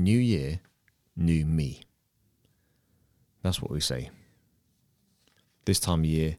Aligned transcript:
new 0.00 0.18
year, 0.18 0.60
new 1.16 1.44
me. 1.44 1.82
That's 3.42 3.62
what 3.62 3.70
we 3.70 3.80
say. 3.80 4.10
This 5.64 5.78
time 5.78 6.00
of 6.00 6.06
year, 6.06 6.38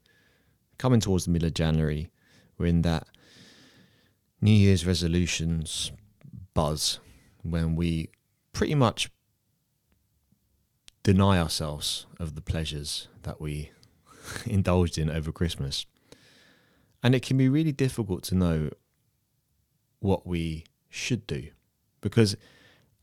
coming 0.77 1.00
towards 1.00 1.25
the 1.25 1.32
middle 1.32 1.48
of 1.48 1.53
January, 1.53 2.09
we're 2.58 2.66
in 2.66 2.82
that 2.82 3.08
New 4.42 4.51
Year's 4.51 4.85
resolutions 4.85 5.92
buzz 6.53 7.00
when 7.43 7.75
we 7.75 8.09
pretty 8.54 8.76
much 8.76 9.10
deny 11.04 11.39
ourselves 11.39 12.05
of 12.20 12.36
the 12.36 12.41
pleasures 12.41 13.07
that 13.23 13.39
we 13.39 13.71
indulged 14.46 14.98
in 14.98 15.09
over 15.09 15.32
Christmas. 15.32 15.86
And 17.04 17.16
it 17.16 17.23
can 17.23 17.38
be 17.38 17.50
really 17.50 17.71
difficult 17.71 18.23
to 18.25 18.36
know 18.36 18.70
what 20.00 20.25
we 20.25 20.66
should 20.89 21.25
do 21.28 21.50
because 22.02 22.36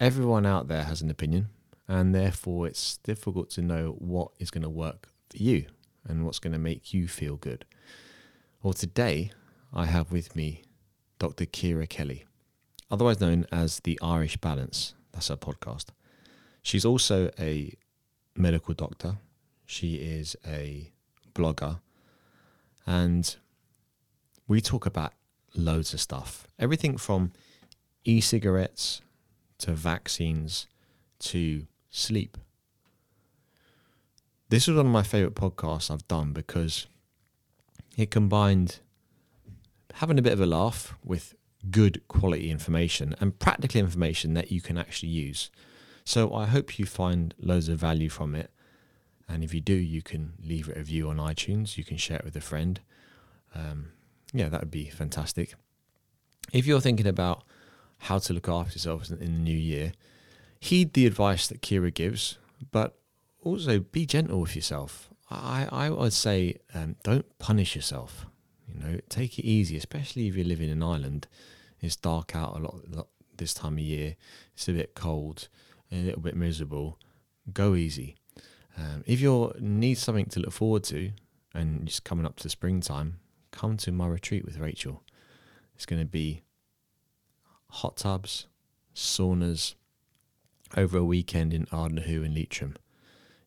everyone 0.00 0.46
out 0.46 0.68
there 0.68 0.84
has 0.84 1.02
an 1.02 1.10
opinion 1.10 1.48
and 1.88 2.14
therefore 2.14 2.66
it's 2.66 2.98
difficult 2.98 3.50
to 3.50 3.62
know 3.62 3.96
what 3.98 4.30
is 4.38 4.50
going 4.50 4.62
to 4.62 4.68
work 4.68 5.08
for 5.28 5.38
you 5.38 5.66
and 6.06 6.24
what's 6.24 6.38
going 6.38 6.52
to 6.52 6.58
make 6.58 6.94
you 6.94 7.08
feel 7.08 7.36
good. 7.36 7.64
Well, 8.62 8.72
today 8.72 9.32
I 9.72 9.86
have 9.86 10.12
with 10.12 10.36
me 10.36 10.62
Dr. 11.18 11.46
Kira 11.46 11.88
Kelly, 11.88 12.26
otherwise 12.90 13.20
known 13.20 13.46
as 13.50 13.80
the 13.80 13.98
Irish 14.00 14.36
Balance. 14.36 14.94
That's 15.12 15.28
her 15.28 15.36
podcast. 15.36 15.86
She's 16.62 16.84
also 16.84 17.30
a 17.38 17.74
medical 18.36 18.74
doctor. 18.74 19.16
She 19.66 19.96
is 19.96 20.36
a 20.46 20.92
blogger. 21.34 21.80
And 22.86 23.36
we 24.46 24.60
talk 24.60 24.86
about 24.86 25.12
loads 25.54 25.92
of 25.92 26.00
stuff. 26.00 26.46
Everything 26.58 26.96
from 26.96 27.32
e 28.04 28.20
cigarettes 28.20 29.02
to 29.58 29.72
vaccines 29.72 30.66
to 31.20 31.66
sleep. 31.90 32.36
This 34.48 34.66
was 34.66 34.76
one 34.76 34.86
of 34.86 34.92
my 34.92 35.02
favorite 35.02 35.34
podcasts 35.34 35.90
I've 35.90 36.08
done 36.08 36.32
because 36.32 36.86
it 37.96 38.10
combined 38.10 38.80
having 39.94 40.18
a 40.18 40.22
bit 40.22 40.32
of 40.32 40.40
a 40.40 40.46
laugh 40.46 40.94
with 41.04 41.34
good 41.70 42.00
quality 42.08 42.50
information 42.50 43.14
and 43.20 43.38
practical 43.38 43.80
information 43.80 44.34
that 44.34 44.52
you 44.52 44.60
can 44.60 44.78
actually 44.78 45.08
use. 45.08 45.50
So 46.04 46.32
I 46.32 46.46
hope 46.46 46.78
you 46.78 46.86
find 46.86 47.34
loads 47.38 47.68
of 47.68 47.78
value 47.78 48.08
from 48.08 48.34
it. 48.34 48.50
And 49.28 49.44
if 49.44 49.52
you 49.52 49.60
do, 49.60 49.74
you 49.74 50.00
can 50.00 50.32
leave 50.42 50.68
a 50.68 50.74
review 50.74 51.10
on 51.10 51.18
iTunes. 51.18 51.76
You 51.76 51.84
can 51.84 51.98
share 51.98 52.18
it 52.18 52.24
with 52.24 52.36
a 52.36 52.40
friend. 52.40 52.80
Um, 53.54 53.88
yeah, 54.32 54.48
that 54.48 54.60
would 54.60 54.70
be 54.70 54.88
fantastic. 54.88 55.54
If 56.52 56.66
you're 56.66 56.80
thinking 56.80 57.06
about 57.06 57.42
how 57.98 58.18
to 58.18 58.32
look 58.32 58.48
after 58.48 58.74
yourself 58.74 59.10
in 59.10 59.18
the 59.18 59.26
new 59.26 59.56
year, 59.56 59.92
heed 60.60 60.92
the 60.92 61.06
advice 61.06 61.46
that 61.48 61.62
Kira 61.62 61.92
gives, 61.92 62.38
but 62.70 62.98
also 63.42 63.80
be 63.80 64.06
gentle 64.06 64.40
with 64.40 64.56
yourself. 64.56 65.10
I, 65.30 65.68
I 65.70 65.90
would 65.90 66.12
say 66.12 66.56
um, 66.74 66.96
don't 67.02 67.26
punish 67.38 67.76
yourself. 67.76 68.26
You 68.66 68.80
know, 68.80 69.00
take 69.08 69.38
it 69.38 69.44
easy, 69.44 69.76
especially 69.76 70.28
if 70.28 70.36
you're 70.36 70.44
living 70.44 70.70
in 70.70 70.82
Ireland. 70.82 71.26
It's 71.80 71.96
dark 71.96 72.34
out 72.34 72.56
a 72.56 72.60
lot, 72.60 72.90
lot 72.90 73.08
this 73.36 73.54
time 73.54 73.74
of 73.74 73.80
year. 73.80 74.16
It's 74.54 74.68
a 74.68 74.72
bit 74.72 74.94
cold, 74.94 75.48
a 75.92 75.96
little 75.96 76.20
bit 76.20 76.36
miserable. 76.36 76.98
Go 77.52 77.74
easy. 77.74 78.16
Um, 78.76 79.02
if 79.06 79.20
you 79.20 79.52
need 79.58 79.98
something 79.98 80.26
to 80.26 80.40
look 80.40 80.52
forward 80.52 80.84
to, 80.84 81.12
and 81.54 81.86
just 81.86 82.04
coming 82.04 82.26
up 82.26 82.36
to 82.36 82.48
springtime, 82.48 83.18
come 83.50 83.76
to 83.78 83.92
my 83.92 84.06
retreat 84.06 84.44
with 84.44 84.58
Rachel. 84.58 85.02
It's 85.74 85.86
going 85.86 86.00
to 86.00 86.06
be 86.06 86.42
hot 87.70 87.96
tubs, 87.96 88.46
saunas, 88.94 89.74
over 90.76 90.98
a 90.98 91.04
weekend 91.04 91.54
in 91.54 91.66
Ardnahoo 91.66 92.24
and 92.24 92.34
Leitrim. 92.34 92.76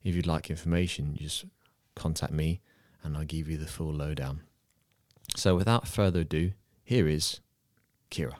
If 0.04 0.16
you'd 0.16 0.28
like 0.28 0.50
information, 0.50 1.16
just 1.20 1.46
contact 1.96 2.34
me 2.34 2.62
and 3.04 3.16
I'll 3.16 3.26
give 3.26 3.50
you 3.50 3.58
the 3.58 3.68
full 3.68 3.94
lowdown. 3.94 4.42
So 5.36 5.56
without 5.56 5.88
further 5.88 6.22
ado, 6.22 6.52
here 6.84 7.08
is 7.08 7.40
Kira. 8.10 8.36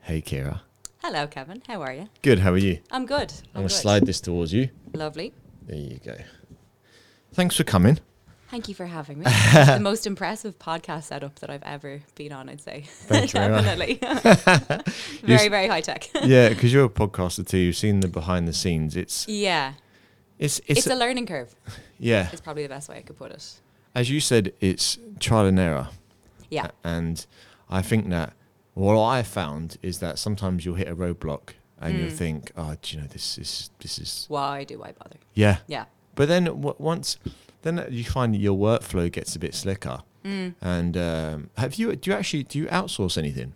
Hey 0.00 0.22
Kira. 0.22 0.60
Hello, 1.02 1.26
Kevin. 1.26 1.62
How 1.66 1.80
are 1.82 1.94
you? 1.94 2.08
Good, 2.22 2.40
how 2.40 2.52
are 2.52 2.58
you? 2.58 2.78
I'm 2.90 3.06
good. 3.06 3.32
I'm, 3.32 3.48
I'm 3.54 3.60
going 3.62 3.68
to 3.68 3.74
slide 3.74 4.04
this 4.04 4.20
towards 4.20 4.52
you. 4.52 4.68
Lovely. 4.92 5.32
There 5.66 5.76
you 5.76 5.98
go. 6.04 6.16
Thanks 7.32 7.56
for 7.56 7.64
coming. 7.64 7.98
Thank 8.50 8.68
you 8.68 8.74
for 8.74 8.86
having 8.86 9.20
me. 9.20 9.24
The 9.26 9.78
most 9.80 10.06
impressive 10.08 10.58
podcast 10.58 11.04
setup 11.04 11.38
that 11.38 11.50
I've 11.50 11.62
ever 11.62 12.00
been 12.16 12.32
on, 12.32 12.48
I'd 12.48 12.60
say. 12.60 12.84
Thank 12.86 13.32
you 13.32 13.40
very 13.40 13.52
much. 13.52 13.64
Definitely. 13.64 14.92
very, 15.22 15.48
very 15.48 15.68
high 15.68 15.80
tech. 15.82 16.08
yeah, 16.24 16.48
because 16.48 16.72
you're 16.72 16.86
a 16.86 16.88
podcaster 16.88 17.46
too. 17.46 17.58
You've 17.58 17.76
seen 17.76 18.00
the 18.00 18.08
behind 18.08 18.48
the 18.48 18.52
scenes. 18.52 18.96
It's 18.96 19.28
Yeah. 19.28 19.74
it's 20.38 20.58
it's, 20.66 20.80
It's, 20.80 20.86
a 20.88 20.96
learning 20.96 21.26
curve. 21.26 21.54
yeah. 21.98 22.28
It's 22.32 22.40
probably 22.40 22.64
the 22.64 22.68
best 22.68 22.88
way 22.88 22.96
I 22.96 23.02
could 23.02 23.16
put 23.16 23.30
it. 23.30 23.60
As 23.94 24.10
you 24.10 24.18
said, 24.20 24.52
it's 24.60 24.98
trial 25.20 25.46
and 25.46 25.58
error. 25.58 25.88
Yeah. 26.50 26.66
A- 26.66 26.88
And 26.88 27.24
I 27.68 27.82
think 27.82 28.08
that 28.10 28.32
what 28.74 29.00
I 29.00 29.22
found 29.22 29.76
is 29.82 30.00
that 30.00 30.18
sometimes 30.18 30.64
you'll 30.64 30.74
hit 30.76 30.88
a 30.88 30.96
roadblock 30.96 31.50
and 31.80 31.96
you'll 31.98 32.08
Mm. 32.08 32.12
think, 32.16 32.52
oh, 32.56 32.74
do 32.82 32.96
you 32.96 33.02
know, 33.02 33.08
this 33.08 33.38
is 33.38 33.70
this 33.78 33.98
is 33.98 34.26
Why 34.28 34.64
do 34.64 34.82
I 34.82 34.90
bother? 34.92 35.16
yeah. 35.34 35.58
Yeah. 35.68 35.84
But 36.16 36.26
then 36.28 36.44
w- 36.44 36.74
once, 36.78 37.16
then 37.62 37.86
you 37.90 38.04
find 38.04 38.34
that 38.34 38.38
your 38.38 38.56
workflow 38.56 39.10
gets 39.10 39.36
a 39.36 39.38
bit 39.38 39.54
slicker. 39.54 40.02
Mm. 40.24 40.54
And 40.60 40.96
um, 40.96 41.50
have 41.56 41.74
you? 41.74 41.94
Do 41.96 42.10
you 42.10 42.16
actually 42.16 42.44
do 42.44 42.58
you 42.58 42.66
outsource 42.66 43.16
anything? 43.16 43.54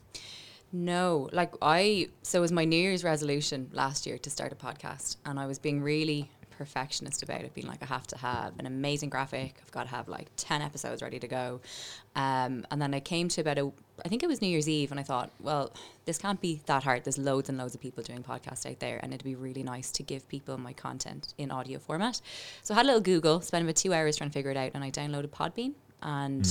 No, 0.73 1.29
like 1.33 1.55
I, 1.63 2.09
so 2.23 2.39
it 2.39 2.41
was 2.41 2.51
my 2.51 2.65
New 2.65 2.77
Year's 2.77 3.05
resolution 3.05 3.71
last 3.73 4.07
year 4.07 4.19
to 4.19 4.29
start 4.29 4.51
a 4.51 4.57
podcast, 4.57 5.19
and 5.25 5.39
I 5.39 5.47
was 5.47 5.61
being 5.61 5.81
really 5.81 6.31
perfectionist 6.59 7.23
about 7.23 7.43
it, 7.43 7.55
being 7.55 7.67
like, 7.67 7.83
I 7.83 7.87
have 7.87 8.07
to 8.09 8.19
have 8.19 8.55
an 8.59 8.67
amazing 8.67 9.11
graphic, 9.11 9.57
I've 9.63 9.73
got 9.73 9.85
to 9.85 9.91
have 9.91 10.09
like 10.09 10.29
10 10.37 10.63
episodes 10.63 11.03
ready 11.03 11.19
to 11.19 11.29
go. 11.29 11.61
Um, 12.17 12.67
and 12.71 12.81
then 12.81 12.95
I 12.95 13.01
came 13.01 13.29
to 13.29 13.41
about 13.41 13.59
a, 13.59 13.73
I 14.05 14.09
think 14.09 14.23
it 14.23 14.29
was 14.29 14.41
New 14.41 14.49
Year's 14.49 14.69
Eve, 14.69 14.91
and 14.91 14.99
I 14.99 15.03
thought, 15.03 15.31
well, 15.41 15.73
this 16.05 16.19
can't 16.19 16.41
be 16.41 16.61
that 16.67 16.83
hard. 16.83 17.05
There's 17.05 17.19
loads 17.19 17.49
and 17.49 17.59
loads 17.59 17.75
of 17.75 17.81
people 17.81 18.03
doing 18.03 18.23
podcasts 18.23 18.69
out 18.69 18.81
there, 18.81 18.99
and 19.03 19.13
it'd 19.13 19.25
be 19.25 19.35
really 19.35 19.63
nice 19.63 19.91
to 19.93 20.03
give 20.03 20.29
people 20.29 20.59
my 20.59 20.73
content 20.73 21.35
in 21.39 21.51
audio 21.51 21.79
format. 21.79 22.21
So 22.63 22.75
I 22.75 22.79
had 22.79 22.87
a 22.87 22.89
little 22.89 23.01
Google, 23.01 23.41
spent 23.41 23.65
about 23.65 23.77
two 23.77 23.93
hours 23.93 24.17
trying 24.17 24.31
to 24.31 24.35
figure 24.35 24.51
it 24.51 24.57
out, 24.57 24.73
and 24.75 24.83
I 24.83 24.91
downloaded 24.91 25.29
Podbean 25.29 25.75
and 26.03 26.45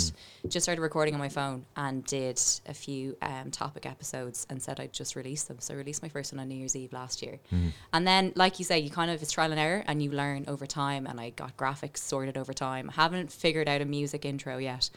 just 0.48 0.64
started 0.64 0.82
recording 0.82 1.14
on 1.14 1.20
my 1.20 1.30
phone 1.30 1.64
and 1.76 2.04
did 2.06 2.42
a 2.66 2.74
few 2.74 3.16
um, 3.22 3.52
topic 3.52 3.86
episodes 3.86 4.48
and 4.50 4.60
said 4.60 4.80
I'd 4.80 4.92
just 4.92 5.16
release 5.16 5.44
them. 5.44 5.58
So 5.60 5.76
I 5.76 5.78
released 5.78 6.02
my 6.02 6.10
first 6.10 6.34
one 6.34 6.40
on 6.40 6.48
New 6.48 6.56
Year's 6.56 6.76
Eve 6.76 6.92
last 6.92 7.22
year. 7.22 7.40
And 7.94 8.08
then, 8.08 8.34
like 8.36 8.58
you 8.58 8.66
say, 8.66 8.80
you 8.80 8.90
kind 8.90 9.12
of, 9.12 9.22
it's 9.22 9.32
trial 9.32 9.52
and 9.52 9.60
error 9.60 9.84
and 9.86 10.02
you 10.02 10.10
learn 10.10 10.46
over 10.48 10.66
time. 10.66 11.06
And 11.06 11.20
I 11.20 11.30
got 11.30 11.56
graphics 11.56 11.98
sorted 11.98 12.36
over 12.36 12.52
time. 12.52 12.90
I 12.90 12.94
haven't 12.94 13.32
figured 13.32 13.70
out 13.70 13.80
a 13.82 13.86
music 13.86 14.26
intro 14.26 14.58
yet. 14.58 14.90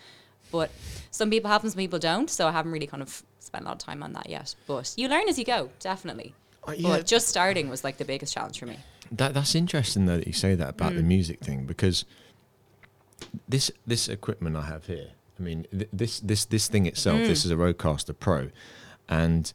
But 0.51 0.71
some 1.11 1.31
people 1.31 1.51
have 1.51 1.63
them, 1.63 1.71
some 1.71 1.79
people 1.79 1.99
don't. 1.99 2.31
So 2.31 2.47
I 2.47 2.53
haven't 2.53 2.73
really 2.73 2.87
kind 2.87 3.03
of 3.03 3.23
spent 3.41 3.65
a 3.65 3.69
lot 3.69 3.73
of 3.75 3.79
time 3.79 4.03
on 4.03 4.13
that 4.15 4.29
yet. 4.29 4.55
But 4.67 4.93
you 4.97 5.09
learn 5.09 5.29
as 5.29 5.39
you 5.39 5.45
go, 5.45 5.71
definitely. 5.81 6.35
Uh, 6.67 6.73
yeah. 6.77 6.89
But 6.89 7.07
just 7.07 7.29
starting 7.29 7.69
was 7.69 7.85
like 7.85 7.97
the 7.99 8.05
biggest 8.05 8.35
challenge 8.35 8.59
for 8.59 8.67
me. 8.67 8.79
That 9.13 9.35
that's 9.35 9.55
interesting 9.55 10.07
though 10.07 10.19
that 10.19 10.27
you 10.27 10.33
say 10.33 10.55
that 10.57 10.71
about 10.71 10.95
the 10.95 11.01
Mm. 11.03 11.07
music 11.07 11.41
thing 11.41 11.65
because 11.65 12.05
this 13.49 13.71
this 13.87 14.09
equipment 14.09 14.57
I 14.57 14.63
have 14.63 14.87
here. 14.87 15.11
I 15.39 15.43
mean, 15.43 15.67
th- 15.71 15.89
this 15.93 16.21
this 16.21 16.45
this 16.47 16.69
thing 16.69 16.87
itself. 16.87 17.19
Mm. 17.21 17.27
This 17.29 17.45
is 17.45 17.51
a 17.51 17.55
Rodecaster 17.57 18.19
Pro, 18.19 18.51
and 19.09 19.53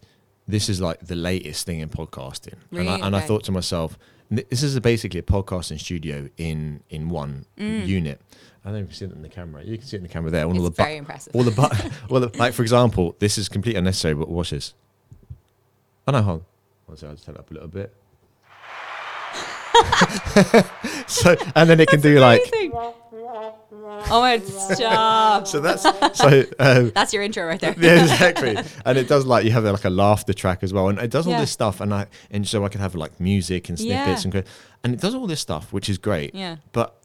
this 0.48 0.70
is 0.70 0.80
like 0.82 1.00
the 1.08 1.16
latest 1.16 1.66
thing 1.66 1.80
in 1.80 1.90
podcasting. 1.90 2.54
And 2.72 2.80
I 2.90 2.94
Really? 2.94 3.02
and 3.02 3.16
I 3.16 3.20
thought 3.22 3.44
to 3.46 3.52
myself, 3.52 3.98
this 4.30 4.64
is 4.64 4.76
a 4.76 4.82
basically 4.82 5.20
a 5.20 5.24
podcasting 5.24 5.80
studio 5.80 6.30
in 6.38 6.82
in 6.90 7.10
one 7.10 7.46
Mm. 7.58 7.88
unit. 7.88 8.22
I 8.64 8.70
don't 8.70 8.74
know 8.78 8.84
if 8.84 8.90
you 8.90 8.96
see 8.96 9.06
it 9.06 9.12
in 9.12 9.22
the 9.24 9.30
camera. 9.30 9.64
You 9.64 9.78
can 9.78 9.88
see 9.88 9.96
it 9.98 10.00
in 10.00 10.04
the 10.04 10.10
camera 10.10 10.30
there. 10.32 10.46
All 10.46 10.52
It's 10.52 10.64
the 10.64 10.70
bu- 10.70 10.76
very 10.76 10.98
impressive. 10.98 11.36
all 11.36 11.44
the 11.44 11.52
bu- 11.52 11.90
well, 12.10 12.22
the, 12.22 12.38
like 12.38 12.54
for 12.54 12.62
example, 12.62 13.16
this 13.20 13.38
is 13.38 13.50
completely 13.50 13.80
unnecessary. 13.80 14.14
But 14.14 14.30
watch 14.30 14.52
this. 14.52 14.74
Oh 16.08 16.12
no, 16.12 16.22
hold. 16.22 16.40
on. 16.42 16.46
I'll 16.90 16.96
just 17.16 17.26
turn 17.26 17.36
it 17.36 17.40
up 17.40 17.50
a 17.50 17.54
little 17.54 17.70
bit. 17.70 17.94
so 21.08 21.36
and 21.56 21.70
then 21.70 21.80
it 21.80 21.88
can 21.88 22.02
do 22.02 22.20
like 22.20 22.42
Oh 24.14 24.20
my, 24.20 24.40
stop. 24.40 25.48
so 25.48 25.60
that's 25.62 25.84
so 26.18 26.44
um, 26.60 26.92
That's 26.94 27.14
your 27.14 27.24
intro 27.24 27.46
right 27.48 27.60
there. 27.60 27.74
yeah 27.80 28.02
exactly 28.04 28.58
and 28.86 28.98
it 28.98 29.08
does 29.08 29.26
like 29.26 29.46
you 29.46 29.52
have 29.52 29.64
like 29.64 29.86
a 29.86 29.90
laughter 29.90 30.34
track 30.34 30.64
as 30.64 30.74
well 30.74 30.90
and 30.90 31.00
it 31.00 31.10
does 31.10 31.26
all 31.28 31.34
Yeah. 31.34 31.40
this 31.42 31.52
stuff 31.52 31.80
and 31.82 31.94
I 31.94 32.08
and 32.30 32.48
so 32.48 32.66
I 32.66 32.70
can 32.70 32.82
have 32.82 32.94
like 32.96 33.20
music 33.20 33.70
and 33.70 33.80
snippets 33.80 34.26
Yeah. 34.26 34.32
and 34.34 34.44
and 34.84 34.94
it 34.94 35.00
does 35.00 35.16
all 35.16 35.28
this 35.28 35.40
stuff 35.40 35.72
which 35.72 35.90
is 35.90 35.98
great 35.98 36.36
Yeah. 36.36 36.58
but 36.74 37.01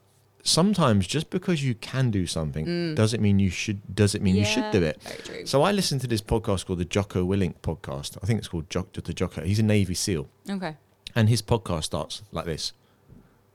sometimes 0.47 1.05
just 1.07 1.29
because 1.29 1.63
you 1.63 1.75
can 1.75 2.09
do 2.09 2.25
something 2.25 2.95
doesn't 2.95 3.21
mean 3.21 3.37
you 3.39 3.49
should 3.49 3.79
does 3.93 4.15
it 4.15 4.21
mean 4.21 4.35
you 4.35 4.45
should 4.45 4.63
Mm. 4.63 4.71
Do 4.71 4.83
it 4.83 5.47
so 5.49 5.61
I 5.63 5.71
listened 5.71 6.01
to 6.01 6.07
this 6.07 6.21
podcast 6.21 6.65
called 6.65 6.79
the 6.79 6.85
Jocko 6.85 7.25
Willink 7.25 7.55
podcast 7.61 8.17
I 8.21 8.25
think 8.25 8.37
it's 8.39 8.47
called 8.47 8.69
Jock 8.69 8.93
the 8.93 9.13
Jocko 9.13 9.41
he's 9.43 9.59
a 9.59 9.63
Navy 9.63 9.93
SEAL 9.93 10.27
Okay. 10.49 10.75
and 11.15 11.27
his 11.29 11.41
podcast 11.41 11.83
starts 11.85 12.21
like 12.31 12.45
this 12.45 12.73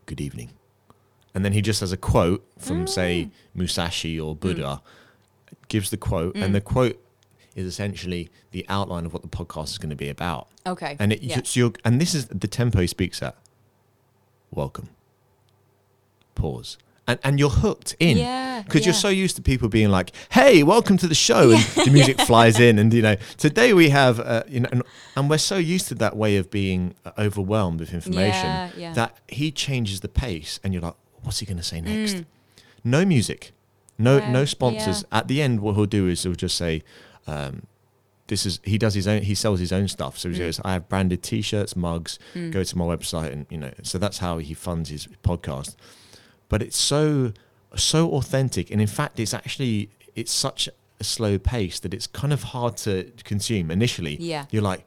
Good 0.06 0.20
evening. 0.20 0.50
And 1.34 1.44
then 1.44 1.52
he 1.52 1.62
just 1.62 1.80
has 1.80 1.92
a 1.92 1.96
quote 1.96 2.44
from, 2.58 2.86
say, 2.86 3.10
Mm. 3.24 3.30
Musashi 3.54 4.20
or 4.20 4.34
Buddha, 4.36 4.82
gives 5.68 5.88
the 5.90 5.96
quote, 5.96 6.34
and 6.36 6.54
the 6.54 6.60
quote 6.60 6.98
is 7.54 7.64
essentially 7.66 8.28
the 8.50 8.66
outline 8.68 9.06
of 9.06 9.12
what 9.14 9.22
the 9.22 9.28
podcast 9.28 9.68
is 9.70 9.78
going 9.78 9.90
to 9.90 9.96
be 9.96 10.08
about. 10.10 10.48
Okay. 10.66 10.96
And 10.98 11.12
it, 11.12 11.22
yeah. 11.22 11.40
so 11.44 11.72
and 11.84 12.00
this 12.00 12.14
is 12.14 12.26
the 12.26 12.48
tempo 12.48 12.80
he 12.80 12.86
speaks 12.88 13.22
at. 13.22 13.36
Welcome. 14.50 14.88
Pause. 16.34 16.78
And, 17.06 17.18
and 17.24 17.38
you're 17.40 17.50
hooked 17.50 17.96
in 17.98 18.16
Yeah, 18.16 18.62
because 18.62 18.84
you're 18.86 18.94
so 18.94 19.08
used 19.08 19.34
to 19.34 19.42
people 19.42 19.68
being 19.68 19.88
like, 19.90 20.12
"Hey, 20.30 20.62
welcome 20.62 20.96
to 20.98 21.08
the 21.08 21.16
show," 21.16 21.50
and 21.50 21.60
the 21.84 21.90
music 21.90 22.20
flies 22.30 22.60
in, 22.60 22.78
and 22.78 22.94
you 22.94 23.02
know, 23.02 23.16
today 23.38 23.72
we 23.74 23.88
have, 23.90 24.20
uh, 24.20 24.44
you 24.48 24.60
know, 24.60 24.68
and, 24.70 24.82
and 25.16 25.28
we're 25.28 25.38
so 25.38 25.56
used 25.56 25.88
to 25.88 25.96
that 25.96 26.16
way 26.16 26.36
of 26.36 26.48
being 26.48 26.94
uh, 27.04 27.10
overwhelmed 27.18 27.80
with 27.80 27.92
information 27.92 28.46
Yeah, 28.46 28.70
yeah. 28.76 28.92
that 28.92 29.18
he 29.26 29.50
changes 29.50 29.98
the 30.00 30.08
pace, 30.08 30.60
and 30.62 30.72
you're 30.72 30.82
like, 30.82 30.94
"What's 31.24 31.40
he 31.40 31.46
going 31.46 31.56
to 31.56 31.64
say 31.64 31.80
next?" 31.80 32.14
Mm. 32.18 32.24
No 32.84 33.04
music, 33.04 33.50
no 33.98 34.20
no 34.30 34.44
sponsors. 34.44 35.04
At 35.10 35.26
the 35.26 35.42
end, 35.42 35.60
what 35.60 35.74
he'll 35.74 35.86
do 35.86 36.06
is 36.06 36.22
he'll 36.22 36.34
just 36.34 36.56
say, 36.56 36.82
um, 37.26 37.64
"This 38.28 38.46
is." 38.46 38.60
He 38.62 38.78
does 38.78 38.94
his 38.94 39.08
own. 39.08 39.22
He 39.22 39.34
sells 39.34 39.58
his 39.58 39.72
own 39.72 39.88
stuff. 39.88 40.18
So 40.18 40.28
he 40.28 40.36
Mm. 40.36 40.38
goes, 40.38 40.60
"I 40.64 40.74
have 40.74 40.88
branded 40.88 41.24
T-shirts, 41.24 41.74
mugs. 41.74 42.20
Mm. 42.34 42.52
Go 42.52 42.62
to 42.62 42.78
my 42.78 42.84
website, 42.84 43.32
and 43.32 43.46
you 43.50 43.58
know." 43.58 43.72
So 43.82 43.98
that's 43.98 44.18
how 44.18 44.38
he 44.38 44.54
funds 44.54 44.88
his 44.88 45.08
podcast. 45.24 45.74
But 46.52 46.60
it's 46.66 46.80
so 46.92 47.32
so 47.92 48.00
authentic, 48.18 48.70
and 48.72 48.80
in 48.80 48.86
fact, 48.98 49.18
it's 49.18 49.34
actually 49.40 49.88
it's 50.20 50.30
such 50.46 50.68
a 51.00 51.04
slow 51.04 51.34
pace 51.38 51.76
that 51.80 51.92
it's 51.96 52.06
kind 52.20 52.32
of 52.36 52.42
hard 52.54 52.74
to 52.86 52.92
consume 53.30 53.70
initially. 53.78 54.16
Yeah. 54.32 54.44
you're 54.52 54.68
like, 54.72 54.82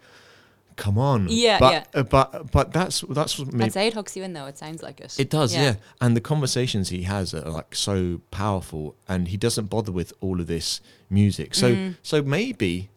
"Come 0.84 0.98
on." 1.00 1.28
Yeah, 1.30 1.58
but, 1.60 1.74
yeah. 1.74 2.00
uh, 2.00 2.04
but 2.04 2.28
but 2.52 2.72
that's 2.78 2.98
that's 3.10 3.40
what 3.40 3.52
made 3.54 3.66
I'd 3.66 3.74
say 3.74 3.88
it 3.88 3.94
hooks 3.96 4.16
you 4.16 4.24
in 4.24 4.34
though. 4.34 4.46
It 4.54 4.58
sounds 4.58 4.82
like 4.88 4.98
it. 5.06 5.16
it 5.20 5.30
does, 5.30 5.56
yeah. 5.56 5.76
And 6.00 6.16
the 6.16 6.22
conversations 6.22 6.90
he 6.90 7.04
has 7.04 7.34
are 7.34 7.50
like 7.60 7.74
so 7.76 8.22
powerful, 8.30 8.96
and 9.08 9.28
he 9.30 9.38
doesn't 9.38 9.68
bother 9.76 9.92
with 9.92 10.14
all 10.22 10.40
of 10.40 10.48
this 10.48 10.82
music. 11.10 11.56
So, 11.56 11.68
Mm-hmm. 11.72 11.92
so 12.04 12.22
maybe, 12.22 12.90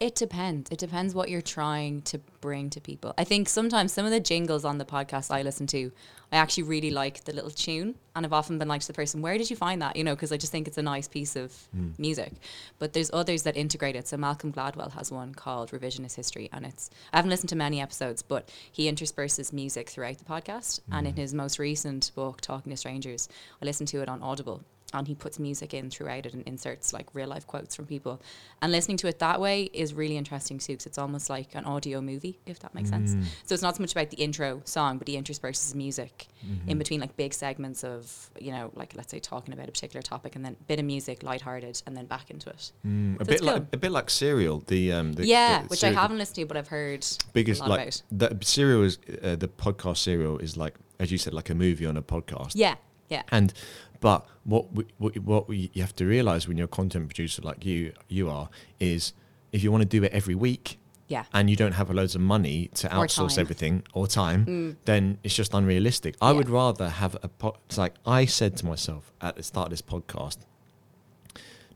It 0.00 0.14
depends. 0.14 0.70
It 0.70 0.78
depends 0.78 1.14
what 1.14 1.28
you're 1.28 1.42
trying 1.42 2.00
to 2.02 2.18
bring 2.40 2.70
to 2.70 2.80
people. 2.80 3.12
I 3.18 3.24
think 3.24 3.50
sometimes 3.50 3.92
some 3.92 4.06
of 4.06 4.10
the 4.10 4.18
jingles 4.18 4.64
on 4.64 4.78
the 4.78 4.86
podcast 4.86 5.30
I 5.30 5.42
listen 5.42 5.66
to, 5.68 5.92
I 6.32 6.36
actually 6.36 6.62
really 6.62 6.90
like 6.90 7.24
the 7.24 7.34
little 7.34 7.50
tune, 7.50 7.96
and 8.16 8.24
I've 8.24 8.32
often 8.32 8.56
been 8.58 8.66
like 8.66 8.80
to 8.80 8.86
the 8.86 8.94
person, 8.94 9.20
"Where 9.20 9.36
did 9.36 9.50
you 9.50 9.56
find 9.56 9.82
that?" 9.82 9.96
You 9.96 10.04
know, 10.04 10.14
because 10.14 10.32
I 10.32 10.38
just 10.38 10.52
think 10.52 10.66
it's 10.66 10.78
a 10.78 10.82
nice 10.82 11.06
piece 11.06 11.36
of 11.36 11.52
mm. 11.76 11.98
music. 11.98 12.32
But 12.78 12.94
there's 12.94 13.10
others 13.12 13.42
that 13.42 13.58
integrate 13.58 13.94
it. 13.94 14.08
So 14.08 14.16
Malcolm 14.16 14.54
Gladwell 14.54 14.92
has 14.92 15.12
one 15.12 15.34
called 15.34 15.70
Revisionist 15.70 16.16
History, 16.16 16.48
and 16.50 16.64
it's 16.64 16.88
I 17.12 17.18
haven't 17.18 17.30
listened 17.30 17.50
to 17.50 17.56
many 17.56 17.78
episodes, 17.78 18.22
but 18.22 18.48
he 18.72 18.88
intersperses 18.88 19.52
music 19.52 19.90
throughout 19.90 20.16
the 20.16 20.24
podcast. 20.24 20.80
And 20.90 21.06
in 21.06 21.12
mm. 21.12 21.18
his 21.18 21.34
most 21.34 21.58
recent 21.58 22.10
book, 22.14 22.40
Talking 22.40 22.70
to 22.70 22.76
Strangers, 22.78 23.28
I 23.60 23.66
listened 23.66 23.88
to 23.88 24.00
it 24.00 24.08
on 24.08 24.22
Audible 24.22 24.62
and 24.92 25.06
he 25.06 25.14
puts 25.14 25.38
music 25.38 25.74
in 25.74 25.90
throughout 25.90 26.26
it 26.26 26.34
and 26.34 26.42
inserts 26.46 26.92
like 26.92 27.06
real 27.14 27.28
life 27.28 27.46
quotes 27.46 27.74
from 27.76 27.86
people. 27.86 28.20
And 28.62 28.72
listening 28.72 28.96
to 28.98 29.08
it 29.08 29.18
that 29.20 29.40
way 29.40 29.64
is 29.72 29.94
really 29.94 30.16
interesting 30.16 30.58
too, 30.58 30.74
because 30.74 30.86
it's 30.86 30.98
almost 30.98 31.30
like 31.30 31.54
an 31.54 31.64
audio 31.64 32.00
movie, 32.00 32.38
if 32.46 32.58
that 32.60 32.74
makes 32.74 32.90
sense. 32.90 33.12
So 33.44 33.54
it's 33.54 33.62
not 33.62 33.76
so 33.76 33.82
much 33.82 33.92
about 33.92 34.10
the 34.10 34.16
intro 34.16 34.62
song, 34.64 34.98
but 34.98 35.08
he 35.08 35.16
intersperses 35.16 35.74
music 35.74 36.28
in 36.66 36.78
between 36.78 37.00
like 37.00 37.16
big 37.16 37.34
segments 37.34 37.84
of, 37.84 38.30
you 38.38 38.52
know, 38.52 38.70
like 38.74 38.94
let's 38.96 39.10
say 39.10 39.18
talking 39.18 39.54
about 39.54 39.68
a 39.68 39.72
particular 39.72 40.02
topic 40.02 40.36
and 40.36 40.44
then 40.44 40.56
a 40.58 40.64
bit 40.64 40.78
of 40.78 40.84
music, 40.84 41.22
lighthearted, 41.22 41.82
and 41.86 41.96
then 41.96 42.06
back 42.06 42.30
into 42.30 42.50
it. 42.50 42.72
mm, 42.86 43.20
a 43.20 43.24
bit 43.24 43.42
like 43.42 43.62
a 43.72 43.76
bit 43.76 43.92
like 43.92 44.10
Serial, 44.10 44.60
the 44.66 44.92
um, 44.92 45.12
the, 45.12 45.26
yeah, 45.26 45.62
the 45.62 45.68
which 45.68 45.84
I 45.84 45.92
haven't 45.92 46.18
listened 46.18 46.36
to, 46.36 46.46
but 46.46 46.56
I've 46.56 46.68
heard 46.68 47.06
biggest 47.32 47.60
a 47.60 47.64
lot 47.64 47.70
like 47.78 47.94
about. 48.10 48.40
the 48.40 48.44
Serial 48.44 48.82
is 48.82 48.98
uh, 49.22 49.36
the 49.36 49.48
podcast 49.48 49.98
Serial 49.98 50.38
is 50.38 50.56
like 50.56 50.74
as 51.00 51.10
you 51.10 51.18
said, 51.18 51.32
like 51.32 51.50
a 51.50 51.54
movie 51.54 51.86
on 51.86 51.96
a 51.96 52.02
podcast. 52.02 52.52
Yeah, 52.54 52.76
yeah. 53.08 53.22
And 53.32 53.52
but 54.00 54.26
what 54.44 54.72
we, 54.72 54.84
what 54.98 55.16
what 55.18 55.48
we, 55.48 55.70
you 55.74 55.82
have 55.82 55.94
to 55.96 56.06
realize 56.06 56.48
when 56.48 56.56
you're 56.56 56.64
a 56.66 56.68
content 56.68 57.08
producer 57.08 57.42
like 57.42 57.64
you 57.64 57.92
you 58.08 58.28
are 58.30 58.48
is 58.78 59.12
if 59.52 59.62
you 59.62 59.70
want 59.70 59.82
to 59.82 59.88
do 59.88 60.02
it 60.04 60.12
every 60.12 60.34
week 60.34 60.78
Yeah. 61.08 61.24
and 61.32 61.50
you 61.50 61.56
don't 61.56 61.72
have 61.72 61.90
loads 61.90 62.14
of 62.14 62.20
money 62.20 62.70
to 62.74 62.88
outsource 62.88 63.36
everything 63.38 63.82
or 63.92 64.06
time, 64.06 64.46
Mm. 64.46 64.76
then 64.84 65.18
it's 65.24 65.34
just 65.34 65.52
unrealistic. 65.54 66.14
I 66.20 66.30
Yeah. 66.30 66.36
would 66.36 66.48
rather 66.48 66.88
have 66.88 67.16
a 67.22 67.28
po- 67.28 67.56
it's 67.66 67.76
like 67.78 67.94
I 68.06 68.26
said 68.26 68.56
to 68.58 68.66
myself 68.66 69.12
at 69.20 69.34
the 69.36 69.42
start 69.42 69.66
of 69.66 69.70
this 69.72 69.82
podcast, 69.82 70.38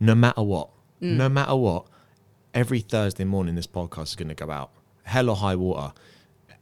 no 0.00 0.14
matter 0.14 0.42
what, 0.42 0.68
Mm. 1.02 1.16
no 1.16 1.28
matter 1.28 1.56
what, 1.56 1.86
every 2.54 2.80
Thursday 2.80 3.24
morning 3.24 3.54
this 3.56 3.66
podcast 3.66 4.04
is 4.10 4.14
going 4.16 4.28
to 4.28 4.34
go 4.46 4.50
out, 4.50 4.70
hell 5.02 5.28
or 5.28 5.36
high 5.36 5.56
water. 5.56 5.92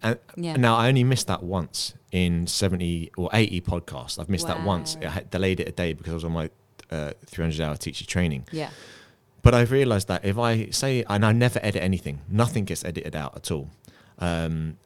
And 0.02 0.19
Yeah. 0.37 0.56
now 0.56 0.76
I 0.76 0.88
only 0.88 1.04
missed 1.04 1.26
that 1.28 1.43
once 1.43 1.94
in 2.10 2.46
70 2.46 3.10
or 3.16 3.31
80 3.32 3.60
podcasts. 3.62 4.19
I've 4.19 4.28
missed 4.28 4.46
that 4.46 4.62
once. 4.64 4.96
I 5.02 5.08
had 5.08 5.31
delayed 5.31 5.60
it 5.60 5.69
a 5.69 5.72
day 5.72 5.93
because 5.94 6.12
I 6.12 6.14
was 6.14 6.25
on 6.25 6.32
my 6.32 6.50
uh, 6.90 7.12
300 7.26 7.60
hour 7.60 7.76
teacher 7.76 8.04
training. 8.04 8.46
Yeah. 8.52 8.70
But 9.43 9.54
I've 9.54 9.70
realized 9.72 10.08
that 10.08 10.25
if 10.25 10.38
I 10.38 10.66
say, 10.70 11.04
and 11.08 11.25
I 11.25 11.32
never 11.32 11.58
edit 11.62 11.82
anything, 11.82 12.20
nothing 12.28 12.64
gets 12.64 12.84
edited 12.84 13.16
out 13.16 13.37
at 13.37 13.50
all. 13.50 13.70
Um, 14.19 14.76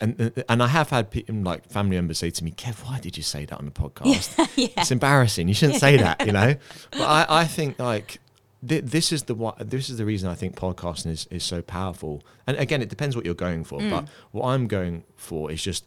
and 0.00 0.32
and 0.48 0.62
I 0.62 0.68
have 0.68 0.90
had 0.90 1.10
pe- 1.10 1.24
like 1.28 1.66
family 1.68 1.96
members 1.96 2.18
say 2.18 2.30
to 2.30 2.44
me, 2.44 2.52
Kev, 2.52 2.84
why 2.86 3.00
did 3.00 3.16
you 3.16 3.22
say 3.22 3.44
that 3.46 3.58
on 3.58 3.64
the 3.66 3.70
podcast? 3.82 4.48
It's 4.56 4.90
embarrassing. 4.90 5.48
You 5.48 5.54
shouldn't 5.54 5.80
say 5.80 5.96
that, 5.98 6.24
you 6.26 6.32
know. 6.32 6.54
But 6.92 7.02
I, 7.02 7.26
I 7.40 7.44
think 7.44 7.78
like 7.78 8.18
th- 8.66 8.84
this 8.84 9.12
is 9.12 9.24
the 9.24 9.34
what 9.34 9.70
this 9.70 9.88
is 9.90 9.96
the 9.98 10.04
reason 10.04 10.28
I 10.28 10.34
think 10.34 10.56
podcasting 10.56 11.10
is, 11.10 11.26
is 11.30 11.44
so 11.44 11.62
powerful. 11.62 12.22
And 12.46 12.56
again, 12.58 12.82
it 12.82 12.88
depends 12.88 13.16
what 13.16 13.24
you're 13.24 13.34
going 13.34 13.64
for. 13.64 13.80
But 13.80 14.08
what 14.32 14.46
I'm 14.46 14.66
going 14.66 15.04
for 15.16 15.50
is 15.50 15.62
just 15.62 15.84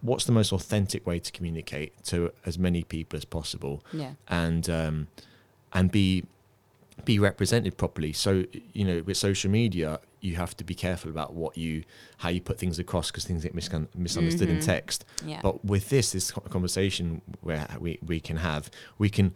what's 0.00 0.24
the 0.24 0.32
most 0.32 0.52
authentic 0.52 1.06
way 1.06 1.18
to 1.18 1.32
communicate 1.32 2.02
to 2.04 2.30
as 2.46 2.58
many 2.58 2.84
people 2.84 3.16
as 3.16 3.24
possible 3.24 3.82
Yeah. 3.92 4.12
and 4.28 4.68
um, 4.70 5.08
and 5.72 5.90
be 5.90 6.24
be 7.04 7.18
represented 7.18 7.76
properly. 7.76 8.12
So 8.12 8.44
you 8.72 8.84
know, 8.84 9.02
with 9.04 9.16
social 9.16 9.50
media, 9.50 9.98
you 10.20 10.36
have 10.36 10.56
to 10.58 10.62
be 10.64 10.74
careful 10.74 11.10
about 11.10 11.34
what 11.34 11.56
you 11.58 11.82
how 12.18 12.28
you 12.28 12.40
put 12.40 12.58
things 12.58 12.78
across 12.78 13.10
because 13.10 13.24
things 13.24 13.42
get 13.42 13.56
miscon- 13.56 13.88
misunderstood 13.96 14.48
in 14.48 14.58
Mhm. 14.58 14.64
text. 14.64 15.04
Yeah. 15.26 15.40
But 15.42 15.64
with 15.64 15.88
this, 15.88 16.12
this 16.12 16.30
conversation 16.30 17.22
where 17.40 17.66
we 17.80 17.98
we 18.06 18.20
can 18.20 18.36
have, 18.36 18.70
we 18.98 19.08
can 19.10 19.34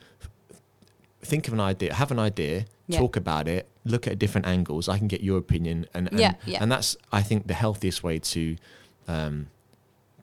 think 1.22 1.48
of 1.48 1.54
an 1.54 1.60
idea, 1.60 1.94
have 1.94 2.10
an 2.10 2.18
idea, 2.18 2.66
Yeah. 2.86 2.98
talk 2.98 3.16
about 3.16 3.48
it, 3.48 3.68
look 3.84 4.06
at 4.06 4.18
different 4.18 4.46
angles. 4.46 4.88
I 4.88 4.98
can 4.98 5.08
get 5.08 5.22
your 5.22 5.38
opinion, 5.38 5.86
and 5.94 6.08
and, 6.08 6.18
Yeah, 6.20 6.34
yeah. 6.44 6.62
and 6.62 6.70
that's 6.70 6.96
I 7.12 7.22
think 7.22 7.46
the 7.46 7.54
healthiest 7.54 8.02
way 8.02 8.18
to 8.18 8.56
um, 9.08 9.48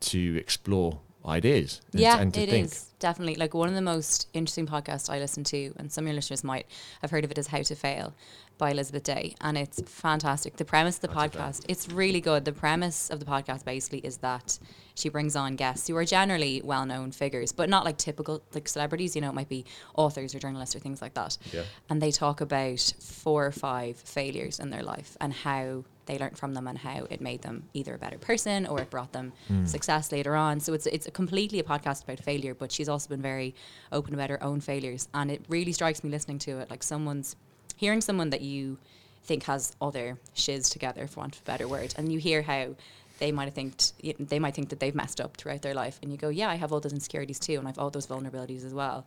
to 0.01 0.35
explore 0.37 0.99
ideas. 1.25 1.81
and 1.93 2.01
Yeah, 2.01 2.19
and 2.19 2.35
it 2.35 2.49
think. 2.49 2.65
is 2.65 2.85
definitely 2.99 3.35
like 3.35 3.53
one 3.53 3.69
of 3.69 3.75
the 3.75 3.81
most 3.81 4.27
interesting 4.33 4.67
podcasts 4.67 5.09
I 5.09 5.19
listen 5.19 5.43
to, 5.45 5.73
and 5.77 5.91
some 5.91 6.03
of 6.03 6.07
your 6.09 6.15
listeners 6.15 6.43
might 6.43 6.65
have 7.01 7.11
heard 7.11 7.23
of 7.23 7.31
it 7.31 7.37
as 7.37 7.47
"How 7.47 7.61
to 7.61 7.75
Fail" 7.75 8.13
by 8.57 8.71
Elizabeth 8.71 9.03
Day, 9.03 9.35
and 9.41 9.57
it's 9.57 9.81
fantastic. 9.85 10.57
The 10.57 10.65
premise 10.65 10.95
of 10.97 11.01
the 11.01 11.07
Fail. 11.09 11.29
podcast, 11.29 11.65
it's 11.67 11.89
really 11.89 12.21
good. 12.21 12.45
The 12.45 12.53
premise 12.53 13.09
of 13.09 13.19
the 13.19 13.25
podcast 13.25 13.65
basically 13.65 13.99
is 13.99 14.17
that 14.17 14.59
she 14.95 15.09
brings 15.09 15.35
on 15.35 15.55
guests 15.55 15.87
who 15.87 15.95
are 15.97 16.05
generally 16.05 16.61
well-known 16.63 17.11
figures, 17.11 17.51
but 17.51 17.69
not 17.69 17.83
like 17.83 17.97
typical 17.97 18.43
like 18.53 18.67
celebrities. 18.67 19.15
You 19.15 19.21
know, 19.21 19.29
it 19.29 19.35
might 19.35 19.49
be 19.49 19.65
authors 19.95 20.35
or 20.35 20.39
journalists 20.39 20.75
or 20.75 20.79
things 20.79 21.01
like 21.01 21.13
that, 21.15 21.37
Yeah. 21.51 21.63
and 21.89 22.01
they 22.01 22.11
talk 22.11 22.41
about 22.41 22.93
four 22.99 23.45
or 23.45 23.51
five 23.51 23.97
failures 23.97 24.59
in 24.59 24.69
their 24.69 24.83
life 24.83 25.17
and 25.19 25.33
how 25.33 25.83
they 26.05 26.19
learned 26.19 26.37
from 26.37 26.53
them 26.53 26.67
and 26.67 26.77
how 26.77 27.07
it 27.09 27.21
made 27.21 27.41
them 27.41 27.63
either 27.73 27.95
a 27.95 27.97
better 27.97 28.17
person 28.17 28.65
or 28.65 28.81
it 28.81 28.89
brought 28.89 29.13
them 29.13 29.31
hmm. 29.47 29.65
success 29.65 30.11
later 30.11 30.35
on. 30.35 30.59
So 30.59 30.73
it's 30.73 30.85
it's 30.85 31.07
a 31.07 31.11
completely 31.11 31.59
a 31.59 31.63
podcast 31.63 32.03
about 32.03 32.19
failure, 32.19 32.53
but 32.53 32.71
she's 32.71 32.89
also 32.89 33.09
been 33.09 33.21
very 33.21 33.55
open 33.91 34.13
about 34.13 34.29
her 34.29 34.43
own 34.43 34.61
failures, 34.61 35.07
and 35.13 35.31
it 35.31 35.43
really 35.49 35.71
strikes 35.71 36.03
me 36.03 36.09
listening 36.09 36.39
to 36.39 36.59
it 36.59 36.69
like 36.69 36.83
someone's 36.83 37.35
hearing 37.75 38.01
someone 38.01 38.29
that 38.31 38.41
you 38.41 38.77
think 39.23 39.43
has 39.43 39.75
other 39.81 40.17
shiz 40.33 40.69
together, 40.69 41.07
for 41.07 41.21
want 41.21 41.35
of 41.35 41.41
a 41.41 41.45
better 41.45 41.67
word, 41.67 41.93
and 41.97 42.11
you 42.11 42.19
hear 42.19 42.41
how 42.41 42.75
they 43.19 43.31
might 43.31 43.45
have 43.45 43.53
think 43.53 43.75
they 44.19 44.39
might 44.39 44.53
think 44.53 44.69
that 44.69 44.79
they've 44.79 44.95
messed 44.95 45.21
up 45.21 45.37
throughout 45.37 45.61
their 45.61 45.73
life, 45.73 45.99
and 46.01 46.11
you 46.11 46.17
go, 46.17 46.29
yeah, 46.29 46.49
I 46.49 46.55
have 46.55 46.73
all 46.73 46.79
those 46.79 46.93
insecurities 46.93 47.39
too, 47.39 47.55
and 47.55 47.67
I've 47.67 47.79
all 47.79 47.89
those 47.89 48.07
vulnerabilities 48.07 48.65
as 48.65 48.73
well, 48.73 49.05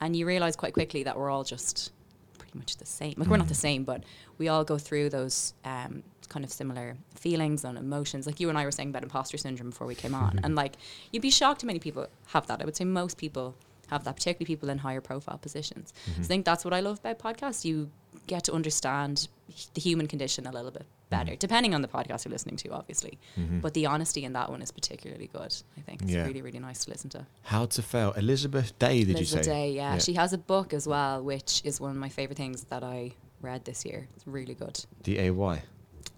and 0.00 0.14
you 0.14 0.26
realize 0.26 0.56
quite 0.56 0.72
quickly 0.72 1.02
that 1.04 1.16
we're 1.16 1.30
all 1.30 1.44
just 1.44 1.90
pretty 2.38 2.56
much 2.58 2.76
the 2.76 2.86
same. 2.86 3.14
Like 3.16 3.28
we're 3.28 3.38
not 3.38 3.48
the 3.48 3.54
mm. 3.54 3.68
same, 3.68 3.84
but 3.84 4.04
we 4.38 4.48
all 4.48 4.64
go 4.64 4.78
through 4.78 5.10
those 5.10 5.54
um, 5.64 6.02
kind 6.28 6.44
of 6.44 6.52
similar 6.52 6.96
feelings 7.14 7.64
and 7.64 7.78
emotions. 7.78 8.26
Like 8.26 8.40
you 8.40 8.48
and 8.48 8.58
I 8.58 8.64
were 8.64 8.70
saying 8.70 8.90
about 8.90 9.02
imposter 9.02 9.38
syndrome 9.38 9.70
before 9.70 9.86
we 9.86 9.94
came 9.94 10.14
on, 10.14 10.36
mm-hmm. 10.36 10.44
and 10.44 10.54
like 10.54 10.74
you'd 11.10 11.22
be 11.22 11.30
shocked 11.30 11.62
how 11.62 11.66
many 11.66 11.78
people 11.78 12.06
have 12.28 12.46
that. 12.46 12.60
I 12.62 12.64
would 12.64 12.76
say 12.76 12.84
most 12.84 13.18
people 13.18 13.54
have 13.88 14.04
that, 14.04 14.16
particularly 14.16 14.46
people 14.46 14.68
in 14.68 14.78
higher 14.78 15.00
profile 15.00 15.38
positions. 15.38 15.94
So 16.04 16.12
mm-hmm. 16.12 16.22
I 16.22 16.24
think 16.24 16.44
that's 16.44 16.64
what 16.64 16.74
I 16.74 16.80
love 16.80 16.98
about 16.98 17.18
podcasts. 17.18 17.64
You 17.64 17.90
get 18.26 18.44
to 18.44 18.52
understand 18.52 19.28
the 19.74 19.80
human 19.80 20.06
condition 20.06 20.46
a 20.46 20.52
little 20.52 20.70
bit 20.70 20.82
mm-hmm. 20.82 21.10
better, 21.10 21.36
depending 21.36 21.74
on 21.74 21.82
the 21.82 21.88
podcast 21.88 22.24
you're 22.24 22.32
listening 22.32 22.56
to, 22.56 22.70
obviously. 22.70 23.18
Mm-hmm. 23.38 23.60
But 23.60 23.74
the 23.74 23.86
honesty 23.86 24.24
in 24.24 24.32
that 24.34 24.50
one 24.50 24.62
is 24.62 24.70
particularly 24.70 25.28
good. 25.32 25.54
I 25.78 25.80
think 25.82 26.02
it's 26.02 26.10
Yeah. 26.10 26.26
really, 26.26 26.42
really 26.42 26.58
nice 26.58 26.84
to 26.84 26.90
listen 26.90 27.10
to. 27.10 27.26
How 27.42 27.66
to 27.66 27.82
fail. 27.82 28.12
Elizabeth 28.12 28.78
Day, 28.78 29.04
did 29.04 29.16
Elizabeth 29.16 29.20
you 29.20 29.24
say? 29.24 29.36
Elizabeth 29.38 29.54
Day, 29.54 29.72
yeah. 29.72 29.98
She 29.98 30.14
has 30.14 30.32
a 30.32 30.38
book 30.38 30.74
as 30.74 30.86
well, 30.86 31.22
which 31.22 31.62
is 31.64 31.80
one 31.80 31.90
of 31.90 31.96
my 31.96 32.08
favorite 32.08 32.36
things 32.36 32.64
that 32.64 32.82
I 32.82 33.12
read 33.40 33.64
this 33.64 33.84
year. 33.84 34.08
It's 34.16 34.26
really 34.26 34.54
good. 34.54 34.84
D 35.02 35.18
A 35.20 35.30
Y. 35.30 35.62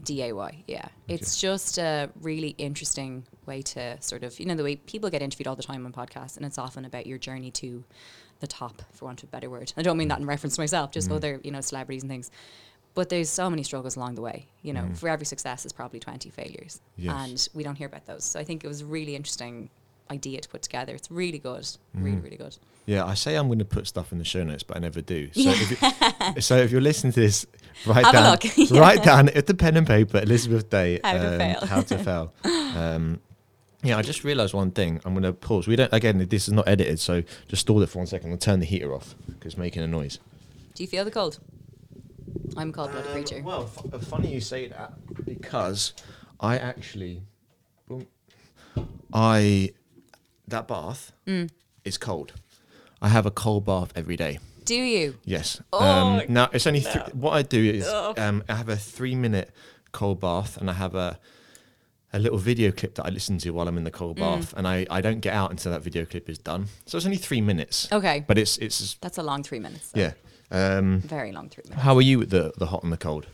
DAY, 0.04 0.64
yeah. 0.66 0.88
It's 1.08 1.40
just 1.40 1.78
a 1.78 2.08
really 2.20 2.50
interesting 2.50 3.24
way 3.46 3.62
to 3.62 4.00
sort 4.00 4.22
of, 4.22 4.38
you 4.38 4.46
know, 4.46 4.54
the 4.54 4.62
way 4.62 4.76
people 4.76 5.10
get 5.10 5.22
interviewed 5.22 5.48
all 5.48 5.56
the 5.56 5.62
time 5.62 5.84
on 5.84 5.92
podcasts, 5.92 6.36
and 6.36 6.46
it's 6.46 6.58
often 6.58 6.84
about 6.84 7.06
your 7.06 7.18
journey 7.18 7.50
to 7.52 7.84
the 8.40 8.46
top, 8.46 8.82
for 8.92 9.04
want 9.06 9.22
of 9.22 9.28
a 9.28 9.32
better 9.32 9.50
word. 9.50 9.72
I 9.76 9.82
don't 9.82 9.96
mean 9.96 10.08
that 10.08 10.18
in 10.20 10.26
reference 10.26 10.56
to 10.56 10.60
myself, 10.60 10.92
just 10.92 11.10
other, 11.10 11.40
you 11.42 11.50
know, 11.50 11.60
celebrities 11.60 12.02
and 12.02 12.10
things. 12.10 12.30
But 12.94 13.08
there's 13.10 13.28
so 13.28 13.48
many 13.48 13.62
struggles 13.62 13.96
along 13.96 14.14
the 14.16 14.22
way. 14.22 14.46
You 14.62 14.72
know, 14.72 14.88
for 14.94 15.08
every 15.08 15.26
success 15.26 15.64
is 15.64 15.72
probably 15.72 16.00
20 16.00 16.30
failures. 16.30 16.80
Yes. 16.96 17.14
And 17.14 17.48
we 17.54 17.62
don't 17.62 17.76
hear 17.76 17.86
about 17.86 18.06
those. 18.06 18.24
So 18.24 18.40
I 18.40 18.44
think 18.44 18.64
it 18.64 18.68
was 18.68 18.80
a 18.80 18.86
really 18.86 19.14
interesting 19.14 19.70
idea 20.10 20.40
to 20.40 20.48
put 20.48 20.62
together. 20.62 20.94
It's 20.94 21.10
really 21.10 21.38
good. 21.38 21.68
Really, 21.94 22.16
really 22.18 22.36
good. 22.36 22.56
Yeah, 22.86 23.04
I 23.04 23.14
say 23.14 23.34
I'm 23.34 23.48
going 23.48 23.58
to 23.58 23.64
put 23.66 23.86
stuff 23.86 24.12
in 24.12 24.18
the 24.18 24.24
show 24.24 24.42
notes, 24.42 24.62
but 24.62 24.78
I 24.78 24.80
never 24.80 25.02
do. 25.02 25.28
So, 25.34 25.50
if, 25.50 26.34
you, 26.34 26.40
so 26.40 26.56
if 26.56 26.70
you're 26.70 26.80
listening 26.80 27.12
to 27.12 27.20
this, 27.20 27.46
write 27.86 28.04
Have 28.06 28.14
down. 28.14 28.38
Yeah. 28.56 28.80
write 28.80 29.02
down 29.04 29.28
at 29.28 29.46
the 29.46 29.52
pen 29.54 29.76
and 29.76 29.86
paper, 29.86 30.18
Elizabeth 30.18 30.70
Day, 30.70 30.98
How 31.04 31.12
to 31.12 31.32
um, 31.32 31.38
fail. 31.38 31.66
how 31.66 31.80
to 31.82 31.98
fail. 32.04 32.32
Um, 32.44 33.20
yeah, 33.82 33.96
I 33.98 34.02
just 34.02 34.24
realised 34.24 34.54
one 34.54 34.70
thing. 34.70 35.00
I'm 35.04 35.12
going 35.14 35.22
to 35.24 35.32
pause. 35.32 35.66
We 35.68 35.76
don't. 35.76 35.92
Again, 35.92 36.18
this 36.28 36.48
is 36.48 36.52
not 36.54 36.66
edited, 36.68 36.98
so 37.00 37.22
just 37.48 37.62
stall 37.62 37.82
it 37.82 37.88
for 37.88 37.98
one 37.98 38.06
second. 38.06 38.30
I'll 38.32 38.38
turn 38.38 38.60
the 38.60 38.66
heater 38.66 38.92
off 38.94 39.14
because 39.26 39.52
it's 39.52 39.58
making 39.58 39.82
a 39.82 39.86
noise. 39.86 40.18
Do 40.74 40.82
you 40.82 40.88
feel 40.88 41.04
the 41.04 41.10
cold? 41.10 41.38
I'm 42.56 42.70
a 42.70 42.72
cold 42.72 42.90
blooded 42.92 43.10
creature. 43.12 43.36
Um, 43.38 43.44
Well, 43.44 43.70
f- 43.92 44.02
funny 44.02 44.32
you 44.32 44.40
say 44.40 44.68
that 44.68 44.92
because 45.24 45.92
I 46.40 46.58
actually, 46.58 47.22
boom, 47.88 48.06
I 49.12 49.72
that 50.46 50.66
bath 50.66 51.12
Mm. 51.26 51.50
is 51.84 51.98
cold. 51.98 52.32
I 53.02 53.08
have 53.08 53.26
a 53.26 53.30
cold 53.30 53.64
bath 53.66 53.92
every 53.94 54.16
day. 54.16 54.38
Do 54.64 54.74
you? 54.74 55.16
Yes. 55.24 55.60
Oh, 55.72 55.82
um, 55.82 56.22
now 56.28 56.48
it's 56.52 56.66
only 56.66 56.80
th- 56.80 57.14
what 57.14 57.32
I 57.32 57.42
do 57.42 57.62
is 57.62 57.86
um, 57.88 58.42
I 58.48 58.54
have 58.56 58.68
a 58.68 58.76
three 58.76 59.14
minute 59.14 59.50
cold 59.92 60.20
bath 60.20 60.56
and 60.58 60.68
I 60.68 60.74
have 60.74 60.94
a 60.94 61.18
a 62.12 62.18
little 62.18 62.38
video 62.38 62.70
clip 62.72 62.94
that 62.94 63.04
I 63.06 63.10
listen 63.10 63.38
to 63.38 63.50
while 63.50 63.68
I'm 63.68 63.76
in 63.76 63.84
the 63.84 63.90
cold 63.90 64.16
Mm. 64.16 64.20
bath 64.20 64.54
and 64.56 64.66
I, 64.66 64.86
I 64.90 65.00
don't 65.02 65.20
get 65.20 65.34
out 65.34 65.50
until 65.50 65.72
that 65.72 65.82
video 65.82 66.04
clip 66.06 66.28
is 66.30 66.38
done. 66.38 66.66
So 66.86 66.96
it's 66.96 67.04
only 67.06 67.18
three 67.18 67.40
minutes. 67.42 67.88
Okay. 67.92 68.24
But 68.26 68.38
it's 68.38 68.56
it's 68.58 68.94
That's 69.00 69.18
a 69.18 69.22
long 69.22 69.42
three 69.42 69.58
minutes. 69.60 69.90
though. 69.92 70.00
yeah. 70.00 70.12
Um, 70.50 71.00
Very 71.00 71.32
long 71.32 71.50
three 71.50 71.64
minutes. 71.64 71.82
how 71.82 71.94
are 71.96 72.02
you 72.02 72.18
with 72.20 72.30
the 72.30 72.52
the 72.56 72.66
hot 72.66 72.82
and 72.82 72.92
the 72.92 72.96
cold? 72.96 73.26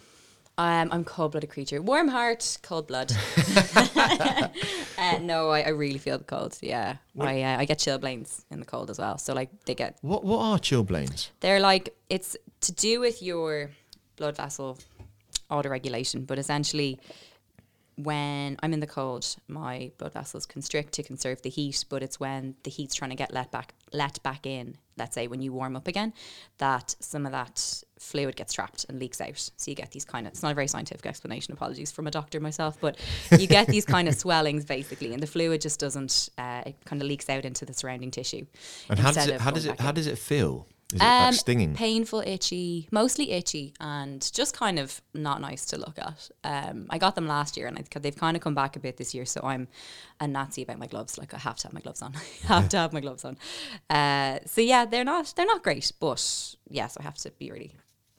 Um, 0.57 0.89
I'm 0.93 1.05
cold 1.05 1.33
blooded 1.33 1.51
creature. 1.51 1.83
Warm 1.83 2.07
heart, 2.09 2.59
cold 2.63 2.87
blood. 2.87 3.13
uh, 3.97 5.19
no, 5.21 5.51
I, 5.51 5.63
I 5.63 5.69
really 5.71 5.99
feel 5.99 6.19
the 6.19 6.25
cold. 6.25 6.57
Yeah. 6.63 6.97
I, 7.19 7.43
uh, 7.43 7.59
I 7.59 7.65
get 7.65 7.79
chilblains 7.79 8.45
in 8.51 8.61
the 8.61 8.67
cold 8.67 8.89
as 8.91 8.99
well. 8.99 9.19
So, 9.19 9.35
like, 9.35 9.51
they 9.65 9.75
get 9.75 9.97
What 10.03 10.25
what 10.25 10.39
are 10.41 10.59
chilblains? 10.59 11.31
They're 11.41 11.61
like 11.61 11.95
it's 12.09 12.37
to 12.61 12.73
do 12.73 13.01
with 13.01 13.23
your 13.23 13.71
blood 14.17 14.37
vessel 14.37 14.79
autoregulation, 15.51 16.27
but 16.27 16.39
essentially 16.39 16.99
when 17.97 18.57
I'm 18.63 18.73
in 18.73 18.81
the 18.81 18.87
cold, 18.87 19.37
my 19.49 19.93
blood 19.99 20.13
vessels 20.13 20.47
constrict 20.47 20.93
to 20.95 21.03
conserve 21.03 21.43
the 21.43 21.51
heat, 21.51 21.85
but 21.89 22.03
it's 22.03 22.19
when 22.19 22.57
the 22.65 22.71
heat's 22.71 22.95
trying 22.95 23.11
to 23.11 23.17
get 23.17 23.33
let 23.33 23.51
back 23.51 23.75
let 23.93 24.21
back 24.25 24.47
in, 24.47 24.77
let's 24.99 25.15
say 25.15 25.29
when 25.29 25.41
you 25.41 25.53
warm 25.53 25.77
up 25.77 25.87
again, 25.87 26.13
that 26.59 26.97
some 26.99 27.27
of 27.27 27.33
that 27.33 27.83
fluid 27.99 28.35
gets 28.35 28.53
trapped 28.53 28.85
and 28.89 28.99
leaks 28.99 29.21
out. 29.21 29.51
So 29.57 29.71
you 29.71 29.77
get 29.77 29.93
these 29.93 30.05
kind 30.05 30.27
of 30.27 30.33
it's 30.33 30.43
not 30.43 30.53
a 30.53 30.55
very 30.55 30.67
scientific 30.67 31.07
explanation, 31.07 31.53
apologies 31.53 31.93
from 31.93 32.07
a 32.07 32.11
doctor 32.11 32.41
myself, 32.41 32.77
but 32.81 32.99
you 33.39 33.47
get 33.47 33.69
these 33.69 33.85
kind 33.85 34.09
of 34.09 34.15
swellings 34.17 34.65
basically 34.65 35.13
and 35.13 35.23
the 35.23 35.27
fluid 35.27 35.61
just 35.61 35.79
doesn't 35.79 36.29
uh, 36.39 36.63
it 36.67 36.77
kind 36.85 37.01
of 37.01 37.07
leaks 37.09 37.29
out 37.31 37.45
into 37.45 37.65
the 37.65 37.75
surrounding 37.75 38.11
tissue. 38.11 38.45
And 38.89 38.99
how 38.99 39.13
does 39.13 39.29
it 39.29 39.41
how 39.41 39.51
does 39.51 39.67
it 39.67 39.71
back 39.71 39.81
how 39.81 39.91
in. 39.91 39.95
does 39.95 40.07
it 40.07 40.19
feel? 40.19 40.67
Is 40.93 41.01
it 41.01 41.03
Um, 41.03 41.25
like 41.27 41.35
stinging? 41.35 41.75
Painful, 41.75 42.21
itchy, 42.27 42.89
mostly 42.93 43.33
itchy, 43.33 43.75
and 43.81 44.31
just 44.33 44.57
kind 44.57 44.79
of 44.79 45.01
not 45.13 45.41
nice 45.41 45.65
to 45.67 45.79
look 45.79 45.99
at. 45.99 46.31
Um, 46.45 46.87
I 46.91 46.99
got 46.99 47.15
them 47.15 47.27
last 47.27 47.57
year, 47.57 47.67
and 47.67 47.79
I, 47.79 47.99
they've 47.99 48.15
kind 48.15 48.37
of 48.37 48.43
come 48.43 48.55
back 48.55 48.77
a 48.77 48.81
bit 48.81 48.97
this 48.97 49.15
year. 49.15 49.25
So 49.25 49.41
I'm 49.43 49.67
a 50.21 50.29
Nazi 50.29 50.63
about 50.63 50.79
my 50.79 50.87
gloves. 50.87 51.19
Like 51.19 51.35
I 51.35 51.39
have 51.39 51.57
to 51.57 51.69
have 51.69 51.73
my 51.73 51.81
gloves 51.81 52.03
on. 52.03 52.15
I 52.45 52.47
have 52.47 52.69
to 52.71 52.77
have 52.77 52.93
my 52.93 53.01
gloves 53.01 53.25
on. 53.25 53.39
Uh, 53.91 54.39
so 54.47 54.61
yeah, 54.61 54.85
they're 54.85 55.05
not 55.05 55.33
they're 55.37 55.47
not 55.47 55.63
great, 55.63 55.91
but 56.01 56.55
yes, 56.69 56.97
I 56.99 57.03
have 57.03 57.17
to 57.17 57.31
be 57.39 57.51
really 57.51 57.73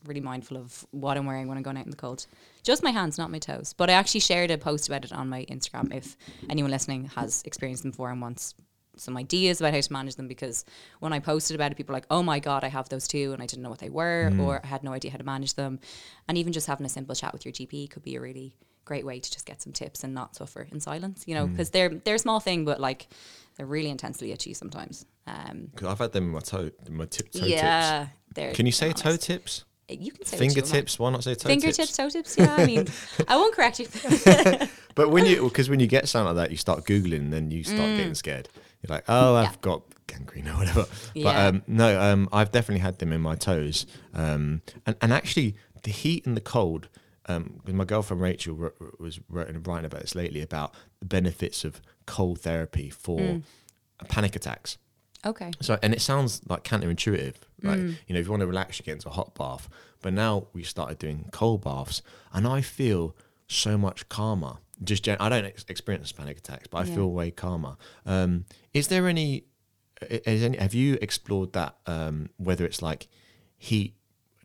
really 0.06 0.22
mindful 0.22 0.56
of 0.58 0.86
what 0.92 1.18
I'm 1.18 1.26
wearing 1.26 1.48
when 1.48 1.58
I'm 1.58 1.64
going 1.64 1.78
out 1.78 1.86
in 1.86 1.90
the 1.90 1.98
cold. 1.98 2.28
Just 2.62 2.84
my 2.84 2.92
hands, 2.92 3.18
not 3.18 3.32
my 3.32 3.40
toes. 3.40 3.74
But 3.74 3.90
I 3.90 3.94
actually 3.94 4.20
shared 4.20 4.52
a 4.52 4.58
post 4.58 4.88
about 4.88 5.04
it 5.04 5.12
on 5.12 5.30
my 5.30 5.46
Instagram. 5.46 5.92
If 5.92 6.16
anyone 6.48 6.70
listening 6.70 7.06
has 7.16 7.42
experienced 7.44 7.82
them 7.82 7.92
before 7.92 8.12
and 8.12 8.22
wants 8.22 8.54
some 8.98 9.18
ideas 9.18 9.60
about 9.60 9.74
how 9.74 9.82
to 9.82 9.94
manage 9.94 10.16
them 10.16 10.28
because 10.28 10.66
when 11.00 11.14
I 11.14 11.20
posted 11.20 11.56
about 11.56 11.72
it, 11.72 11.76
people 11.76 11.94
were 11.94 11.98
like, 11.98 12.08
oh 12.10 12.24
my 12.24 12.40
God, 12.40 12.64
I 12.64 12.68
have 12.68 12.90
those 12.90 13.08
too. 13.08 13.34
And 13.34 13.42
I 13.42 13.46
didn't 13.46 13.64
know 13.64 13.70
what 13.70 13.80
they 13.80 13.90
were 13.90 14.30
mm. 14.32 14.44
or 14.44 14.62
I 14.64 14.68
had 14.68 14.84
no 14.84 14.94
idea 14.94 15.12
how 15.12 15.18
to 15.18 15.24
manage 15.24 15.56
them. 15.56 15.80
And 16.28 16.38
even 16.38 16.54
just 16.54 16.68
having 16.68 16.86
a 16.86 16.90
simple 16.90 17.16
chat 17.16 17.34
with 17.34 17.46
your 17.46 17.54
GP 17.54 17.90
could 17.90 18.04
be 18.04 18.16
a 18.16 18.22
really 18.22 18.54
great 18.86 19.06
way 19.06 19.20
to 19.20 19.32
just 19.32 19.46
get 19.46 19.62
some 19.62 19.74
tips 19.74 20.04
and 20.04 20.14
not 20.14 20.36
suffer 20.36 20.68
in 20.72 20.80
silence, 20.80 21.24
you 21.28 21.36
know, 21.36 21.48
mm. 21.48 21.52
because 21.52 21.72
they're, 21.72 21.90
they're 21.90 22.16
a 22.16 22.20
small 22.20 22.40
thing, 22.40 22.66
but 22.66 22.80
like 22.80 23.08
they're 23.58 23.66
really 23.66 23.90
intensely 23.90 24.32
itchy 24.32 24.54
sometimes. 24.54 25.06
Um, 25.28 25.72
'Cause 25.76 25.88
I've 25.88 26.00
had 26.00 26.12
them 26.12 26.26
in 26.26 26.32
my 26.32 26.40
toe, 26.40 26.72
my 26.90 27.06
tip 27.06 27.32
toe 27.32 27.46
yeah. 27.46 28.08
Tips. 28.34 28.58
Can 28.58 28.66
you 28.66 28.72
say 28.72 28.88
not 28.88 28.98
toe 28.98 29.16
tips? 29.16 29.64
Eh, 29.90 29.98
you 30.00 30.12
can 30.12 30.26
say 30.26 30.38
what 30.38 30.42
you 30.42 30.48
want. 30.48 30.56
Fingertips? 30.56 31.00
Why 31.00 31.10
not 31.10 31.24
say 31.24 31.36
toe 31.36 31.48
Fingertips, 31.48 31.96
tips? 31.96 31.98
toe 31.98 32.10
tips. 32.10 32.38
Yeah, 32.38 32.56
I 32.56 32.66
mean, 32.66 32.88
I 33.28 33.38
won't 33.38 33.56
correct 33.56 33.80
you. 33.80 33.88
But 34.96 35.12
when 35.12 35.26
you 35.26 35.44
because 35.50 35.70
when 35.70 35.80
you 35.80 35.88
get 35.88 36.08
something 36.08 36.36
like 36.36 36.48
that, 36.48 36.52
you 36.52 36.58
start 36.58 36.86
googling, 36.86 37.20
and 37.20 37.34
then 37.34 37.52
you 37.52 37.64
start 37.64 37.82
mm. 37.82 37.98
getting 37.98 38.16
scared. 38.16 38.50
You're 38.88 38.96
like, 38.98 39.06
oh, 39.08 39.36
I've 39.36 39.48
Mm. 39.48 39.52
Yeah. 39.52 39.58
got 39.62 39.82
gangrene 40.08 40.48
or 40.48 40.58
whatever. 40.58 40.86
But 40.90 41.16
Yeah. 41.16 41.48
um, 41.48 41.64
no, 41.68 42.00
um, 42.00 42.30
I've 42.32 42.52
definitely 42.52 42.82
had 42.82 43.00
them 43.00 43.12
in 43.12 43.22
my 43.22 43.36
toes, 43.36 43.86
um, 44.14 44.62
and 44.86 44.96
and 45.02 45.12
actually 45.14 45.56
the 45.84 45.92
heat 45.92 46.26
and 46.26 46.36
the 46.38 46.42
cold. 46.42 46.88
Um, 47.28 47.60
'cause 47.66 47.74
my 47.74 47.86
girlfriend 47.86 48.22
Rachel 48.22 48.54
wr- 48.54 48.68
wr- 48.80 48.90
was 49.04 49.20
writing, 49.30 49.56
about 49.56 49.90
this 50.02 50.14
lately 50.14 50.42
about 50.42 50.76
the 51.00 51.06
benefits 51.08 51.64
of 51.66 51.82
cold 52.06 52.40
therapy 52.42 52.92
for 52.92 53.20
Mm. 53.20 53.44
panic 54.08 54.36
attacks. 54.36 54.78
okay. 55.26 55.50
So, 55.60 55.80
and 55.82 55.92
it 55.92 56.02
sounds 56.02 56.42
like 56.48 56.64
counterintuitive, 56.64 57.34
like 57.64 57.80
you 57.80 58.14
know, 58.14 58.20
if 58.20 58.26
you 58.28 58.30
want 58.32 58.42
to 58.42 58.48
relax, 58.48 58.78
you 58.78 58.86
get 58.86 58.92
into 58.94 59.10
a 59.10 59.14
hot 59.14 59.34
bath. 59.34 59.68
But 60.04 60.14
now 60.14 60.46
we 60.54 60.62
started 60.62 61.00
doing 61.00 61.30
cold 61.32 61.64
baths, 61.64 62.04
and 62.32 62.46
I 62.48 62.62
feel 62.62 63.16
so 63.48 63.76
much 63.76 64.08
calmer. 64.08 64.58
Just, 64.84 65.04
gen- 65.04 65.18
I 65.20 65.30
don't 65.30 65.46
ex- 65.46 65.66
experience 65.70 66.12
panic 66.12 66.38
attacks, 66.40 66.68
but 66.68 66.80
I 66.80 66.84
Yeah. 66.90 66.96
feel 66.96 67.12
way 67.12 67.32
calmer. 67.32 67.78
Um, 68.06 68.46
is 68.74 68.88
there 68.90 69.08
any, 69.08 69.46
is 70.02 70.44
any? 70.44 70.58
Have 70.58 70.74
you 70.74 70.98
explored 71.02 71.54
that? 71.54 71.78
Um, 71.86 72.30
whether 72.38 72.66
it's 72.66 72.82
like 72.82 73.08
heat 73.58 73.96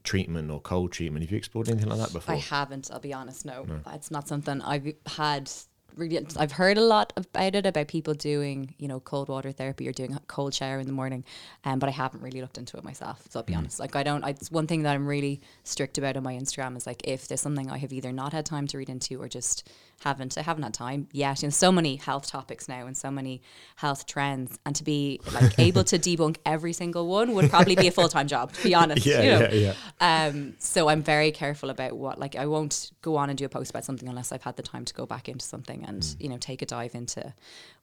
treatment 0.04 0.50
or 0.50 0.60
cold 0.60 0.92
treatment? 0.92 1.24
Have 1.24 1.32
you 1.32 1.36
explored 1.38 1.68
anything 1.68 1.88
like 1.88 1.98
that 1.98 2.12
before? 2.12 2.34
I 2.34 2.38
haven't. 2.38 2.90
I'll 2.92 3.00
be 3.00 3.12
honest. 3.12 3.44
No, 3.44 3.66
it's 3.92 4.10
not 4.10 4.28
something 4.28 4.62
I've 4.62 4.92
had. 5.06 5.50
Really, 5.96 6.24
I've 6.36 6.52
heard 6.52 6.78
a 6.78 6.82
lot 6.82 7.12
about 7.16 7.54
it 7.54 7.66
about 7.66 7.88
people 7.88 8.14
doing, 8.14 8.74
you 8.78 8.88
know, 8.88 9.00
cold 9.00 9.28
water 9.28 9.52
therapy 9.52 9.88
or 9.88 9.92
doing 9.92 10.14
a 10.14 10.20
cold 10.26 10.54
shower 10.54 10.78
in 10.78 10.86
the 10.86 10.92
morning, 10.92 11.24
um, 11.64 11.78
but 11.78 11.88
I 11.88 11.92
haven't 11.92 12.22
really 12.22 12.40
looked 12.40 12.58
into 12.58 12.76
it 12.76 12.84
myself. 12.84 13.22
So 13.28 13.40
I'll 13.40 13.44
be 13.44 13.54
honest. 13.54 13.80
Like 13.80 13.96
I 13.96 14.02
don't. 14.02 14.24
I, 14.24 14.30
it's 14.30 14.50
one 14.50 14.66
thing 14.66 14.82
that 14.82 14.94
I'm 14.94 15.06
really 15.06 15.40
strict 15.64 15.98
about 15.98 16.16
on 16.16 16.22
my 16.22 16.34
Instagram 16.34 16.76
is 16.76 16.86
like 16.86 17.06
if 17.06 17.28
there's 17.28 17.40
something 17.40 17.70
I 17.70 17.78
have 17.78 17.92
either 17.92 18.12
not 18.12 18.32
had 18.32 18.46
time 18.46 18.66
to 18.68 18.78
read 18.78 18.88
into 18.88 19.20
or 19.20 19.28
just 19.28 19.68
haven't. 20.00 20.36
I 20.38 20.42
haven't 20.42 20.62
had 20.62 20.74
time 20.74 21.08
yet. 21.12 21.42
You 21.42 21.46
know, 21.46 21.50
so 21.50 21.70
many 21.70 21.96
health 21.96 22.26
topics 22.26 22.68
now 22.68 22.86
and 22.86 22.96
so 22.96 23.10
many 23.10 23.42
health 23.76 24.06
trends, 24.06 24.58
and 24.64 24.74
to 24.76 24.84
be 24.84 25.20
like 25.32 25.58
able 25.58 25.84
to 25.84 25.98
debunk 25.98 26.36
every 26.46 26.72
single 26.72 27.06
one 27.06 27.34
would 27.34 27.50
probably 27.50 27.76
be 27.76 27.88
a 27.88 27.92
full 27.92 28.08
time 28.08 28.26
job. 28.26 28.52
To 28.52 28.62
be 28.62 28.74
honest. 28.74 29.06
yeah, 29.06 29.22
you 29.22 29.30
know? 29.30 29.48
yeah, 29.52 29.74
yeah. 30.00 30.26
Um, 30.26 30.54
so 30.58 30.88
I'm 30.88 31.02
very 31.02 31.30
careful 31.30 31.70
about 31.70 31.92
what, 31.96 32.18
like, 32.18 32.36
I 32.36 32.46
won't 32.46 32.90
go 33.02 33.16
on 33.16 33.28
and 33.30 33.38
do 33.38 33.44
a 33.44 33.48
post 33.48 33.70
about 33.70 33.84
something 33.84 34.08
unless 34.08 34.32
I've 34.32 34.42
had 34.42 34.56
the 34.56 34.62
time 34.62 34.84
to 34.84 34.94
go 34.94 35.06
back 35.06 35.28
into 35.28 35.44
something 35.44 35.79
and, 35.84 36.02
Mm. 36.02 36.16
you 36.20 36.28
know, 36.28 36.38
take 36.38 36.62
a 36.62 36.66
dive 36.66 36.94
into 36.94 37.34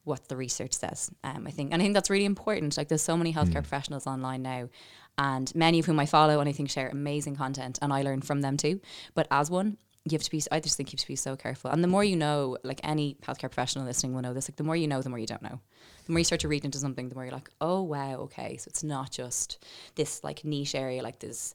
what 0.04 0.28
the 0.28 0.36
research 0.36 0.72
says. 0.72 1.10
Um, 1.24 1.46
I 1.46 1.50
think, 1.50 1.72
and 1.72 1.80
I 1.82 1.84
think 1.84 1.94
that's 1.94 2.10
really 2.10 2.24
important. 2.24 2.76
Like, 2.76 2.88
there's 2.88 3.02
so 3.02 3.16
many 3.16 3.32
healthcare 3.32 3.60
Mm. 3.60 3.68
professionals 3.68 4.06
online 4.06 4.42
now, 4.42 4.68
and 5.16 5.54
many 5.54 5.78
of 5.78 5.86
whom 5.86 5.98
I 6.00 6.06
follow 6.06 6.40
and 6.40 6.48
I 6.48 6.52
think 6.52 6.70
share 6.70 6.88
amazing 6.88 7.36
content, 7.36 7.78
and 7.82 7.92
I 7.92 8.02
learn 8.02 8.22
from 8.22 8.40
them 8.40 8.56
too. 8.56 8.80
But 9.14 9.26
as 9.30 9.50
one, 9.50 9.76
you 10.04 10.12
have 10.16 10.22
to 10.22 10.30
be. 10.30 10.42
I 10.50 10.60
just 10.60 10.76
think 10.76 10.90
you 10.90 10.96
have 10.96 11.02
to 11.02 11.08
be 11.08 11.16
so 11.16 11.36
careful. 11.36 11.70
And 11.70 11.84
the 11.84 11.88
more 11.88 12.02
you 12.04 12.16
know, 12.16 12.56
like 12.62 12.80
any 12.82 13.16
healthcare 13.22 13.50
professional 13.50 13.84
listening 13.84 14.14
will 14.14 14.22
know 14.22 14.32
this. 14.32 14.48
Like 14.48 14.56
the 14.56 14.62
more 14.64 14.76
you 14.76 14.86
know, 14.88 15.02
the 15.02 15.10
more 15.10 15.18
you 15.18 15.26
don't 15.26 15.42
know. 15.42 15.60
The 16.06 16.12
more 16.12 16.20
you 16.20 16.24
start 16.24 16.40
to 16.42 16.48
read 16.48 16.64
into 16.64 16.78
something, 16.78 17.08
the 17.10 17.14
more 17.14 17.24
you're 17.24 17.32
like, 17.34 17.50
oh 17.60 17.82
wow, 17.82 18.14
okay. 18.20 18.56
So 18.56 18.68
it's 18.68 18.82
not 18.82 19.10
just 19.10 19.62
this 19.96 20.24
like 20.24 20.44
niche 20.46 20.74
area. 20.74 21.02
Like 21.02 21.18
there's 21.18 21.52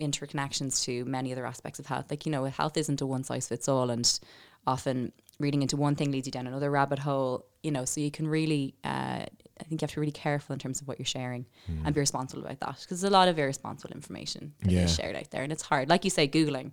interconnections 0.00 0.84
to 0.84 1.04
many 1.06 1.32
other 1.32 1.46
aspects 1.46 1.78
of 1.78 1.86
health. 1.86 2.06
Like 2.10 2.24
you 2.26 2.32
know, 2.32 2.44
health 2.44 2.76
isn't 2.76 3.00
a 3.00 3.06
one 3.06 3.24
size 3.24 3.48
fits 3.48 3.68
all, 3.68 3.90
and 3.90 4.20
often 4.66 5.12
reading 5.38 5.62
into 5.62 5.76
one 5.76 5.94
thing 5.94 6.10
leads 6.10 6.26
you 6.26 6.32
down 6.32 6.46
another 6.46 6.70
rabbit 6.70 6.98
hole. 6.98 7.46
You 7.62 7.70
know, 7.70 7.84
so 7.84 8.00
you 8.00 8.10
can 8.10 8.28
really. 8.28 8.74
Uh, 8.84 9.24
I 9.60 9.64
think 9.64 9.80
you 9.80 9.86
have 9.86 9.90
to 9.90 9.96
be 9.96 10.00
really 10.02 10.12
careful 10.12 10.52
in 10.52 10.60
terms 10.60 10.80
of 10.80 10.86
what 10.86 11.00
you're 11.00 11.06
sharing 11.06 11.44
hmm. 11.66 11.84
and 11.84 11.92
be 11.92 11.98
responsible 11.98 12.44
about 12.44 12.60
that 12.60 12.78
because 12.80 13.00
there's 13.00 13.10
a 13.10 13.12
lot 13.12 13.26
of 13.26 13.40
irresponsible 13.40 13.92
information 13.92 14.54
that 14.62 14.70
Yeah. 14.70 14.82
is 14.82 14.94
shared 14.94 15.16
out 15.16 15.32
there, 15.32 15.42
and 15.42 15.50
it's 15.50 15.62
hard. 15.62 15.88
Like 15.88 16.04
you 16.04 16.10
say, 16.10 16.28
googling 16.28 16.72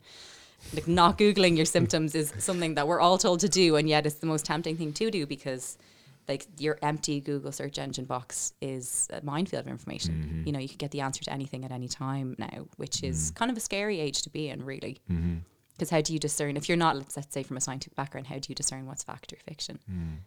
like 0.74 0.88
not 0.88 1.18
googling 1.18 1.56
your 1.56 1.66
symptoms 1.66 2.16
is 2.16 2.34
something 2.40 2.76
that 2.76 2.88
we're 2.88 3.00
all 3.00 3.18
told 3.18 3.40
to 3.42 3.50
do 3.50 3.76
and 3.76 3.88
yet 3.88 4.06
it's 4.06 4.16
the 4.16 4.26
most 4.26 4.46
tempting 4.46 4.78
thing 4.78 4.94
to 4.94 5.12
do 5.12 5.26
because 5.26 5.78
like 6.28 6.48
your 6.58 6.78
empty 6.82 7.20
google 7.20 7.52
search 7.52 7.78
engine 7.78 8.06
box 8.06 8.54
is 8.62 9.08
a 9.12 9.24
minefield 9.24 9.66
of 9.66 9.72
information 9.72 10.14
mm-hmm. 10.14 10.48
you 10.48 10.52
know 10.52 10.60
you 10.60 10.68
can 10.68 10.78
get 10.78 10.92
the 10.92 11.02
answer 11.02 11.24
to 11.24 11.32
anything 11.32 11.64
at 11.66 11.72
any 11.72 11.88
time 11.88 12.36
now 12.38 12.66
which 12.78 13.04
is 13.04 13.32
mm-hmm. 13.32 13.38
kind 13.38 13.52
of 13.52 13.58
a 13.58 13.60
scary 13.60 14.00
age 14.00 14.22
to 14.22 14.30
be 14.30 14.50
in 14.50 14.64
really 14.64 14.98
mm-hmm. 15.12 15.36
Because 15.76 15.90
how 15.90 16.02
do 16.02 16.14
you 16.14 16.20
discern 16.20 16.56
if 16.58 16.68
you're 16.70 16.78
not 16.78 16.96
let's, 16.96 17.16
let's 17.18 17.34
say 17.34 17.44
from 17.44 17.58
a 17.58 17.62
scientific 17.62 17.96
background 17.96 18.28
how 18.28 18.36
do 18.36 18.46
you 18.50 18.56
discern 18.56 18.86
what's 18.86 19.04
fact 19.04 19.32
or 19.34 19.38
fiction 19.38 19.78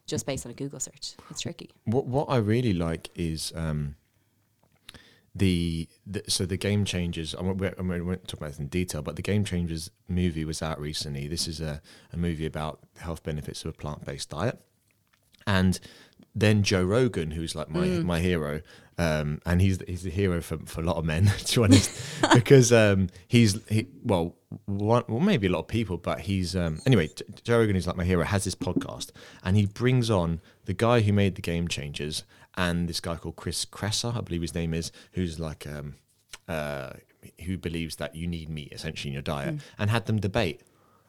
just 0.07 0.27
based 0.27 0.45
on 0.47 0.53
a 0.53 0.55
google 0.55 0.79
search 0.81 1.15
it's 1.31 1.41
tricky 1.41 1.71
What 1.85 2.07
what 2.07 2.27
I 2.29 2.37
really 2.37 2.73
like 2.73 3.11
is 3.15 3.53
um, 3.57 3.97
the, 5.35 5.89
the 6.07 6.23
so 6.27 6.47
the 6.47 6.57
Game 6.57 6.85
Changers. 6.85 7.35
I 7.35 7.43
won't, 7.43 7.63
I 7.63 7.83
won't 7.83 8.27
talk 8.27 8.41
about 8.41 8.51
this 8.51 8.59
in 8.59 8.67
detail, 8.69 9.03
but 9.03 9.15
the 9.17 9.23
Game 9.23 9.45
Changers 9.45 9.91
movie 10.09 10.45
was 10.45 10.63
out 10.63 10.81
recently. 10.81 11.29
This 11.29 11.47
is 11.47 11.61
a, 11.61 11.81
a 12.13 12.17
movie 12.17 12.47
about 12.47 12.81
health 12.99 13.23
benefits 13.23 13.65
of 13.65 13.71
a 13.71 13.73
plant 13.73 14.05
based 14.05 14.31
diet, 14.31 14.61
and 15.47 15.79
then 16.35 16.63
Joe 16.63 16.83
Rogan, 16.83 17.33
who's 17.33 17.55
like 17.55 17.69
my 17.69 17.87
Mm. 17.87 18.05
my 18.05 18.21
hero, 18.21 18.63
um, 18.99 19.41
and 19.47 19.61
he's 19.61 19.79
he's 19.87 20.03
the 20.03 20.11
hero 20.11 20.41
for, 20.41 20.59
for 20.67 20.81
a 20.81 20.85
lot 20.85 20.97
of 20.97 21.05
men, 21.05 21.27
to 21.39 21.61
be 21.61 21.65
honest, 21.65 21.91
because 22.35 22.73
um, 22.73 23.09
he's 23.29 23.59
he, 23.69 23.87
well, 24.03 24.35
one, 24.67 25.05
well, 25.09 25.21
maybe 25.21 25.47
a 25.47 25.51
lot 25.51 25.61
of 25.61 25.69
people, 25.69 25.97
but 25.97 26.21
he's 26.21 26.55
um, 26.57 26.81
anyway. 26.87 27.09
Joe 27.45 27.59
Rogan 27.59 27.77
is 27.77 27.87
like 27.87 27.97
my 27.97 28.05
hero. 28.05 28.25
Has 28.25 28.45
this 28.45 28.55
podcast, 28.55 29.11
and 29.43 29.57
he 29.57 29.67
brings 29.67 30.11
on 30.11 30.41
the 30.65 30.75
guy 30.75 31.01
who 31.01 31.13
made 31.13 31.35
the 31.37 31.43
Game 31.43 31.69
Changers 31.69 32.25
and 32.57 32.89
this 32.89 33.01
guy 33.01 33.15
called 33.15 33.37
Chris 33.37 33.65
Kresser, 33.65 34.17
I 34.17 34.21
believe 34.21 34.43
his 34.43 34.55
name 34.55 34.75
is, 34.75 34.91
who's 35.13 35.39
like 35.39 35.65
um, 35.67 35.95
uh, 36.49 36.91
who 37.45 37.57
believes 37.57 37.97
that 37.97 38.17
you 38.17 38.27
need 38.27 38.49
meat 38.49 38.73
essentially 38.73 39.11
in 39.11 39.13
your 39.15 39.23
diet, 39.23 39.61
and 39.79 39.91
had 39.91 40.07
them 40.07 40.19
debate. 40.19 40.63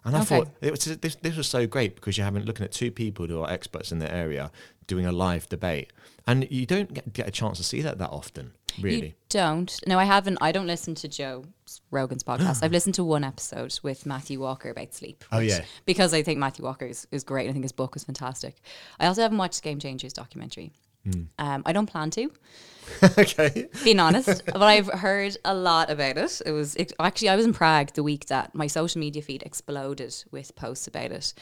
And 0.05 0.15
I 0.15 0.21
Okay. 0.21 0.37
thought 0.37 0.47
it 0.61 0.71
was, 0.71 0.85
this, 0.85 1.15
this 1.15 1.35
was 1.35 1.47
so 1.47 1.67
great 1.67 1.95
because 1.95 2.17
you're 2.17 2.25
having 2.25 2.43
looking 2.43 2.63
at 2.63 2.71
two 2.71 2.89
people 2.91 3.27
who 3.27 3.41
are 3.41 3.49
experts 3.51 3.91
in 3.91 3.99
their 3.99 4.11
area 4.11 4.49
doing 4.87 5.05
a 5.05 5.11
live 5.11 5.49
debate, 5.49 5.91
and 6.29 6.51
you 6.51 6.65
don't 6.65 6.93
get, 6.93 7.11
get 7.13 7.27
a 7.27 7.31
chance 7.31 7.57
to 7.57 7.63
see 7.63 7.81
that 7.81 7.97
that 7.97 8.09
often, 8.11 8.53
really. 8.79 9.07
You 9.07 9.13
don't. 9.29 9.79
No, 9.87 9.97
I 9.97 10.03
haven't. 10.03 10.37
I 10.41 10.51
don't 10.51 10.67
listen 10.67 10.95
to 10.95 11.07
Joe 11.07 11.45
Rogan's 11.91 12.23
podcast. 12.23 12.59
I've 12.63 12.71
listened 12.71 12.95
to 12.95 13.03
one 13.03 13.23
episode 13.23 13.79
with 13.81 14.05
Matthew 14.05 14.39
Walker 14.39 14.69
about 14.69 14.93
sleep. 14.93 15.23
Oh, 15.31 15.39
yeah. 15.39 15.63
Because 15.85 16.13
I 16.13 16.21
think 16.21 16.39
Matthew 16.39 16.65
Walker 16.65 16.85
is, 16.85 17.07
is 17.11 17.23
great. 17.23 17.49
I 17.49 17.51
think 17.51 17.63
his 17.63 17.71
book 17.71 17.95
is 17.95 18.03
fantastic. 18.03 18.61
I 18.99 19.07
also 19.07 19.21
haven't 19.21 19.37
watched 19.39 19.63
Game 19.63 19.79
Changers 19.79 20.13
documentary. 20.13 20.71
Hmm. 21.03 21.23
Um, 21.39 21.63
I 21.65 21.71
don't 21.71 21.85
plan 21.85 22.09
to, 22.11 22.29
okay. 23.17 23.67
being 23.83 23.99
honest, 23.99 24.43
but 24.45 24.61
I've 24.61 24.87
heard 24.87 25.37
a 25.45 25.53
lot 25.53 25.89
about 25.89 26.17
it. 26.17 26.41
It 26.45 26.51
was 26.51 26.75
it, 26.75 26.91
actually 26.99 27.29
I 27.29 27.37
was 27.37 27.45
in 27.45 27.53
Prague 27.53 27.93
the 27.93 28.03
week 28.03 28.25
that 28.25 28.53
my 28.53 28.67
social 28.67 28.99
media 28.99 29.21
feed 29.21 29.41
exploded 29.43 30.13
with 30.31 30.55
posts 30.55 30.87
about 30.87 31.11
it. 31.11 31.33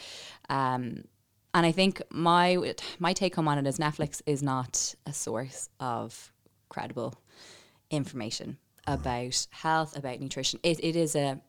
Um, 0.48 1.04
and 1.58 1.66
I 1.66 1.72
think 1.72 2.00
my 2.12 2.72
my 3.00 3.12
take 3.12 3.34
home 3.34 3.48
on 3.48 3.58
it 3.58 3.66
is 3.66 3.78
Netflix 3.78 4.22
is 4.26 4.44
not 4.44 4.94
a 5.04 5.12
source 5.12 5.68
of 5.80 6.32
credible 6.68 7.20
information 7.90 8.58
about 8.86 9.44
health, 9.50 9.96
about 9.96 10.20
nutrition. 10.20 10.60
It, 10.62 10.78
it 10.84 10.94
is 10.94 11.16
a 11.16 11.40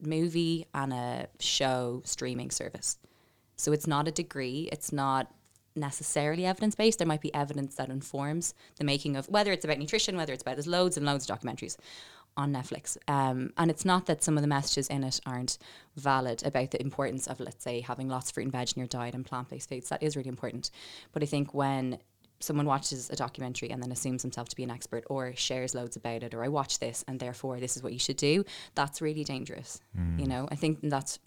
movie 0.00 0.66
and 0.74 0.92
a 0.92 1.28
show 1.38 2.02
streaming 2.04 2.50
service. 2.50 2.98
So 3.54 3.70
it's 3.70 3.86
not 3.86 4.08
a 4.08 4.10
degree, 4.10 4.68
it's 4.72 4.92
not 4.92 5.32
necessarily 5.76 6.44
evidence 6.44 6.74
based. 6.74 6.98
There 6.98 7.06
might 7.06 7.20
be 7.20 7.32
evidence 7.32 7.76
that 7.76 7.88
informs 7.88 8.52
the 8.78 8.84
making 8.84 9.14
of 9.14 9.28
whether 9.28 9.52
it's 9.52 9.64
about 9.64 9.78
nutrition, 9.78 10.16
whether 10.16 10.32
it's 10.32 10.42
about 10.42 10.56
there's 10.56 10.66
loads 10.66 10.96
and 10.96 11.06
loads 11.06 11.30
of 11.30 11.38
documentaries 11.38 11.76
on 12.40 12.52
Netflix. 12.52 12.96
Um, 13.08 13.52
and 13.56 13.70
it's 13.70 13.84
not 13.84 14.06
that 14.06 14.22
some 14.22 14.36
of 14.36 14.42
the 14.42 14.48
messages 14.48 14.88
in 14.88 15.04
it 15.04 15.20
aren't 15.26 15.58
valid 15.96 16.44
about 16.44 16.70
the 16.70 16.80
importance 16.80 17.26
of, 17.26 17.40
let's 17.40 17.62
say, 17.62 17.80
having 17.80 18.08
lots 18.08 18.30
of 18.30 18.34
fruit 18.34 18.44
and 18.44 18.52
veg 18.52 18.72
in 18.74 18.80
your 18.80 18.88
diet 18.88 19.14
and 19.14 19.24
plant 19.24 19.50
based 19.50 19.68
foods. 19.68 19.88
That 19.88 20.02
is 20.02 20.16
really 20.16 20.28
important. 20.28 20.70
But 21.12 21.22
I 21.22 21.26
think 21.26 21.54
when 21.54 21.98
someone 22.40 22.66
watches 22.66 23.10
a 23.10 23.16
documentary 23.16 23.70
and 23.70 23.82
then 23.82 23.92
assumes 23.92 24.22
himself 24.22 24.48
to 24.48 24.56
be 24.56 24.64
an 24.64 24.70
expert 24.70 25.04
or 25.08 25.34
shares 25.36 25.74
loads 25.74 25.96
about 25.96 26.22
it 26.22 26.32
or 26.32 26.42
I 26.42 26.48
watch 26.48 26.78
this 26.78 27.04
and 27.06 27.20
therefore 27.20 27.60
this 27.60 27.76
is 27.76 27.82
what 27.82 27.92
you 27.92 27.98
should 27.98 28.16
do, 28.16 28.44
that's 28.74 29.02
really 29.02 29.24
dangerous. 29.24 29.80
You 30.18 30.26
know, 30.26 30.48
I 30.50 30.54
think 30.54 30.78
that's 30.82 31.18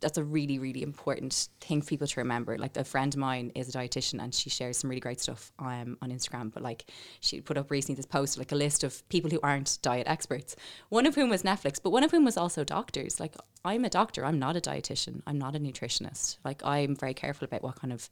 that's 0.00 0.18
a 0.18 0.24
really, 0.24 0.58
really 0.58 0.82
important 0.82 1.48
thing 1.60 1.82
for 1.82 1.88
people 1.88 2.06
to 2.06 2.20
remember. 2.20 2.56
Like 2.58 2.76
a 2.76 2.84
friend 2.84 3.14
of 3.14 3.18
mine 3.18 3.52
is 3.54 3.74
a 3.74 3.78
dietitian 3.78 4.22
and 4.22 4.34
she 4.34 4.50
shares 4.50 4.78
some 4.78 4.90
really 4.90 5.00
great 5.00 5.20
stuff 5.20 5.52
um, 5.58 5.98
on 6.02 6.10
Instagram. 6.10 6.52
But 6.52 6.62
like 6.62 6.90
she 7.20 7.40
put 7.40 7.58
up 7.58 7.70
recently 7.70 7.96
this 7.96 8.06
post, 8.06 8.38
like 8.38 8.52
a 8.52 8.56
list 8.56 8.84
of 8.84 9.06
people 9.08 9.30
who 9.30 9.40
aren't 9.42 9.78
diet 9.82 10.06
experts. 10.08 10.56
One 10.88 11.06
of 11.06 11.14
whom 11.14 11.30
was 11.30 11.42
Netflix, 11.42 11.80
but 11.82 11.90
one 11.90 12.04
of 12.04 12.10
whom 12.10 12.24
was 12.24 12.36
also 12.36 12.64
doctors. 12.64 13.20
Like 13.20 13.36
I'm 13.64 13.84
a 13.84 13.90
doctor, 13.90 14.24
I'm 14.24 14.38
not 14.38 14.56
a 14.56 14.60
dietitian, 14.60 15.22
I'm 15.26 15.38
not 15.38 15.54
a 15.54 15.60
nutritionist. 15.60 16.38
Like 16.44 16.64
I'm 16.64 16.96
very 16.96 17.14
careful 17.14 17.44
about 17.44 17.62
what 17.62 17.76
kind 17.76 17.92
of 17.92 18.10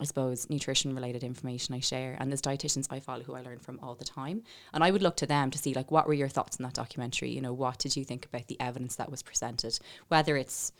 I 0.00 0.04
suppose, 0.04 0.48
nutrition 0.48 0.94
related 0.94 1.22
information 1.22 1.74
I 1.74 1.80
share. 1.80 2.16
And 2.18 2.30
there's 2.30 2.42
dietitians 2.42 2.86
I 2.90 3.00
follow 3.00 3.22
who 3.22 3.34
I 3.34 3.42
learn 3.42 3.58
from 3.58 3.78
all 3.82 3.94
the 3.94 4.04
time. 4.04 4.42
And 4.72 4.82
I 4.82 4.90
would 4.90 5.02
look 5.02 5.16
to 5.18 5.26
them 5.26 5.50
to 5.50 5.58
see, 5.58 5.74
like, 5.74 5.90
what 5.90 6.06
were 6.06 6.14
your 6.14 6.28
thoughts 6.30 6.56
on 6.58 6.64
that 6.64 6.72
documentary? 6.72 7.30
You 7.30 7.42
know, 7.42 7.52
what 7.52 7.78
did 7.78 7.96
you 7.96 8.04
think 8.04 8.24
about 8.24 8.48
the 8.48 8.58
evidence 8.58 8.96
that 8.96 9.10
was 9.10 9.22
presented? 9.22 9.78
Whether 10.08 10.36
it's, 10.36 10.72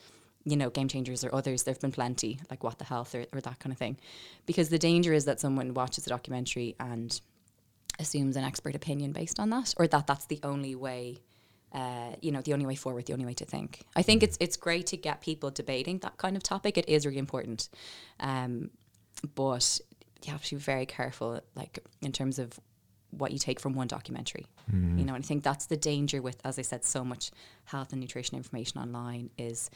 you 0.45 0.57
know, 0.57 0.71
game 0.71 0.89
changers 0.89 1.25
or 1.25 1.35
others, 1.35 1.63
there 1.63 1.73
have 1.73 1.81
been 1.81 1.93
plenty, 1.93 2.41
like 2.51 2.65
What 2.65 2.79
the 2.79 2.85
Health 2.85 3.15
or, 3.15 3.27
or 3.33 3.41
that 3.41 3.59
kind 3.59 3.73
of 3.73 3.79
thing. 3.79 3.97
Because 4.47 4.69
the 4.69 4.79
danger 4.79 5.13
is 5.13 5.25
that 5.27 5.41
someone 5.41 5.75
watches 5.75 6.07
a 6.07 6.11
documentary 6.11 6.75
and 6.81 7.21
assumes 7.99 8.37
an 8.37 8.45
expert 8.45 8.75
opinion 8.75 9.13
based 9.13 9.39
on 9.39 9.51
that, 9.51 9.75
or 9.77 9.87
that 9.87 10.07
that's 10.07 10.27
the 10.27 10.41
only 10.43 10.75
way. 10.75 11.23
Uh, 11.75 12.15
you 12.21 12.31
know, 12.31 12.43
the 12.43 12.53
only 12.53 12.67
way 12.67 12.75
forward, 12.75 13.07
the 13.07 13.15
only 13.15 13.25
way 13.25 13.33
to 13.33 13.47
think. 13.47 13.81
I 13.97 14.03
think 14.03 14.23
it's 14.23 14.37
it's 14.41 14.59
great 14.59 14.87
to 14.89 14.97
get 14.99 15.23
people 15.23 15.51
debating 15.51 16.01
that 16.01 16.19
kind 16.19 16.37
of 16.37 16.43
topic. 16.43 16.77
It 16.77 16.87
is 16.87 17.07
really 17.07 17.17
important, 17.17 17.71
um, 18.21 18.69
but 19.35 19.81
you 20.23 20.33
have 20.33 20.45
to 20.45 20.57
be 20.57 20.61
very 20.61 20.85
careful, 20.85 21.41
like 21.55 21.79
in 22.03 22.13
terms 22.13 22.39
of 22.39 22.61
what 23.09 23.33
you 23.33 23.39
take 23.39 23.59
from 23.59 23.75
one 23.75 23.87
documentary. 23.87 24.45
You 24.99 25.05
know, 25.05 25.15
and 25.15 25.25
I 25.25 25.27
think 25.27 25.45
that's 25.45 25.67
the 25.67 25.79
danger 25.79 26.21
with, 26.21 26.41
as 26.45 26.59
I 26.59 26.63
said, 26.63 26.85
so 26.85 27.05
much 27.05 27.31
health 27.65 27.93
and 27.93 28.01
nutrition 28.01 28.37
information 28.37 28.79
online 28.79 29.31
is 29.39 29.71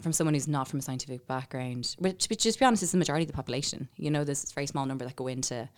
from 0.00 0.12
someone 0.12 0.34
who's 0.34 0.48
not 0.48 0.68
from 0.68 0.78
a 0.78 0.82
scientific 0.82 1.26
background, 1.26 1.94
which, 1.98 2.26
which 2.26 2.42
just 2.42 2.58
to 2.58 2.60
be 2.62 2.66
honest, 2.66 2.82
is 2.82 2.92
the 2.92 2.98
majority 2.98 3.24
of 3.24 3.28
the 3.28 3.34
population. 3.36 3.88
You 3.96 4.10
know, 4.10 4.24
there's 4.24 4.40
this 4.42 4.52
very 4.52 4.66
small 4.66 4.86
number 4.86 5.04
that 5.04 5.14
go 5.16 5.26
into, 5.28 5.68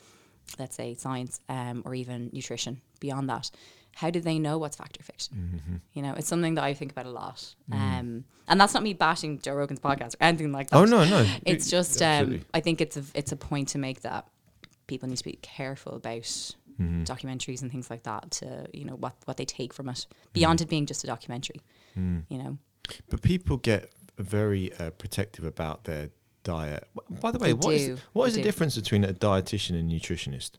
let's 0.59 0.77
say, 0.77 0.95
science 0.95 1.41
um, 1.49 1.83
or 1.85 1.95
even 1.95 2.31
nutrition. 2.33 2.81
Beyond 3.01 3.29
that, 3.29 3.51
how 3.97 4.11
do 4.11 4.21
they 4.21 4.39
know 4.39 4.57
what's 4.59 4.77
fact 4.77 4.99
or 4.99 5.03
fiction? 5.03 5.81
You 5.93 6.03
know, 6.03 6.15
it's 6.15 6.27
something 6.29 6.55
that 6.55 6.65
I 6.65 6.73
think 6.75 6.93
about 6.93 7.07
a 7.07 7.11
lot. 7.11 7.55
Um, 7.71 8.25
and 8.49 8.61
that's 8.61 8.73
not 8.75 8.83
me 8.83 8.93
bashing 8.95 9.41
Joe 9.41 9.55
Rogan's 9.55 9.81
podcast 9.81 10.15
or 10.15 10.19
anything 10.23 10.53
like 10.53 10.71
that. 10.71 10.77
Oh 10.77 10.85
no, 10.85 11.05
no. 11.05 11.27
It's 11.47 11.71
just, 11.71 12.01
um, 12.03 12.45
I 12.55 12.61
think 12.61 12.81
it's 12.81 12.97
a 12.97 13.05
it's 13.15 13.33
a 13.33 13.37
point 13.37 13.69
to 13.69 13.79
make 13.79 14.01
that 14.03 14.27
people 14.87 15.09
need 15.09 15.19
to 15.19 15.25
be 15.25 15.39
careful 15.43 15.95
about 15.97 16.55
Mm-hmm. 16.81 17.05
documentaries 17.05 17.63
and 17.63 17.71
things 17.71 17.89
like 17.89 18.03
that. 18.03 18.33
To 18.33 18.67
you 18.73 18.85
know 18.85 18.97
what 18.97 19.15
what 19.27 19.37
they 19.37 19.45
take 19.45 19.73
from 19.73 19.89
it 19.89 20.07
beyond 20.33 20.61
it 20.61 20.69
being 20.69 20.87
just 20.87 21.05
a 21.05 21.07
documentary. 21.07 21.61
Mm. 21.97 22.25
You 22.29 22.39
know, 22.39 22.59
But 23.09 23.23
people 23.23 23.59
get 23.59 23.93
very 24.19 24.73
uh, 24.79 24.91
protective 24.91 25.45
about 25.45 25.85
their 25.85 26.11
diet. 26.43 26.87
By 27.21 27.31
the 27.31 27.39
way, 27.39 27.49
They 27.49 27.55
what 27.55 27.75
is 27.75 27.87
do, 27.87 27.99
what 28.13 28.25
they 28.25 28.29
is 28.31 28.35
the 28.37 28.43
difference 28.43 28.77
between 28.77 29.05
a 29.05 29.13
dietitian 29.13 29.79
and 29.79 29.91
nutritionist 29.91 30.53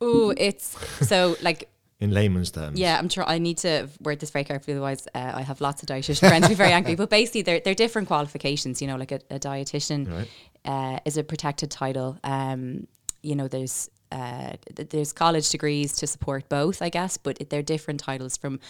oh, 0.00 0.32
it's 0.36 0.76
so 1.06 1.36
like 1.42 1.68
in 2.00 2.10
layman's 2.10 2.50
terms? 2.50 2.78
Yeah, 2.78 2.98
I'm 2.98 3.08
sure 3.08 3.24
I 3.24 3.38
need 3.38 3.58
to 3.58 3.88
word 4.00 4.20
this 4.20 4.30
very 4.30 4.44
carefully, 4.44 4.74
otherwise 4.74 5.06
uh, 5.14 5.32
I 5.34 5.42
have 5.42 5.60
lots 5.60 5.82
of 5.82 5.88
dietitian 5.88 6.28
friends 6.28 6.48
be 6.48 6.54
very 6.54 6.72
angry. 6.72 6.94
But 7.02 7.10
basically, 7.10 7.42
they're 7.42 7.60
they're 7.60 7.74
different 7.74 8.08
qualifications. 8.08 8.80
You 8.80 8.88
know, 8.88 8.96
like 8.96 9.12
a, 9.12 9.20
a 9.30 9.38
dietitian 9.38 10.10
Right. 10.10 10.28
uh, 10.64 10.98
is 11.04 11.16
a 11.16 11.24
protected 11.24 11.70
title. 11.70 12.18
Um, 12.24 12.86
you 13.22 13.34
know, 13.36 13.48
there's 13.48 13.90
uh, 14.12 14.52
th- 14.74 14.88
there's 14.88 15.12
college 15.12 15.50
degrees 15.50 15.92
to 15.96 16.06
support 16.06 16.48
both, 16.48 16.80
I 16.82 16.88
guess, 16.88 17.16
but 17.16 17.40
it, 17.40 17.50
they're 17.50 17.62
different 17.62 18.00
titles 18.00 18.36
from. 18.36 18.60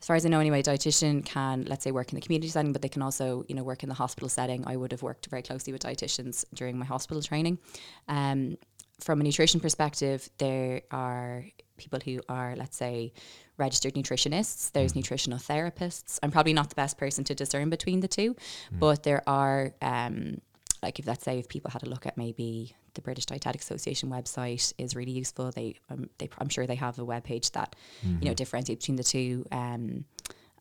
As 0.00 0.06
far 0.06 0.16
as 0.16 0.26
I 0.26 0.28
know, 0.28 0.40
anyway, 0.40 0.60
a 0.60 0.62
dietitian 0.62 1.24
can, 1.24 1.64
let's 1.66 1.82
say, 1.82 1.90
work 1.90 2.10
in 2.12 2.16
the 2.16 2.20
community 2.20 2.48
setting, 2.48 2.72
but 2.72 2.82
they 2.82 2.88
can 2.88 3.02
also, 3.02 3.44
you 3.48 3.54
know, 3.54 3.64
work 3.64 3.82
in 3.82 3.88
the 3.88 3.94
hospital 3.94 4.28
setting. 4.28 4.62
I 4.66 4.76
would 4.76 4.92
have 4.92 5.02
worked 5.02 5.26
very 5.26 5.42
closely 5.42 5.72
with 5.72 5.82
dietitians 5.82 6.44
during 6.54 6.78
my 6.78 6.84
hospital 6.84 7.22
training. 7.22 7.58
Um, 8.06 8.58
from 9.00 9.20
a 9.20 9.24
nutrition 9.24 9.60
perspective, 9.60 10.28
there 10.38 10.82
are 10.90 11.44
people 11.76 11.98
who 12.04 12.20
are, 12.28 12.54
let's 12.56 12.76
say, 12.76 13.12
registered 13.58 13.94
nutritionists. 13.94 14.72
There's 14.72 14.94
nutritional 14.94 15.38
therapists. 15.38 16.18
I'm 16.22 16.30
probably 16.30 16.52
not 16.52 16.68
the 16.68 16.74
best 16.74 16.98
person 16.98 17.24
to 17.24 17.34
discern 17.34 17.70
between 17.70 18.00
the 18.00 18.08
two, 18.08 18.36
but 18.72 19.02
there 19.02 19.22
are, 19.26 19.74
um, 19.82 20.40
like, 20.82 20.98
if 20.98 21.06
let's 21.06 21.24
say 21.24 21.38
if 21.38 21.48
people 21.48 21.70
had 21.70 21.82
a 21.82 21.88
look 21.88 22.06
at 22.06 22.16
maybe 22.16 22.76
the 22.96 23.00
British 23.00 23.26
Dietetic 23.26 23.60
Association 23.60 24.10
website 24.10 24.72
is 24.78 24.96
really 24.96 25.12
useful. 25.12 25.52
They, 25.52 25.76
um, 25.88 26.10
they, 26.18 26.28
I'm 26.38 26.48
sure 26.48 26.66
they 26.66 26.74
have 26.74 26.98
a 26.98 27.04
web 27.04 27.22
page 27.22 27.52
that, 27.52 27.76
you 28.02 28.28
know, 28.28 28.34
differentiates 28.34 28.84
between 28.84 28.96
the 28.96 29.04
two. 29.04 29.46
Um, 29.52 30.04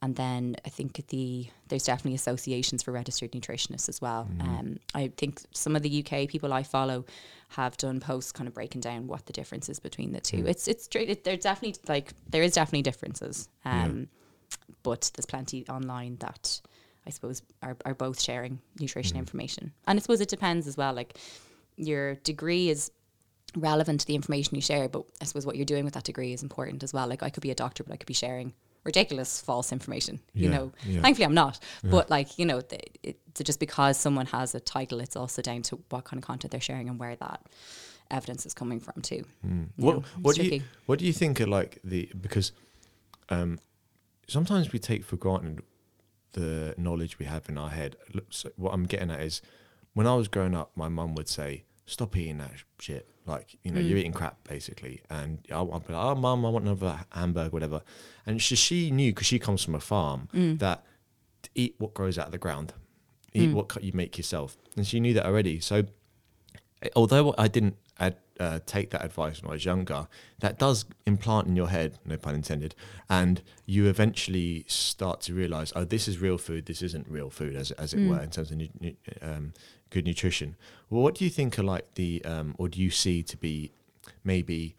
and 0.02 0.16
then 0.16 0.56
I 0.66 0.70
think 0.70 1.08
the 1.08 1.48
there's 1.68 1.86
definitely 1.86 2.14
associations 2.14 2.84
for 2.84 2.92
registered 2.92 3.32
nutritionists 3.32 3.90
as 3.90 4.02
well. 4.02 4.28
Um, 4.40 4.78
I 4.94 5.12
think 5.18 5.42
some 5.52 5.76
of 5.76 5.82
the 5.82 6.06
UK 6.06 6.30
people 6.30 6.54
I 6.54 6.62
follow 6.62 7.06
have 7.50 7.76
done 7.78 8.00
posts 8.00 8.32
kind 8.32 8.48
of 8.48 8.54
breaking 8.54 8.82
down 8.82 9.08
what 9.08 9.26
the 9.26 9.34
difference 9.34 9.68
is 9.68 9.80
between 9.80 10.12
the 10.12 10.20
two. 10.20 10.46
It's 10.46 10.68
it's 10.68 10.84
straight. 10.84 11.10
It, 11.10 11.24
there's 11.24 11.40
definitely 11.40 11.82
like 11.88 12.14
there 12.30 12.44
is 12.44 12.54
definitely 12.54 12.84
differences. 12.84 13.50
Um, 13.64 14.10
but 14.84 15.10
there's 15.16 15.26
plenty 15.26 15.68
online 15.70 16.18
that 16.18 16.62
I 17.08 17.10
suppose 17.10 17.42
are, 17.62 17.78
are 17.86 17.96
both 17.96 18.22
sharing 18.22 18.60
nutrition 18.80 19.18
information. 19.18 19.72
And 19.88 19.98
I 19.98 20.02
suppose 20.02 20.22
it 20.22 20.30
depends 20.30 20.68
as 20.68 20.78
well. 20.78 20.94
Like 20.94 21.18
your 21.78 22.16
degree 22.16 22.70
is 22.70 22.92
relevant 23.56 24.02
to 24.02 24.08
the 24.08 24.16
information 24.16 24.56
you 24.56 24.62
share, 24.62 24.90
but 24.90 25.04
I 25.22 25.26
suppose 25.26 25.46
what 25.46 25.56
you're 25.56 25.66
doing 25.66 25.86
with 25.86 25.94
that 25.94 26.04
degree 26.04 26.34
is 26.34 26.44
important 26.44 26.84
as 26.84 26.94
well. 26.94 27.08
Like 27.08 27.24
I 27.24 27.30
could 27.30 27.42
be 27.42 27.52
a 27.52 27.56
doctor, 27.56 27.84
but 27.84 27.94
I 27.94 27.98
could 27.98 28.08
be 28.08 28.14
sharing 28.14 28.54
ridiculous 28.84 29.42
false 29.42 29.72
information. 29.72 30.20
You 30.34 30.50
Yeah, 30.50 30.56
know, 30.56 30.72
yeah. 30.86 31.02
thankfully 31.02 31.26
I'm 31.26 31.34
not. 31.34 31.60
But 31.84 32.10
like 32.10 32.38
you 32.38 32.46
know, 32.46 32.62
the, 32.62 32.80
it, 33.04 33.20
so 33.34 33.44
just 33.44 33.60
because 33.60 33.98
someone 33.98 34.28
has 34.28 34.56
a 34.56 34.60
title, 34.60 35.00
it's 35.00 35.16
also 35.16 35.42
down 35.42 35.62
to 35.64 35.80
what 35.90 36.04
kind 36.06 36.22
of 36.22 36.26
content 36.26 36.52
they're 36.52 36.62
sharing 36.62 36.90
and 36.90 37.00
where 37.00 37.16
that 37.16 37.42
evidence 38.12 38.46
is 38.46 38.54
coming 38.54 38.80
from 38.80 39.02
too. 39.02 39.26
Mm. 39.46 39.70
What 39.78 39.96
know, 39.96 40.04
what 40.22 40.36
do 40.36 40.44
you 40.44 40.62
what 40.86 41.00
do 41.00 41.06
you 41.06 41.14
think 41.14 41.42
are 41.42 41.48
like 41.48 41.80
the 41.84 42.10
because 42.20 42.52
um, 43.30 43.60
sometimes 44.28 44.72
we 44.72 44.80
take 44.80 45.04
for 45.04 45.16
granted 45.18 45.62
the 46.34 46.76
knowledge 46.78 47.18
we 47.18 47.26
have 47.26 47.48
in 47.50 47.58
our 47.58 47.70
head. 47.70 47.96
So 48.30 48.52
what 48.58 48.74
I'm 48.74 48.86
getting 48.86 49.10
at 49.10 49.22
is 49.22 49.42
when 49.96 50.06
I 50.06 50.14
was 50.16 50.28
growing 50.28 50.54
up, 50.56 50.72
my 50.76 50.88
mum 50.90 51.16
would 51.16 51.28
say, 51.28 51.64
"Stop 51.88 52.16
eating 52.16 52.38
that 52.38 52.52
shit." 52.80 53.08
Like 53.26 53.58
you 53.64 53.72
know, 53.72 53.82
Mm. 53.82 53.90
you're 53.90 53.98
eating 53.98 54.14
crap 54.14 54.38
basically, 54.48 55.02
and 55.10 55.40
I'll, 55.52 55.72
I'll 55.74 55.80
be 55.80 55.94
like, 55.94 56.06
"Oh, 56.06 56.14
mum, 56.14 56.46
I 56.46 56.50
want 56.50 56.66
another 56.66 57.04
hamburger, 57.10 57.50
whatever." 57.50 57.82
And 58.28 58.40
she 58.40 58.56
she 58.56 58.92
knew 58.92 59.12
because 59.12 59.26
she 59.28 59.40
comes 59.40 59.64
from 59.64 59.74
a 59.74 59.80
farm 59.80 60.30
Mm. 60.34 60.60
that 60.60 60.86
eat 61.56 61.74
what 61.80 61.94
grows 61.96 62.18
out 62.20 62.28
of 62.28 62.32
the 62.32 62.38
ground, 62.38 62.74
eat 63.34 63.50
Mm. 63.50 63.54
what 63.54 63.84
you 63.84 63.92
make 63.94 64.18
yourself, 64.18 64.58
and 64.78 64.86
she 64.86 65.00
knew 65.00 65.14
that 65.16 65.26
already. 65.26 65.60
So 65.60 65.86
eh, 66.82 66.90
although 66.96 67.34
I 67.38 67.48
didn't 67.48 67.78
ad, 68.00 68.18
uh, 68.40 68.60
take 68.66 68.90
that 68.92 69.04
advice 69.04 69.42
when 69.42 69.50
I 69.50 69.54
was 69.54 69.64
younger, 69.66 70.08
that 70.40 70.60
does 70.60 70.86
implant 71.08 71.48
in 71.48 71.56
your 71.56 71.70
head, 71.70 71.98
no 72.06 72.18
pun 72.18 72.36
intended, 72.36 72.76
and 73.10 73.42
you 73.66 73.88
eventually 73.88 74.66
start 74.68 75.22
to 75.22 75.34
realize, 75.34 75.72
oh, 75.76 75.86
this 75.86 76.08
is 76.08 76.20
real 76.20 76.38
food, 76.38 76.66
this 76.66 76.82
isn't 76.82 77.08
real 77.08 77.30
food, 77.30 77.56
as 77.56 77.72
as 77.72 77.94
it 77.94 78.00
Mm. 78.02 78.10
were, 78.10 78.22
in 78.22 78.30
terms 78.30 78.52
of 78.52 78.58
nu- 78.58 78.68
nu- 78.82 78.96
um, 79.22 79.54
good 79.96 80.06
nutrition. 80.06 80.56
Well, 80.90 81.02
what 81.02 81.16
do 81.16 81.24
you 81.24 81.32
think 81.32 81.58
are 81.58 81.64
like 81.64 81.94
the, 81.96 82.24
um, 82.26 82.54
or 82.58 82.68
do 82.68 82.82
you 82.82 82.90
see 82.90 83.24
to 83.24 83.38
be 83.38 83.72
maybe 84.24 84.76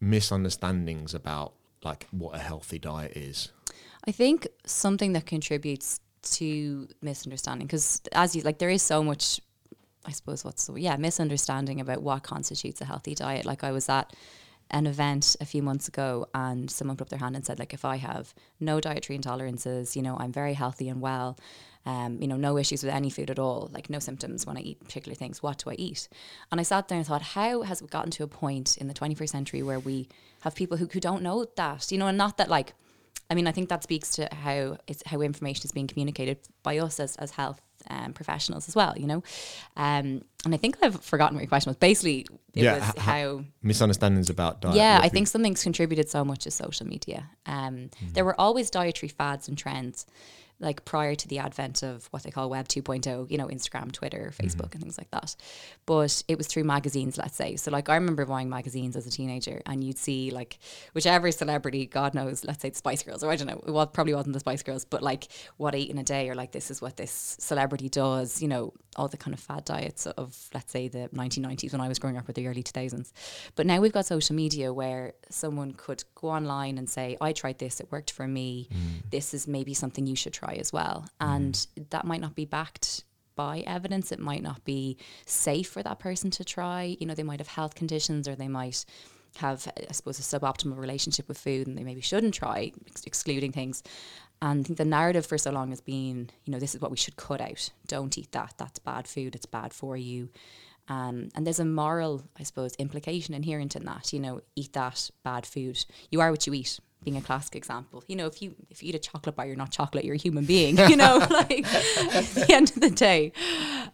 misunderstandings 0.00 1.14
about 1.14 1.54
like 1.82 2.06
what 2.10 2.34
a 2.34 2.38
healthy 2.38 2.78
diet 2.78 3.16
is? 3.16 3.50
I 4.06 4.12
think 4.12 4.46
something 4.66 5.14
that 5.14 5.24
contributes 5.24 6.00
to 6.36 6.88
misunderstanding, 7.00 7.66
because 7.66 8.02
as 8.12 8.36
you 8.36 8.42
like, 8.42 8.58
there 8.58 8.70
is 8.70 8.82
so 8.82 9.02
much. 9.02 9.40
I 10.04 10.10
suppose 10.10 10.44
what's 10.44 10.66
the 10.66 10.74
yeah 10.74 10.96
misunderstanding 10.96 11.80
about 11.80 12.02
what 12.02 12.24
constitutes 12.24 12.80
a 12.80 12.84
healthy 12.84 13.14
diet. 13.14 13.46
Like 13.46 13.62
I 13.64 13.70
was 13.70 13.88
at 13.88 14.12
an 14.72 14.86
event 14.86 15.36
a 15.40 15.44
few 15.44 15.62
months 15.62 15.88
ago, 15.88 16.26
and 16.34 16.70
someone 16.70 16.96
put 16.96 17.06
up 17.06 17.08
their 17.10 17.18
hand 17.18 17.36
and 17.36 17.44
said, 17.44 17.58
like, 17.58 17.74
if 17.74 17.84
I 17.84 17.96
have 17.96 18.34
no 18.58 18.80
dietary 18.80 19.18
intolerances, 19.18 19.94
you 19.94 20.02
know, 20.02 20.16
I'm 20.18 20.32
very 20.32 20.54
healthy 20.54 20.88
and 20.88 21.00
well. 21.00 21.38
Um, 21.84 22.22
you 22.22 22.28
know, 22.28 22.36
no 22.36 22.58
issues 22.58 22.84
with 22.84 22.94
any 22.94 23.10
food 23.10 23.28
at 23.28 23.40
all, 23.40 23.68
like 23.72 23.90
no 23.90 23.98
symptoms 23.98 24.46
when 24.46 24.56
I 24.56 24.60
eat 24.60 24.84
particular 24.84 25.16
things. 25.16 25.42
What 25.42 25.58
do 25.58 25.70
I 25.70 25.74
eat? 25.74 26.08
And 26.52 26.60
I 26.60 26.62
sat 26.62 26.86
there 26.86 26.96
and 26.96 27.04
thought, 27.04 27.22
how 27.22 27.62
has 27.62 27.82
it 27.82 27.90
gotten 27.90 28.12
to 28.12 28.22
a 28.22 28.28
point 28.28 28.76
in 28.76 28.86
the 28.86 28.94
21st 28.94 29.30
century 29.30 29.64
where 29.64 29.80
we 29.80 30.08
have 30.42 30.54
people 30.54 30.76
who, 30.76 30.86
who 30.86 31.00
don't 31.00 31.22
know 31.22 31.44
that, 31.56 31.90
you 31.90 31.98
know, 31.98 32.06
and 32.06 32.16
not 32.16 32.36
that 32.36 32.48
like 32.48 32.74
I 33.32 33.34
mean, 33.34 33.46
I 33.46 33.52
think 33.52 33.70
that 33.70 33.82
speaks 33.82 34.10
to 34.16 34.28
how 34.30 34.76
it's 34.86 35.02
how 35.06 35.22
information 35.22 35.64
is 35.64 35.72
being 35.72 35.86
communicated 35.86 36.38
by 36.62 36.78
us 36.78 37.00
as, 37.00 37.16
as 37.16 37.30
health 37.30 37.62
um, 37.90 38.12
professionals 38.12 38.68
as 38.68 38.74
well, 38.76 38.94
you 38.96 39.06
know. 39.06 39.22
Um, 39.76 40.22
and 40.44 40.52
I 40.54 40.56
think 40.56 40.76
I've 40.82 41.00
forgotten 41.04 41.36
what 41.36 41.42
your 41.42 41.48
question 41.48 41.70
was. 41.70 41.76
Basically, 41.76 42.20
it 42.54 42.64
Yeah, 42.64 42.74
was 42.74 42.98
how. 42.98 43.44
Misunderstandings 43.62 44.28
about 44.30 44.60
diet. 44.60 44.76
yeah, 44.76 44.98
I 45.00 45.04
food- 45.04 45.12
think 45.12 45.28
something's 45.28 45.62
contributed 45.62 46.08
so 46.08 46.24
much 46.24 46.46
is 46.46 46.54
social 46.54 46.86
media. 46.86 47.30
Um, 47.46 47.62
Mm-hmm. 47.72 48.12
There 48.14 48.24
were 48.24 48.38
always 48.40 48.70
dietary 48.70 49.08
fads 49.08 49.48
and 49.48 49.56
trends, 49.56 50.06
like 50.62 50.86
prior 50.86 51.14
to 51.14 51.28
the 51.28 51.38
advent 51.38 51.82
of 51.82 52.06
what 52.12 52.22
they 52.22 52.30
call 52.30 52.48
Web 52.48 52.68
2.0, 52.68 53.30
you 53.30 53.36
know, 53.36 53.48
Instagram, 53.48 53.92
Twitter, 53.92 54.32
Mm-hmm. 54.32 54.46
Facebook, 54.46 54.72
and 54.72 54.80
things 54.80 54.96
like 54.96 55.10
that. 55.10 55.34
But 55.84 56.22
it 56.28 56.38
was 56.38 56.46
through 56.46 56.64
magazines, 56.64 57.18
let's 57.18 57.36
say. 57.36 57.56
So, 57.56 57.70
like, 57.70 57.88
I 57.88 57.96
remember 57.96 58.24
buying 58.24 58.48
magazines 58.48 58.96
as 58.96 59.06
a 59.06 59.10
teenager, 59.10 59.60
and 59.66 59.82
you'd 59.82 59.98
see, 59.98 60.30
like, 60.30 60.58
whichever 60.94 61.30
celebrity, 61.32 61.86
God 61.86 62.14
knows, 62.14 62.44
let's 62.44 62.62
say 62.62 62.70
the 62.70 62.76
Spice 62.76 63.02
Girls, 63.02 63.22
or 63.22 63.30
I 63.30 63.36
don't 63.36 63.48
know, 63.48 63.62
it 63.66 63.70
was, 63.70 63.88
probably 63.92 64.14
wasn't 64.14 64.34
the 64.34 64.40
Spice 64.40 64.62
Girls, 64.62 64.84
but 64.84 65.02
like, 65.02 65.28
what 65.56 65.74
I 65.74 65.78
eat 65.78 65.90
in 65.90 65.98
a 65.98 66.04
day, 66.04 66.30
or 66.30 66.34
like, 66.34 66.52
this 66.52 66.70
is 66.70 66.80
what 66.80 66.96
this 66.96 67.36
celebrity 67.40 67.88
does, 67.88 68.40
you 68.40 68.48
know, 68.48 68.72
all 68.96 69.08
the 69.08 69.16
kind 69.16 69.34
of 69.34 69.40
fad 69.40 69.64
diets 69.64 70.06
of, 70.06 70.36
let's 70.54 70.70
say, 70.70 70.86
the 70.86 71.08
1990s 71.14 71.72
when 71.72 71.80
I 71.80 71.88
was 71.88 71.98
growing 71.98 72.16
up, 72.16 72.28
or 72.28 72.32
the 72.32 72.46
early 72.46 72.62
2000s. 72.62 73.12
But 73.56 73.66
now 73.66 73.80
we've 73.80 73.92
got 73.92 74.06
social 74.06 74.36
media 74.36 74.72
where 74.72 75.14
someone 75.30 75.72
could 75.72 76.04
go 76.14 76.28
online 76.28 76.78
and 76.78 76.88
say, 76.88 77.16
I 77.20 77.32
tried 77.32 77.58
this, 77.58 77.80
it 77.80 77.90
worked 77.90 78.12
for 78.12 78.28
me. 78.28 78.68
This 79.10 79.34
is 79.34 79.48
maybe 79.48 79.74
something 79.74 80.06
you 80.06 80.16
should 80.16 80.32
try 80.32 80.51
as 80.58 80.72
well. 80.72 81.06
And 81.20 81.66
that 81.90 82.04
might 82.04 82.20
not 82.20 82.34
be 82.34 82.44
backed 82.44 83.04
by 83.34 83.60
evidence. 83.60 84.12
It 84.12 84.18
might 84.18 84.42
not 84.42 84.64
be 84.64 84.96
safe 85.26 85.68
for 85.68 85.82
that 85.82 85.98
person 85.98 86.30
to 86.32 86.44
try. 86.44 86.96
You 86.98 87.06
know, 87.06 87.14
they 87.14 87.22
might 87.22 87.40
have 87.40 87.48
health 87.48 87.74
conditions 87.74 88.28
or 88.28 88.34
they 88.34 88.48
might 88.48 88.84
have, 89.36 89.66
I 89.88 89.92
suppose, 89.92 90.18
a 90.18 90.22
suboptimal 90.22 90.76
relationship 90.76 91.28
with 91.28 91.38
food 91.38 91.66
and 91.66 91.76
they 91.76 91.84
maybe 91.84 92.00
shouldn't 92.00 92.34
try, 92.34 92.72
ex- 92.86 93.04
excluding 93.04 93.52
things. 93.52 93.82
And 94.42 94.60
I 94.60 94.62
think 94.64 94.76
the 94.76 94.84
narrative 94.84 95.24
for 95.24 95.38
so 95.38 95.52
long 95.52 95.70
has 95.70 95.80
been, 95.80 96.28
you 96.44 96.52
know, 96.52 96.58
this 96.58 96.74
is 96.74 96.80
what 96.80 96.90
we 96.90 96.96
should 96.96 97.16
cut 97.16 97.40
out. 97.40 97.70
Don't 97.86 98.18
eat 98.18 98.32
that. 98.32 98.54
That's 98.58 98.78
bad 98.80 99.06
food. 99.06 99.34
It's 99.34 99.46
bad 99.46 99.72
for 99.72 99.96
you. 99.96 100.28
Um, 100.88 101.28
and 101.34 101.46
there's 101.46 101.60
a 101.60 101.64
moral, 101.64 102.24
I 102.38 102.42
suppose, 102.42 102.74
implication 102.74 103.34
inherent 103.34 103.76
in 103.76 103.84
that. 103.84 104.12
You 104.12 104.20
know, 104.20 104.40
eat 104.56 104.72
that 104.72 105.10
bad 105.22 105.46
food. 105.46 105.84
You 106.10 106.20
are 106.20 106.30
what 106.30 106.46
you 106.46 106.54
eat. 106.54 106.80
Being 107.04 107.16
a 107.16 107.20
classic 107.20 107.56
example, 107.56 108.04
you 108.06 108.16
know, 108.16 108.26
if 108.26 108.40
you 108.40 108.54
if 108.70 108.82
you 108.82 108.90
eat 108.90 108.94
a 108.94 108.98
chocolate 108.98 109.34
bar, 109.34 109.46
you're 109.46 109.56
not 109.56 109.70
chocolate. 109.70 110.04
You're 110.04 110.14
a 110.14 110.18
human 110.18 110.44
being. 110.44 110.78
You 110.78 110.96
know, 110.96 111.18
like 111.30 111.64
at 111.64 112.24
the 112.26 112.46
end 112.50 112.70
of 112.70 112.80
the 112.80 112.90
day. 112.90 113.32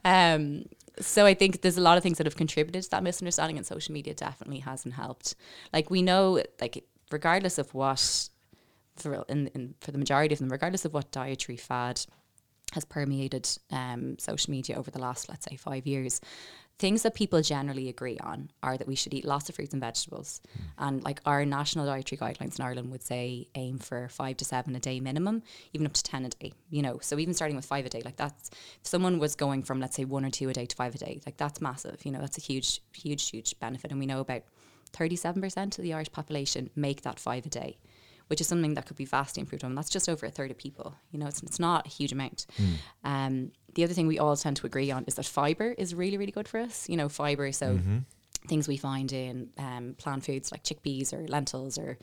Um, 0.04 0.64
so 1.00 1.26
I 1.26 1.34
think 1.34 1.62
there's 1.62 1.78
a 1.78 1.80
lot 1.80 1.96
of 1.96 2.02
things 2.02 2.18
that 2.18 2.26
have 2.26 2.36
contributed 2.36 2.82
to 2.82 2.90
that 2.90 3.02
misunderstanding, 3.02 3.56
and 3.56 3.66
social 3.66 3.92
media 3.92 4.14
definitely 4.14 4.60
hasn't 4.60 4.94
helped. 4.94 5.34
Like 5.72 5.90
we 5.90 6.02
know, 6.02 6.42
like 6.60 6.84
regardless 7.10 7.58
of 7.58 7.72
what, 7.74 8.28
for 8.96 9.24
in, 9.28 9.46
in 9.48 9.74
for 9.80 9.92
the 9.92 9.98
majority 9.98 10.34
of 10.34 10.40
them, 10.40 10.48
regardless 10.48 10.84
of 10.84 10.92
what 10.92 11.10
dietary 11.10 11.56
fad 11.56 12.04
has 12.72 12.84
permeated 12.84 13.48
um, 13.70 14.18
social 14.18 14.50
media 14.50 14.76
over 14.76 14.90
the 14.90 14.98
last, 14.98 15.28
let's 15.28 15.46
say, 15.48 15.56
five 15.56 15.86
years. 15.86 16.20
Things 16.78 17.02
that 17.02 17.14
people 17.14 17.42
generally 17.42 17.88
agree 17.88 18.18
on 18.18 18.50
are 18.62 18.78
that 18.78 18.86
we 18.86 18.94
should 18.94 19.12
eat 19.12 19.24
lots 19.24 19.48
of 19.48 19.56
fruits 19.56 19.72
and 19.72 19.80
vegetables. 19.80 20.40
And 20.78 21.02
like 21.02 21.20
our 21.26 21.44
national 21.44 21.86
dietary 21.86 22.18
guidelines 22.18 22.58
in 22.58 22.64
Ireland 22.64 22.92
would 22.92 23.02
say 23.02 23.48
aim 23.56 23.78
for 23.78 24.08
five 24.08 24.36
to 24.36 24.44
seven 24.44 24.76
a 24.76 24.80
day 24.80 25.00
minimum, 25.00 25.42
even 25.72 25.86
up 25.86 25.92
to 25.94 26.02
10 26.04 26.26
a 26.26 26.28
day, 26.28 26.52
you 26.70 26.82
know. 26.82 27.00
So 27.02 27.18
even 27.18 27.34
starting 27.34 27.56
with 27.56 27.64
five 27.64 27.84
a 27.84 27.88
day, 27.88 28.02
like 28.04 28.16
that's, 28.16 28.50
if 28.50 28.86
someone 28.86 29.18
was 29.18 29.34
going 29.34 29.64
from, 29.64 29.80
let's 29.80 29.96
say, 29.96 30.04
one 30.04 30.24
or 30.24 30.30
two 30.30 30.48
a 30.48 30.52
day 30.52 30.66
to 30.66 30.76
five 30.76 30.94
a 30.94 30.98
day, 30.98 31.20
like 31.26 31.36
that's 31.36 31.60
massive, 31.60 32.04
you 32.04 32.12
know, 32.12 32.20
that's 32.20 32.38
a 32.38 32.42
huge, 32.42 32.80
huge, 32.96 33.28
huge 33.28 33.58
benefit. 33.58 33.90
And 33.90 33.98
we 33.98 34.06
know 34.06 34.20
about 34.20 34.42
37% 34.92 35.78
of 35.78 35.82
the 35.82 35.94
Irish 35.94 36.12
population 36.12 36.70
make 36.76 37.02
that 37.02 37.18
five 37.18 37.44
a 37.44 37.50
day 37.50 37.76
which 38.28 38.40
is 38.40 38.46
something 38.46 38.74
that 38.74 38.86
could 38.86 38.96
be 38.96 39.04
vastly 39.04 39.40
improved 39.40 39.64
on. 39.64 39.74
That's 39.74 39.90
just 39.90 40.08
over 40.08 40.26
a 40.26 40.30
third 40.30 40.50
of 40.50 40.58
people. 40.58 40.94
You 41.10 41.18
know, 41.18 41.26
it's, 41.26 41.42
it's 41.42 41.58
not 41.58 41.86
a 41.86 41.88
huge 41.88 42.12
amount. 42.12 42.46
Um, 43.02 43.52
the 43.74 43.84
other 43.84 43.94
thing 43.94 44.06
we 44.06 44.18
all 44.18 44.36
tend 44.36 44.56
to 44.56 44.66
agree 44.66 44.90
on 44.90 45.04
is 45.06 45.14
that 45.14 45.26
fiber 45.26 45.72
is 45.72 45.94
really, 45.94 46.16
really 46.16 46.32
good 46.32 46.48
for 46.48 46.58
us. 46.60 46.88
You 46.88 46.96
know, 46.96 47.08
fiber, 47.08 47.52
so 47.52 47.78
things 48.46 48.66
we 48.68 48.76
find 48.76 49.12
in 49.12 49.50
um, 49.58 49.94
plant 49.98 50.24
foods 50.24 50.50
like 50.50 50.64
chickpeas 50.64 51.12
or 51.12 51.26
lentils 51.28 51.78
or 51.78 51.98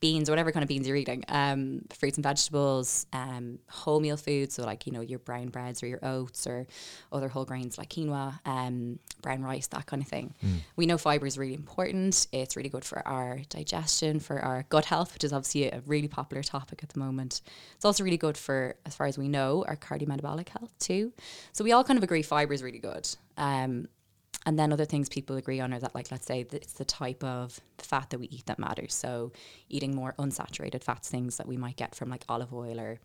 beans 0.00 0.28
or 0.28 0.32
whatever 0.32 0.52
kind 0.52 0.62
of 0.62 0.68
beans 0.68 0.86
you're 0.86 0.96
eating, 0.96 1.24
um, 1.28 1.80
fruits 1.92 2.16
and 2.16 2.22
vegetables, 2.22 3.06
um, 3.12 3.58
wholemeal 3.70 4.20
foods, 4.22 4.54
so 4.54 4.64
like, 4.64 4.86
you 4.86 4.92
know, 4.92 5.00
your 5.00 5.18
brown 5.18 5.48
breads 5.48 5.82
or 5.82 5.86
your 5.86 6.00
oats 6.04 6.46
or 6.46 6.66
other 7.12 7.28
whole 7.28 7.44
grains 7.44 7.78
like 7.78 7.88
quinoa, 7.90 8.38
um, 8.44 8.98
brown 9.22 9.42
rice, 9.42 9.66
that 9.68 9.86
kind 9.86 10.02
of 10.02 10.08
thing. 10.08 10.34
We 10.76 10.86
know 10.86 10.98
fiber 10.98 11.26
is 11.26 11.38
really 11.38 11.54
important. 11.54 12.26
It's 12.32 12.56
really 12.56 12.68
good 12.68 12.84
for 12.84 13.06
our 13.08 13.40
digestion, 13.48 14.20
for 14.20 14.38
our 14.38 14.64
gut 14.68 14.84
health, 14.84 15.14
which 15.14 15.24
is 15.24 15.32
obviously 15.32 15.70
a 15.70 15.82
really 15.86 16.08
popular 16.08 16.42
topic 16.42 16.82
at 16.82 16.90
the 16.90 16.98
moment. 16.98 17.40
It's 17.74 17.84
also 17.84 18.04
really 18.04 18.18
good 18.18 18.36
for, 18.36 18.76
as 18.84 18.94
far 18.94 19.06
as 19.06 19.16
we 19.16 19.28
know, 19.28 19.64
our 19.66 19.76
cardiometabolic 19.76 20.50
health 20.50 20.72
too. 20.78 21.12
So 21.52 21.64
we 21.64 21.72
all 21.72 21.84
kind 21.84 21.96
of 21.96 22.02
agree 22.02 22.22
fiber 22.22 22.52
is 22.52 22.62
really 22.62 22.78
good. 22.78 23.08
Um, 23.38 23.88
and 24.46 24.58
then 24.58 24.72
other 24.72 24.84
things 24.84 25.08
people 25.08 25.36
agree 25.36 25.60
on 25.60 25.74
are 25.74 25.80
that, 25.80 25.94
like, 25.94 26.10
let's 26.12 26.26
say 26.26 26.46
it's 26.52 26.74
the 26.74 26.84
type 26.84 27.22
of 27.24 27.60
fat 27.78 28.10
that 28.10 28.18
we 28.18 28.28
eat 28.28 28.46
that 28.46 28.60
matters. 28.60 28.94
So, 28.94 29.32
eating 29.68 29.94
more 29.94 30.14
unsaturated 30.18 30.84
fats, 30.84 31.10
things 31.10 31.36
that 31.36 31.48
we 31.48 31.56
might 31.56 31.76
get 31.76 31.94
from 31.96 32.08
like 32.08 32.24
olive 32.28 32.54
oil 32.54 32.78
or 32.80 33.00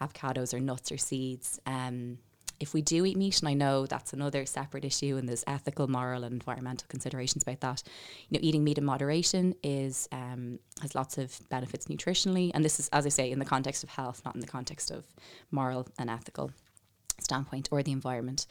avocados 0.00 0.54
or 0.54 0.60
nuts 0.60 0.92
or 0.92 0.96
seeds. 0.96 1.60
Um, 1.66 2.18
if 2.58 2.72
we 2.72 2.80
do 2.80 3.04
eat 3.04 3.18
meat, 3.18 3.40
and 3.40 3.48
I 3.48 3.54
know 3.54 3.84
that's 3.84 4.12
another 4.12 4.46
separate 4.46 4.84
issue, 4.84 5.16
and 5.16 5.28
there's 5.28 5.44
ethical, 5.46 5.88
moral, 5.88 6.24
and 6.24 6.32
environmental 6.32 6.86
considerations 6.88 7.42
about 7.42 7.60
that. 7.60 7.82
You 8.28 8.38
know, 8.38 8.46
eating 8.46 8.64
meat 8.64 8.78
in 8.78 8.84
moderation 8.84 9.54
is 9.62 10.08
um, 10.12 10.58
has 10.80 10.94
lots 10.94 11.18
of 11.18 11.38
benefits 11.50 11.86
nutritionally, 11.86 12.52
and 12.54 12.64
this 12.64 12.80
is, 12.80 12.88
as 12.92 13.04
I 13.04 13.10
say, 13.10 13.30
in 13.30 13.40
the 13.40 13.44
context 13.44 13.82
of 13.82 13.90
health, 13.90 14.22
not 14.24 14.34
in 14.34 14.40
the 14.40 14.46
context 14.46 14.90
of 14.90 15.04
moral 15.50 15.86
and 15.98 16.08
ethical 16.08 16.50
standpoint 17.18 17.68
or 17.70 17.82
the 17.82 17.92
environment. 17.92 18.46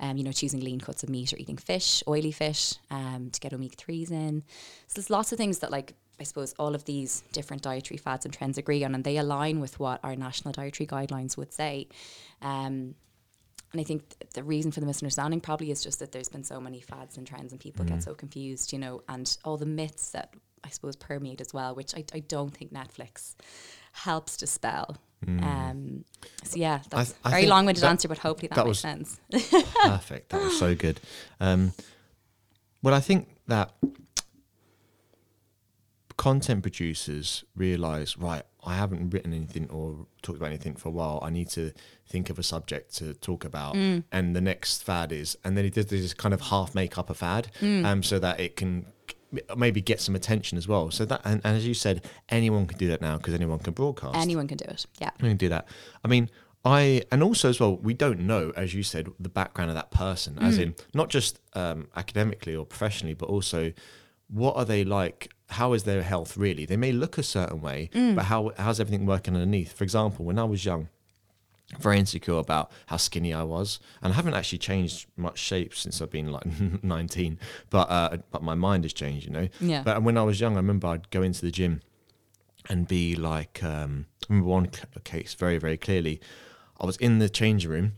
Um, 0.00 0.16
you 0.16 0.24
know, 0.24 0.32
choosing 0.32 0.60
lean 0.60 0.80
cuts 0.80 1.02
of 1.02 1.08
meat 1.08 1.32
or 1.32 1.36
eating 1.38 1.56
fish, 1.56 2.02
oily 2.06 2.30
fish, 2.30 2.74
um, 2.90 3.30
to 3.32 3.40
get 3.40 3.52
omega 3.52 3.74
threes 3.76 4.10
in. 4.10 4.44
So 4.86 5.00
there's 5.00 5.10
lots 5.10 5.32
of 5.32 5.38
things 5.38 5.58
that 5.58 5.70
like 5.70 5.94
I 6.20 6.24
suppose 6.24 6.54
all 6.58 6.74
of 6.74 6.84
these 6.84 7.22
different 7.32 7.62
dietary 7.62 7.98
fads 7.98 8.24
and 8.24 8.34
trends 8.34 8.58
agree 8.58 8.84
on, 8.84 8.94
and 8.94 9.04
they 9.04 9.16
align 9.16 9.60
with 9.60 9.78
what 9.78 10.00
our 10.02 10.16
national 10.16 10.52
dietary 10.52 10.86
guidelines 10.86 11.36
would 11.36 11.52
say. 11.52 11.88
Um, 12.42 12.94
and 13.72 13.80
I 13.80 13.84
think 13.84 14.08
th- 14.08 14.32
the 14.32 14.42
reason 14.42 14.72
for 14.72 14.80
the 14.80 14.86
misunderstanding 14.86 15.40
probably 15.40 15.70
is 15.70 15.82
just 15.82 15.98
that 15.98 16.12
there's 16.12 16.28
been 16.28 16.44
so 16.44 16.60
many 16.60 16.80
fads 16.80 17.18
and 17.18 17.26
trends, 17.26 17.52
and 17.52 17.60
people 17.60 17.84
get 17.84 18.02
so 18.02 18.14
confused, 18.14 18.72
you 18.72 18.78
know, 18.78 19.02
and 19.08 19.36
all 19.44 19.56
the 19.56 19.66
myths 19.66 20.10
that 20.10 20.34
I 20.64 20.70
suppose 20.70 20.96
permeate 20.96 21.40
as 21.40 21.54
well, 21.54 21.74
which 21.74 21.94
I, 21.94 22.04
I 22.12 22.20
don't 22.20 22.54
think 22.56 22.72
Netflix 22.72 23.34
helps 23.92 24.36
dispel. 24.36 24.96
Um, 25.26 26.04
so 26.44 26.56
yeah, 26.56 26.80
that's 26.90 27.14
I 27.24 27.30
very 27.30 27.46
long-winded 27.46 27.82
that- 27.82 27.88
answer, 27.90 28.08
but 28.08 28.18
hopefully 28.18 28.48
that, 28.48 28.54
that 28.56 28.66
makes 28.66 28.78
sense. 28.78 29.20
Perfect. 29.82 30.30
That 30.30 30.42
was 30.42 30.58
so 30.58 30.74
good. 30.74 31.00
Um, 31.40 31.72
Well, 32.82 32.94
I 32.94 33.00
think 33.00 33.28
that 33.48 33.72
content 36.16 36.62
producers 36.62 37.44
realize, 37.54 38.16
right, 38.18 38.42
I 38.64 38.74
haven't 38.74 39.10
written 39.10 39.32
anything 39.32 39.68
or 39.70 40.06
talked 40.22 40.36
about 40.38 40.46
anything 40.48 40.74
for 40.74 40.88
a 40.88 40.92
while. 40.92 41.20
I 41.22 41.30
need 41.30 41.48
to 41.50 41.72
think 42.06 42.28
of 42.30 42.38
a 42.38 42.42
subject 42.42 42.94
to 42.96 43.14
talk 43.14 43.44
about. 43.44 43.74
And 43.76 44.34
the 44.36 44.40
next 44.40 44.82
fad 44.82 45.12
is, 45.12 45.36
and 45.44 45.56
then 45.56 45.64
he 45.64 45.70
does 45.70 45.86
this 45.86 46.14
kind 46.14 46.34
of 46.34 46.40
half 46.42 46.74
make 46.74 46.98
up 46.98 47.08
a 47.10 47.14
fad 47.14 47.48
um, 47.62 48.02
so 48.02 48.18
that 48.18 48.40
it 48.40 48.56
can 48.56 48.86
maybe 49.56 49.80
get 49.80 50.00
some 50.00 50.14
attention 50.14 50.58
as 50.58 50.66
well. 50.66 50.90
So 50.90 51.04
that, 51.04 51.20
and, 51.24 51.40
and 51.44 51.56
as 51.56 51.66
you 51.66 51.74
said, 51.74 52.04
anyone 52.28 52.66
can 52.66 52.78
do 52.78 52.88
that 52.88 53.00
now 53.00 53.16
because 53.16 53.34
anyone 53.34 53.58
can 53.58 53.74
broadcast. 53.74 54.16
Anyone 54.16 54.48
can 54.48 54.56
do 54.56 54.64
it. 54.68 54.86
Yeah. 54.98 55.10
We 55.20 55.28
can 55.28 55.36
do 55.36 55.48
that. 55.50 55.66
I 56.04 56.08
mean, 56.08 56.30
I 56.64 57.02
and 57.12 57.22
also 57.22 57.48
as 57.48 57.60
well, 57.60 57.76
we 57.76 57.94
don't 57.94 58.20
know, 58.20 58.52
as 58.56 58.74
you 58.74 58.82
said, 58.82 59.08
the 59.20 59.28
background 59.28 59.70
of 59.70 59.76
that 59.76 59.90
person, 59.90 60.38
as 60.40 60.58
in 60.58 60.74
not 60.92 61.08
just 61.08 61.40
um, 61.54 61.88
academically 61.96 62.54
or 62.54 62.66
professionally, 62.66 63.14
but 63.14 63.28
also 63.28 63.72
what 64.28 64.56
are 64.56 64.64
they 64.64 64.84
like? 64.84 65.32
How 65.50 65.72
is 65.72 65.84
their 65.84 66.02
health 66.02 66.36
really? 66.36 66.66
They 66.66 66.76
may 66.76 66.92
look 66.92 67.16
a 67.16 67.22
certain 67.22 67.60
way, 67.60 67.90
but 67.92 68.24
how 68.24 68.52
how's 68.58 68.80
everything 68.80 69.06
working 69.06 69.34
underneath? 69.34 69.72
For 69.72 69.84
example, 69.84 70.24
when 70.24 70.38
I 70.38 70.44
was 70.44 70.64
young, 70.64 70.88
very 71.78 71.98
insecure 71.98 72.38
about 72.38 72.70
how 72.86 72.96
skinny 72.96 73.34
I 73.34 73.42
was, 73.42 73.78
and 74.02 74.12
I 74.12 74.16
haven't 74.16 74.34
actually 74.34 74.58
changed 74.58 75.06
much 75.16 75.38
shape 75.38 75.74
since 75.74 76.00
I've 76.00 76.10
been 76.10 76.32
like 76.32 76.46
19. 76.82 77.38
But 77.68 77.90
uh, 77.90 78.16
but 78.30 78.42
my 78.42 78.54
mind 78.54 78.84
has 78.84 78.92
changed, 78.92 79.26
you 79.26 79.32
know. 79.32 79.48
Yeah. 79.60 79.82
But 79.82 80.02
when 80.02 80.16
I 80.16 80.22
was 80.22 80.40
young, 80.40 80.54
I 80.54 80.56
remember 80.60 80.88
I'd 80.88 81.10
go 81.10 81.22
into 81.22 81.42
the 81.42 81.50
gym 81.50 81.82
and 82.70 82.88
be 82.88 83.14
like, 83.16 83.62
um, 83.62 84.06
I 84.28 84.32
remember 84.32 84.48
one 84.48 84.70
case 85.04 85.34
very 85.34 85.58
very 85.58 85.76
clearly. 85.76 86.20
I 86.80 86.86
was 86.86 86.96
in 86.98 87.18
the 87.18 87.28
changing 87.28 87.70
room, 87.70 87.92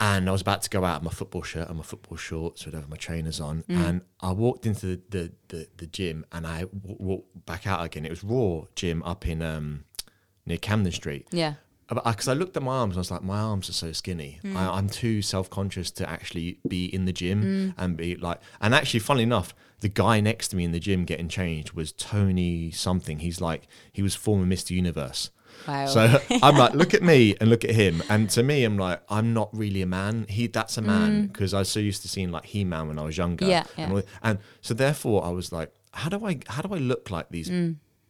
and 0.00 0.28
I 0.28 0.32
was 0.32 0.40
about 0.40 0.62
to 0.62 0.70
go 0.70 0.84
out 0.84 0.96
of 0.98 1.02
my 1.04 1.10
football 1.10 1.42
shirt 1.42 1.68
and 1.68 1.76
my 1.78 1.82
football 1.84 2.16
shorts, 2.16 2.66
whatever 2.66 2.86
my 2.88 2.96
trainers 2.96 3.40
on, 3.40 3.64
and 3.68 4.00
I 4.20 4.32
walked 4.32 4.66
into 4.66 4.86
the 4.86 5.00
the, 5.10 5.32
the, 5.48 5.68
the 5.76 5.86
gym 5.86 6.26
and 6.32 6.46
I 6.46 6.60
w- 6.62 6.96
walked 6.98 7.46
back 7.46 7.66
out 7.66 7.84
again. 7.84 8.04
It 8.04 8.10
was 8.10 8.24
Raw 8.24 8.62
Gym 8.74 9.02
up 9.04 9.26
in 9.26 9.40
um, 9.40 9.84
near 10.46 10.58
Camden 10.58 10.92
Street. 10.92 11.28
Yeah. 11.30 11.54
Because 11.88 12.26
uh, 12.26 12.32
I 12.32 12.34
looked 12.34 12.56
at 12.56 12.62
my 12.62 12.76
arms 12.78 12.92
and 12.94 12.98
I 12.98 13.00
was 13.00 13.10
like, 13.10 13.22
my 13.22 13.38
arms 13.38 13.68
are 13.68 13.74
so 13.74 13.92
skinny. 13.92 14.40
I, 14.42 14.48
mm. 14.48 14.56
I'm 14.56 14.88
too 14.88 15.22
self 15.22 15.48
conscious 15.48 15.90
to 15.92 16.08
actually 16.08 16.58
be 16.66 16.86
in 16.86 17.04
the 17.04 17.12
gym 17.12 17.42
mm. 17.42 17.74
and 17.76 17.96
be 17.96 18.16
like. 18.16 18.40
And 18.60 18.74
actually, 18.74 19.00
funnily 19.00 19.22
enough, 19.22 19.54
the 19.80 19.88
guy 19.88 20.20
next 20.20 20.48
to 20.48 20.56
me 20.56 20.64
in 20.64 20.72
the 20.72 20.80
gym 20.80 21.04
getting 21.04 21.28
changed 21.28 21.72
was 21.72 21.92
Tony 21.92 22.70
something. 22.70 23.20
He's 23.20 23.40
like, 23.40 23.68
he 23.92 24.02
was 24.02 24.14
former 24.14 24.46
Mr. 24.46 24.70
Universe. 24.70 25.30
Wow. 25.66 25.86
So 25.86 26.20
I'm 26.42 26.56
like, 26.56 26.74
look 26.74 26.94
at 26.94 27.02
me 27.02 27.36
and 27.40 27.50
look 27.50 27.64
at 27.64 27.70
him. 27.70 28.02
And 28.08 28.28
to 28.30 28.42
me, 28.42 28.64
I'm 28.64 28.78
like, 28.78 29.02
I'm 29.08 29.32
not 29.32 29.48
really 29.52 29.82
a 29.82 29.86
man. 29.86 30.26
He, 30.28 30.46
that's 30.46 30.78
a 30.78 30.82
mm. 30.82 30.86
man 30.86 31.26
because 31.26 31.54
I 31.54 31.60
was 31.60 31.68
so 31.68 31.80
used 31.80 32.02
to 32.02 32.08
seeing 32.08 32.30
like 32.30 32.46
He 32.46 32.64
Man 32.64 32.88
when 32.88 32.98
I 32.98 33.02
was 33.02 33.16
younger. 33.16 33.46
Yeah, 33.46 33.64
And, 33.76 33.92
all- 33.92 34.02
and 34.22 34.38
so 34.60 34.74
therefore, 34.74 35.24
I 35.24 35.30
was 35.30 35.52
like, 35.52 35.72
how 35.92 36.08
do 36.08 36.26
I, 36.26 36.40
how 36.48 36.62
do 36.62 36.74
I 36.74 36.78
look 36.78 37.10
like 37.10 37.30
these 37.30 37.48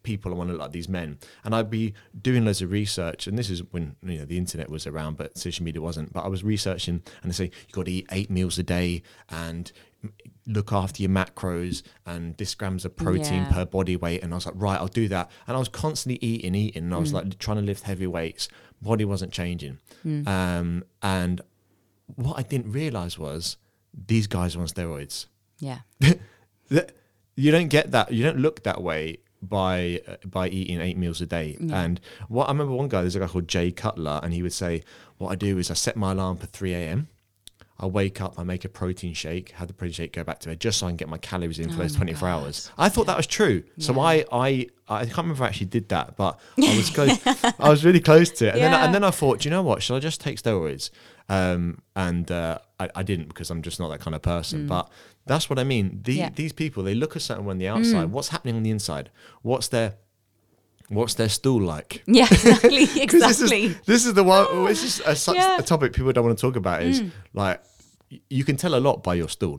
people? 0.06 0.32
I 0.32 0.36
want 0.36 0.48
to 0.48 0.52
look 0.54 0.62
like 0.62 0.72
these 0.72 0.88
men. 0.88 1.18
And 1.44 1.54
I'd 1.54 1.68
be 1.70 1.92
doing 2.28 2.44
loads 2.46 2.62
of 2.62 2.70
research. 2.70 3.26
And 3.26 3.36
this 3.38 3.50
is 3.50 3.60
when 3.72 3.96
you 4.02 4.18
know 4.20 4.24
the 4.24 4.38
internet 4.38 4.70
was 4.70 4.86
around, 4.86 5.16
but 5.18 5.36
social 5.36 5.64
media 5.64 5.82
wasn't. 5.82 6.12
But 6.14 6.24
I 6.24 6.28
was 6.28 6.42
researching, 6.42 7.02
and 7.22 7.30
they 7.30 7.34
say 7.34 7.44
you 7.44 7.72
got 7.72 7.84
to 7.86 7.92
eat 7.92 8.06
eight 8.10 8.30
meals 8.30 8.58
a 8.58 8.62
day 8.62 9.02
and 9.28 9.70
look 10.46 10.72
after 10.72 11.02
your 11.02 11.10
macros 11.10 11.82
and 12.06 12.36
this 12.36 12.54
grams 12.54 12.84
of 12.84 12.94
protein 12.96 13.42
Yeah. 13.42 13.52
per 13.52 13.64
body 13.64 13.96
weight 13.96 14.22
and 14.22 14.32
I 14.32 14.36
was 14.36 14.46
like 14.46 14.54
right 14.56 14.78
I'll 14.78 14.86
do 15.02 15.08
that 15.08 15.28
and 15.48 15.56
I 15.56 15.58
was 15.58 15.68
constantly 15.68 16.24
eating 16.24 16.54
eating 16.54 16.84
and 16.84 16.94
I 16.94 16.98
was 16.98 17.12
like 17.12 17.36
trying 17.38 17.56
to 17.56 17.62
lift 17.64 17.82
heavy 17.82 18.06
weights 18.06 18.48
body 18.80 19.04
wasn't 19.04 19.32
changing 19.32 19.78
um, 20.04 20.84
and 21.02 21.40
what 22.14 22.38
I 22.38 22.42
didn't 22.42 22.70
realize 22.70 23.18
was 23.18 23.56
these 24.06 24.28
guys 24.28 24.54
are 24.54 24.60
on 24.60 24.68
steroids 24.68 25.26
Yeah. 25.58 25.78
You 27.38 27.50
don't 27.52 27.68
get 27.68 27.90
that 27.90 28.12
you 28.12 28.22
don't 28.24 28.38
look 28.38 28.62
that 28.62 28.80
way 28.82 29.18
by 29.48 30.00
uh, 30.06 30.16
by 30.24 30.48
eating 30.48 30.80
eight 30.80 30.96
meals 30.96 31.20
a 31.20 31.26
day. 31.26 31.56
And 31.72 32.00
what 32.28 32.46
I 32.48 32.52
remember 32.52 32.74
one 32.74 32.88
guy 32.88 33.00
there's 33.02 33.16
a 33.16 33.20
guy 33.20 33.26
called 33.28 33.48
Jay 33.48 33.70
Cutler 33.70 34.20
and 34.22 34.32
he 34.32 34.42
would 34.42 34.52
say 34.52 34.82
what 35.18 35.30
I 35.30 35.34
do 35.34 35.58
is 35.58 35.70
I 35.70 35.74
set 35.74 35.96
my 35.96 36.12
alarm 36.12 36.36
for 36.36 36.46
3 36.46 36.74
a.m 36.74 37.08
I 37.78 37.86
wake 37.86 38.20
up, 38.22 38.38
I 38.38 38.42
make 38.42 38.64
a 38.64 38.68
protein 38.70 39.12
shake, 39.12 39.50
have 39.50 39.68
the 39.68 39.74
protein 39.74 39.92
shake, 39.92 40.12
go 40.14 40.24
back 40.24 40.38
to 40.40 40.48
bed, 40.48 40.60
just 40.60 40.78
so 40.78 40.86
I 40.86 40.90
can 40.90 40.96
get 40.96 41.08
my 41.08 41.18
calories 41.18 41.58
in 41.58 41.68
for 41.70 41.76
those 41.76 41.94
24 41.94 42.28
hours. 42.28 42.70
I 42.78 42.88
thought 42.88 43.06
that 43.06 43.16
was 43.16 43.26
true. 43.26 43.64
So 43.78 44.00
I, 44.00 44.24
I, 44.32 44.66
I 44.88 45.04
can't 45.04 45.18
remember 45.18 45.34
if 45.34 45.40
I 45.42 45.46
actually 45.48 45.66
did 45.66 45.88
that, 45.90 46.16
but 46.16 46.40
I 46.58 46.76
was 46.76 46.88
close. 46.94 47.18
I 47.60 47.68
was 47.68 47.84
really 47.84 48.00
close 48.00 48.30
to 48.30 48.46
it. 48.46 48.54
And, 48.54 48.62
then, 48.62 48.72
I- 48.74 48.84
and 48.86 48.94
then 48.94 49.04
I 49.04 49.10
thought, 49.10 49.40
do 49.40 49.48
you 49.48 49.50
know 49.50 49.62
what? 49.62 49.82
Should 49.82 49.94
I 49.96 50.00
just 50.00 50.20
take 50.20 50.40
steroids? 50.42 50.88
Um, 51.28 51.82
and 51.94 52.30
uh, 52.30 52.58
I, 52.80 52.88
I 52.94 53.02
didn't 53.02 53.28
because 53.28 53.50
I'm 53.50 53.60
just 53.62 53.78
not 53.80 53.88
that 53.90 54.00
kind 54.00 54.14
of 54.14 54.22
person. 54.22 54.66
But 54.68 54.88
that's 55.26 55.50
what 55.50 55.58
I 55.58 55.64
mean. 55.64 56.00
The, 56.04 56.14
Mm. 56.14 56.18
Yeah. 56.18 56.28
Mm. 56.30 56.36
These 56.36 56.52
people, 56.52 56.82
they 56.82 56.94
look 56.94 57.16
a 57.16 57.20
certain 57.20 57.44
way 57.44 57.50
on 57.50 57.58
the 57.58 57.68
outside. 57.68 58.10
What's 58.10 58.28
happening 58.28 58.56
on 58.56 58.62
the 58.62 58.70
inside? 58.70 59.10
What's 59.42 59.68
their, 59.68 59.94
what's 60.88 61.14
their 61.14 61.28
stool 61.28 61.60
like? 61.62 62.02
Yeah, 62.06 62.26
exactly. 62.30 62.84
Exactly. 63.02 63.68
This 63.68 63.76
is, 63.76 63.86
this 63.86 64.06
is 64.06 64.14
the 64.14 64.24
one. 64.24 64.66
This 64.66 64.82
is 64.84 65.00
a, 65.06 65.14
such 65.16 65.36
Yeah. 65.36 65.56
Mm. 65.56 65.60
a 65.60 65.62
topic 65.62 65.92
people 65.92 66.12
don't 66.12 66.24
want 66.24 66.38
to 66.38 66.40
talk 66.40 66.56
about. 66.56 66.82
Is 66.82 67.02
like 67.34 67.62
you 68.30 68.44
can 68.44 68.56
tell 68.56 68.74
a 68.74 68.80
lot 68.80 69.02
by 69.02 69.14
your 69.14 69.28
stool. 69.28 69.58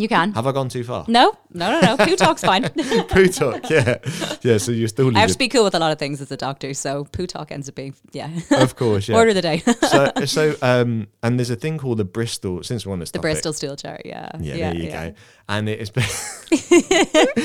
You 0.00 0.08
can. 0.08 0.32
Have 0.32 0.46
I 0.46 0.52
gone 0.52 0.70
too 0.70 0.82
far? 0.82 1.04
No, 1.08 1.36
no, 1.52 1.78
no, 1.78 1.80
no. 1.80 1.96
Poo 1.98 2.16
talk's 2.16 2.42
fine. 2.42 2.68
Poo 3.08 3.28
talk. 3.28 3.68
Yeah, 3.68 3.98
yeah. 4.42 4.56
So 4.58 4.72
your 4.72 4.88
stool 4.88 5.14
I 5.14 5.20
have 5.20 5.28
is, 5.28 5.34
to 5.34 5.38
be 5.38 5.48
cool 5.48 5.64
with 5.64 5.74
a 5.74 5.78
lot 5.78 5.92
of 5.92 5.98
things 5.98 6.20
as 6.20 6.32
a 6.32 6.36
doctor, 6.36 6.72
so 6.72 7.04
poo 7.04 7.26
talk 7.26 7.52
ends 7.52 7.68
up 7.68 7.74
being 7.74 7.94
yeah. 8.12 8.30
of 8.50 8.76
course. 8.76 9.08
Yeah. 9.08 9.16
Order 9.18 9.30
of 9.30 9.34
the 9.34 9.42
day. 9.42 9.58
so 9.58 10.12
so 10.24 10.56
um 10.62 11.08
and 11.22 11.38
there's 11.38 11.50
a 11.50 11.56
thing 11.56 11.76
called 11.76 11.98
the 11.98 12.04
Bristol. 12.04 12.62
Since 12.62 12.86
we're 12.86 12.94
on 12.94 13.00
this 13.00 13.10
the 13.10 13.18
topic, 13.18 13.22
Bristol 13.22 13.52
stool 13.52 13.76
chart. 13.76 14.02
Yeah. 14.04 14.30
Yeah, 14.40 14.56
there 14.56 14.74
you 14.74 14.90
go. 14.90 15.14
And 15.48 15.68
it's. 15.68 15.90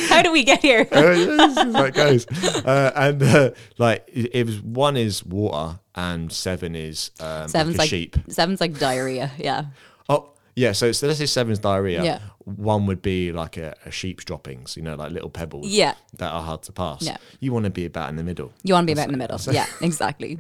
How 0.10 0.22
do 0.22 0.32
we 0.32 0.44
get 0.44 0.62
here? 0.62 0.88
Oh, 0.92 1.12
yeah, 1.12 1.48
is 1.48 1.76
it 1.76 1.94
goes. 1.94 2.28
Uh, 2.66 2.92
and 2.96 3.24
uh, 3.24 3.52
like 3.78 4.08
it 4.08 4.34
it 4.34 4.46
was 4.46 4.62
one 4.62 4.96
is 4.96 5.26
water 5.26 5.80
and 5.96 6.32
seven 6.32 6.76
is 6.76 7.12
um, 7.20 7.48
Seven's 7.48 7.78
like 7.78 7.86
like 7.86 7.90
sheep. 7.90 8.18
seven's 8.28 8.62
like 8.62 8.78
diarrhea. 8.78 9.32
Yeah. 9.38 9.66
Oh, 10.08 10.30
yeah. 10.56 10.74
So, 10.74 10.92
so 10.92 11.08
let's 11.08 11.20
say 11.20 11.26
seven's 11.26 11.60
diarrhea. 11.60 12.04
Yeah. 12.04 12.20
One 12.46 12.86
would 12.86 13.02
be 13.02 13.32
like 13.32 13.58
a, 13.58 13.76
a 13.86 13.92
sheep's 13.92 14.24
droppings, 14.24 14.78
you 14.78 14.84
know, 14.84 14.96
like 14.96 15.12
little 15.12 15.30
pebbles. 15.30 15.68
Yeah. 15.68 15.96
That 16.18 16.32
are 16.32 16.42
hard 16.44 16.62
to 16.64 16.72
pass. 16.72 17.02
Yeah. 17.02 17.18
You 17.40 17.52
want 17.54 17.66
to 17.66 17.72
be 17.72 17.86
about 17.86 18.10
in 18.10 18.16
the 18.16 18.24
middle. 18.24 18.54
You 18.64 18.74
want 18.76 18.84
to 18.84 18.88
be 18.88 18.94
about 18.94 19.08
in 19.08 19.12
the 19.14 19.18
middle. 19.18 19.40
Yeah, 19.52 19.66
exactly. 19.82 20.38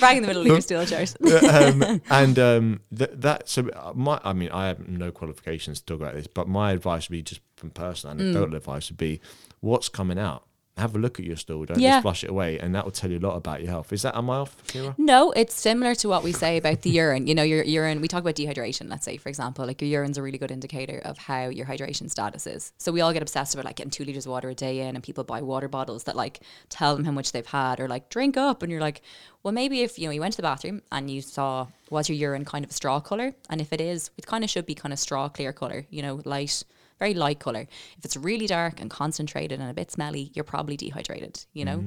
Right 0.00 0.16
in 0.16 0.22
the 0.22 0.28
middle 0.28 0.42
of 0.42 0.46
your 0.48 0.60
stool 0.60 0.84
chairs. 0.86 1.16
um, 1.50 2.00
and 2.10 2.38
um, 2.38 2.80
th- 2.96 3.10
that 3.14 3.48
so 3.48 3.68
uh, 3.70 3.92
my 3.94 4.20
I 4.22 4.32
mean 4.34 4.50
I 4.50 4.66
have 4.68 4.86
no 4.86 5.10
qualifications 5.10 5.80
to 5.80 5.86
talk 5.86 6.00
about 6.00 6.14
this, 6.14 6.26
but 6.26 6.46
my 6.46 6.72
advice 6.72 7.08
would 7.08 7.14
be 7.16 7.22
just 7.22 7.40
from 7.56 7.70
personal 7.70 8.14
Mm. 8.16 8.20
anecdotal 8.20 8.54
advice 8.54 8.90
would 8.90 8.98
be 8.98 9.20
what's 9.60 9.88
coming 9.88 10.18
out. 10.18 10.44
Have 10.78 10.94
a 10.96 10.98
look 10.98 11.18
at 11.18 11.26
your 11.26 11.36
stool. 11.36 11.64
Don't 11.64 11.78
Yeah. 11.80 11.90
just 11.96 12.02
flush 12.02 12.24
it 12.24 12.30
away, 12.30 12.58
and 12.58 12.74
that 12.74 12.84
will 12.84 12.92
tell 12.92 13.10
you 13.10 13.18
a 13.18 13.24
lot 13.26 13.36
about 13.36 13.60
your 13.62 13.70
health. 13.70 13.92
Is 13.92 14.02
that 14.02 14.16
am 14.16 14.30
I 14.30 14.36
off, 14.36 14.56
Kira? 14.68 14.94
No, 14.98 15.32
it's 15.32 15.54
similar 15.54 15.94
to 15.96 16.08
what 16.08 16.22
we 16.22 16.32
say 16.32 16.56
about 16.56 16.82
the 16.82 16.90
urine. 17.02 17.26
You 17.26 17.34
know, 17.34 17.42
your 17.42 17.62
urine, 17.64 18.00
we 18.00 18.08
talk 18.08 18.20
about 18.20 18.34
dehydration, 18.36 18.88
let's 18.88 19.04
say, 19.04 19.16
for 19.16 19.28
example, 19.28 19.66
like 19.66 19.80
your 19.82 19.90
urine's 19.90 20.18
a 20.18 20.22
really 20.22 20.38
good 20.38 20.50
indicator 20.50 20.98
of 21.04 21.18
how 21.18 21.48
your 21.48 21.66
hydration 21.66 22.10
status 22.10 22.46
is. 22.46 22.72
So 22.78 22.92
we 22.92 23.00
all 23.00 23.12
get 23.12 23.22
obsessed 23.22 23.54
about 23.54 23.64
like 23.64 23.76
getting 23.76 23.90
two 23.90 24.04
liters 24.04 24.26
of 24.26 24.32
water 24.32 24.48
a 24.50 24.54
day 24.54 24.80
in, 24.80 24.94
and 24.94 25.02
people 25.02 25.24
buy 25.24 25.42
water 25.42 25.68
bottles 25.68 26.04
that 26.04 26.16
like 26.16 26.40
tell 26.68 26.94
them 26.96 27.04
how 27.04 27.12
much 27.12 27.32
they've 27.32 27.46
had 27.46 27.80
or 27.80 27.88
like 27.88 28.08
drink 28.08 28.36
up. 28.36 28.62
And 28.62 28.70
you're 28.72 28.80
like, 28.80 29.02
well, 29.42 29.52
maybe 29.52 29.82
if, 29.82 29.98
you 29.98 30.06
know, 30.06 30.12
you 30.12 30.20
went 30.20 30.32
to 30.34 30.38
the 30.38 30.42
bathroom 30.42 30.82
and 30.90 31.10
you 31.10 31.22
saw, 31.22 31.68
was 31.90 32.08
your 32.08 32.16
urine 32.16 32.44
kind 32.44 32.64
of 32.64 32.70
a 32.70 32.74
straw 32.74 33.00
color? 33.00 33.34
And 33.48 33.60
if 33.60 33.72
it 33.72 33.80
is, 33.80 34.10
it 34.18 34.26
kind 34.26 34.44
of 34.44 34.50
should 34.50 34.66
be 34.66 34.74
kind 34.74 34.92
of 34.92 34.98
straw 34.98 35.28
clear 35.28 35.52
color, 35.52 35.86
you 35.90 36.02
know, 36.02 36.20
light. 36.24 36.64
Very 36.98 37.14
light 37.14 37.38
color. 37.38 37.66
If 37.98 38.04
it's 38.04 38.16
really 38.16 38.46
dark 38.46 38.80
and 38.80 38.90
concentrated 38.90 39.60
and 39.60 39.70
a 39.70 39.74
bit 39.74 39.90
smelly, 39.90 40.32
you're 40.34 40.44
probably 40.44 40.76
dehydrated, 40.76 41.44
you 41.52 41.64
know? 41.64 41.84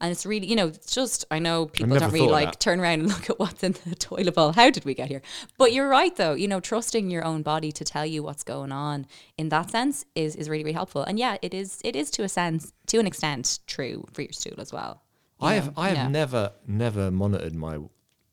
And 0.00 0.12
it's 0.12 0.26
really, 0.26 0.46
you 0.46 0.56
know, 0.56 0.66
it's 0.68 0.94
just, 0.94 1.24
I 1.30 1.38
know 1.38 1.66
people 1.66 1.98
don't 1.98 2.12
really 2.12 2.28
like 2.28 2.52
that. 2.52 2.60
turn 2.60 2.78
around 2.80 3.00
and 3.00 3.08
look 3.14 3.30
at 3.30 3.38
what's 3.38 3.62
in 3.62 3.74
the 3.86 3.94
toilet 3.94 4.34
bowl. 4.34 4.52
How 4.52 4.68
did 4.70 4.84
we 4.84 4.94
get 4.94 5.08
here? 5.08 5.22
But 5.58 5.72
you're 5.72 5.88
right 5.88 6.14
though, 6.14 6.34
you 6.34 6.46
know, 6.48 6.60
trusting 6.60 7.10
your 7.10 7.24
own 7.24 7.42
body 7.42 7.72
to 7.72 7.84
tell 7.84 8.04
you 8.04 8.22
what's 8.22 8.42
going 8.44 8.72
on 8.72 9.06
in 9.38 9.48
that 9.48 9.70
sense 9.70 10.04
is 10.14 10.36
is 10.36 10.48
really, 10.50 10.64
really 10.64 10.74
helpful. 10.74 11.02
And 11.04 11.18
yeah, 11.18 11.38
it 11.42 11.54
is 11.54 11.80
it 11.84 11.96
is 11.96 12.10
to 12.12 12.22
a 12.24 12.28
sense 12.28 12.72
to 12.88 12.98
an 12.98 13.06
extent 13.06 13.60
true 13.66 14.04
for 14.12 14.22
your 14.22 14.32
stool 14.32 14.54
as 14.58 14.72
well. 14.72 15.02
I 15.40 15.56
know? 15.56 15.62
have 15.62 15.78
I 15.78 15.88
have 15.88 15.96
Yeah. 15.96 16.08
never 16.08 16.52
never 16.66 17.10
monitored 17.10 17.54
my 17.54 17.78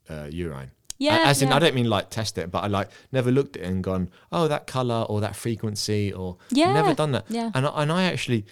uh, 0.10 0.28
urine. 0.30 0.72
Yeah, 1.00 1.24
as 1.26 1.42
in 1.42 1.50
yeah. 1.50 1.56
I 1.56 1.60
don't 1.60 1.76
mean 1.76 1.90
like 1.90 2.10
test 2.10 2.38
it, 2.38 2.50
but 2.52 2.64
I 2.64 2.68
like 2.68 2.90
never 3.12 3.32
looked 3.32 3.56
at 3.58 3.64
it 3.64 3.68
and 3.68 3.84
gone, 3.84 4.10
oh 4.32 4.48
that 4.48 4.66
color 4.68 5.06
or 5.10 5.22
that 5.22 5.36
frequency 5.36 6.12
or 6.14 6.38
Yeah, 6.50 6.74
never 6.74 6.94
done 6.94 7.12
that. 7.12 7.26
yeah. 7.30 7.52
And 7.54 7.66
I, 7.68 7.82
and 7.84 7.92
I 7.92 8.04
actually. 8.04 8.46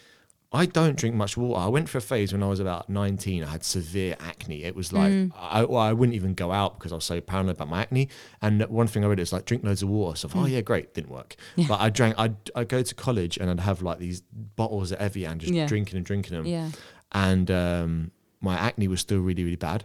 I 0.54 0.66
don't 0.68 0.96
drink 0.96 1.16
much 1.16 1.36
water. 1.36 1.60
I 1.60 1.68
went 1.68 1.90
for 1.90 1.98
a 1.98 2.02
phase 2.02 2.32
when 2.32 2.42
I 2.42 2.48
was 2.48 2.62
about 2.62 2.90
19. 2.90 3.44
I 3.44 3.48
had 3.50 3.66
severe 3.66 4.16
acne. 4.22 4.64
It 4.64 4.74
was 4.74 4.94
like, 4.94 5.12
Mm. 5.12 5.32
I, 5.38 5.66
well, 5.66 5.82
I 5.82 5.92
wouldn't 5.92 6.16
even 6.16 6.34
go 6.34 6.54
out 6.54 6.80
because 6.80 6.94
I 6.94 6.96
was 6.96 7.04
so 7.04 7.20
paranoid 7.20 7.56
about 7.56 7.68
my 7.68 7.82
acne. 7.82 8.08
And 8.42 8.64
one 8.68 8.88
thing 8.88 9.04
I 9.04 9.08
read 9.08 9.20
is 9.20 9.34
like, 9.34 9.44
drink 9.44 9.66
loads 9.66 9.84
of 9.84 9.90
water. 9.90 10.16
So, 10.16 10.30
Mm. 10.30 10.44
oh, 10.44 10.46
yeah, 10.46 10.62
great. 10.62 10.94
Didn't 10.94 11.10
work. 11.12 11.36
But 11.68 11.82
I 11.82 11.90
drank, 11.90 12.16
I'd, 12.18 12.38
I'd 12.56 12.70
go 12.70 12.82
to 12.84 12.96
college 12.96 13.36
and 13.38 13.50
I'd 13.50 13.60
have 13.60 13.82
like 13.82 14.00
these 14.00 14.22
bottles 14.22 14.94
of 14.94 15.00
Evian, 15.02 15.40
just 15.40 15.52
Yeah. 15.52 15.66
drinking 15.68 15.98
and 15.98 16.06
drinking 16.06 16.38
them 16.38 16.46
Yeah. 16.46 16.70
and 17.12 17.52
um, 17.52 18.12
my 18.40 18.56
acne 18.56 18.88
was 18.88 19.02
still 19.02 19.20
really 19.20 19.44
really 19.44 19.58
bad 19.58 19.84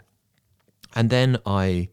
and 0.95 1.11
then 1.11 1.39
i 1.47 1.89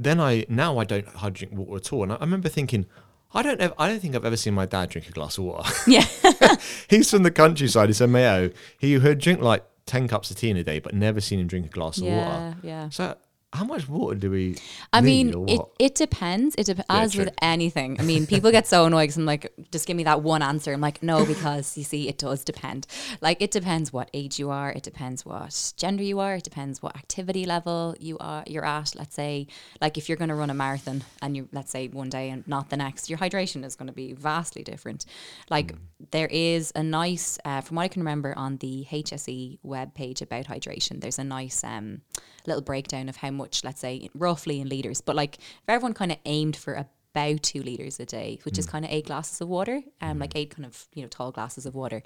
then 0.00 0.18
i 0.18 0.44
now 0.48 0.78
i 0.78 0.84
don't 0.84 1.06
hardly 1.06 1.46
drink 1.46 1.52
water 1.52 1.76
at 1.76 1.92
all 1.92 2.02
and 2.02 2.12
i, 2.12 2.16
I 2.16 2.20
remember 2.20 2.48
thinking 2.48 2.86
I 3.32 3.42
don't 3.42 3.60
know. 3.60 3.72
I 3.78 3.88
don't 3.88 4.00
think 4.00 4.16
I've 4.16 4.24
ever 4.24 4.36
seen 4.36 4.54
my 4.54 4.66
dad 4.66 4.90
drink 4.90 5.08
a 5.08 5.12
glass 5.12 5.38
of 5.38 5.44
water. 5.44 5.70
Yeah. 5.86 6.04
He's 6.88 7.10
from 7.10 7.22
the 7.22 7.30
countryside. 7.30 7.88
He's 7.88 8.00
a 8.00 8.08
Mayo. 8.08 8.50
He 8.78 8.98
would 8.98 9.18
drink 9.18 9.40
like 9.40 9.64
ten 9.86 10.08
cups 10.08 10.30
of 10.30 10.36
tea 10.36 10.50
in 10.50 10.56
a 10.56 10.64
day, 10.64 10.80
but 10.80 10.94
never 10.94 11.20
seen 11.20 11.38
him 11.38 11.46
drink 11.46 11.66
a 11.66 11.68
glass 11.68 11.98
of 11.98 12.04
yeah. 12.04 12.26
water. 12.26 12.56
Yeah. 12.62 12.88
So, 12.88 13.16
how 13.52 13.64
much 13.64 13.88
water 13.88 14.14
do 14.14 14.30
we? 14.30 14.56
I 14.92 15.00
mean, 15.00 15.48
it, 15.48 15.60
it 15.80 15.94
depends. 15.96 16.54
It 16.56 16.66
dep- 16.66 16.84
as 16.88 17.14
true. 17.14 17.24
with 17.24 17.34
anything. 17.42 17.98
I 17.98 18.04
mean, 18.04 18.26
people 18.26 18.52
get 18.52 18.66
so 18.68 18.84
annoyed 18.86 19.08
'cause 19.08 19.16
I'm 19.16 19.24
like, 19.26 19.52
just 19.72 19.88
give 19.88 19.96
me 19.96 20.04
that 20.04 20.22
one 20.22 20.40
answer. 20.40 20.72
I'm 20.72 20.80
like, 20.80 21.02
no, 21.02 21.26
because 21.26 21.76
you 21.76 21.82
see, 21.82 22.08
it 22.08 22.16
does 22.16 22.44
depend. 22.44 22.86
Like, 23.20 23.42
it 23.42 23.50
depends 23.50 23.92
what 23.92 24.08
age 24.14 24.38
you 24.38 24.50
are. 24.50 24.70
It 24.70 24.84
depends 24.84 25.26
what 25.26 25.72
gender 25.76 26.04
you 26.04 26.20
are. 26.20 26.36
It 26.36 26.44
depends 26.44 26.80
what 26.80 26.94
activity 26.94 27.44
level 27.44 27.96
you 27.98 28.18
are. 28.18 28.44
You're 28.46 28.64
at. 28.64 28.94
Let's 28.94 29.16
say, 29.16 29.48
like, 29.80 29.98
if 29.98 30.08
you're 30.08 30.18
going 30.18 30.28
to 30.28 30.36
run 30.36 30.50
a 30.50 30.54
marathon 30.54 31.02
and 31.20 31.36
you, 31.36 31.48
let's 31.52 31.72
say, 31.72 31.88
one 31.88 32.08
day 32.08 32.30
and 32.30 32.46
not 32.46 32.70
the 32.70 32.76
next, 32.76 33.10
your 33.10 33.18
hydration 33.18 33.64
is 33.64 33.74
going 33.74 33.88
to 33.88 33.92
be 33.92 34.12
vastly 34.12 34.62
different. 34.62 35.06
Like, 35.50 35.74
there 36.12 36.28
is 36.28 36.72
a 36.76 36.84
nice, 36.84 37.36
uh, 37.44 37.62
from 37.62 37.76
what 37.78 37.82
I 37.82 37.88
can 37.88 38.02
remember, 38.02 38.32
on 38.36 38.58
the 38.58 38.86
HSE 38.88 39.58
web 39.64 39.92
page 39.94 40.22
about 40.22 40.46
hydration. 40.46 41.00
There's 41.00 41.18
a 41.18 41.24
nice 41.24 41.64
um, 41.64 42.02
little 42.46 42.62
breakdown 42.62 43.08
of 43.08 43.16
how 43.16 43.30
much, 43.40 43.64
let's 43.64 43.80
say, 43.80 44.08
roughly 44.14 44.60
in 44.60 44.68
liters. 44.68 45.00
But 45.00 45.16
like, 45.16 45.34
if 45.38 45.68
everyone 45.68 45.94
kind 45.94 46.12
of 46.12 46.18
aimed 46.24 46.56
for 46.56 46.72
about 47.12 47.42
two 47.42 47.60
liters 47.62 47.98
a 47.98 48.06
day, 48.06 48.38
which 48.44 48.56
is 48.56 48.66
kind 48.66 48.84
of 48.84 48.90
eight 48.92 49.06
glasses 49.06 49.40
of 49.40 49.48
water, 49.48 49.82
um, 50.00 50.18
like 50.20 50.34
eight 50.36 50.50
kind 50.54 50.64
of 50.64 50.86
you 50.94 51.02
know 51.02 51.08
tall 51.08 51.32
glasses 51.32 51.66
of 51.66 51.74
water, 51.74 52.02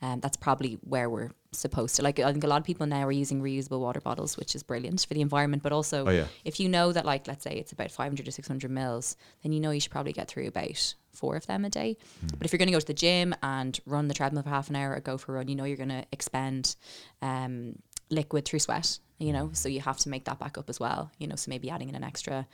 um, 0.00 0.20
that's 0.20 0.36
probably 0.36 0.74
where 0.82 1.08
we're 1.10 1.30
supposed 1.50 1.96
to. 1.96 2.02
Like, 2.02 2.20
I 2.20 2.30
think 2.32 2.44
a 2.44 2.46
lot 2.46 2.60
of 2.60 2.64
people 2.64 2.86
now 2.86 3.02
are 3.08 3.10
using 3.24 3.42
reusable 3.42 3.80
water 3.80 4.00
bottles, 4.00 4.36
which 4.36 4.54
is 4.54 4.62
brilliant 4.62 5.04
for 5.08 5.14
the 5.14 5.20
environment. 5.22 5.62
But 5.64 5.72
also, 5.72 6.06
Oh, 6.06 6.10
yeah. 6.10 6.26
if 6.44 6.60
you 6.60 6.68
know 6.68 6.92
that, 6.92 7.04
like, 7.04 7.26
let's 7.26 7.42
say 7.42 7.50
it's 7.54 7.72
about 7.72 7.90
500 7.90 8.28
or 8.28 8.30
600 8.30 8.70
mils, 8.70 9.16
then 9.42 9.52
you 9.52 9.58
know 9.60 9.72
you 9.72 9.80
should 9.80 9.90
probably 9.96 10.12
get 10.12 10.28
through 10.28 10.46
about 10.46 10.94
four 11.12 11.34
of 11.36 11.46
them 11.46 11.64
a 11.64 11.70
day. 11.70 11.96
But 12.38 12.44
if 12.46 12.52
you're 12.52 12.58
going 12.58 12.68
to 12.72 12.72
go 12.72 12.80
to 12.80 12.86
the 12.86 12.94
gym 13.06 13.34
and 13.42 13.78
run 13.86 14.06
the 14.08 14.14
treadmill 14.14 14.42
for 14.44 14.50
half 14.50 14.68
an 14.70 14.76
hour 14.76 14.94
or 14.94 15.00
go 15.00 15.16
for 15.18 15.32
a 15.32 15.34
run, 15.38 15.48
you 15.48 15.56
know 15.56 15.64
you're 15.64 15.76
going 15.84 15.88
to 16.00 16.04
expend 16.12 16.76
um, 17.22 17.76
liquid 18.10 18.44
through 18.44 18.58
sweat, 18.60 18.98
you 19.18 19.32
know, 19.32 19.50
so 19.52 19.68
you 19.68 19.80
have 19.80 19.98
to 19.98 20.08
make 20.08 20.24
that 20.24 20.38
back 20.38 20.58
up 20.58 20.68
as 20.68 20.80
well, 20.80 21.10
you 21.18 21.26
know, 21.26 21.36
so 21.36 21.48
maybe 21.48 21.70
adding 21.70 21.88
in 21.88 21.94
an 21.94 22.04
extra 22.04 22.46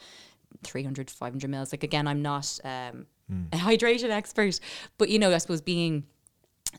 300, 0.65 1.11
500 1.11 1.51
mils. 1.51 1.73
Like, 1.73 1.85
again, 1.85 2.07
I'm 2.07 2.23
not 2.23 2.59
um, 2.65 3.07
a 3.53 3.57
hydration 3.57 4.11
expert, 4.11 4.61
but, 4.99 5.09
you 5.09 5.19
know, 5.19 5.33
I 5.33 5.39
suppose 5.39 5.61
being 5.61 6.05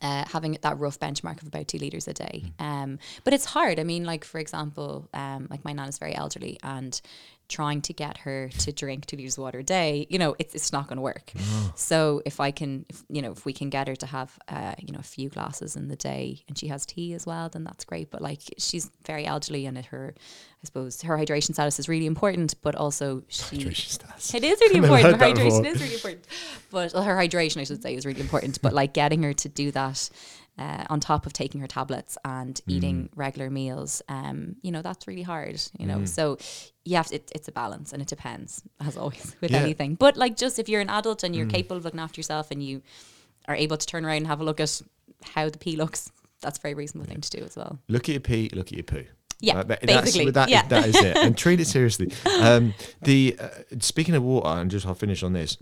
uh, 0.00 0.24
having 0.28 0.56
that 0.62 0.78
rough 0.78 0.98
benchmark 0.98 1.42
of 1.42 1.48
about 1.48 1.68
two 1.68 1.78
liters 1.78 2.08
a 2.08 2.14
day. 2.14 2.52
Um, 2.58 2.98
but 3.24 3.34
it's 3.34 3.44
hard. 3.44 3.78
I 3.78 3.84
mean, 3.84 4.04
like 4.04 4.24
for 4.24 4.38
example, 4.38 5.08
um, 5.12 5.48
like 5.50 5.64
my 5.64 5.72
nan 5.72 5.88
is 5.88 5.98
very 5.98 6.14
elderly, 6.14 6.58
and 6.62 6.98
trying 7.48 7.82
to 7.82 7.92
get 7.92 8.18
her 8.18 8.48
to 8.48 8.72
drink 8.72 9.06
two 9.06 9.16
liters 9.16 9.36
of 9.36 9.42
water 9.42 9.58
a 9.58 9.62
day, 9.62 10.06
you 10.08 10.18
know, 10.18 10.34
it's 10.38 10.54
it's 10.54 10.72
not 10.72 10.86
going 10.86 10.96
to 10.96 11.02
work. 11.02 11.32
So 11.74 12.22
if 12.24 12.40
I 12.40 12.50
can, 12.50 12.86
if, 12.88 13.02
you 13.08 13.20
know, 13.22 13.32
if 13.32 13.44
we 13.44 13.52
can 13.52 13.68
get 13.70 13.88
her 13.88 13.96
to 13.96 14.06
have, 14.06 14.38
uh, 14.48 14.74
you 14.78 14.92
know, 14.92 14.98
a 15.00 15.02
few 15.04 15.28
glasses 15.28 15.76
in 15.76 15.88
the 15.88 15.96
day, 15.96 16.42
and 16.48 16.56
she 16.56 16.68
has 16.68 16.86
tea 16.86 17.12
as 17.14 17.26
well, 17.26 17.48
then 17.48 17.64
that's 17.64 17.84
great. 17.84 18.10
But 18.10 18.22
like 18.22 18.40
she's 18.58 18.90
very 19.06 19.26
elderly, 19.26 19.66
and 19.66 19.76
it, 19.76 19.86
her, 19.86 20.14
I 20.16 20.64
suppose 20.64 21.02
her 21.02 21.16
hydration 21.16 21.52
status 21.52 21.78
is 21.78 21.88
really 21.88 22.06
important, 22.06 22.54
but 22.62 22.74
also 22.74 23.22
she. 23.28 23.56
It 24.34 24.44
is 24.44 24.60
really 24.60 24.76
important. 24.84 25.18
that 25.18 25.36
Hydration 25.36 25.62
before. 25.62 25.66
is 25.66 25.82
really 25.82 25.94
important. 25.94 26.26
But 26.70 26.94
well, 26.94 27.02
her 27.02 27.16
hydration, 27.16 27.60
I 27.60 27.64
should 27.64 27.82
say, 27.82 27.94
is 27.94 28.06
really 28.06 28.20
important. 28.20 28.62
But 28.62 28.72
like 28.72 28.94
getting 28.94 29.22
her 29.24 29.34
to 29.34 29.48
do 29.48 29.70
that 29.72 30.08
uh, 30.58 30.84
on 30.90 31.00
top 31.00 31.24
of 31.26 31.32
taking 31.32 31.60
her 31.60 31.66
tablets 31.66 32.18
and 32.24 32.56
Mm. 32.66 32.72
eating 32.72 33.08
regular 33.16 33.48
meals, 33.50 34.02
um, 34.08 34.56
you 34.62 34.70
know, 34.70 34.82
that's 34.82 35.06
really 35.08 35.22
hard. 35.22 35.60
You 35.78 35.86
know, 35.86 36.04
so 36.04 36.36
you 36.84 36.96
have 36.96 37.06
to, 37.08 37.14
it, 37.16 37.32
it's 37.34 37.48
a 37.48 37.52
balance 37.52 37.92
and 37.92 38.02
it 38.02 38.08
depends, 38.08 38.62
as 38.80 38.96
always, 38.96 39.34
with 39.40 39.50
Yeah. 39.50 39.60
anything. 39.62 39.94
But 39.94 40.16
like, 40.16 40.36
just 40.36 40.58
if 40.58 40.68
you're 40.68 40.82
an 40.82 40.90
adult 40.90 41.22
and 41.22 41.34
you're 41.34 41.46
Mm. 41.46 41.50
capable 41.54 41.76
of 41.78 41.84
looking 41.84 42.00
after 42.00 42.18
yourself 42.18 42.50
and 42.50 42.62
you 42.62 42.82
are 43.48 43.54
able 43.56 43.76
to 43.76 43.86
turn 43.86 44.04
around 44.04 44.18
and 44.18 44.26
have 44.26 44.40
a 44.40 44.44
look 44.44 44.60
at 44.60 44.82
how 45.24 45.48
the 45.48 45.58
pee 45.58 45.76
looks, 45.76 46.10
that's 46.42 46.58
a 46.58 46.60
very 46.62 46.74
reasonable 46.74 47.06
thing 47.08 47.20
to 47.20 47.30
do 47.30 47.44
as 47.44 47.56
well. 47.56 47.78
Look 47.88 48.08
at 48.08 48.12
your 48.12 48.20
pee. 48.20 48.50
Look 48.52 48.66
at 48.68 48.72
your 48.74 48.82
poo. 48.84 49.04
Yeah, 49.40 49.58
Uh, 49.58 49.62
that- 49.64 49.82
basically. 49.82 50.30
that, 50.32 50.48
yeah. 50.50 50.66
that 50.68 50.86
is 50.86 50.94
it. 50.96 51.16
And 51.16 51.36
treat 51.36 51.58
it 51.60 51.66
seriously. 51.76 52.12
Um, 52.40 52.74
the 53.02 53.36
uh, 53.40 53.48
speaking 53.80 54.14
of 54.14 54.22
water, 54.22 54.48
and 54.60 54.70
just 54.70 54.86
I'll 54.86 54.94
finish 54.94 55.22
on 55.24 55.32
this 55.32 55.56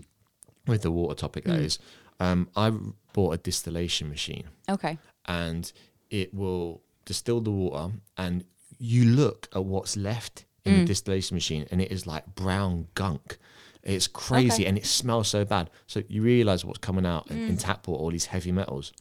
with 0.67 0.81
the 0.83 0.91
water 0.91 1.15
topic. 1.15 1.45
That 1.45 1.59
Mm. 1.59 1.65
is, 1.65 1.79
um, 2.19 2.49
I 2.55 2.71
bought 3.13 3.33
a 3.33 3.37
distillation 3.37 4.09
machine, 4.09 4.45
okay. 4.69 4.97
and 5.25 5.71
it 6.09 6.33
will 6.33 6.81
distill 7.05 7.41
the 7.41 7.51
water, 7.51 7.93
and 8.17 8.43
you 8.77 9.05
look 9.05 9.47
at 9.55 9.63
what's 9.65 9.95
left 9.97 10.45
in 10.65 10.79
the 10.79 10.85
distillation 10.85 11.35
machine, 11.35 11.65
and 11.71 11.81
it 11.81 11.91
is 11.91 12.05
like 12.05 12.35
brown 12.35 12.87
gunk. 12.93 13.37
It's 13.83 14.07
crazy, 14.07 14.61
Okay. 14.63 14.65
and 14.65 14.77
it 14.77 14.85
smells 14.85 15.27
so 15.27 15.43
bad. 15.43 15.71
So 15.87 16.03
you 16.07 16.21
realize 16.21 16.63
what's 16.63 16.77
coming 16.79 17.05
out 17.05 17.31
in, 17.31 17.39
in 17.47 17.57
tap 17.57 17.87
water, 17.87 17.99
all 18.01 18.11
these 18.11 18.25
heavy 18.25 18.51
metals. 18.51 18.93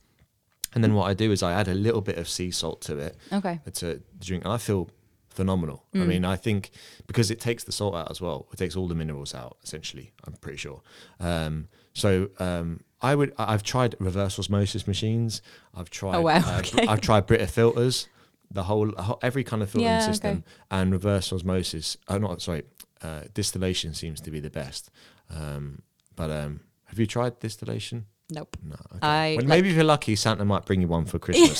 And 0.74 0.82
then 0.82 0.94
what 0.94 1.04
I 1.10 1.14
do 1.14 1.32
is 1.32 1.42
I 1.42 1.52
add 1.52 1.68
a 1.68 1.74
little 1.74 2.00
bit 2.00 2.16
of 2.16 2.28
sea 2.28 2.50
salt 2.50 2.80
to 2.82 2.96
it, 2.98 3.16
Okay. 3.32 3.60
to 3.74 4.00
drink, 4.20 4.44
and 4.44 4.52
I 4.52 4.56
feel 4.56 4.88
phenomenal. 5.28 5.84
I 5.94 5.98
mean, 5.98 6.24
I 6.24 6.36
think 6.36 6.70
because 7.06 7.30
it 7.30 7.40
takes 7.40 7.64
the 7.64 7.72
salt 7.72 7.94
out 7.94 8.10
as 8.10 8.20
well, 8.20 8.46
it 8.52 8.56
takes 8.56 8.74
all 8.76 8.88
the 8.88 8.94
minerals 8.94 9.34
out. 9.34 9.58
Essentially, 9.62 10.12
I'm 10.24 10.32
pretty 10.34 10.58
sure. 10.58 10.80
Um, 11.18 11.68
so 11.92 12.30
um, 12.38 12.80
I 13.02 13.14
would. 13.14 13.32
I've 13.38 13.62
tried 13.62 13.94
reverse 13.98 14.38
osmosis 14.38 14.86
machines. 14.86 15.42
I've 15.74 15.90
tried. 15.90 16.16
Oh, 16.16 16.22
wow, 16.22 16.36
uh, 16.44 16.58
okay. 16.60 16.86
I've 16.86 17.00
tried 17.00 17.26
Brita 17.26 17.46
filters, 17.46 18.08
the 18.50 18.64
whole, 18.64 18.92
whole- 18.98 19.18
every 19.22 19.44
kind 19.44 19.62
of 19.62 19.70
filtering 19.70 19.90
Yeah, 19.92 20.02
okay. 20.02 20.12
system, 20.12 20.44
and 20.70 20.92
reverse 20.92 21.32
osmosis. 21.32 21.96
Oh, 22.08 22.18
not 22.18 22.42
sorry. 22.42 22.64
Uh, 23.02 23.22
distillation 23.32 23.94
seems 23.94 24.20
to 24.20 24.30
be 24.30 24.40
the 24.40 24.50
best. 24.50 24.90
Um, 25.30 25.82
but 26.16 26.30
um, 26.30 26.60
have 26.86 26.98
you 26.98 27.06
tried 27.06 27.38
distillation? 27.38 28.04
Nope. 28.30 28.56
No. 28.64 28.74
Okay. 28.74 28.98
I, 29.02 29.28
well, 29.30 29.36
like- 29.38 29.46
maybe 29.46 29.68
if 29.70 29.74
you're 29.74 29.84
lucky, 29.84 30.14
Santa 30.16 30.44
might 30.44 30.64
bring 30.66 30.80
you 30.80 30.88
one 30.88 31.04
for 31.04 31.18
Christmas. 31.24 31.58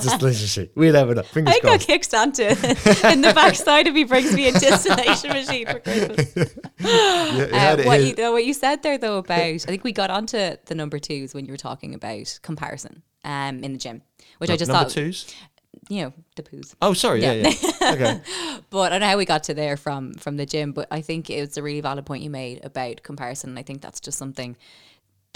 distillation 0.00 0.46
sheet. 0.46 0.72
We'll 0.74 0.92
never 0.92 1.14
know. 1.14 1.22
Fingers 1.22 1.54
I 1.54 1.60
got 1.60 1.68
crossed. 1.70 1.86
kick 1.86 2.04
Santa 2.04 2.48
in 3.12 3.20
the 3.20 3.32
backside 3.34 3.86
if 3.86 3.94
he 3.94 4.04
brings 4.04 4.32
me 4.34 4.48
a 4.48 4.52
distillation 4.52 5.30
machine 5.30 5.66
for 5.66 5.80
Christmas. 5.80 6.34
Yeah, 6.78 7.76
Uh, 7.78 7.82
what, 7.84 8.00
you, 8.02 8.24
uh, 8.24 8.32
what 8.32 8.44
you 8.44 8.52
said 8.54 8.82
there 8.82 8.98
though 8.98 9.18
about 9.18 9.38
I 9.40 9.56
think 9.58 9.82
we 9.84 9.92
got 9.92 10.10
onto 10.10 10.56
the 10.66 10.74
number 10.74 10.98
twos 10.98 11.34
when 11.34 11.44
you 11.46 11.52
were 11.52 11.56
talking 11.56 11.94
about 11.94 12.38
comparison 12.42 13.02
um, 13.24 13.64
in 13.64 13.72
the 13.72 13.78
gym, 13.78 14.02
which 14.38 14.50
I 14.50 14.56
just 14.56 14.70
Number 14.70 14.84
thought 14.84 14.92
twos. 14.92 15.34
you 15.88 16.02
know 16.02 16.12
the 16.36 16.42
poos. 16.42 16.74
Oh, 16.82 16.92
sorry. 16.92 17.22
Yeah, 17.22 17.32
Yeah. 17.32 17.52
yeah. 17.80 17.92
okay. 17.92 18.20
But 18.70 18.80
I 18.80 18.88
don't 18.90 19.00
know 19.00 19.06
how 19.08 19.16
we 19.16 19.24
got 19.24 19.44
to 19.44 19.54
there 19.54 19.76
from 19.76 20.14
from 20.14 20.36
the 20.36 20.46
gym, 20.46 20.72
but 20.72 20.86
I 20.90 21.00
think 21.00 21.30
it 21.30 21.40
was 21.40 21.56
a 21.56 21.62
really 21.62 21.80
valid 21.80 22.04
point 22.06 22.22
you 22.22 22.30
made 22.30 22.64
about 22.64 23.02
comparison. 23.02 23.50
And 23.50 23.58
I 23.58 23.62
think 23.62 23.80
that's 23.80 24.00
just 24.00 24.18
something 24.18 24.56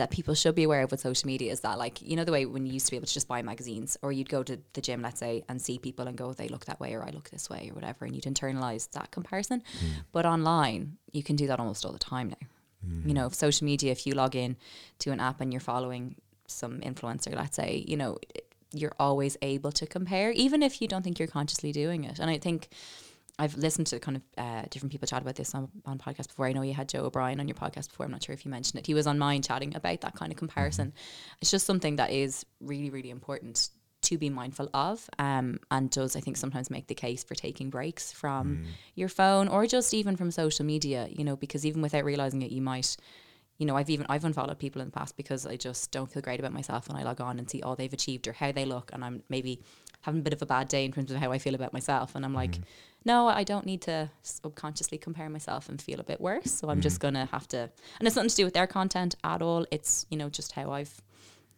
that 0.01 0.11
people 0.11 0.35
should 0.35 0.55
be 0.55 0.65
aware 0.65 0.81
of 0.81 0.91
with 0.91 1.01
social 1.01 1.27
media 1.27 1.53
is 1.53 1.61
that 1.61 1.77
like 1.77 2.01
you 2.01 2.17
know 2.17 2.25
the 2.25 2.33
way 2.33 2.47
when 2.47 2.65
you 2.65 2.73
used 2.73 2.87
to 2.87 2.91
be 2.91 2.97
able 2.97 3.07
to 3.07 3.13
just 3.13 3.29
buy 3.29 3.43
magazines 3.43 3.99
or 4.01 4.11
you'd 4.13 4.31
go 4.31 4.43
to 4.43 4.59
the 4.73 4.81
gym 4.81 5.03
let's 5.03 5.21
say 5.21 5.45
and 5.47 5.61
see 5.61 5.79
people 5.79 6.09
and 6.09 6.17
go 6.17 6.33
they 6.33 6.49
look 6.49 6.65
that 6.65 6.81
way 6.81 6.95
or 6.95 7.05
I 7.05 7.11
look 7.11 7.29
this 7.29 7.51
way 7.51 7.69
or 7.71 7.75
whatever 7.75 8.07
and 8.07 8.15
you'd 8.15 8.25
internalize 8.25 8.91
that 8.93 9.11
comparison. 9.11 9.63
Hmm. 9.79 9.87
But 10.11 10.25
online 10.25 10.97
you 11.13 11.23
can 11.23 11.37
do 11.37 11.47
that 11.49 11.61
almost 11.61 11.85
all 11.85 11.93
the 11.93 11.99
time 11.99 12.31
now. 12.31 12.47
Hmm. 12.83 13.07
You 13.09 13.13
know 13.13 13.29
social 13.29 13.67
media 13.67 13.93
if 13.93 14.07
you 14.07 14.15
log 14.15 14.35
in 14.35 14.57
to 15.01 15.11
an 15.11 15.21
app 15.21 15.43
and 15.43 15.53
you're 15.53 15.61
following 15.61 16.17
some 16.47 16.81
influencer 16.81 17.37
let's 17.37 17.57
say 17.57 17.85
you 17.87 17.99
know 17.99 18.17
you're 18.73 18.97
always 18.99 19.37
able 19.43 19.71
to 19.73 19.87
compare 19.87 20.31
even 20.31 20.63
if 20.63 20.81
you 20.81 20.89
don't 20.89 21.03
think 21.03 21.19
you're 21.19 21.29
consciously 21.29 21.73
doing 21.73 22.05
it. 22.05 22.19
And 22.19 22.31
I 22.31 22.39
think 22.39 22.71
I've 23.40 23.57
listened 23.57 23.87
to 23.88 23.98
kind 23.98 24.18
of 24.18 24.22
uh, 24.37 24.62
different 24.68 24.92
people 24.92 25.09
chat 25.09 25.22
about 25.22 25.35
this 25.35 25.55
on, 25.55 25.68
on 25.87 25.98
podcasts 25.98 26.29
before. 26.29 26.46
I 26.46 26.53
know 26.53 26.61
you 26.61 26.74
had 26.74 26.90
Joe 26.90 27.07
O'Brien 27.07 27.40
on 27.40 27.48
your 27.48 27.55
podcast 27.55 27.88
before. 27.88 28.05
I'm 28.05 28.12
not 28.12 28.22
sure 28.22 28.35
if 28.35 28.44
you 28.44 28.50
mentioned 28.50 28.81
it. 28.81 28.87
He 28.87 28.92
was 28.92 29.07
on 29.07 29.18
mine 29.18 29.40
chatting 29.40 29.74
about 29.74 30.03
that 30.03 30.14
kind 30.14 30.31
of 30.31 30.37
comparison. 30.37 30.92
It's 31.40 31.50
just 31.50 31.64
something 31.64 31.96
that 31.96 32.11
is 32.11 32.44
really, 32.61 32.90
really 32.90 33.09
important 33.09 33.70
to 34.03 34.18
be 34.18 34.29
mindful 34.29 34.68
of 34.74 35.09
um, 35.18 35.59
and 35.70 35.90
does, 35.90 36.16
I 36.16 36.20
think, 36.20 36.37
sometimes 36.37 36.70
make 36.70 36.87
the 36.87 36.94
case 36.94 37.24
for 37.24 37.35
taking 37.35 37.70
breaks 37.70 38.12
from 38.12 38.64
your 38.94 39.09
phone 39.09 39.48
or 39.48 39.66
just 39.66 39.94
even 39.94 40.16
from 40.16 40.31
social 40.31 40.66
media, 40.66 41.09
you 41.11 41.24
know, 41.24 41.37
because 41.37 41.64
even 41.64 41.81
without 41.81 42.05
realizing 42.05 42.42
it, 42.42 42.50
you 42.50 42.62
might 42.62 42.96
you 43.61 43.66
know, 43.66 43.76
I've 43.76 43.90
even 43.90 44.07
I've 44.09 44.24
unfollowed 44.24 44.59
people 44.59 44.81
in 44.81 44.88
the 44.88 44.92
past 44.92 45.18
because 45.18 45.46
I 45.46 45.57
just 45.57 45.90
don't 45.90 46.11
feel 46.11 46.22
great 46.22 46.40
about 46.40 46.55
myself 46.55 46.88
when 46.88 46.96
I 46.96 47.03
log 47.03 47.20
on 47.20 47.38
and 47.38 47.48
see 47.48 47.61
all 47.61 47.76
they've 47.76 47.92
achieved 47.92 48.26
or 48.26 48.33
how 48.33 48.53
they 48.53 48.64
look, 48.64 48.90
and 48.94 49.05
I'm 49.05 49.22
maybe 49.29 49.61
having 50.03 50.21
a 50.21 50.23
bit 50.23 50.33
of 50.33 50.43
a 50.43 50.47
bad 50.47 50.69
day 50.69 50.85
in 50.85 50.93
terms 50.93 51.11
of 51.11 51.19
how 51.19 51.33
I 51.33 51.39
feel 51.39 51.55
about 51.55 51.73
myself, 51.73 52.15
and 52.15 52.25
I'm 52.25 52.35
like, 52.35 52.59
no, 53.05 53.29
I 53.29 53.44
don't 53.44 53.67
need 53.67 53.83
to 53.83 54.11
subconsciously 54.23 54.98
compare 54.98 55.29
myself 55.29 55.69
and 55.69 55.81
feel 55.81 56.01
a 56.01 56.05
bit 56.05 56.21
worse, 56.21 56.51
so 56.53 56.69
I'm 56.71 56.81
just 56.81 57.01
gonna 57.01 57.27
have 57.27 57.48
to, 57.48 57.59
and 57.98 58.07
it's 58.07 58.17
nothing 58.17 58.31
to 58.31 58.37
do 58.37 58.44
with 58.44 58.55
their 58.55 58.67
content 58.67 59.17
at 59.25 59.42
all. 59.42 59.67
It's 59.71 60.07
you 60.11 60.17
know 60.17 60.29
just 60.29 60.53
how 60.53 60.71
I've 60.73 61.01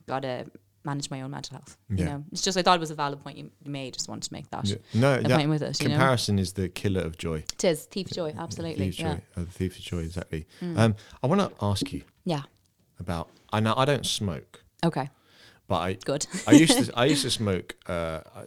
got 0.06 0.22
to 0.22 0.46
manage 0.84 1.10
my 1.10 1.20
own 1.20 1.30
mental 1.30 1.56
health. 1.56 1.76
You 1.88 2.04
know, 2.04 2.24
it's 2.32 2.42
just 2.42 2.58
I 2.58 2.62
thought 2.62 2.76
it 2.76 2.80
was 2.80 2.90
a 2.90 2.94
valid 2.94 3.20
point 3.22 3.38
you 3.38 3.50
made. 3.64 3.94
Just 3.94 4.08
wanted 4.08 4.24
to 4.24 4.32
make 4.32 4.50
that 4.50 4.66
Yeah. 4.66 4.76
No, 4.94 5.20
that 5.20 5.30
point 5.30 5.50
with 5.50 5.62
it. 5.62 5.80
You 5.80 5.88
know, 5.88 5.94
comparison 5.94 6.38
is 6.38 6.54
the 6.54 6.68
killer 6.68 7.02
of 7.02 7.18
joy. 7.18 7.44
it 7.52 7.64
is 7.64 7.84
thief 7.84 8.10
of 8.10 8.16
joy, 8.16 8.34
absolutely. 8.36 8.90
Thief 8.90 8.94
of 8.94 9.06
Yeah, 9.06 9.14
joy. 9.14 9.42
Uh, 9.42 9.44
thief 9.50 9.78
of 9.78 9.84
joy, 9.84 9.98
exactly. 9.98 10.46
Mm. 10.60 10.78
Um, 10.78 10.96
I 11.22 11.26
want 11.26 11.40
to 11.40 11.64
ask 11.64 11.92
you 11.92 12.02
yeah. 12.24 12.42
about. 12.98 13.28
I 13.52 13.60
know 13.60 13.74
I 13.76 13.84
don't 13.84 14.06
smoke, 14.06 14.64
Okay, 14.84 15.10
but 15.72 15.80
I 15.88 15.90
good. 16.12 16.26
I 16.46 16.52
used 16.64 16.76
to 16.78 16.84
I 17.02 17.04
used 17.12 17.22
to 17.28 17.30
smoke. 17.42 17.68
Uh, 17.94 18.20
I, 18.38 18.42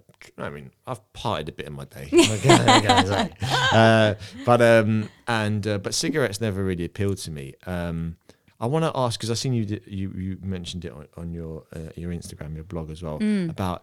I 0.45 0.49
mean, 0.55 0.67
I've 0.89 1.01
partied 1.13 1.47
a 1.49 1.55
bit 1.59 1.65
in 1.71 1.73
my 1.81 1.85
day, 1.97 2.07
Okay, 2.35 2.53
okay, 2.79 3.29
uh, 3.81 4.13
but 4.49 4.59
um, 4.61 5.09
and 5.27 5.65
uh, 5.67 5.77
but 5.85 5.93
cigarettes 5.93 6.39
never 6.41 6.63
really 6.63 6.85
appealed 6.85 7.17
to 7.25 7.31
me. 7.31 7.53
Um, 7.65 8.17
I 8.59 8.67
want 8.73 8.83
to 8.85 8.91
ask 9.03 9.13
because 9.19 9.31
I 9.35 9.37
seen 9.43 9.53
you 9.53 9.63
you 9.99 10.07
you 10.25 10.37
mentioned 10.57 10.85
it 10.85 10.91
on, 10.99 11.07
on 11.21 11.27
your 11.33 11.63
uh, 11.75 11.91
your 11.95 12.11
Instagram, 12.19 12.55
your 12.55 12.63
blog 12.73 12.89
as 12.91 13.01
well 13.03 13.19
Mm. 13.19 13.49
about 13.49 13.81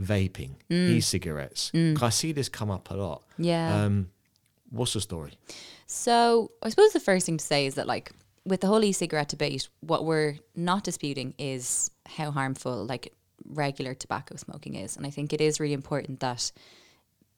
vaping, 0.00 0.52
e-cigarettes. 0.70 1.70
'Cause 1.72 2.02
I 2.02 2.10
see 2.10 2.32
this 2.32 2.48
come 2.48 2.70
up 2.76 2.90
a 2.90 2.94
lot. 2.94 3.22
Yeah. 3.38 3.84
Um, 3.84 4.10
what's 4.70 4.92
the 4.94 5.00
story? 5.00 5.32
So 5.86 6.50
I 6.62 6.68
suppose 6.70 6.92
the 6.92 7.00
first 7.10 7.26
thing 7.26 7.38
to 7.38 7.44
say 7.44 7.66
is 7.66 7.74
that 7.74 7.86
like 7.86 8.12
with 8.44 8.60
the 8.60 8.66
whole 8.66 8.84
e-cigarette 8.84 9.28
debate, 9.28 9.68
what 9.80 10.04
we're 10.04 10.36
not 10.54 10.84
disputing 10.84 11.34
is 11.38 11.90
how 12.06 12.30
harmful 12.30 12.84
like 12.84 13.12
regular 13.46 13.94
tobacco 13.94 14.36
smoking 14.36 14.74
is, 14.74 14.96
and 14.96 15.06
I 15.06 15.10
think 15.10 15.32
it 15.32 15.40
is 15.40 15.60
really 15.60 15.74
important 15.74 16.20
that 16.20 16.52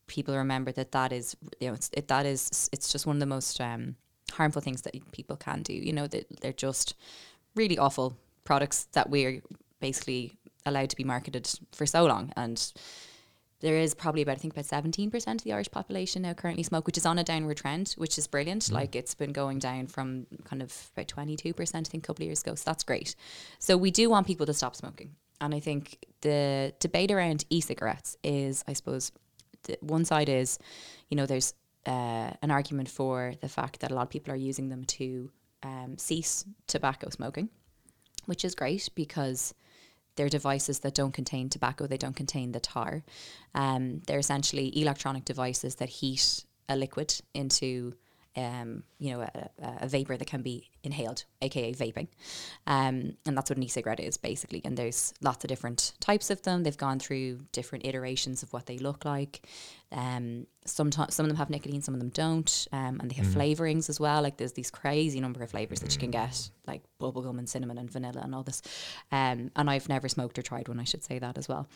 people 0.07 0.37
remember 0.37 0.71
that 0.73 0.93
that 0.93 1.13
is 1.13 1.37
you 1.61 1.69
know 1.69 1.75
it's, 1.75 1.91
it 1.93 2.09
that 2.09 2.27
is 2.27 2.69
it's 2.73 2.93
just 2.93 3.07
one 3.07 3.17
of 3.17 3.21
the 3.21 3.27
most 3.27 3.61
um, 3.61 3.97
harmful 4.33 4.63
things 4.63 4.83
that 4.83 4.95
people 5.13 5.37
can 5.37 5.63
do. 5.63 5.73
You 5.73 5.93
know 5.93 6.07
that 6.07 6.27
they're 6.41 6.53
just 6.53 6.95
really 7.55 7.79
awful 7.79 8.17
products 8.45 8.89
that 8.93 9.11
we're 9.11 9.43
basically 9.81 10.37
allowed 10.65 10.91
to 10.91 10.97
be 10.97 11.05
marketed 11.05 11.49
for 11.73 11.87
so 11.87 12.05
long 12.05 12.33
and 12.37 12.73
there 13.67 13.83
is 13.87 13.95
probably 13.95 14.23
about 14.23 14.37
I 14.37 14.39
think 14.39 14.55
about 14.55 14.67
seventeen 14.67 15.11
percent 15.11 15.41
of 15.41 15.45
the 15.45 15.53
Irish 15.53 15.71
population 15.71 16.23
now 16.23 16.35
currently 16.35 16.63
smoke, 16.63 16.87
which 16.87 16.97
is 16.97 17.05
on 17.05 17.19
a 17.19 17.25
downward 17.25 17.57
trend, 17.57 17.95
which 18.03 18.17
is 18.17 18.29
brilliant. 18.29 18.71
Like 18.71 18.95
it's 18.95 19.15
been 19.17 19.33
going 19.33 19.59
down 19.59 19.89
from 19.89 20.27
kind 20.45 20.63
of 20.63 20.73
about 20.95 21.09
twenty 21.09 21.37
two 21.37 21.53
percent 21.53 21.89
I 21.89 21.91
think 21.91 22.05
a 22.05 22.07
couple 22.07 22.23
of 22.23 22.27
years 22.27 22.43
ago. 22.43 22.55
So 22.55 22.63
that's 22.65 22.85
great. 22.85 23.17
So 23.59 23.77
we 23.77 23.91
do 23.91 24.09
want 24.09 24.27
people 24.27 24.47
to 24.47 24.55
stop 24.55 24.77
smoking, 24.77 25.11
and 25.41 25.53
I 25.53 25.61
think 25.61 25.99
the 26.21 26.75
debate 26.79 27.11
around 27.11 27.45
e-cigarettes 27.51 28.17
is, 28.23 28.65
I 28.69 28.73
suppose, 28.73 29.11
the 29.65 29.77
one 29.81 30.05
side 30.05 30.29
is, 30.29 30.59
you 31.11 31.17
know, 31.17 31.27
there's 31.27 31.53
uh, 31.87 32.31
an 32.43 32.51
argument 32.51 32.89
for 32.89 33.35
the 33.41 33.49
fact 33.49 33.81
that 33.81 33.91
a 33.91 33.95
lot 33.95 34.03
of 34.03 34.11
people 34.11 34.33
are 34.33 34.37
using 34.51 34.69
them 34.69 34.85
to 34.85 35.31
um, 35.65 35.99
cease 35.99 36.45
tobacco 36.69 37.11
smoking, 37.11 37.49
which 38.27 38.45
is 38.45 38.55
great 38.55 38.89
because 38.95 39.55
they're 40.17 40.29
devices 40.29 40.81
that 40.81 40.95
don't 40.95 41.13
contain 41.13 41.49
tobacco, 41.49 41.87
they 41.87 41.97
don't 41.97 42.17
contain 42.17 42.53
the 42.53 42.61
tar. 42.61 43.05
Um, 43.55 44.03
they're 44.07 44.19
essentially 44.19 44.79
electronic 44.81 45.25
devices 45.25 45.77
that 45.77 45.89
heat 45.89 46.45
a 46.69 46.77
liquid 46.77 47.15
into, 47.35 47.95
um, 48.37 48.83
you 48.99 49.13
know, 49.13 49.23
a, 49.23 49.51
a- 49.83 49.89
vapor 49.89 50.17
that 50.17 50.27
can 50.27 50.43
be 50.43 50.71
inhaled, 50.83 51.25
aka 51.41 51.73
vaping. 51.73 52.09
Um, 52.67 53.17
and 53.25 53.37
that's 53.37 53.51
what 53.51 53.57
an 53.57 53.63
e-cigarette 53.63 54.01
is 54.01 54.17
basically. 54.17 54.61
And 54.65 54.77
there's 54.77 55.15
lots 55.23 55.45
of 55.45 55.49
different 55.49 55.93
types 56.01 56.31
of 56.31 56.43
them. 56.43 56.63
They've 56.63 56.77
gone 56.77 56.99
through 56.99 57.41
different 57.53 57.87
iterations 57.87 58.43
of 58.43 58.53
what 58.53 58.67
they 58.67 58.79
look 58.79 59.05
like. 59.05 59.49
Um, 59.93 60.47
sometimes 60.65 61.15
some 61.15 61.25
of 61.25 61.29
them 61.29 61.37
have 61.39 61.49
nicotine, 61.49 61.81
some 61.81 61.95
of 61.95 62.01
them 62.01 62.11
don't, 62.11 62.69
um, 62.73 62.99
and 63.01 63.11
they 63.11 63.15
have 63.15 63.27
flavorings 63.27 63.89
as 63.89 63.99
well. 63.99 64.21
Like 64.21 64.37
there's 64.37 64.53
these 64.53 64.71
crazy 64.71 65.21
number 65.21 65.43
of 65.43 65.51
flavors 65.51 65.81
that 65.81 65.93
you 65.95 65.99
can 66.01 66.11
get, 66.11 66.51
like 66.67 66.83
bubblegum 67.01 67.39
and 67.39 67.49
cinnamon 67.49 67.79
and 67.79 67.91
vanilla 67.91 68.21
and 68.23 68.35
all 68.35 68.43
this. 68.43 68.61
Um, 69.13 69.51
and 69.57 69.71
I've 69.71 69.89
never 69.89 70.09
smoked 70.09 70.39
or 70.39 70.43
tried 70.43 70.69
one. 70.69 70.81
I 70.81 70.85
should 70.85 71.05
say 71.05 71.19
that 71.19 71.39
as 71.39 71.49
well. 71.49 71.69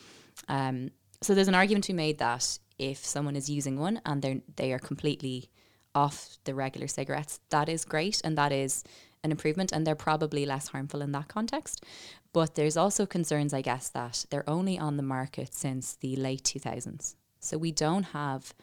Um, 0.49 0.91
so 1.23 1.35
there's 1.35 1.49
an 1.49 1.55
argument 1.55 1.85
to 1.85 1.93
be 1.93 1.97
made 1.97 2.19
that 2.19 2.59
if 2.79 3.05
someone 3.05 3.37
is 3.37 3.49
using 3.49 3.79
one 3.79 4.01
and 4.07 4.23
they 4.23 4.43
they 4.57 4.73
are 4.73 4.79
completely 4.79 5.51
off 5.95 6.39
the 6.45 6.55
regular 6.55 6.89
cigarettes, 6.89 7.41
that 7.51 7.69
is 7.69 7.85
great 7.85 8.21
and 8.25 8.37
that 8.39 8.53
is 8.53 8.85
an 9.23 9.31
improvement 9.31 9.73
and 9.73 9.87
they're 9.87 9.95
probably 9.95 10.47
less 10.47 10.69
harmful 10.69 11.03
in 11.03 11.13
that 11.13 11.29
context. 11.29 11.85
But 12.33 12.55
there's 12.55 12.77
also 12.77 13.07
concerns, 13.07 13.53
I 13.53 13.63
guess, 13.63 13.89
that 13.91 14.25
they're 14.31 14.49
only 14.49 14.79
on 14.79 14.97
the 14.97 15.03
market 15.03 15.53
since 15.53 15.95
the 15.97 16.17
late 16.17 16.45
2000s. 16.45 17.17
So 17.41 17.59
we 17.59 17.73
don't 17.73 18.05
have 18.05 18.55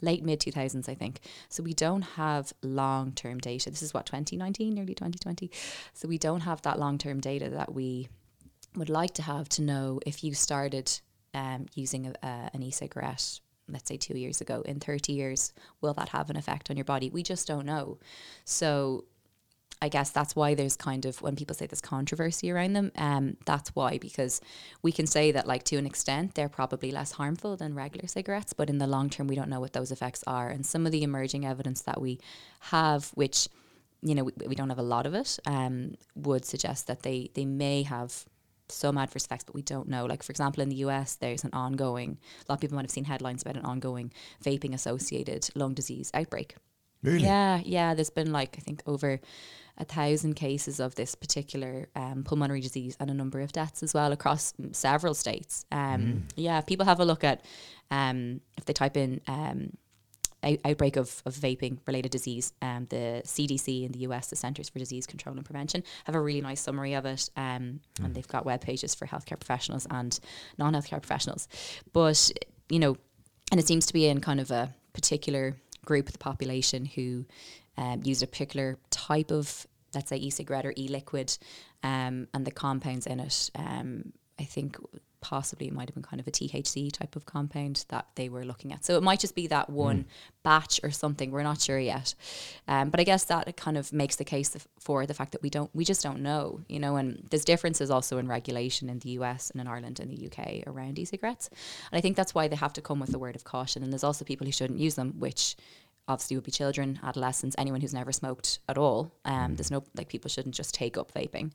late 0.00 0.24
mid 0.24 0.40
2000s, 0.40 0.88
I 0.88 0.94
think. 0.94 1.20
So 1.48 1.62
we 1.62 1.74
don't 1.74 2.02
have 2.02 2.52
long 2.62 3.12
term 3.12 3.38
data. 3.38 3.70
This 3.70 3.82
is 3.82 3.92
what 3.92 4.06
2019, 4.06 4.74
nearly 4.74 4.94
2020. 4.94 5.50
So 5.94 6.06
we 6.08 6.18
don't 6.18 6.40
have 6.40 6.62
that 6.62 6.78
long 6.78 6.98
term 6.98 7.20
data 7.20 7.48
that 7.50 7.74
we 7.74 8.08
would 8.76 8.90
like 8.90 9.14
to 9.14 9.22
have 9.22 9.48
to 9.48 9.62
know 9.62 9.98
if 10.06 10.22
you 10.22 10.34
started 10.34 11.00
um, 11.34 11.66
using 11.74 12.14
a, 12.22 12.50
an 12.52 12.62
e-cigarette 12.62 13.40
let's 13.68 13.88
say 13.88 13.96
two 13.96 14.16
years 14.18 14.40
ago 14.40 14.62
in 14.62 14.80
30 14.80 15.12
years 15.12 15.52
will 15.80 15.94
that 15.94 16.10
have 16.10 16.30
an 16.30 16.36
effect 16.36 16.70
on 16.70 16.76
your 16.76 16.84
body 16.84 17.10
we 17.10 17.22
just 17.22 17.46
don't 17.46 17.66
know 17.66 17.98
so 18.44 19.04
I 19.80 19.88
guess 19.88 20.10
that's 20.10 20.34
why 20.34 20.54
there's 20.54 20.76
kind 20.76 21.06
of 21.06 21.22
when 21.22 21.36
people 21.36 21.54
say 21.54 21.66
there's 21.66 21.80
controversy 21.80 22.50
around 22.50 22.72
them, 22.72 22.90
um, 22.96 23.36
that's 23.46 23.74
why 23.76 23.98
because 23.98 24.40
we 24.82 24.90
can 24.90 25.06
say 25.06 25.30
that 25.32 25.46
like 25.46 25.62
to 25.64 25.76
an 25.76 25.86
extent 25.86 26.34
they're 26.34 26.48
probably 26.48 26.90
less 26.90 27.12
harmful 27.12 27.56
than 27.56 27.74
regular 27.74 28.08
cigarettes, 28.08 28.52
but 28.52 28.68
in 28.68 28.78
the 28.78 28.86
long 28.86 29.08
term 29.08 29.28
we 29.28 29.36
don't 29.36 29.48
know 29.48 29.60
what 29.60 29.74
those 29.74 29.92
effects 29.92 30.24
are. 30.26 30.48
And 30.48 30.66
some 30.66 30.84
of 30.84 30.92
the 30.92 31.02
emerging 31.02 31.46
evidence 31.46 31.82
that 31.82 32.00
we 32.00 32.18
have, 32.60 33.10
which 33.14 33.48
you 34.02 34.14
know 34.14 34.24
we, 34.24 34.32
we 34.46 34.54
don't 34.54 34.68
have 34.68 34.78
a 34.78 34.82
lot 34.82 35.06
of 35.06 35.14
it, 35.14 35.38
um, 35.46 35.94
would 36.16 36.44
suggest 36.44 36.88
that 36.88 37.02
they 37.02 37.30
they 37.34 37.44
may 37.44 37.84
have 37.84 38.24
some 38.70 38.98
adverse 38.98 39.24
effects, 39.24 39.44
but 39.44 39.54
we 39.54 39.62
don't 39.62 39.88
know. 39.88 40.06
Like 40.06 40.22
for 40.22 40.32
example, 40.32 40.62
in 40.62 40.68
the 40.68 40.76
US, 40.76 41.16
there's 41.16 41.44
an 41.44 41.50
ongoing. 41.52 42.18
A 42.40 42.52
lot 42.52 42.56
of 42.56 42.60
people 42.60 42.76
might 42.76 42.84
have 42.84 42.90
seen 42.90 43.04
headlines 43.04 43.42
about 43.42 43.56
an 43.56 43.64
ongoing 43.64 44.12
vaping 44.44 44.74
associated 44.74 45.48
lung 45.54 45.74
disease 45.74 46.10
outbreak. 46.14 46.56
Really? 47.02 47.24
Yeah, 47.24 47.60
yeah. 47.64 47.94
There's 47.94 48.10
been 48.10 48.32
like 48.32 48.56
I 48.58 48.60
think 48.60 48.82
over 48.86 49.20
a 49.78 49.84
thousand 49.84 50.34
cases 50.34 50.80
of 50.80 50.96
this 50.96 51.14
particular 51.14 51.88
um, 51.94 52.24
pulmonary 52.24 52.60
disease 52.60 52.96
and 52.98 53.10
a 53.10 53.14
number 53.14 53.40
of 53.40 53.52
deaths 53.52 53.82
as 53.82 53.94
well 53.94 54.10
across 54.10 54.52
mm, 54.60 54.74
several 54.74 55.14
states. 55.14 55.64
Um, 55.70 56.26
Yeah, 56.34 56.60
people 56.62 56.84
have 56.84 56.98
a 56.98 57.04
look 57.04 57.22
at 57.22 57.44
um, 57.90 58.40
if 58.56 58.64
they 58.64 58.72
type 58.72 58.96
in 58.96 59.20
um, 59.28 59.76
out- 60.42 60.58
outbreak 60.64 60.96
of, 60.96 61.22
of 61.26 61.34
vaping 61.34 61.78
related 61.86 62.10
disease. 62.10 62.52
Um, 62.62 62.86
the 62.90 63.22
CDC 63.24 63.84
in 63.84 63.92
the 63.92 64.00
US, 64.00 64.28
the 64.28 64.36
Centers 64.36 64.68
for 64.68 64.78
Disease 64.78 65.06
Control 65.06 65.36
and 65.36 65.44
Prevention, 65.44 65.82
have 66.04 66.14
a 66.14 66.20
really 66.20 66.40
nice 66.40 66.60
summary 66.60 66.94
of 66.94 67.06
it, 67.06 67.30
um, 67.36 67.80
and 68.02 68.14
they've 68.14 68.28
got 68.28 68.44
web 68.44 68.60
pages 68.60 68.94
for 68.94 69.06
healthcare 69.06 69.38
professionals 69.38 69.86
and 69.90 70.18
non 70.56 70.74
healthcare 70.74 71.02
professionals. 71.02 71.48
But 71.92 72.30
you 72.68 72.78
know, 72.78 72.96
and 73.50 73.58
it 73.58 73.66
seems 73.66 73.86
to 73.86 73.92
be 73.92 74.06
in 74.06 74.20
kind 74.20 74.40
of 74.40 74.50
a 74.50 74.74
particular 74.92 75.56
group 75.84 76.06
of 76.06 76.12
the 76.12 76.18
population 76.18 76.84
who 76.84 77.24
um, 77.76 78.02
use 78.04 78.22
a 78.22 78.26
particular 78.26 78.78
type 78.90 79.30
of, 79.30 79.66
let's 79.94 80.10
say, 80.10 80.16
e-cigarette 80.16 80.66
or 80.66 80.74
e-liquid, 80.76 81.36
um, 81.82 82.28
and 82.34 82.44
the 82.44 82.50
compounds 82.50 83.06
in 83.06 83.20
it. 83.20 83.50
Um, 83.54 84.12
I 84.38 84.44
think 84.44 84.78
possibly 85.20 85.66
it 85.66 85.72
might 85.72 85.88
have 85.88 85.94
been 85.94 86.02
kind 86.02 86.20
of 86.20 86.26
a 86.26 86.30
THC 86.30 86.92
type 86.92 87.16
of 87.16 87.26
compound 87.26 87.84
that 87.88 88.06
they 88.14 88.28
were 88.28 88.44
looking 88.44 88.72
at. 88.72 88.84
So 88.84 88.96
it 88.96 89.02
might 89.02 89.20
just 89.20 89.34
be 89.34 89.48
that 89.48 89.68
one 89.68 90.06
batch 90.42 90.80
or 90.82 90.90
something. 90.90 91.30
We're 91.30 91.42
not 91.42 91.60
sure 91.60 91.78
yet. 91.78 92.14
Um, 92.68 92.90
but 92.90 93.00
I 93.00 93.04
guess 93.04 93.24
that 93.24 93.56
kind 93.56 93.76
of 93.76 93.92
makes 93.92 94.16
the 94.16 94.24
case 94.24 94.56
for 94.78 95.06
the 95.06 95.14
fact 95.14 95.32
that 95.32 95.42
we 95.42 95.50
don't, 95.50 95.74
we 95.74 95.84
just 95.84 96.02
don't 96.02 96.20
know, 96.20 96.60
you 96.68 96.78
know, 96.78 96.96
and 96.96 97.26
there's 97.30 97.44
differences 97.44 97.90
also 97.90 98.18
in 98.18 98.28
regulation 98.28 98.88
in 98.88 99.00
the 99.00 99.10
US 99.10 99.50
and 99.50 99.60
in 99.60 99.66
Ireland 99.66 99.98
and 100.00 100.10
the 100.10 100.26
UK 100.26 100.66
around 100.66 100.98
e-cigarettes. 100.98 101.50
And 101.90 101.98
I 101.98 102.00
think 102.00 102.16
that's 102.16 102.34
why 102.34 102.48
they 102.48 102.56
have 102.56 102.72
to 102.74 102.80
come 102.80 103.00
with 103.00 103.12
a 103.12 103.18
word 103.18 103.36
of 103.36 103.44
caution. 103.44 103.82
And 103.82 103.92
there's 103.92 104.04
also 104.04 104.24
people 104.24 104.46
who 104.46 104.52
shouldn't 104.52 104.78
use 104.78 104.94
them, 104.94 105.14
which 105.18 105.56
obviously 106.08 106.36
would 106.36 106.44
be 106.44 106.50
children, 106.50 106.98
adolescents, 107.02 107.54
anyone 107.58 107.80
who's 107.80 107.94
never 107.94 108.12
smoked 108.12 108.58
at 108.68 108.78
all. 108.78 109.12
Um, 109.24 109.54
there's 109.54 109.70
no 109.70 109.84
like 109.94 110.08
people 110.08 110.28
shouldn't 110.28 110.54
just 110.54 110.74
take 110.74 110.96
up 110.96 111.12
vaping. 111.12 111.52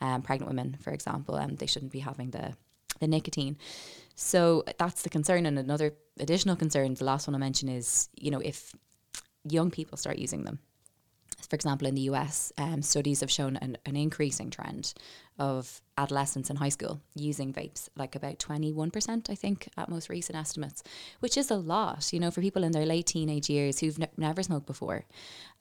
Um, 0.00 0.22
pregnant 0.22 0.50
women, 0.50 0.76
for 0.80 0.92
example, 0.92 1.36
um, 1.36 1.56
they 1.56 1.66
shouldn't 1.66 1.92
be 1.92 2.00
having 2.00 2.30
the 2.30 2.54
the 3.00 3.06
nicotine. 3.06 3.56
So 4.14 4.64
that's 4.78 5.02
the 5.02 5.08
concern. 5.08 5.46
And 5.46 5.58
another 5.58 5.94
additional 6.20 6.56
concern, 6.56 6.94
the 6.94 7.04
last 7.04 7.26
one 7.26 7.34
I 7.34 7.38
mention 7.38 7.68
is, 7.68 8.08
you 8.16 8.30
know, 8.30 8.40
if 8.40 8.74
young 9.48 9.70
people 9.70 9.96
start 9.96 10.18
using 10.18 10.44
them. 10.44 10.58
For 11.48 11.56
example, 11.56 11.86
in 11.88 11.94
the 11.94 12.02
US, 12.02 12.52
um, 12.58 12.82
studies 12.82 13.20
have 13.20 13.30
shown 13.30 13.56
an, 13.56 13.76
an 13.86 13.96
increasing 13.96 14.50
trend 14.50 14.94
of 15.38 15.80
adolescents 15.98 16.50
in 16.50 16.56
high 16.56 16.68
school 16.68 17.00
using 17.14 17.52
vapes, 17.52 17.88
like 17.96 18.14
about 18.14 18.38
21%, 18.38 19.30
I 19.30 19.34
think, 19.34 19.68
at 19.76 19.88
most 19.88 20.08
recent 20.08 20.38
estimates, 20.38 20.82
which 21.20 21.36
is 21.36 21.50
a 21.50 21.56
lot, 21.56 22.12
you 22.12 22.20
know, 22.20 22.30
for 22.30 22.40
people 22.40 22.64
in 22.64 22.72
their 22.72 22.86
late 22.86 23.06
teenage 23.06 23.48
years 23.48 23.80
who've 23.80 23.98
ne- 23.98 24.08
never 24.16 24.42
smoked 24.42 24.66
before 24.66 25.04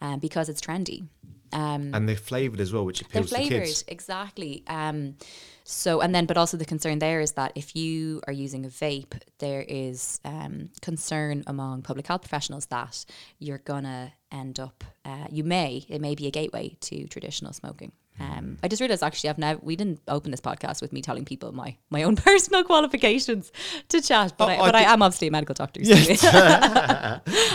um, 0.01 0.19
because 0.19 0.49
it's 0.49 0.61
trendy. 0.61 1.07
Um, 1.53 1.93
And 1.93 2.07
they're 2.07 2.15
flavored 2.15 2.59
as 2.61 2.71
well, 2.71 2.85
which 2.85 2.99
they're 2.99 3.21
appeals 3.21 3.29
to 3.29 3.35
flavored 3.35 3.67
kids. 3.67 3.83
exactly. 3.87 4.63
Um, 4.67 5.15
so 5.63 6.01
and 6.01 6.13
then, 6.13 6.25
but 6.25 6.37
also 6.37 6.57
the 6.57 6.65
concern 6.65 6.99
there 6.99 7.21
is 7.21 7.33
that 7.33 7.51
if 7.55 7.75
you 7.75 8.21
are 8.27 8.33
using 8.33 8.65
a 8.65 8.69
vape, 8.69 9.19
there 9.39 9.65
is 9.67 10.19
um, 10.25 10.69
concern 10.81 11.43
among 11.47 11.81
public 11.81 12.07
health 12.07 12.21
professionals 12.21 12.65
that 12.67 13.05
you're 13.39 13.59
gonna 13.59 14.13
end 14.31 14.59
up. 14.59 14.83
Uh, 15.05 15.25
you 15.31 15.43
may 15.43 15.85
it 15.89 16.01
may 16.01 16.15
be 16.15 16.27
a 16.27 16.31
gateway 16.31 16.75
to 16.81 17.07
traditional 17.07 17.53
smoking. 17.53 17.91
Um, 18.19 18.57
I 18.61 18.67
just 18.67 18.81
realized 18.81 19.01
actually 19.03 19.29
I've 19.31 19.37
now 19.37 19.57
we 19.61 19.75
didn't 19.75 19.99
open 20.07 20.29
this 20.31 20.41
podcast 20.41 20.81
with 20.81 20.91
me 20.93 21.01
telling 21.01 21.25
people 21.25 21.51
my 21.53 21.75
my 21.89 22.03
own 22.03 22.15
personal 22.27 22.63
qualifications 22.63 23.51
to 23.89 24.01
chat, 24.01 24.33
but 24.37 24.45
Oh, 24.49 24.51
I, 24.51 24.55
I 24.55 24.65
but 24.67 24.75
I 24.75 24.79
did- 24.79 24.87
am 24.89 25.01
obviously 25.01 25.27
a 25.27 25.31
medical 25.31 25.53
doctor, 25.55 25.79
and 25.83 25.89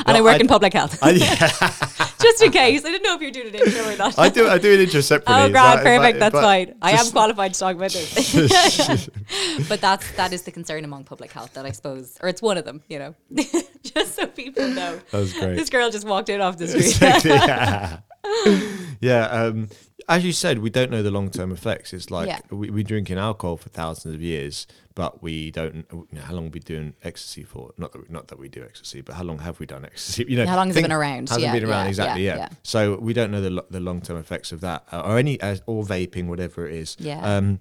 I 0.06 0.20
work 0.22 0.36
I- 0.36 0.38
in 0.40 0.48
public 0.48 0.72
health. 0.72 0.98
I, 1.02 1.10
yeah, 1.10 2.05
just 2.26 2.42
in 2.42 2.52
case, 2.52 2.84
I 2.84 2.90
didn't 2.90 3.02
know 3.02 3.14
if 3.14 3.22
you're 3.22 3.30
doing 3.30 3.48
an 3.48 3.54
intro 3.54 3.92
or 3.92 3.96
not. 3.96 4.18
I 4.18 4.28
do. 4.28 4.48
I 4.48 4.58
do 4.58 4.74
an 4.74 4.80
intro 4.80 5.00
separately. 5.00 5.44
Oh, 5.44 5.50
grand, 5.50 5.80
perfect. 5.80 6.18
that's 6.18 6.34
fine. 6.34 6.74
I 6.82 6.92
am 6.92 7.10
qualified 7.10 7.54
to 7.54 7.60
talk 7.60 7.76
about 7.76 7.92
this. 7.92 9.08
but 9.68 9.80
that's 9.80 10.10
that 10.12 10.32
is 10.32 10.42
the 10.42 10.50
concern 10.50 10.84
among 10.84 11.04
public 11.04 11.32
health 11.32 11.54
that 11.54 11.64
I 11.64 11.72
suppose, 11.72 12.18
or 12.20 12.28
it's 12.28 12.42
one 12.42 12.58
of 12.58 12.64
them. 12.64 12.82
You 12.88 12.98
know, 12.98 13.14
just 13.82 14.16
so 14.16 14.26
people 14.26 14.68
know. 14.68 15.00
That 15.10 15.18
was 15.18 15.32
great. 15.32 15.56
This 15.56 15.70
girl 15.70 15.90
just 15.90 16.06
walked 16.06 16.28
in 16.28 16.40
off 16.40 16.56
the 16.56 16.68
street. 16.68 16.86
Exactly, 16.86 17.30
yeah. 17.30 17.98
yeah. 19.00 19.26
Um, 19.26 19.68
as 20.08 20.24
you 20.24 20.32
said, 20.32 20.58
we 20.60 20.70
don't 20.70 20.90
know 20.90 21.02
the 21.02 21.10
long 21.10 21.30
term 21.30 21.50
effects. 21.52 21.92
It's 21.92 22.10
like 22.10 22.28
Yeah. 22.28 22.38
we, 22.50 22.70
we're 22.70 22.84
drinking 22.84 23.18
alcohol 23.18 23.56
for 23.56 23.68
thousands 23.70 24.14
of 24.14 24.22
years, 24.22 24.66
but 24.94 25.20
we 25.22 25.50
don't 25.50 25.84
you 25.92 26.06
know, 26.12 26.20
how 26.20 26.34
long 26.34 26.44
have 26.44 26.54
we 26.54 26.60
doing 26.60 26.94
ecstasy 27.02 27.42
for? 27.42 27.72
Not 27.76 27.92
that 27.92 27.98
we, 28.02 28.06
not 28.08 28.28
that 28.28 28.38
we 28.38 28.48
do 28.48 28.62
ecstasy, 28.62 29.00
but 29.00 29.16
how 29.16 29.24
long 29.24 29.38
have 29.40 29.58
we 29.58 29.66
done 29.66 29.84
ecstasy? 29.84 30.24
You 30.28 30.36
know, 30.36 30.46
How 30.46 30.56
long 30.56 30.68
has 30.68 30.76
it 30.76 30.82
been 30.82 30.92
around? 30.92 31.28
Hasn't 31.28 31.42
Yeah, 31.42 31.52
been 31.52 31.64
around 31.64 31.84
yeah, 31.84 31.88
exactly. 31.88 32.24
yeah. 32.24 32.48
So 32.62 32.96
we 32.98 33.12
don't 33.14 33.30
know 33.32 33.40
the 33.40 33.64
the 33.70 33.80
long 33.80 34.00
term 34.00 34.16
effects 34.16 34.52
of 34.52 34.60
that, 34.60 34.84
uh, 34.92 35.00
or 35.00 35.18
any 35.18 35.40
uh, 35.40 35.56
or 35.66 35.82
vaping, 35.84 36.26
whatever 36.28 36.66
it 36.68 36.74
is. 36.76 36.96
Yeah. 37.00 37.20
Um, 37.36 37.60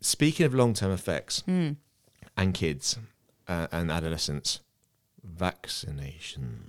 speaking 0.00 0.44
of 0.46 0.54
long 0.54 0.74
term 0.74 0.92
effects 0.92 1.40
Hmm. 1.46 1.72
and 2.36 2.52
kids 2.54 2.98
uh, 3.48 3.68
and 3.72 3.90
adolescents, 3.90 4.60
vaccination. 5.24 6.60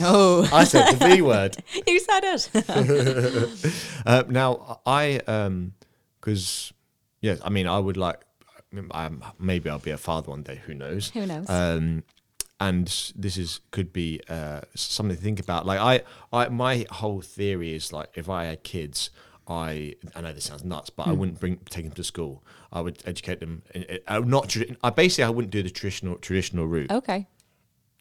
Oh, 0.00 0.48
I 0.52 0.64
said 0.64 0.92
the 0.96 1.06
V 1.08 1.22
word. 1.22 1.56
you 1.86 2.00
said 2.00 2.24
it. 2.24 3.72
Uh, 4.06 4.22
now 4.28 4.80
I 4.86 5.18
um 5.26 5.72
because 6.20 6.72
yes, 7.20 7.40
I 7.42 7.48
mean 7.50 7.66
I 7.66 7.78
would 7.78 7.96
like 7.96 8.20
I'm, 8.90 9.24
maybe 9.38 9.70
I'll 9.70 9.78
be 9.78 9.90
a 9.90 9.96
father 9.98 10.30
one 10.30 10.42
day. 10.42 10.60
Who 10.66 10.74
knows? 10.74 11.10
Who 11.10 11.24
knows? 11.26 11.48
Um, 11.48 12.04
and 12.60 12.86
this 13.16 13.36
is 13.36 13.60
could 13.70 13.92
be 13.92 14.20
uh, 14.28 14.60
something 14.74 15.16
to 15.16 15.22
think 15.22 15.40
about. 15.40 15.64
Like 15.66 15.80
I, 15.80 16.02
I, 16.32 16.48
my 16.50 16.86
whole 16.90 17.20
theory 17.20 17.74
is 17.74 17.92
like 17.92 18.10
if 18.16 18.28
I 18.28 18.44
had 18.44 18.62
kids, 18.64 19.10
I, 19.48 19.94
I 20.14 20.20
know 20.20 20.32
this 20.32 20.44
sounds 20.44 20.64
nuts, 20.64 20.90
but 20.90 21.06
I 21.06 21.10
Hmm. 21.12 21.18
wouldn't 21.18 21.40
bring 21.40 21.56
take 21.70 21.84
them 21.84 21.94
to 21.94 22.04
school. 22.04 22.44
I 22.72 22.80
would 22.80 23.02
educate 23.06 23.40
them. 23.40 23.62
in- 23.74 23.82
in- 23.84 24.00
I 24.08 24.18
would 24.18 24.28
not. 24.28 24.54
I 24.82 24.90
basically 24.90 25.24
I 25.24 25.30
wouldn't 25.30 25.52
do 25.52 25.62
the 25.62 25.70
traditional 25.70 26.16
traditional 26.16 26.66
route. 26.66 26.90
okay. 26.90 27.26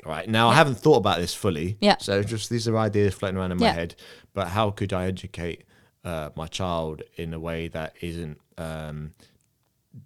All 0.06 0.12
right. 0.12 0.28
Now 0.28 0.50
I 0.50 0.56
haven't 0.56 0.76
thought 0.76 0.98
about 0.98 1.20
this 1.20 1.34
fully. 1.34 1.78
Yeah. 1.82 1.98
So 2.00 2.22
just 2.24 2.50
these 2.50 2.68
are 2.68 2.78
ideas 2.78 3.14
floating 3.14 3.38
around 3.38 3.52
in 3.52 3.58
my 3.60 3.68
Yeah. 3.68 3.74
head. 3.74 3.96
But 4.34 4.50
how 4.50 4.72
could 4.72 4.92
I 4.94 5.06
educate 5.06 5.64
uh, 6.04 6.30
my 6.36 6.48
child 6.48 7.02
in 7.16 7.34
a 7.34 7.40
way 7.40 7.68
that 7.70 7.96
isn't 8.02 8.40
um, 8.58 9.14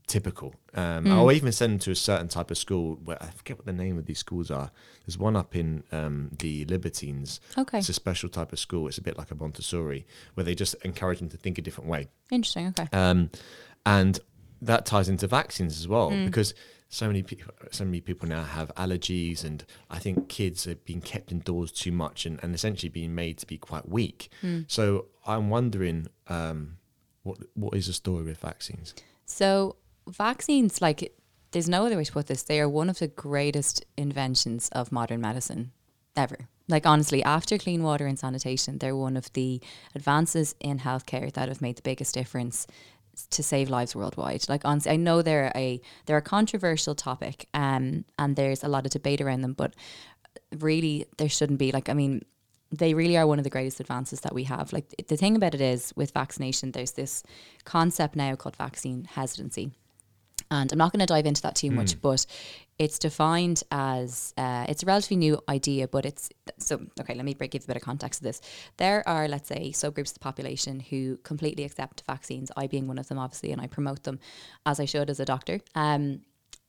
typical? 0.07 0.53
Um, 0.73 1.05
Mm. 1.05 1.17
Or 1.21 1.31
even 1.31 1.51
send 1.51 1.73
them 1.73 1.79
to 1.79 1.91
a 1.91 1.95
certain 1.95 2.27
type 2.27 2.51
of 2.51 2.57
school. 2.57 2.99
Where 3.03 3.21
I 3.21 3.27
forget 3.27 3.57
what 3.57 3.65
the 3.65 3.73
name 3.73 3.97
of 3.97 4.05
these 4.05 4.19
schools 4.19 4.51
are. 4.51 4.71
There's 5.05 5.17
one 5.17 5.35
up 5.35 5.55
in 5.55 5.83
um, 5.91 6.29
the 6.39 6.65
Libertines. 6.65 7.39
Okay. 7.57 7.79
It's 7.79 7.89
a 7.89 7.93
special 7.93 8.29
type 8.29 8.53
of 8.53 8.59
school. 8.59 8.87
It's 8.87 8.97
a 8.99 9.01
bit 9.01 9.17
like 9.17 9.31
a 9.31 9.35
Montessori, 9.35 10.05
where 10.35 10.43
they 10.43 10.55
just 10.55 10.75
encourage 10.85 11.19
them 11.19 11.29
to 11.29 11.37
think 11.37 11.57
a 11.57 11.61
different 11.61 11.89
way. 11.89 12.07
Interesting. 12.31 12.67
Okay. 12.67 12.87
Um, 12.93 13.31
and 13.85 14.19
that 14.61 14.85
ties 14.85 15.09
into 15.09 15.25
vaccines 15.27 15.79
as 15.79 15.87
well 15.87 16.11
Mm. 16.11 16.25
because 16.25 16.53
so 16.89 17.05
many 17.07 17.21
people, 17.21 17.53
so 17.71 17.85
many 17.85 18.01
people 18.01 18.27
now 18.27 18.43
have 18.43 18.73
allergies, 18.75 19.43
and 19.43 19.63
I 19.89 19.99
think 19.99 20.27
kids 20.27 20.65
have 20.65 20.83
been 20.85 21.01
kept 21.01 21.31
indoors 21.31 21.71
too 21.71 21.91
much 21.91 22.25
and, 22.25 22.39
and 22.43 22.53
essentially 22.55 22.89
being 22.89 23.13
made 23.13 23.37
to 23.37 23.45
be 23.45 23.57
quite 23.59 23.87
weak. 23.87 24.29
Mm. 24.43 24.65
So 24.67 25.05
I'm 25.25 25.49
wondering, 25.49 26.07
um, 26.27 26.77
what 27.23 27.37
what 27.53 27.75
is 27.75 27.85
the 27.85 27.93
story 27.93 28.23
with 28.23 28.39
vaccines? 28.39 28.95
So 29.25 29.75
vaccines, 30.07 30.81
like, 30.81 31.13
there's 31.51 31.69
no 31.69 31.85
other 31.85 31.95
way 31.95 32.03
to 32.03 32.11
put 32.11 32.25
this. 32.25 32.43
They 32.43 32.59
are 32.59 32.69
one 32.69 32.89
of 32.89 32.97
the 32.97 33.07
greatest 33.07 33.85
inventions 33.95 34.69
of 34.69 34.91
modern 34.91 35.21
medicine 35.21 35.71
ever. 36.15 36.49
Like 36.67 36.85
honestly, 36.85 37.23
after 37.23 37.57
clean 37.57 37.83
water 37.83 38.05
and 38.05 38.17
sanitation, 38.17 38.77
they're 38.77 38.95
one 38.95 39.17
of 39.17 39.31
the 39.33 39.61
advances 39.95 40.55
in 40.59 40.79
healthcare 40.79 41.31
that 41.33 41.49
have 41.49 41.61
made 41.61 41.77
the 41.77 41.81
biggest 41.81 42.13
difference 42.13 42.67
to 43.27 43.43
save 43.43 43.69
lives 43.69 43.95
worldwide. 43.95 44.47
Like 44.49 44.65
honestly, 44.65 44.91
I 44.91 44.95
know 44.95 45.21
they're 45.21 45.51
a 45.55 45.81
they're 46.05 46.17
a 46.17 46.21
controversial 46.21 46.95
topic, 46.95 47.47
um, 47.53 48.05
and 48.17 48.35
there's 48.35 48.63
a 48.63 48.67
lot 48.67 48.85
of 48.85 48.91
debate 48.91 49.21
around 49.21 49.41
them, 49.41 49.53
but 49.53 49.75
really 50.57 51.05
there 51.17 51.29
shouldn't 51.29 51.59
be. 51.59 51.71
Like 51.71 51.89
I 51.89 51.93
mean, 51.93 52.23
they 52.71 52.93
really 52.93 53.17
are 53.17 53.27
one 53.27 53.39
of 53.39 53.43
the 53.43 53.49
greatest 53.49 53.79
advances 53.79 54.21
that 54.21 54.33
we 54.33 54.43
have. 54.45 54.71
Like 54.73 55.07
the 55.07 55.17
thing 55.17 55.35
about 55.35 55.55
it 55.55 55.61
is 55.61 55.93
with 55.95 56.11
vaccination, 56.11 56.71
there's 56.71 56.91
this 56.91 57.23
concept 57.65 58.15
now 58.15 58.35
called 58.35 58.55
vaccine 58.55 59.05
hesitancy. 59.05 59.71
And 60.51 60.71
I'm 60.71 60.77
not 60.77 60.91
going 60.91 60.99
to 61.01 61.05
dive 61.05 61.25
into 61.25 61.41
that 61.43 61.55
too 61.55 61.69
much, 61.71 62.01
but 62.01 62.25
it's 62.79 62.97
defined 62.97 63.61
as 63.71 64.33
uh, 64.37 64.65
it's 64.69 64.83
a 64.83 64.85
relatively 64.85 65.17
new 65.17 65.39
idea, 65.49 65.87
but 65.87 66.05
it's 66.05 66.29
so 66.57 66.81
okay. 66.99 67.13
Let 67.13 67.25
me 67.25 67.33
break, 67.33 67.51
give 67.51 67.65
a 67.65 67.67
bit 67.67 67.75
of 67.75 67.83
context 67.83 68.19
to 68.19 68.23
this. 68.23 68.41
There 68.77 69.07
are, 69.07 69.27
let's 69.27 69.47
say, 69.47 69.71
subgroups 69.71 70.09
of 70.09 70.13
the 70.15 70.19
population 70.21 70.79
who 70.79 71.17
completely 71.17 71.65
accept 71.65 72.03
vaccines. 72.07 72.51
I 72.55 72.67
being 72.67 72.87
one 72.87 72.97
of 72.97 73.07
them, 73.09 73.19
obviously, 73.19 73.51
and 73.51 73.61
I 73.61 73.67
promote 73.67 74.03
them 74.03 74.19
as 74.65 74.79
I 74.79 74.85
should 74.85 75.09
as 75.09 75.19
a 75.19 75.25
doctor. 75.25 75.59
Um, 75.75 76.21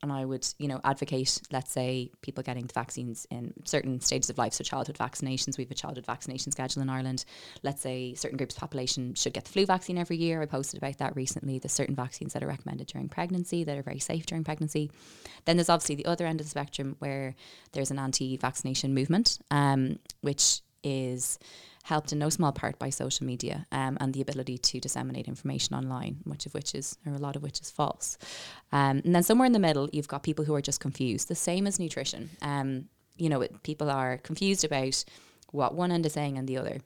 and 0.02 0.12
I 0.12 0.24
would, 0.24 0.46
you 0.58 0.68
know, 0.68 0.80
advocate, 0.84 1.40
let's 1.52 1.70
say, 1.70 2.10
people 2.22 2.42
getting 2.42 2.66
the 2.66 2.72
vaccines 2.72 3.26
in 3.30 3.52
certain 3.64 4.00
stages 4.00 4.30
of 4.30 4.38
life. 4.38 4.54
So 4.54 4.64
childhood 4.64 4.96
vaccinations, 4.96 5.58
we 5.58 5.64
have 5.64 5.70
a 5.70 5.74
childhood 5.74 6.06
vaccination 6.06 6.52
schedule 6.52 6.82
in 6.82 6.88
Ireland. 6.88 7.24
Let's 7.62 7.82
say 7.82 8.14
certain 8.14 8.38
groups 8.38 8.54
of 8.54 8.60
population 8.60 9.14
should 9.14 9.34
get 9.34 9.44
the 9.44 9.50
flu 9.50 9.66
vaccine 9.66 9.98
every 9.98 10.16
year. 10.16 10.40
I 10.40 10.46
posted 10.46 10.78
about 10.78 10.98
that 10.98 11.16
recently. 11.16 11.58
There's 11.58 11.72
certain 11.72 11.94
vaccines 11.94 12.32
that 12.32 12.42
are 12.42 12.48
recommended 12.48 12.86
during 12.86 13.08
pregnancy 13.08 13.64
that 13.64 13.76
are 13.76 13.82
very 13.82 13.98
safe 13.98 14.26
during 14.26 14.44
pregnancy. 14.44 14.90
Then 15.44 15.56
there's 15.56 15.68
obviously 15.68 15.96
the 15.96 16.06
other 16.06 16.26
end 16.26 16.40
of 16.40 16.46
the 16.46 16.50
spectrum 16.50 16.96
where 16.98 17.34
there's 17.72 17.90
an 17.90 17.98
anti-vaccination 17.98 18.94
movement, 18.94 19.38
um, 19.50 19.98
which 20.22 20.62
is 20.82 21.38
helped 21.84 22.12
in 22.12 22.18
no 22.18 22.28
small 22.28 22.52
part 22.52 22.78
by 22.78 22.90
social 22.90 23.26
media 23.26 23.66
um, 23.72 23.96
and 24.00 24.12
the 24.12 24.20
ability 24.20 24.58
to 24.58 24.80
disseminate 24.80 25.26
information 25.28 25.74
online, 25.74 26.18
much 26.24 26.46
of 26.46 26.54
which 26.54 26.74
is, 26.74 26.96
or 27.06 27.12
a 27.12 27.18
lot 27.18 27.36
of 27.36 27.42
which 27.42 27.60
is 27.60 27.70
false. 27.70 28.18
Um, 28.72 29.02
and 29.04 29.14
then 29.14 29.22
somewhere 29.22 29.46
in 29.46 29.52
the 29.52 29.58
middle, 29.58 29.88
you've 29.92 30.08
got 30.08 30.22
people 30.22 30.44
who 30.44 30.54
are 30.54 30.60
just 30.60 30.80
confused, 30.80 31.28
the 31.28 31.34
same 31.34 31.66
as 31.66 31.78
nutrition. 31.78 32.30
Um, 32.42 32.86
you 33.16 33.28
know, 33.28 33.40
it, 33.40 33.62
people 33.62 33.90
are 33.90 34.18
confused 34.18 34.64
about 34.64 35.04
what 35.52 35.74
one 35.74 35.90
end 35.92 36.06
is 36.06 36.12
saying 36.12 36.38
and 36.38 36.48
the 36.48 36.58
other. 36.58 36.80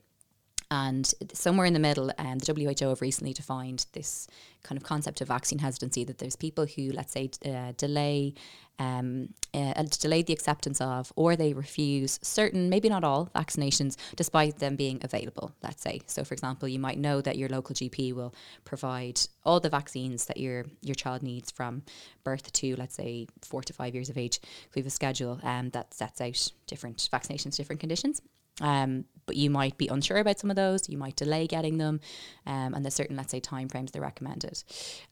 And 0.75 1.15
somewhere 1.33 1.67
in 1.67 1.73
the 1.73 1.79
middle, 1.79 2.11
um, 2.19 2.39
the 2.39 2.53
WHO 2.53 2.89
have 2.89 3.01
recently 3.01 3.33
defined 3.33 3.87
this 3.93 4.27
kind 4.65 4.77
of 4.77 4.83
concept 4.83 5.21
of 5.21 5.29
vaccine 5.29 5.61
hesitancy 5.61 6.03
that 6.03 6.19
there's 6.19 6.35
people 6.35 6.67
who, 6.67 6.91
let's 6.91 7.13
say, 7.13 7.31
uh, 7.47 7.75
delay 7.77 8.35
um, 8.81 9.29
uh, 9.55 9.85
delay 10.01 10.23
the 10.23 10.33
acceptance 10.33 10.81
of 10.81 11.13
or 11.15 11.37
they 11.37 11.53
refuse 11.53 12.19
certain, 12.23 12.69
maybe 12.69 12.89
not 12.89 13.05
all, 13.05 13.31
vaccinations 13.37 13.95
despite 14.17 14.59
them 14.59 14.75
being 14.75 14.99
available, 15.05 15.53
let's 15.63 15.81
say. 15.81 16.01
So, 16.07 16.25
for 16.25 16.35
example, 16.35 16.67
you 16.67 16.81
might 16.81 16.99
know 16.99 17.21
that 17.21 17.39
your 17.39 17.49
local 17.49 17.77
GP 17.77 18.13
will 18.13 18.35
provide 18.65 19.21
all 19.45 19.61
the 19.61 19.71
vaccines 19.71 20.25
that 20.25 20.39
your, 20.39 20.65
your 20.83 20.97
child 20.97 21.23
needs 21.23 21.53
from 21.53 21.83
birth 22.25 22.51
to, 22.53 22.75
let's 22.75 22.97
say, 22.97 23.29
four 23.43 23.63
to 23.63 23.73
five 23.73 23.95
years 23.95 24.11
of 24.11 24.19
age. 24.19 24.41
We 24.75 24.81
have 24.81 24.89
a 24.89 24.91
schedule 24.91 25.39
um, 25.45 25.71
that 25.71 25.95
sets 25.95 26.21
out 26.21 26.51
different 26.67 27.09
vaccinations, 27.13 27.55
different 27.55 27.79
conditions. 27.79 28.23
Um, 28.61 29.05
but 29.27 29.37
you 29.37 29.51
might 29.51 29.79
be 29.79 29.89
unsure 29.89 30.19
about 30.19 30.39
some 30.39 30.51
of 30.51 30.57
those. 30.57 30.89
You 30.89 30.99
might 30.99 31.17
delay 31.17 31.47
getting 31.47 31.79
them, 31.79 32.01
um, 32.47 32.75
and 32.75 32.85
there's 32.85 32.95
certain, 32.95 33.17
let's 33.17 33.31
say, 33.31 33.41
time 33.41 33.69
frames 33.69 33.91
they're 33.91 34.03
recommended. 34.03 34.63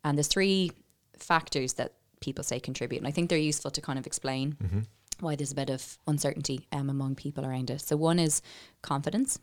And 0.05 0.19
there's 0.19 0.29
three 0.29 0.73
factors 1.19 1.75
that 1.75 1.95
people 2.21 2.45
say 2.45 2.61
contribute, 2.61 2.99
and 2.99 3.09
I 3.09 3.11
think 3.11 3.31
they're 3.31 3.39
useful 3.39 3.71
to 3.71 3.81
kind 3.81 3.99
of 3.99 4.07
explain 4.07 4.57
why 5.21 5.35
there's 5.37 5.53
a 5.53 5.55
bit 5.57 5.71
of 5.71 5.99
uncertainty 6.07 6.67
um, 6.73 6.91
among 6.91 7.15
people 7.15 7.45
around 7.47 7.71
it. 7.71 7.81
So 7.81 7.97
one 7.97 8.19
is 8.19 8.43
confidence. 8.83 9.39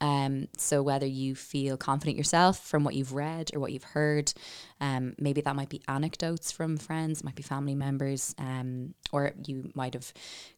Um, 0.00 0.48
so 0.56 0.82
whether 0.82 1.06
you 1.06 1.34
feel 1.34 1.76
confident 1.76 2.16
yourself 2.16 2.64
from 2.64 2.84
what 2.84 2.94
you've 2.94 3.14
read 3.14 3.50
or 3.54 3.60
what 3.60 3.72
you've 3.72 3.84
heard, 3.84 4.32
um, 4.80 5.14
maybe 5.18 5.40
that 5.40 5.56
might 5.56 5.70
be 5.70 5.82
anecdotes 5.88 6.52
from 6.52 6.76
friends, 6.76 7.24
might 7.24 7.34
be 7.34 7.42
family 7.42 7.74
members, 7.74 8.34
um, 8.38 8.94
or 9.12 9.32
you 9.46 9.70
might 9.74 9.94
have 9.94 10.12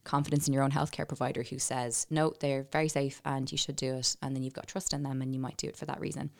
confidence 0.04 0.46
in 0.46 0.54
your 0.54 0.62
own 0.62 0.72
healthcare 0.72 1.06
provider 1.06 1.42
who 1.42 1.58
says, 1.58 2.06
no, 2.10 2.34
they're 2.40 2.66
very 2.72 2.88
safe 2.88 3.22
and 3.24 3.50
you 3.50 3.56
should 3.56 3.76
do 3.76 3.94
it. 3.94 4.16
And 4.20 4.34
then 4.34 4.42
you've 4.42 4.54
got 4.54 4.66
trust 4.66 4.92
in 4.92 5.02
them 5.02 5.22
and 5.22 5.34
you 5.34 5.40
might 5.40 5.56
do 5.56 5.68
it 5.68 5.76
for 5.76 5.86
that 5.86 6.00
reason. 6.00 6.30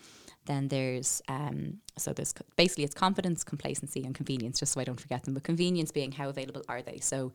Then 0.47 0.69
there's, 0.69 1.23
um, 1.29 1.79
so 1.97 2.13
there's 2.13 2.35
basically 2.57 2.85
it's 2.85 2.95
confidence, 2.95 3.45
complacency, 3.45 4.05
and 4.05 4.15
convenience, 4.15 4.59
just 4.59 4.73
so 4.73 4.81
I 4.81 4.85
don't 4.85 5.01
forget 5.01 5.23
them. 5.25 5.35
But 5.35 5.45
convenience 5.45 5.93
being 5.93 6.13
how 6.13 6.29
available 6.29 6.63
are 6.69 6.83
they? 6.83 6.99
So 6.99 7.33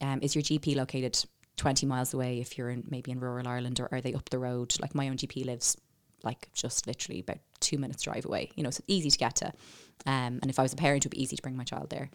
um, 0.00 0.20
is 0.22 0.34
your 0.34 0.42
GP 0.42 0.76
located 0.76 1.22
20 1.56 1.86
miles 1.86 2.12
away 2.14 2.40
if 2.40 2.58
you're 2.58 2.70
in 2.70 2.84
maybe 2.88 3.10
in 3.10 3.20
rural 3.20 3.46
Ireland, 3.46 3.80
or 3.80 3.88
are 3.92 4.00
they 4.00 4.14
up 4.14 4.30
the 4.30 4.38
road? 4.38 4.74
Like 4.80 4.94
my 4.94 5.08
own 5.08 5.16
GP 5.16 5.46
lives 5.46 5.76
like 6.24 6.48
just 6.54 6.86
literally 6.86 7.20
about 7.20 7.38
two 7.60 7.78
minutes 7.78 8.02
drive 8.02 8.24
away. 8.24 8.50
You 8.56 8.62
know, 8.62 8.70
so 8.70 8.78
it's 8.78 8.88
easy 8.88 9.10
to 9.10 9.18
get 9.18 9.36
to. 9.36 9.52
Um, 10.06 10.40
and 10.42 10.48
if 10.48 10.58
I 10.58 10.62
was 10.62 10.72
a 10.72 10.76
parent, 10.76 11.04
it 11.04 11.08
would 11.08 11.16
be 11.16 11.22
easy 11.22 11.36
to 11.36 11.42
bring 11.42 11.56
my 11.56 11.64
child 11.64 11.90
there. 11.90 12.10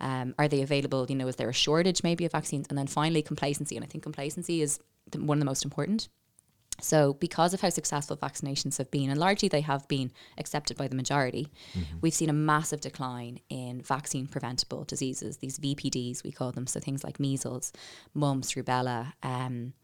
Um, 0.00 0.34
are 0.38 0.48
they 0.48 0.62
available? 0.62 1.06
You 1.08 1.16
know, 1.16 1.28
is 1.28 1.36
there 1.36 1.48
a 1.48 1.54
shortage 1.54 2.02
maybe 2.02 2.24
of 2.24 2.32
vaccines? 2.32 2.66
And 2.68 2.76
then 2.76 2.86
finally, 2.86 3.22
complacency. 3.22 3.76
And 3.76 3.84
I 3.84 3.88
think 3.88 4.02
complacency 4.02 4.62
is 4.62 4.80
the, 5.10 5.20
one 5.22 5.38
of 5.38 5.40
the 5.40 5.46
most 5.46 5.64
important. 5.64 6.08
So, 6.80 7.14
because 7.14 7.54
of 7.54 7.60
how 7.60 7.68
successful 7.68 8.16
vaccinations 8.16 8.78
have 8.78 8.90
been, 8.90 9.08
and 9.08 9.18
largely 9.18 9.48
they 9.48 9.60
have 9.60 9.86
been 9.86 10.10
accepted 10.36 10.76
by 10.76 10.88
the 10.88 10.96
majority, 10.96 11.48
we've 12.00 12.14
seen 12.14 12.30
a 12.30 12.32
massive 12.32 12.80
decline 12.80 13.38
in 13.48 13.82
vaccine 13.82 14.26
preventable 14.26 14.84
diseases, 14.84 15.36
these 15.36 15.58
VPDs, 15.58 16.24
we 16.24 16.32
call 16.32 16.50
them. 16.50 16.66
So, 16.66 16.80
things 16.80 17.04
like 17.04 17.20
measles, 17.20 17.72
mumps, 18.14 18.54
rubella, 18.54 19.12
um, 19.22 19.74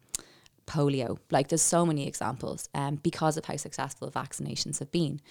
polio. 0.65 1.17
Like, 1.31 1.47
there's 1.47 1.61
so 1.61 1.85
many 1.85 2.05
examples 2.05 2.67
um, 2.73 2.95
because 2.95 3.37
of 3.37 3.45
how 3.45 3.55
successful 3.55 4.11
vaccinations 4.11 4.79
have 4.79 4.91
been. 4.91 5.21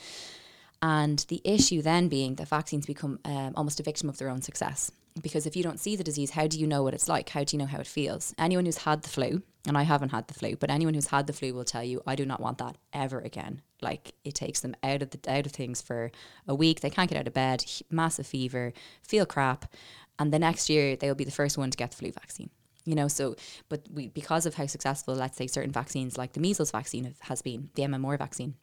And 0.81 1.25
the 1.29 1.41
issue 1.45 1.83
then 1.83 2.09
being 2.09 2.37
that 2.37 2.49
vaccines 2.49 2.87
become 2.87 3.19
um, 3.25 3.53
almost 3.57 3.81
a 3.81 3.83
victim 3.83 4.09
of 4.09 4.19
their 4.19 4.29
own 4.31 4.43
success. 4.43 4.91
Because 5.21 5.47
if 5.47 5.57
you 5.57 5.63
don't 5.63 5.81
see 5.81 5.97
the 5.97 6.05
disease, 6.05 6.31
how 6.31 6.47
do 6.47 6.59
you 6.59 6.67
know 6.67 6.83
what 6.83 6.95
it's 6.95 7.09
like? 7.09 7.31
How 7.31 7.43
do 7.43 7.57
you 7.57 7.59
know 7.59 7.67
how 7.67 7.81
it 7.81 7.87
feels? 7.87 8.33
Anyone 8.39 8.65
who's 8.65 8.79
had 8.79 9.03
the 9.03 9.09
flu 9.09 9.43
and 9.69 9.77
I 9.77 9.83
haven't 9.83 10.11
had 10.11 10.27
the 10.27 10.35
flu, 10.35 10.57
but 10.57 10.71
anyone 10.71 10.95
who's 10.95 11.09
had 11.09 11.27
the 11.27 11.33
flu 11.33 11.53
will 11.53 11.65
tell 11.65 11.85
you 11.85 12.03
I 12.07 12.17
do 12.17 12.25
not 12.25 12.41
want 12.41 12.59
that 12.59 12.77
ever 12.93 13.21
again. 13.21 13.61
Like 13.83 14.15
it 14.25 14.35
takes 14.35 14.61
them 14.61 14.75
out 14.83 15.03
of 15.03 15.11
the 15.11 15.21
out 15.31 15.47
of 15.47 15.53
things 15.53 15.81
for 15.83 16.11
a 16.49 16.55
week. 16.55 16.81
They 16.81 16.91
can't 16.91 17.09
get 17.09 17.19
out 17.19 17.29
of 17.29 17.35
bed, 17.35 17.65
massive 17.91 18.27
fever, 18.27 18.73
feel 19.03 19.27
crap, 19.27 19.73
and 20.19 20.33
the 20.33 20.39
next 20.39 20.69
year 20.69 20.97
they'll 20.97 21.15
be 21.15 21.25
the 21.25 21.31
first 21.31 21.59
one 21.59 21.71
to 21.71 21.77
get 21.77 21.91
the 21.91 21.97
flu 21.97 22.11
vaccine. 22.11 22.51
You 22.85 22.95
know, 22.95 23.09
so 23.09 23.37
but 23.69 23.83
we 23.93 24.09
because 24.09 24.47
of 24.47 24.55
how 24.55 24.67
successful, 24.67 25.15
let's 25.15 25.37
say, 25.37 25.47
certain 25.47 25.73
vaccines 25.73 26.17
like 26.17 26.33
the 26.33 26.41
measles 26.41 26.71
vaccine 26.71 27.15
has 27.21 27.43
been, 27.43 27.71
the 27.75 27.83
MMR 27.83 28.17
vaccine, 28.19 28.55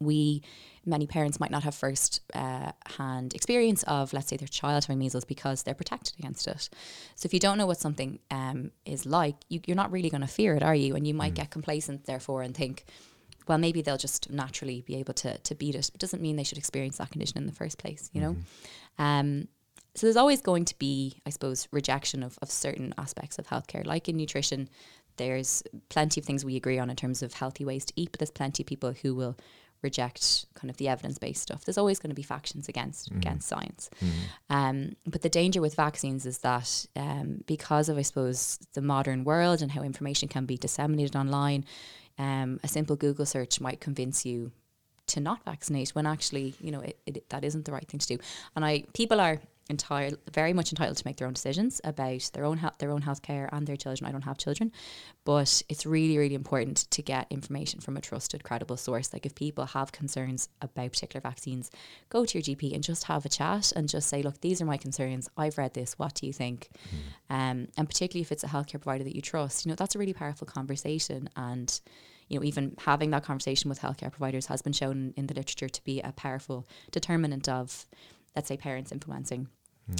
we 0.00 0.42
many 0.86 1.06
parents 1.06 1.40
might 1.40 1.50
not 1.50 1.62
have 1.62 1.74
first 1.74 2.20
uh, 2.34 2.72
hand 2.98 3.34
experience 3.34 3.82
of 3.84 4.12
let's 4.12 4.28
say 4.28 4.36
their 4.36 4.48
child 4.48 4.84
having 4.84 4.98
measles 4.98 5.24
because 5.24 5.62
they're 5.62 5.74
protected 5.74 6.14
against 6.18 6.46
it. 6.46 6.68
So 7.14 7.26
if 7.26 7.34
you 7.34 7.40
don't 7.40 7.58
know 7.58 7.66
what 7.66 7.78
something 7.78 8.18
um, 8.30 8.70
is 8.84 9.06
like 9.06 9.36
you, 9.48 9.60
you're 9.66 9.76
not 9.76 9.92
really 9.92 10.10
going 10.10 10.20
to 10.20 10.26
fear 10.26 10.54
it 10.56 10.62
are 10.62 10.74
you? 10.74 10.94
And 10.94 11.06
you 11.06 11.14
might 11.14 11.34
get 11.34 11.50
complacent 11.50 12.06
therefore 12.06 12.42
and 12.42 12.54
think 12.54 12.84
well 13.46 13.58
maybe 13.58 13.82
they'll 13.82 13.96
just 13.96 14.30
naturally 14.30 14.82
be 14.82 14.96
able 14.96 15.14
to, 15.14 15.38
to 15.38 15.54
beat 15.54 15.74
it. 15.74 15.90
It 15.94 15.98
doesn't 15.98 16.22
mean 16.22 16.36
they 16.36 16.44
should 16.44 16.58
experience 16.58 16.98
that 16.98 17.10
condition 17.10 17.38
in 17.38 17.46
the 17.46 17.52
first 17.52 17.78
place 17.78 18.10
you 18.12 18.20
know? 18.20 18.36
Um, 18.98 19.48
so 19.96 20.06
there's 20.06 20.16
always 20.16 20.40
going 20.40 20.64
to 20.64 20.78
be 20.78 21.20
i 21.24 21.30
suppose 21.30 21.68
rejection 21.70 22.24
of, 22.24 22.36
of 22.42 22.50
certain 22.50 22.94
aspects 22.98 23.38
of 23.38 23.46
healthcare. 23.46 23.86
Like 23.86 24.08
in 24.08 24.16
nutrition 24.16 24.68
there's 25.16 25.62
plenty 25.88 26.20
of 26.20 26.26
things 26.26 26.44
we 26.44 26.56
agree 26.56 26.78
on 26.78 26.90
in 26.90 26.96
terms 26.96 27.22
of 27.22 27.34
healthy 27.34 27.64
ways 27.64 27.84
to 27.84 27.92
eat 27.96 28.10
but 28.12 28.18
there's 28.18 28.30
plenty 28.30 28.62
of 28.62 28.66
people 28.66 28.92
who 29.02 29.14
will 29.14 29.36
reject 29.84 30.46
kind 30.54 30.70
of 30.70 30.76
the 30.78 30.88
evidence-based 30.88 31.40
stuff. 31.40 31.64
There's 31.64 31.78
always 31.78 31.98
going 32.00 32.10
to 32.10 32.14
be 32.14 32.22
factions 32.22 32.68
against 32.68 33.10
against 33.18 33.46
science. 33.48 33.90
Um, 34.50 34.96
but 35.06 35.22
the 35.22 35.28
danger 35.28 35.60
with 35.60 35.74
vaccines 35.76 36.26
is 36.26 36.38
that 36.38 36.86
um, 36.96 37.44
because 37.46 37.88
of 37.88 37.96
i 37.98 38.02
suppose 38.02 38.58
the 38.72 38.82
modern 38.82 39.22
world 39.24 39.62
and 39.62 39.70
how 39.70 39.82
information 39.82 40.28
can 40.28 40.46
be 40.46 40.56
disseminated 40.56 41.14
online 41.14 41.64
um, 42.18 42.60
a 42.62 42.68
simple 42.68 42.96
google 42.96 43.26
search 43.26 43.60
might 43.60 43.80
convince 43.80 44.24
you 44.26 44.50
to 45.06 45.20
not 45.20 45.44
vaccinate 45.44 45.90
when 45.90 46.06
actually 46.06 46.54
you 46.60 46.70
know 46.70 46.80
it, 46.80 46.98
it, 47.06 47.28
that 47.28 47.44
isn't 47.44 47.64
the 47.64 47.72
right 47.72 47.86
thing 47.88 48.00
to 48.00 48.06
do. 48.06 48.18
And 48.56 48.64
i 48.64 48.84
people 48.92 49.20
are 49.20 49.40
entitled 49.70 50.18
very 50.32 50.52
much 50.52 50.72
entitled 50.72 50.96
to 50.96 51.06
make 51.06 51.16
their 51.16 51.26
own 51.26 51.32
decisions 51.32 51.80
about 51.84 52.30
their 52.34 52.44
own 52.44 52.58
health 52.58 52.74
their 52.78 52.90
own 52.90 53.02
healthcare 53.02 53.48
and 53.52 53.66
their 53.66 53.76
children. 53.76 54.08
I 54.08 54.12
don't 54.12 54.22
have 54.22 54.38
children 54.38 54.72
but 55.24 55.62
it's 55.68 55.86
really 55.86 56.18
really 56.18 56.34
important 56.34 56.90
to 56.90 57.02
get 57.02 57.26
information 57.30 57.80
from 57.80 57.96
a 57.96 58.00
trusted 58.00 58.44
credible 58.44 58.76
source. 58.76 59.12
Like 59.12 59.26
if 59.26 59.34
people 59.34 59.64
have 59.66 59.92
concerns 59.92 60.48
about 60.60 60.92
particular 60.92 61.20
vaccines 61.20 61.70
go 62.08 62.24
to 62.24 62.38
your 62.38 62.42
gp 62.42 62.74
and 62.74 62.82
just 62.82 63.04
have 63.04 63.24
a 63.24 63.28
chat 63.28 63.72
and 63.74 63.88
just 63.88 64.08
say 64.08 64.22
look 64.22 64.40
these 64.40 64.60
are 64.60 64.66
my 64.66 64.76
concerns. 64.76 65.28
I've 65.36 65.58
read 65.58 65.74
this. 65.74 65.98
What 65.98 66.14
do 66.14 66.26
you 66.26 66.32
think? 66.32 66.68
Um, 67.30 67.68
and 67.76 67.88
particularly 67.88 68.22
if 68.22 68.32
it's 68.32 68.44
a 68.44 68.48
healthcare 68.48 68.82
provider 68.82 69.04
that 69.04 69.16
you 69.16 69.22
trust 69.22 69.64
you 69.64 69.70
know 69.70 69.76
that's 69.76 69.94
a 69.94 69.98
really 69.98 70.14
powerful 70.14 70.46
conversation. 70.46 71.28
And 71.36 71.80
you 72.28 72.38
know, 72.38 72.44
even 72.44 72.74
having 72.78 73.10
that 73.10 73.24
conversation 73.24 73.68
with 73.68 73.80
healthcare 73.80 74.10
providers 74.10 74.46
has 74.46 74.62
been 74.62 74.72
shown 74.72 75.12
in 75.16 75.26
the 75.26 75.34
literature 75.34 75.68
to 75.68 75.84
be 75.84 76.00
a 76.00 76.12
powerful 76.12 76.66
determinant 76.90 77.48
of, 77.48 77.86
let's 78.34 78.48
say, 78.48 78.56
parents 78.56 78.92
influencing, 78.92 79.48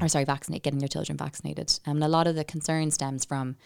or 0.01 0.09
sorry, 0.09 0.25
vaccinate, 0.25 0.63
getting 0.63 0.79
their 0.79 0.89
children 0.89 1.17
vaccinated. 1.17 1.79
Um, 1.87 1.97
and 1.97 2.05
a 2.05 2.09
lot 2.09 2.27
of 2.27 2.35
the 2.35 2.45
concern 2.45 2.91
stems 2.91 3.25
from 3.25 3.57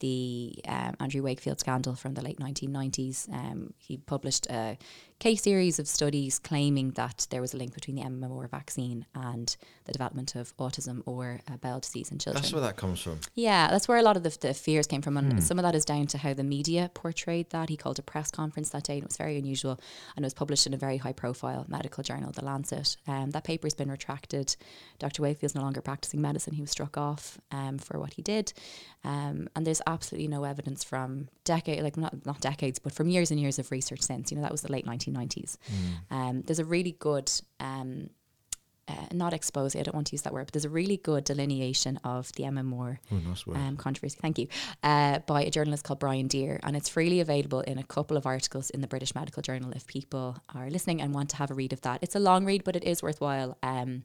the 0.00 0.54
um, 0.66 0.94
Andrew 1.00 1.22
Wakefield 1.22 1.60
scandal 1.60 1.94
from 1.94 2.14
the 2.14 2.22
late 2.22 2.38
1990s. 2.38 3.32
Um, 3.32 3.72
he 3.78 3.96
published 3.96 4.46
a 4.50 4.78
case 5.18 5.42
series 5.42 5.78
of 5.78 5.88
studies 5.88 6.38
claiming 6.38 6.90
that 6.92 7.26
there 7.30 7.40
was 7.40 7.54
a 7.54 7.56
link 7.56 7.74
between 7.74 7.96
the 7.96 8.02
MMR 8.02 8.48
vaccine 8.50 9.06
and 9.14 9.56
the 9.84 9.92
development 9.92 10.34
of 10.34 10.56
autism 10.58 11.02
or 11.06 11.40
uh, 11.50 11.56
bowel 11.56 11.80
disease 11.80 12.10
in 12.10 12.18
children. 12.18 12.42
That's 12.42 12.52
where 12.52 12.62
that 12.62 12.76
comes 12.76 13.00
from. 13.00 13.20
Yeah, 13.34 13.68
that's 13.70 13.88
where 13.88 13.98
a 13.98 14.02
lot 14.02 14.16
of 14.16 14.22
the, 14.22 14.36
the 14.40 14.52
fears 14.52 14.86
came 14.86 15.02
from. 15.02 15.16
And 15.16 15.42
some 15.42 15.58
of 15.58 15.62
that 15.62 15.74
is 15.74 15.84
down 15.84 16.06
to 16.08 16.18
how 16.18 16.34
the 16.34 16.44
media 16.44 16.90
portrayed 16.92 17.50
that. 17.50 17.68
He 17.68 17.76
called 17.76 17.98
a 17.98 18.02
press 18.02 18.30
conference 18.30 18.70
that 18.70 18.84
day, 18.84 18.94
and 18.94 19.04
it 19.04 19.08
was 19.08 19.16
very 19.16 19.38
unusual. 19.38 19.80
And 20.16 20.24
it 20.24 20.26
was 20.26 20.34
published 20.34 20.66
in 20.66 20.74
a 20.74 20.76
very 20.76 20.98
high 20.98 21.12
profile 21.12 21.64
medical 21.68 22.02
journal, 22.02 22.32
The 22.32 22.44
Lancet. 22.44 22.96
Um, 23.06 23.30
that 23.30 23.44
paper's 23.44 23.74
been 23.74 23.90
retracted. 23.90 24.56
Dr. 24.98 25.22
Wakefield's 25.22 25.54
no 25.54 25.62
longer 25.62 25.80
practicing 25.80 26.20
medicine. 26.20 26.54
He 26.54 26.60
was 26.60 26.70
struck 26.70 26.98
off 26.98 27.38
um, 27.50 27.78
for 27.78 27.98
what 27.98 28.14
he 28.14 28.22
did. 28.22 28.52
Um, 29.04 29.48
and 29.54 29.66
there's 29.66 29.82
absolutely 29.86 30.28
no 30.28 30.44
evidence 30.44 30.82
from 30.82 31.28
decade, 31.44 31.82
like 31.82 31.96
not, 31.96 32.26
not 32.26 32.40
decades, 32.40 32.78
but 32.78 32.92
from 32.92 33.08
years 33.08 33.30
and 33.30 33.38
years 33.38 33.58
of 33.58 33.70
research 33.70 34.02
since. 34.02 34.30
You 34.30 34.36
know, 34.36 34.42
that 34.42 34.52
was 34.52 34.62
the 34.62 34.72
late 34.72 34.84
1990s. 35.12 35.56
Um, 36.10 36.42
there's 36.42 36.58
a 36.58 36.64
really 36.64 36.92
good. 36.98 37.30
Um, 37.60 38.10
uh, 38.88 38.94
not 39.12 39.32
expose, 39.32 39.74
I 39.74 39.82
don't 39.82 39.96
want 39.96 40.06
to 40.06 40.12
use 40.12 40.22
that 40.22 40.32
word, 40.32 40.46
but 40.46 40.52
there's 40.52 40.64
a 40.64 40.68
really 40.70 40.96
good 40.96 41.24
delineation 41.24 41.96
of 42.04 42.30
the 42.34 42.44
MMR 42.44 42.98
Oh, 43.10 43.16
nice 43.16 43.42
um, 43.48 43.76
controversy. 43.76 44.16
Thank 44.22 44.38
you. 44.38 44.46
Uh, 44.80 45.18
by 45.26 45.42
a 45.42 45.50
journalist 45.50 45.82
called 45.82 45.98
Brian 45.98 46.28
Deer, 46.28 46.60
and 46.62 46.76
it's 46.76 46.88
freely 46.88 47.18
available 47.18 47.62
in 47.62 47.78
a 47.78 47.82
couple 47.82 48.16
of 48.16 48.26
articles 48.26 48.70
in 48.70 48.82
the 48.82 48.86
British 48.86 49.12
Medical 49.12 49.42
Journal. 49.42 49.72
If 49.74 49.88
people 49.88 50.36
are 50.54 50.70
listening 50.70 51.02
and 51.02 51.12
want 51.12 51.30
to 51.30 51.36
have 51.36 51.50
a 51.50 51.54
read 51.54 51.72
of 51.72 51.80
that, 51.80 51.98
it's 52.00 52.14
a 52.14 52.20
long 52.20 52.44
read, 52.44 52.62
but 52.62 52.76
it 52.76 52.84
is 52.84 53.02
worthwhile. 53.02 53.58
Um, 53.60 54.04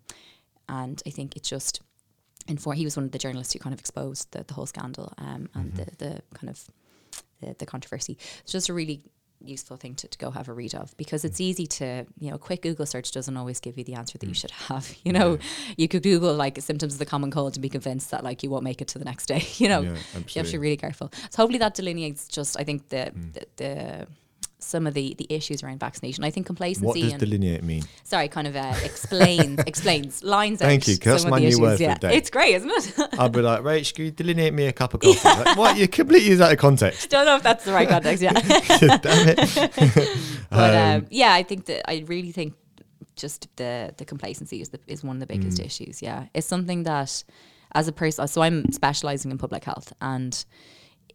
and 0.67 1.01
I 1.05 1.11
think 1.11 1.35
it's 1.35 1.49
just. 1.49 1.81
Inform- 2.47 2.75
he 2.75 2.85
was 2.85 2.97
one 2.97 3.05
of 3.05 3.11
the 3.11 3.19
journalists 3.19 3.53
who 3.53 3.59
kind 3.59 3.73
of 3.73 3.79
exposed 3.79 4.31
the, 4.31 4.43
the 4.43 4.55
whole 4.55 4.65
scandal 4.65 5.13
um, 5.19 5.47
and 5.53 5.75
the, 5.75 5.85
the 5.99 6.21
kind 6.33 6.49
of 6.49 6.65
the, 7.39 7.55
the 7.59 7.67
controversy. 7.67 8.17
It's 8.41 8.51
just 8.51 8.67
a 8.67 8.73
really 8.73 9.03
useful 9.45 9.77
thing 9.77 9.95
to, 9.95 10.07
to 10.07 10.17
go 10.17 10.31
have 10.31 10.47
a 10.47 10.53
read 10.53 10.75
of 10.75 10.95
because 10.97 11.25
it's 11.25 11.41
easy 11.41 11.65
to 11.65 12.05
you 12.19 12.29
know 12.29 12.35
a 12.35 12.39
quick 12.39 12.61
google 12.61 12.85
search 12.85 13.11
doesn't 13.11 13.37
always 13.37 13.59
give 13.59 13.77
you 13.77 13.83
the 13.83 13.93
answer 13.93 14.17
that 14.17 14.25
you 14.25 14.33
mm. 14.33 14.41
should 14.41 14.51
have 14.51 14.93
you 15.03 15.11
know? 15.11 15.37
You 15.77 15.87
could 15.87 16.03
google 16.03 16.33
like 16.33 16.59
symptoms 16.61 16.93
of 16.93 16.99
the 16.99 17.05
common 17.05 17.31
cold 17.31 17.55
and 17.55 17.61
be 17.61 17.69
convinced 17.69 18.11
that 18.11 18.23
like 18.23 18.43
you 18.43 18.49
won't 18.49 18.63
make 18.63 18.81
it 18.81 18.87
to 18.89 18.99
the 18.99 19.05
next 19.05 19.25
day 19.27 19.45
you 19.55 19.69
know? 19.69 19.81
Yeah, 19.81 19.95
you 20.15 20.39
have 20.41 20.47
to 20.47 20.51
be 20.53 20.57
really 20.57 20.77
careful. 20.77 21.11
So 21.29 21.37
hopefully 21.43 21.59
that 21.59 21.75
delineates 21.75 22.27
just 22.27 22.59
i 22.59 22.63
think 22.63 22.89
the 22.89 23.11
mm. 23.15 23.33
the, 23.33 23.45
the 23.57 24.07
some 24.63 24.85
of 24.87 24.93
the 24.93 25.15
the 25.17 25.27
issues 25.29 25.63
around 25.63 25.79
vaccination 25.79 26.23
i 26.23 26.29
think 26.29 26.45
complacency 26.45 26.85
What 26.85 26.95
does 26.95 27.11
and 27.13 27.19
delineate 27.19 27.63
mean? 27.63 27.83
sorry 28.03 28.27
kind 28.27 28.47
of 28.47 28.55
uh, 28.55 28.73
explains 28.83 29.59
explains 29.67 30.23
lines 30.23 30.59
Thank 30.59 30.87
you, 30.87 30.95
that's 30.97 31.25
my 31.25 31.39
new 31.39 31.47
issues. 31.47 31.59
word 31.59 31.77
for 31.77 31.83
yeah 31.83 31.93
the 31.95 32.07
day. 32.09 32.15
it's 32.17 32.29
great 32.29 32.55
isn't 32.55 32.69
it 32.69 33.09
I'd 33.19 33.31
be 33.31 33.41
like, 33.41 33.61
Rach, 33.61 33.93
can 33.93 34.05
you 34.05 34.11
delineate 34.11 34.53
me 34.53 34.67
a 34.67 34.73
cup 34.73 34.93
of 34.93 34.99
coffee? 35.01 35.27
Like, 35.27 35.57
what? 35.57 35.77
You 35.77 35.87
completely 35.87 36.29
use 36.29 36.41
out 36.41 36.51
of 36.51 36.57
context. 36.57 37.09
don't 37.09 37.25
know 37.25 37.35
if 37.35 37.43
that's 37.43 37.65
the 37.65 37.73
right 37.73 37.87
context 37.89 38.21
yeah 38.23 38.33
Damn 38.33 39.27
it. 39.29 40.17
But 40.49 40.75
Um, 40.75 40.95
um, 41.01 41.07
yeah, 41.09 41.33
I 41.33 41.43
think 41.43 41.65
that 41.65 41.89
I 41.89 42.03
really 42.07 42.31
think 42.31 42.53
just 43.15 43.47
the 43.57 43.93
the 43.97 44.05
complacency 44.05 44.61
is 44.61 44.69
the, 44.69 44.79
is 44.87 45.03
one 45.03 45.15
of 45.17 45.19
the 45.19 45.25
biggest 45.27 45.57
Mm. 45.59 45.65
issues. 45.65 46.01
Yeah, 46.01 46.25
it's 46.33 46.47
something 46.47 46.83
that 46.83 47.23
as 47.73 47.87
a 47.87 47.91
person, 47.91 48.27
so 48.27 48.41
I'm 48.41 48.71
specializing 48.71 49.31
in 49.31 49.37
public 49.37 49.63
health, 49.63 49.93
and 50.01 50.43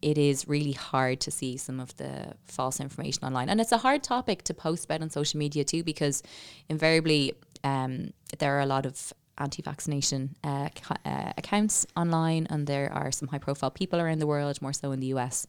it 0.02 0.18
is 0.18 0.48
really 0.48 0.72
hard 0.72 1.20
to 1.20 1.30
see 1.30 1.56
some 1.56 1.80
of 1.80 1.96
the 1.96 2.34
false 2.44 2.80
information 2.80 3.24
online, 3.24 3.48
and 3.48 3.60
it's 3.60 3.72
a 3.72 3.78
hard 3.78 4.02
topic 4.02 4.42
to 4.44 4.54
post 4.54 4.84
about 4.84 5.02
on 5.02 5.10
social 5.10 5.38
media 5.38 5.64
too, 5.64 5.82
because 5.82 6.22
invariably 6.68 7.34
um, 7.64 8.12
there 8.38 8.56
are 8.56 8.60
a 8.60 8.66
lot 8.66 8.86
of 8.86 9.12
anti-vaccination 9.38 10.34
uh, 10.44 10.68
uh, 11.04 11.32
accounts 11.36 11.86
online, 11.96 12.46
and 12.50 12.66
there 12.66 12.92
are 12.92 13.12
some 13.12 13.28
high-profile 13.28 13.70
people 13.70 14.00
around 14.00 14.18
the 14.18 14.26
world, 14.26 14.60
more 14.62 14.72
so 14.72 14.92
in 14.92 15.00
the 15.00 15.08
US, 15.08 15.46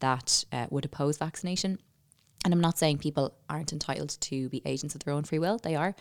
that 0.00 0.44
uh, 0.52 0.66
would 0.70 0.84
oppose 0.84 1.16
vaccination. 1.18 1.78
And 2.44 2.54
I'm 2.54 2.60
not 2.60 2.78
saying 2.78 2.98
people 2.98 3.34
aren't 3.48 3.72
entitled 3.72 4.16
to 4.20 4.48
be 4.48 4.62
agents 4.64 4.94
of 4.94 5.04
their 5.04 5.12
own 5.12 5.24
free 5.24 5.38
will. 5.38 5.58
They 5.58 5.76
are. 5.76 5.94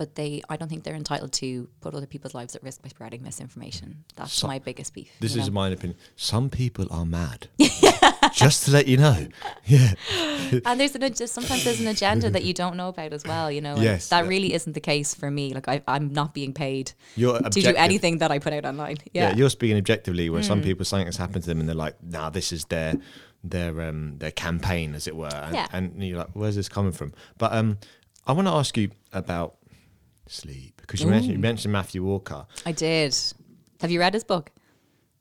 But 0.00 0.14
they, 0.14 0.40
I 0.48 0.56
don't 0.56 0.68
think 0.68 0.84
they're 0.84 0.94
entitled 0.94 1.30
to 1.34 1.68
put 1.82 1.94
other 1.94 2.06
people's 2.06 2.32
lives 2.32 2.56
at 2.56 2.62
risk 2.62 2.80
by 2.80 2.88
spreading 2.88 3.22
misinformation. 3.22 4.04
That's 4.16 4.42
my 4.42 4.58
biggest 4.58 4.94
beef. 4.94 5.10
This 5.20 5.36
is 5.36 5.48
know? 5.48 5.52
my 5.52 5.68
opinion. 5.68 5.98
Some 6.16 6.48
people 6.48 6.86
are 6.90 7.04
mad. 7.04 7.48
Just 8.32 8.64
to 8.64 8.70
let 8.70 8.86
you 8.88 8.96
know. 8.96 9.26
Yeah. 9.66 9.92
and 10.64 10.80
there's 10.80 10.94
an 10.96 11.14
sometimes 11.26 11.64
there's 11.64 11.80
an 11.80 11.86
agenda 11.86 12.30
that 12.30 12.44
you 12.44 12.54
don't 12.54 12.78
know 12.78 12.88
about 12.88 13.12
as 13.12 13.24
well. 13.24 13.52
You 13.52 13.60
know, 13.60 13.76
Yes, 13.76 14.08
that 14.08 14.22
yeah. 14.24 14.28
really 14.30 14.54
isn't 14.54 14.72
the 14.72 14.80
case 14.80 15.14
for 15.14 15.30
me. 15.30 15.52
Like 15.52 15.68
I, 15.68 15.82
I'm 15.86 16.14
not 16.14 16.32
being 16.32 16.54
paid 16.54 16.92
You're 17.14 17.38
to 17.56 17.60
do 17.60 17.74
anything 17.76 18.18
that 18.18 18.30
I 18.32 18.38
put 18.38 18.54
out 18.54 18.64
online. 18.64 18.96
Yeah. 19.12 19.28
Yeah, 19.28 19.36
you're 19.36 19.50
speaking 19.50 19.76
objectively 19.76 20.30
where 20.30 20.40
Hmm. 20.40 20.46
some 20.46 20.62
people 20.62 20.86
something 20.86 21.08
has 21.08 21.18
happened 21.18 21.42
to 21.44 21.48
them 21.50 21.60
and 21.60 21.68
they're 21.68 21.76
like, 21.76 22.02
nah, 22.02 22.30
this 22.30 22.52
is 22.52 22.64
their 22.64 22.94
their 23.44 23.78
um 23.82 24.16
their 24.16 24.32
campaign, 24.32 24.94
as 24.94 25.06
it 25.06 25.14
were. 25.14 25.26
And, 25.46 25.54
Yeah. 25.54 25.66
and 25.74 26.02
you're 26.02 26.18
like, 26.20 26.30
where's 26.32 26.56
this 26.56 26.70
coming 26.70 26.92
from? 26.92 27.12
But 27.36 27.52
um 27.52 27.76
I 28.26 28.32
want 28.32 28.48
to 28.48 28.54
ask 28.54 28.78
you 28.78 28.90
about 29.12 29.56
sleep. 30.30 30.80
Because 30.80 31.00
you 31.02 31.08
mentioned 31.08 31.32
you 31.32 31.38
mentioned 31.38 31.72
Matthew 31.72 32.02
Walker. 32.04 32.46
I 32.64 32.72
did. 32.72 33.16
Have 33.80 33.90
you 33.90 34.00
read 34.00 34.14
his 34.14 34.24
book? 34.24 34.50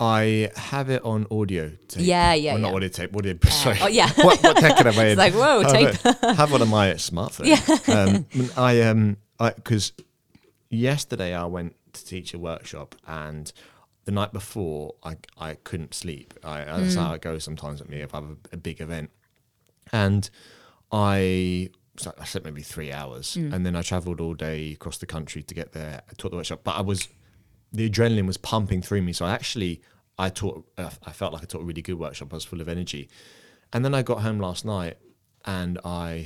I 0.01 0.49
have 0.55 0.89
it 0.89 1.03
on 1.03 1.27
audio 1.29 1.71
tape. 1.89 2.05
Yeah, 2.05 2.33
yeah, 2.33 2.53
Well, 2.53 2.61
not 2.61 2.69
yeah. 2.69 2.75
audio 2.75 2.89
tape. 2.89 3.15
Audio. 3.15 3.37
sorry. 3.49 3.77
oh, 3.81 3.87
yeah. 3.87 4.09
what, 4.15 4.41
what 4.41 4.55
tech 4.57 4.77
can 4.77 4.87
I 4.87 4.97
weigh 4.97 5.11
It's 5.11 5.17
like, 5.17 5.33
whoa, 5.33 5.63
tape. 5.63 5.95
Have, 6.21 6.37
have 6.37 6.51
one 6.53 6.61
of 6.61 6.69
my 6.69 6.91
smartphones. 6.91 7.47
Yeah. 7.87 7.93
Um, 7.93 8.25
I 8.57 8.81
um, 8.83 9.17
because 9.37 9.91
yesterday 10.69 11.33
I 11.35 11.45
went 11.45 11.75
to 11.93 12.05
teach 12.05 12.33
a 12.33 12.39
workshop 12.39 12.95
and 13.07 13.51
the 14.05 14.11
night 14.11 14.31
before 14.31 14.95
I 15.03 15.17
I 15.37 15.55
couldn't 15.55 15.93
sleep. 15.93 16.33
I 16.43 16.63
that's 16.63 16.95
Mm. 16.95 17.03
how 17.03 17.13
it 17.13 17.21
goes 17.21 17.43
sometimes 17.43 17.81
with 17.81 17.89
me 17.89 17.97
if 17.99 18.13
I 18.13 18.21
have 18.21 18.29
a, 18.29 18.37
a 18.53 18.57
big 18.57 18.79
event, 18.81 19.09
and 19.91 20.29
I. 20.91 21.69
I 22.07 22.25
slept 22.25 22.45
maybe 22.45 22.61
three 22.61 22.91
hours, 22.91 23.35
Mm. 23.35 23.53
and 23.53 23.65
then 23.65 23.75
I 23.75 23.81
travelled 23.81 24.19
all 24.21 24.33
day 24.33 24.73
across 24.73 24.97
the 24.97 25.05
country 25.05 25.43
to 25.43 25.53
get 25.55 25.73
there. 25.73 26.01
I 26.09 26.13
taught 26.17 26.31
the 26.31 26.37
workshop, 26.37 26.61
but 26.63 26.75
I 26.75 26.81
was 26.81 27.07
the 27.71 27.89
adrenaline 27.89 28.25
was 28.25 28.37
pumping 28.37 28.81
through 28.81 29.01
me. 29.03 29.13
So 29.13 29.25
I 29.25 29.31
actually 29.31 29.81
I 30.17 30.29
taught. 30.29 30.65
Uh, 30.77 30.89
I 31.05 31.11
felt 31.11 31.33
like 31.33 31.43
I 31.43 31.45
taught 31.45 31.61
a 31.61 31.65
really 31.65 31.81
good 31.81 31.99
workshop. 31.99 32.33
I 32.33 32.35
was 32.35 32.45
full 32.45 32.61
of 32.61 32.67
energy, 32.69 33.09
and 33.73 33.83
then 33.85 33.93
I 33.93 34.01
got 34.01 34.21
home 34.21 34.39
last 34.39 34.65
night, 34.65 34.97
and 35.45 35.79
I, 35.85 36.25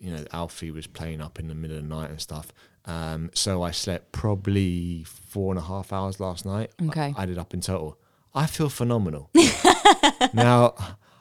you 0.00 0.10
know, 0.10 0.24
Alfie 0.32 0.70
was 0.70 0.86
playing 0.86 1.20
up 1.20 1.38
in 1.38 1.48
the 1.48 1.54
middle 1.54 1.76
of 1.76 1.82
the 1.82 1.88
night 1.88 2.10
and 2.10 2.20
stuff. 2.20 2.52
Um, 2.84 3.30
so 3.34 3.62
I 3.62 3.70
slept 3.70 4.12
probably 4.12 5.04
four 5.04 5.52
and 5.52 5.58
a 5.58 5.62
half 5.62 5.92
hours 5.92 6.18
last 6.20 6.46
night. 6.46 6.70
Okay. 6.86 7.12
I, 7.16 7.22
I 7.22 7.26
did 7.26 7.36
up 7.38 7.52
in 7.54 7.60
total. 7.60 7.98
I 8.34 8.46
feel 8.46 8.68
phenomenal. 8.70 9.30
now, 10.32 10.74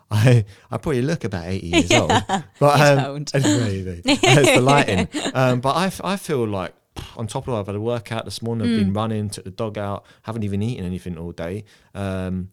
I 0.10 0.46
I 0.72 0.78
probably 0.78 1.02
look 1.02 1.24
about 1.24 1.46
eighty 1.48 1.68
years 1.68 1.92
old, 2.02 2.08
but 2.60 2.82
um, 2.82 3.24
don't. 3.24 3.34
maybe 3.44 4.02
it's 4.06 4.52
the 4.56 4.62
lighting. 4.62 5.08
Um, 5.34 5.60
but 5.60 5.76
I, 5.76 5.92
I 6.14 6.16
feel 6.18 6.46
like 6.48 6.74
on 7.16 7.28
top 7.28 7.48
of 7.48 7.54
it, 7.54 7.60
I've 7.60 7.68
had 7.68 7.76
a 7.76 7.82
workout 7.82 8.26
this 8.26 8.42
morning. 8.42 8.70
I've 8.70 8.80
been 8.80 8.94
running, 8.94 9.30
took 9.30 9.44
the 9.44 9.52
dog 9.52 9.78
out, 9.78 10.06
haven't 10.24 10.44
even 10.44 10.62
eaten 10.64 10.86
anything 10.86 11.18
all 11.18 11.32
day. 11.32 11.66
Um, 11.94 12.50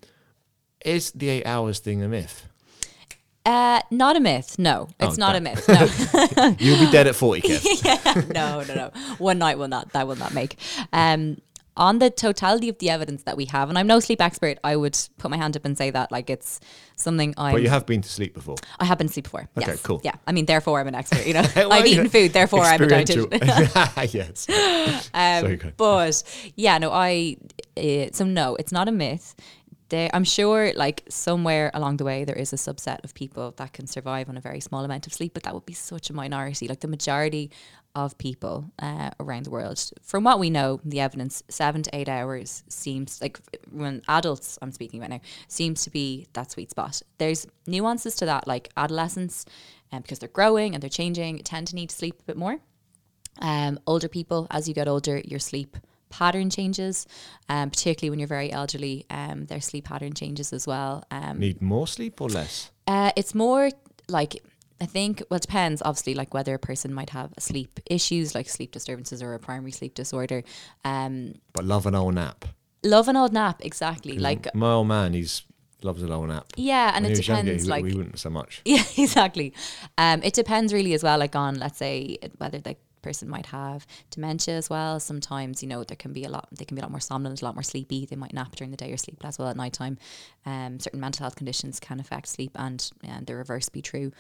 is 0.85 1.13
the 1.13 1.29
eight 1.29 1.47
hours 1.47 1.79
thing 1.79 2.03
a 2.03 2.09
myth? 2.09 2.47
Uh, 3.47 3.81
not 3.91 4.17
a 4.17 4.21
myth. 4.21 4.59
No, 4.59 4.89
it's 4.99 5.15
Oh, 5.19 5.21
not 5.21 5.37
a 5.37 5.41
myth. 5.41 5.69
No. 5.69 6.57
You'll 6.59 6.79
be 6.85 6.91
dead 6.91 7.07
at 7.07 7.15
forty, 7.15 7.41
Kev. 7.43 8.33
no, 8.35 8.63
no, 8.63 8.75
no. 8.75 8.91
One 9.19 9.39
night 9.39 9.59
will 9.59 9.69
not. 9.69 9.93
That 9.93 10.07
will 10.09 10.17
not 10.17 10.33
make. 10.35 10.57
Um, 10.93 11.37
on 11.77 11.99
the 11.99 12.09
totality 12.11 12.69
of 12.69 12.79
the 12.79 12.91
evidence 12.91 13.25
that 13.25 13.37
we 13.37 13.47
have, 13.47 13.69
and 13.69 13.79
I'm 13.79 13.87
no 13.87 14.01
sleep 14.01 14.21
expert, 14.21 14.59
I 14.63 14.77
would 14.77 14.97
put 15.19 15.31
my 15.31 15.37
hand 15.37 15.57
up 15.57 15.65
and 15.65 15.77
say 15.77 15.91
that 15.91 16.13
like 16.13 16.31
it's 16.31 16.61
something 16.97 17.35
I 17.37 17.53
But 17.53 17.63
you 17.63 17.69
have 17.69 17.87
been 17.87 18.01
to 18.03 18.09
sleep 18.09 18.35
before. 18.35 18.57
I 18.79 18.85
have 18.85 18.99
been 18.99 19.09
asleep 19.09 19.25
before. 19.25 19.49
Okay, 19.57 19.73
yes. 19.73 19.83
cool. 19.83 20.01
Yeah, 20.05 20.15
I 20.27 20.33
mean, 20.33 20.47
therefore 20.47 20.81
I'm 20.81 20.87
an 20.87 20.95
expert. 20.95 21.27
You 21.27 21.35
know, 21.35 21.45
Well, 21.57 21.73
I've 21.73 21.87
eaten 21.87 22.05
know, 22.05 22.11
food, 22.11 22.33
therefore 22.33 22.63
I'm 22.63 22.81
a 22.83 22.87
dietitian. 22.87 24.15
yes. 24.15 24.47
Um, 25.15 25.41
Sorry, 25.43 25.57
go. 25.57 25.73
but 25.77 26.23
yeah, 26.57 26.79
no, 26.79 26.91
I 26.91 27.37
uh, 27.77 28.07
so 28.13 28.25
no, 28.25 28.57
it's 28.57 28.73
not 28.73 28.89
a 28.89 28.93
myth. 28.93 29.35
There, 29.91 30.11
I'm 30.13 30.25
sure, 30.25 30.73
like 30.75 31.03
somewhere 31.09 31.71
along 31.75 31.99
the 31.99 32.05
way, 32.05 32.25
there 32.25 32.37
is 32.37 32.53
a 32.53 32.57
subset 32.57 33.05
of 33.05 33.15
people 33.15 33.53
that 33.59 33.73
can 33.73 33.87
survive 33.87 34.29
on 34.29 34.37
a 34.37 34.41
very 34.41 34.61
small 34.61 34.85
amount 34.85 35.07
of 35.07 35.13
sleep, 35.13 35.35
but 35.35 35.43
that 35.43 35.55
would 35.55 35.67
be 35.67 35.75
such 35.75 36.11
a 36.11 36.13
minority. 36.13 36.69
Like 36.69 36.81
the 36.81 36.89
majority 36.89 37.51
of 37.95 38.19
people 38.19 38.71
uh, 38.79 39.11
around 39.21 39.45
the 39.47 39.51
world, 39.51 39.79
from 40.03 40.25
what 40.25 40.39
we 40.39 40.51
know, 40.51 40.81
the 40.85 41.01
evidence, 41.01 41.43
seven 41.49 41.83
to 41.83 41.95
eight 41.95 42.09
hours 42.09 42.63
seems 42.69 43.21
like 43.23 43.39
when 43.71 44.03
adults, 44.09 44.59
I'm 44.61 44.73
speaking 44.73 45.01
about 45.01 45.11
now, 45.11 45.21
seems 45.49 45.83
to 45.85 45.91
be 45.91 46.27
that 46.33 46.51
sweet 46.51 46.71
spot. 46.71 47.03
There's 47.19 47.47
nuances 47.67 48.17
to 48.17 48.27
that, 48.27 48.47
like 48.47 48.71
adolescents, 48.77 49.45
and 49.93 50.03
because 50.03 50.19
they're 50.19 50.29
growing 50.29 50.75
and 50.75 50.83
they're 50.83 50.91
changing, 50.91 51.39
tend 51.45 51.69
to 51.69 51.75
need 51.77 51.91
to 51.91 51.97
sleep 51.97 52.19
a 52.21 52.25
bit 52.25 52.37
more. 52.37 52.59
Um, 53.41 53.79
older 53.87 54.09
people, 54.09 54.47
as 54.51 54.69
you 54.69 54.75
get 54.75 54.89
older, 54.89 55.21
your 55.25 55.41
sleep 55.41 55.77
pattern 56.09 56.51
changes, 56.51 57.07
um, 57.49 57.71
particularly 57.71 58.11
when 58.11 58.19
you're 58.21 58.29
very 58.29 58.53
elderly. 58.53 59.05
Um, 59.11 59.47
their 59.47 59.61
sleep 59.61 59.85
pattern 59.87 60.15
changes 60.15 60.53
as 60.53 60.67
well. 60.67 61.05
Um, 61.11 61.39
Need 61.41 61.61
more 61.63 61.87
sleep 61.87 62.21
or 62.21 62.29
less? 62.29 62.71
uh, 62.87 63.11
it's 63.17 63.35
more 63.35 63.71
like 64.09 64.37
I 64.85 64.87
think. 64.97 65.13
Well, 65.29 65.37
it 65.41 65.47
depends. 65.49 65.79
Obviously, 65.89 66.15
like 66.21 66.31
whether 66.37 66.53
a 66.55 66.59
person 66.71 66.89
might 67.01 67.11
have 67.19 67.29
sleep 67.39 67.73
issues, 67.97 68.27
like 68.39 68.49
sleep 68.57 68.71
disturbances 68.79 69.19
or 69.25 69.31
a 69.35 69.39
primary 69.49 69.73
sleep 69.81 69.95
disorder. 70.03 70.41
Um, 70.93 71.15
But 71.57 71.65
love 71.65 71.85
an 71.91 71.95
old 71.95 72.15
nap. 72.15 72.45
love 72.95 73.07
an 73.13 73.17
old 73.17 73.33
nap, 73.33 73.57
exactly. 73.71 74.17
Like 74.29 74.43
My 74.55 74.73
old 74.79 74.89
man, 74.89 75.09
he's 75.15 75.43
loves 75.83 76.03
an 76.03 76.11
old 76.13 76.29
nap. 76.29 76.47
yeah, 76.57 76.93
and 76.95 77.03
when 77.05 77.13
it 77.13 77.29
younger, 77.29 77.43
depends. 77.45 77.65
he, 77.65 77.71
like 77.75 77.85
we 77.85 77.95
wouldn't 77.99 78.19
so 78.19 78.31
much. 78.31 78.53
Yeah, 78.75 78.85
exactly. 79.05 79.49
Um, 79.99 80.19
it 80.29 80.35
depends 80.43 80.73
really 80.73 80.95
as 80.95 81.03
well, 81.03 81.19
like 81.25 81.37
on 81.37 81.53
let's 81.65 81.79
say 81.79 82.19
whether 82.39 82.59
the 82.67 82.75
person 83.05 83.29
might 83.29 83.47
have 83.47 83.87
dementia 84.11 84.55
as 84.57 84.69
well. 84.69 84.99
Sometimes 84.99 85.63
you 85.63 85.69
know 85.69 85.85
there 85.85 85.97
can 85.97 86.13
be 86.13 86.25
a 86.25 86.29
lot. 86.29 86.49
They 86.51 86.65
can 86.65 86.75
be 86.75 86.81
a 86.81 86.85
lot 86.85 86.91
more 86.91 87.01
somnolent, 87.01 87.43
a 87.43 87.45
lot 87.45 87.55
more 87.55 87.63
sleepy. 87.63 88.07
They 88.07 88.17
might 88.17 88.33
nap 88.33 88.57
during 88.57 88.71
the 88.71 88.77
day 88.77 88.93
or 88.93 88.97
sleep 88.97 89.23
less 89.23 89.39
well 89.39 89.49
at 89.49 89.57
night 89.57 89.75
time. 89.75 89.99
Um, 90.47 90.81
certain 90.81 91.01
mental 91.01 91.25
health 91.25 91.37
conditions 91.37 91.79
can 91.79 92.01
affect 92.01 92.29
sleep, 92.29 92.53
and 92.57 92.91
and 93.05 93.27
the 93.27 93.37
reverse 93.37 93.69
be 93.69 93.83
true. 93.83 94.11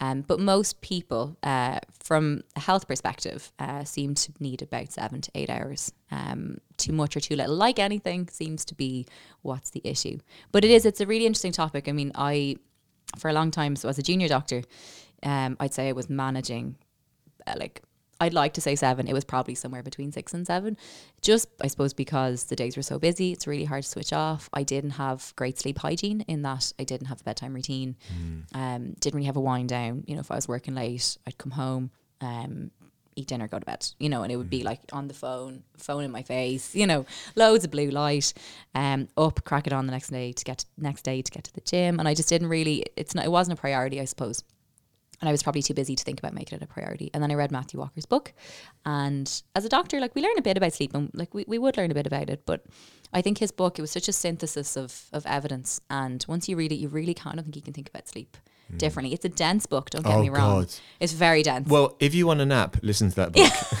Um, 0.00 0.22
but 0.22 0.40
most 0.40 0.80
people, 0.80 1.36
uh, 1.42 1.80
from 2.02 2.42
a 2.56 2.60
health 2.60 2.86
perspective, 2.86 3.52
uh, 3.58 3.84
seem 3.84 4.14
to 4.16 4.32
need 4.40 4.60
about 4.62 4.92
seven 4.92 5.20
to 5.22 5.30
eight 5.34 5.50
hours. 5.50 5.92
Um, 6.10 6.58
too 6.76 6.92
much 6.92 7.16
or 7.16 7.20
too 7.20 7.36
little, 7.36 7.54
like 7.54 7.78
anything, 7.78 8.28
seems 8.28 8.64
to 8.66 8.74
be 8.74 9.06
what's 9.42 9.70
the 9.70 9.80
issue. 9.84 10.18
But 10.50 10.64
it 10.64 10.70
is. 10.70 10.84
It's 10.84 11.00
a 11.00 11.06
really 11.06 11.26
interesting 11.26 11.52
topic. 11.52 11.88
I 11.88 11.92
mean, 11.92 12.12
I 12.14 12.56
for 13.18 13.28
a 13.28 13.32
long 13.32 13.50
time, 13.50 13.76
so 13.76 13.88
as 13.88 13.98
a 13.98 14.02
junior 14.02 14.28
doctor, 14.28 14.62
um, 15.22 15.56
I'd 15.60 15.74
say 15.74 15.88
I 15.88 15.92
was 15.92 16.08
managing 16.08 16.76
uh, 17.46 17.54
like 17.58 17.82
I'd 18.22 18.34
like 18.34 18.54
to 18.54 18.60
say 18.60 18.76
seven. 18.76 19.08
It 19.08 19.14
was 19.14 19.24
probably 19.24 19.56
somewhere 19.56 19.82
between 19.82 20.12
six 20.12 20.32
and 20.32 20.46
seven. 20.46 20.76
Just 21.22 21.48
I 21.60 21.66
suppose 21.66 21.92
because 21.92 22.44
the 22.44 22.54
days 22.54 22.76
were 22.76 22.82
so 22.82 23.00
busy, 23.00 23.32
it's 23.32 23.48
really 23.48 23.64
hard 23.64 23.82
to 23.82 23.88
switch 23.88 24.12
off. 24.12 24.48
I 24.52 24.62
didn't 24.62 24.90
have 24.90 25.32
great 25.34 25.58
sleep 25.58 25.78
hygiene 25.78 26.20
in 26.28 26.42
that 26.42 26.72
I 26.78 26.84
didn't 26.84 27.08
have 27.08 27.20
a 27.20 27.24
bedtime 27.24 27.52
routine. 27.52 27.96
Um, 28.54 28.94
didn't 29.00 29.16
really 29.16 29.26
have 29.26 29.36
a 29.36 29.40
wind 29.40 29.70
down. 29.70 30.04
You 30.06 30.14
know, 30.14 30.20
if 30.20 30.30
I 30.30 30.36
was 30.36 30.46
working 30.46 30.76
late, 30.76 31.18
I'd 31.26 31.36
come 31.36 31.50
home, 31.50 31.90
um, 32.20 32.70
eat 33.16 33.26
dinner, 33.26 33.48
go 33.48 33.58
to 33.58 33.66
bed. 33.66 33.88
You 33.98 34.08
know, 34.08 34.22
and 34.22 34.30
it 34.30 34.36
would 34.36 34.50
be 34.50 34.62
like 34.62 34.80
on 34.92 35.08
the 35.08 35.14
phone, 35.14 35.64
phone 35.76 36.04
in 36.04 36.12
my 36.12 36.22
face. 36.22 36.76
You 36.76 36.86
know, 36.86 37.06
loads 37.34 37.64
of 37.64 37.72
blue 37.72 37.90
light. 37.90 38.32
Um, 38.76 39.08
up, 39.16 39.42
crack 39.44 39.66
it 39.66 39.72
on 39.72 39.86
the 39.86 39.92
next 39.92 40.10
day 40.10 40.30
to 40.30 40.44
get 40.44 40.64
next 40.78 41.02
day 41.02 41.22
to 41.22 41.30
get 41.32 41.42
to 41.42 41.52
the 41.52 41.60
gym, 41.60 41.98
and 41.98 42.06
I 42.06 42.14
just 42.14 42.28
didn't 42.28 42.50
really. 42.50 42.84
It's 42.96 43.16
not. 43.16 43.24
It 43.24 43.32
wasn't 43.32 43.58
a 43.58 43.60
priority, 43.60 44.00
I 44.00 44.04
suppose 44.04 44.44
and 45.22 45.28
I 45.28 45.32
was 45.32 45.42
probably 45.42 45.62
too 45.62 45.72
busy 45.72 45.94
to 45.94 46.04
think 46.04 46.18
about 46.18 46.34
making 46.34 46.56
it 46.56 46.62
a 46.62 46.66
priority. 46.66 47.10
And 47.14 47.22
then 47.22 47.30
I 47.30 47.34
read 47.34 47.52
Matthew 47.52 47.78
Walker's 47.78 48.06
book, 48.06 48.34
and 48.84 49.42
as 49.54 49.64
a 49.64 49.68
doctor, 49.68 50.00
like 50.00 50.14
we 50.14 50.22
learn 50.22 50.36
a 50.36 50.42
bit 50.42 50.56
about 50.56 50.74
sleep, 50.74 50.94
and 50.94 51.10
like 51.14 51.32
we, 51.32 51.44
we 51.46 51.58
would 51.58 51.76
learn 51.76 51.92
a 51.92 51.94
bit 51.94 52.06
about 52.06 52.28
it. 52.28 52.44
But 52.44 52.66
I 53.12 53.22
think 53.22 53.38
his 53.38 53.52
book 53.52 53.78
it 53.78 53.82
was 53.82 53.92
such 53.92 54.08
a 54.08 54.12
synthesis 54.12 54.76
of 54.76 55.04
of 55.12 55.24
evidence, 55.24 55.80
and 55.88 56.24
once 56.28 56.48
you 56.48 56.56
read 56.56 56.72
it, 56.72 56.76
you 56.76 56.88
really 56.88 57.14
kind 57.14 57.38
of 57.38 57.44
think 57.44 57.56
you 57.56 57.62
can 57.62 57.72
think 57.72 57.88
about 57.88 58.08
sleep 58.08 58.36
differently. 58.76 59.12
It's 59.14 59.24
a 59.24 59.28
dense 59.28 59.66
book. 59.66 59.90
Don't 59.90 60.04
get 60.04 60.14
Oh, 60.14 60.22
me 60.22 60.28
wrong; 60.28 60.60
God. 60.62 60.74
it's 61.00 61.12
very 61.12 61.42
dense. 61.42 61.68
Well, 61.68 61.96
if 62.00 62.14
you 62.14 62.26
want 62.26 62.40
a 62.40 62.46
nap, 62.46 62.76
listen 62.82 63.10
to 63.10 63.16
that 63.16 63.32
book. 63.32 63.50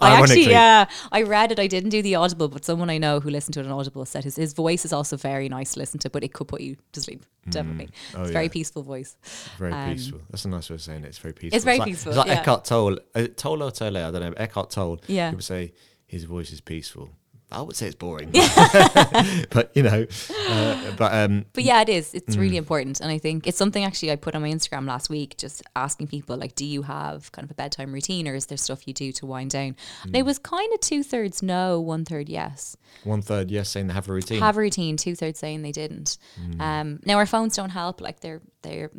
I 0.00 0.20
actually, 0.20 0.48
yeah, 0.50 0.86
I 1.12 1.22
read 1.22 1.52
it. 1.52 1.58
I 1.58 1.66
didn't 1.66 1.90
do 1.90 2.02
the 2.02 2.14
audible, 2.14 2.48
but 2.48 2.64
someone 2.64 2.90
I 2.90 2.98
know 2.98 3.20
who 3.20 3.30
listened 3.30 3.54
to 3.54 3.60
it 3.60 3.66
on 3.66 3.72
audible 3.72 4.04
said 4.04 4.24
his, 4.24 4.36
his 4.36 4.52
voice 4.52 4.84
is 4.84 4.92
also 4.92 5.16
very 5.16 5.48
nice 5.48 5.72
to 5.74 5.78
listen 5.80 5.98
to, 6.00 6.10
but 6.10 6.22
it 6.24 6.32
could 6.32 6.48
put 6.48 6.60
you 6.60 6.76
to 6.92 7.00
sleep. 7.00 7.24
Definitely, 7.50 7.90
Oh, 8.14 8.22
it's 8.22 8.30
a 8.30 8.32
very 8.32 8.48
peaceful 8.48 8.82
voice. 8.82 9.16
Very 9.58 9.72
Um, 9.72 9.92
peaceful. 9.92 10.20
That's 10.30 10.44
a 10.46 10.48
nice 10.48 10.70
way 10.70 10.74
of 10.74 10.82
saying 10.82 11.04
it. 11.04 11.08
It's 11.08 11.18
very 11.18 11.34
peaceful. 11.34 11.56
It's 11.56 11.64
very 11.64 11.78
like, 11.78 11.88
peaceful, 11.88 12.12
It's 12.12 12.18
like 12.18 12.26
yeah. 12.28 12.40
Eckhart 12.40 12.64
Tolle. 12.64 12.98
Uh, 13.14 13.26
Tolle 13.36 13.62
or 13.64 13.70
Tolle, 13.70 13.98
I 13.98 14.10
don't 14.10 14.22
know. 14.22 14.32
Eckhart 14.36 14.70
Tolle. 14.70 15.00
Yeah. 15.08 15.28
People 15.30 15.42
say 15.42 15.72
his 16.06 16.24
voice 16.24 16.52
is 16.52 16.62
peaceful. 16.62 17.10
I 17.54 17.62
would 17.62 17.76
say 17.76 17.86
it's 17.86 17.94
boring. 17.94 18.30
but, 19.50 19.70
you 19.74 19.82
know, 19.82 20.06
uh, 20.48 20.92
but 20.96 21.12
um, 21.14 21.44
But 21.52 21.64
yeah, 21.64 21.80
it 21.82 21.88
is. 21.88 22.14
It's 22.14 22.36
Mm. 22.36 22.40
really 22.40 22.56
important. 22.56 23.00
And 23.00 23.10
I 23.10 23.18
think 23.18 23.46
it's 23.46 23.56
something 23.58 23.84
actually 23.84 24.10
I 24.12 24.16
put 24.16 24.34
on 24.34 24.42
my 24.42 24.50
Instagram 24.50 24.86
last 24.86 25.08
week, 25.10 25.36
just 25.36 25.62
asking 25.76 26.08
people, 26.08 26.36
like, 26.36 26.54
do 26.54 26.64
you 26.64 26.82
have 26.82 27.30
kind 27.32 27.44
of 27.44 27.50
a 27.50 27.54
bedtime 27.54 27.92
routine 27.92 28.26
or 28.28 28.34
is 28.34 28.46
there 28.46 28.58
stuff 28.58 28.86
you 28.88 28.94
do 28.94 29.12
to 29.12 29.26
wind 29.26 29.50
down? 29.52 29.76
And 30.02 30.12
Mm. 30.12 30.18
it 30.18 30.24
was 30.24 30.38
kind 30.38 30.72
of 30.72 30.80
two 30.80 31.02
thirds 31.02 31.42
no, 31.42 31.80
one 31.80 32.04
third 32.04 32.28
yes. 32.28 32.76
one 33.04 33.22
third 33.22 33.50
yes, 33.50 33.68
saying 33.70 33.86
they 33.88 33.94
have 33.94 34.08
a 34.08 34.12
routine. 34.12 34.40
Have 34.40 34.56
a 34.56 34.60
routine, 34.60 34.96
two 34.96 35.14
thirds 35.14 35.38
saying 35.38 35.62
they 35.62 35.72
didn't. 35.72 36.16
Mm. 36.40 36.60
Um, 36.60 37.00
now, 37.04 37.16
our 37.18 37.26
phones 37.26 37.56
don't 37.56 37.70
help. 37.70 38.00
Like, 38.00 38.20
they're, 38.20 38.40
they're, 38.62 38.90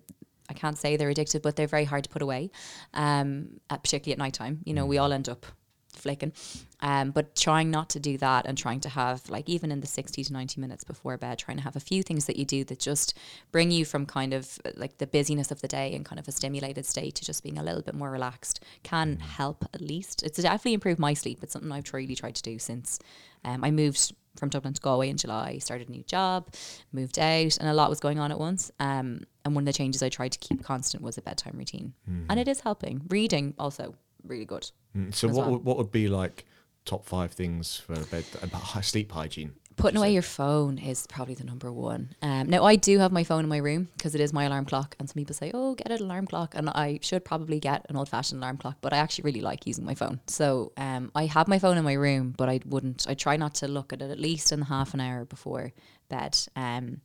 I 0.49 0.53
can't 0.53 0.77
say 0.77 0.95
they're 0.95 1.11
addictive, 1.11 1.41
but 1.41 1.55
they're 1.55 1.67
very 1.67 1.85
hard 1.85 2.03
to 2.03 2.09
put 2.09 2.21
away, 2.21 2.51
um, 2.93 3.59
uh, 3.69 3.77
particularly 3.77 4.13
at 4.13 4.19
nighttime. 4.19 4.61
You 4.65 4.73
know, 4.75 4.85
we 4.85 4.97
all 4.97 5.11
end 5.11 5.27
up 5.27 5.45
flicking. 5.95 6.33
Um, 6.81 7.11
but 7.11 7.35
trying 7.35 7.71
not 7.71 7.89
to 7.91 7.99
do 7.99 8.17
that 8.17 8.45
and 8.45 8.57
trying 8.57 8.79
to 8.81 8.89
have, 8.89 9.27
like, 9.29 9.49
even 9.49 9.71
in 9.71 9.79
the 9.79 9.87
60 9.87 10.23
to 10.23 10.33
90 10.33 10.61
minutes 10.61 10.83
before 10.83 11.17
bed, 11.17 11.39
trying 11.39 11.57
to 11.57 11.63
have 11.63 11.75
a 11.75 11.79
few 11.79 12.03
things 12.03 12.25
that 12.25 12.35
you 12.35 12.45
do 12.45 12.63
that 12.65 12.79
just 12.79 13.17
bring 13.51 13.71
you 13.71 13.85
from 13.85 14.05
kind 14.05 14.33
of 14.33 14.59
like 14.75 14.97
the 14.97 15.07
busyness 15.07 15.51
of 15.51 15.61
the 15.61 15.67
day 15.67 15.93
and 15.95 16.05
kind 16.05 16.19
of 16.19 16.27
a 16.27 16.31
stimulated 16.31 16.85
state 16.85 17.15
to 17.15 17.25
just 17.25 17.43
being 17.43 17.57
a 17.57 17.63
little 17.63 17.81
bit 17.81 17.95
more 17.95 18.11
relaxed 18.11 18.59
can 18.83 19.17
help 19.19 19.65
at 19.73 19.81
least. 19.81 20.21
It's 20.23 20.41
definitely 20.41 20.73
improved 20.73 20.99
my 20.99 21.13
sleep. 21.13 21.39
It's 21.41 21.53
something 21.53 21.71
I've 21.71 21.91
really 21.93 22.15
tried 22.15 22.35
to 22.35 22.43
do 22.43 22.59
since 22.59 22.99
um, 23.43 23.63
I 23.63 23.71
moved 23.71 24.13
from 24.37 24.49
Dublin 24.49 24.73
to 24.73 24.81
Galway 24.81 25.09
in 25.09 25.17
July, 25.17 25.59
started 25.59 25.87
a 25.87 25.91
new 25.91 26.03
job, 26.03 26.53
moved 26.91 27.17
out, 27.19 27.57
and 27.57 27.69
a 27.69 27.73
lot 27.73 27.89
was 27.89 27.99
going 27.99 28.19
on 28.19 28.31
at 28.31 28.39
once. 28.39 28.69
Um, 28.79 29.21
and 29.45 29.55
one 29.55 29.61
of 29.61 29.65
the 29.65 29.73
changes 29.73 30.03
I 30.03 30.09
tried 30.09 30.33
to 30.33 30.39
keep 30.39 30.63
constant 30.63 31.03
was 31.03 31.17
a 31.17 31.21
bedtime 31.21 31.57
routine. 31.57 31.93
And 32.29 32.39
it 32.39 32.47
is 32.47 32.59
helping. 32.59 33.03
Reading 33.09 33.53
also 33.57 33.95
really 34.25 34.45
good. 34.45 34.69
Mm, 34.95 35.13
so, 35.13 35.27
what, 35.27 35.35
well. 35.35 35.51
would, 35.51 35.65
what 35.65 35.77
would 35.77 35.91
be 35.91 36.07
like 36.07 36.45
top 36.85 37.05
five 37.05 37.31
things 37.31 37.77
for 37.77 37.95
bed, 38.05 38.25
about 38.41 38.61
hy- 38.61 38.81
sleep 38.81 39.11
hygiene? 39.11 39.53
Putting 39.77 39.97
away 39.97 40.13
your 40.13 40.21
phone 40.21 40.77
is 40.77 41.05
probably 41.07 41.35
the 41.35 41.43
number 41.43 41.69
one. 41.69 42.15
Um, 42.21 42.49
now 42.49 42.63
I 42.63 42.77
do 42.77 42.97
have 42.99 43.11
my 43.11 43.25
phone 43.25 43.43
in 43.43 43.49
my 43.49 43.57
room 43.57 43.89
because 43.97 44.15
it 44.15 44.21
is 44.21 44.31
my 44.31 44.45
alarm 44.45 44.63
clock, 44.63 44.95
and 44.99 45.09
some 45.09 45.15
people 45.15 45.35
say, 45.35 45.51
"Oh, 45.53 45.75
get 45.75 45.91
an 45.91 46.01
alarm 46.01 46.27
clock," 46.27 46.55
and 46.55 46.69
I 46.69 46.99
should 47.01 47.25
probably 47.25 47.59
get 47.59 47.85
an 47.89 47.97
old-fashioned 47.97 48.39
alarm 48.39 48.55
clock, 48.55 48.77
but 48.79 48.93
I 48.93 48.97
actually 48.97 49.25
really 49.25 49.41
like 49.41 49.67
using 49.67 49.83
my 49.83 49.93
phone. 49.93 50.21
So 50.27 50.71
um, 50.77 51.11
I 51.13 51.25
have 51.25 51.49
my 51.49 51.59
phone 51.59 51.77
in 51.77 51.83
my 51.83 51.91
room, 51.93 52.33
but 52.37 52.47
I 52.47 52.61
wouldn't. 52.65 53.05
I 53.09 53.15
try 53.15 53.35
not 53.35 53.55
to 53.55 53.67
look 53.67 53.91
at 53.91 54.01
it 54.01 54.11
at 54.11 54.19
least 54.19 54.53
in 54.53 54.61
half 54.61 54.93
an 54.93 55.01
hour 55.01 55.25
before 55.25 55.73
bed. 56.07 56.37
Um, 56.55 57.01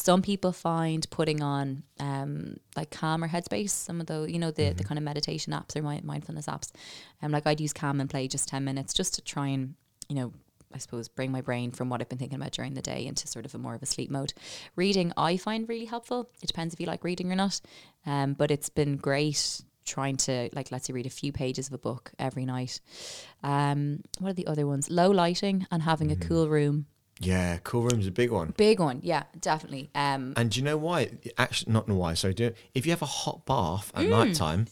some 0.00 0.22
people 0.22 0.52
find 0.52 1.08
putting 1.10 1.42
on 1.42 1.82
um, 1.98 2.56
like 2.76 2.90
Calm 2.90 3.22
or 3.22 3.28
Headspace, 3.28 3.70
some 3.70 4.00
of 4.00 4.06
the 4.06 4.26
you 4.28 4.38
know 4.38 4.50
the 4.50 4.70
the 4.70 4.84
kind 4.84 4.98
of 4.98 5.04
meditation 5.04 5.52
apps 5.52 5.76
or 5.76 5.82
mi- 5.82 6.00
mindfulness 6.02 6.46
apps, 6.46 6.70
um, 7.22 7.32
like 7.32 7.46
I'd 7.46 7.60
use 7.60 7.72
Calm 7.72 8.00
and 8.00 8.08
play 8.08 8.28
just 8.28 8.48
ten 8.48 8.64
minutes 8.64 8.92
just 8.92 9.14
to 9.14 9.22
try 9.22 9.48
and 9.48 9.74
you 10.08 10.16
know 10.16 10.32
I 10.72 10.78
suppose, 10.78 11.08
bring 11.08 11.32
my 11.32 11.40
brain 11.40 11.72
from 11.72 11.88
what 11.88 12.00
I've 12.00 12.08
been 12.08 12.18
thinking 12.18 12.40
about 12.40 12.52
during 12.52 12.74
the 12.74 12.82
day 12.82 13.04
into 13.06 13.26
sort 13.26 13.44
of 13.44 13.54
a 13.54 13.58
more 13.58 13.74
of 13.74 13.82
a 13.82 13.86
sleep 13.86 14.08
mode. 14.08 14.32
Reading, 14.76 15.12
I 15.16 15.36
find 15.36 15.68
really 15.68 15.86
helpful. 15.86 16.30
It 16.42 16.46
depends 16.46 16.72
if 16.72 16.80
you 16.80 16.86
like 16.86 17.02
reading 17.02 17.32
or 17.32 17.34
not. 17.34 17.60
Um, 18.06 18.34
but 18.34 18.52
it's 18.52 18.68
been 18.68 18.96
great 18.96 19.62
trying 19.84 20.16
to 20.16 20.48
like 20.52 20.70
let's 20.70 20.86
say 20.86 20.92
read 20.92 21.06
a 21.06 21.10
few 21.10 21.32
pages 21.32 21.66
of 21.66 21.72
a 21.72 21.78
book 21.78 22.12
every 22.18 22.44
night. 22.44 22.80
Um, 23.42 24.02
what 24.18 24.30
are 24.30 24.34
the 24.34 24.46
other 24.46 24.66
ones? 24.66 24.90
Low 24.90 25.10
lighting 25.10 25.66
and 25.70 25.82
having 25.82 26.12
a 26.12 26.16
cool 26.16 26.48
room. 26.48 26.86
Yeah, 27.22 27.58
cool 27.64 27.82
room's 27.82 28.06
a 28.06 28.10
big 28.10 28.30
one. 28.30 28.54
Big 28.56 28.80
one, 28.80 29.00
yeah, 29.02 29.24
definitely. 29.40 29.90
Um, 29.94 30.32
And 30.36 30.50
do 30.50 30.58
you 30.58 30.64
know 30.64 30.78
why? 30.78 31.10
Actually, 31.36 31.72
not 31.72 31.86
know 31.86 31.94
why. 31.96 32.14
Sorry, 32.14 32.32
do 32.34 32.52
if 32.74 32.86
you 32.86 32.92
have 32.92 33.02
a 33.02 33.06
hot 33.06 33.44
bath 33.44 33.92
Mm. 33.94 34.02
at 34.04 34.08
night 34.08 34.34
time, 34.34 34.66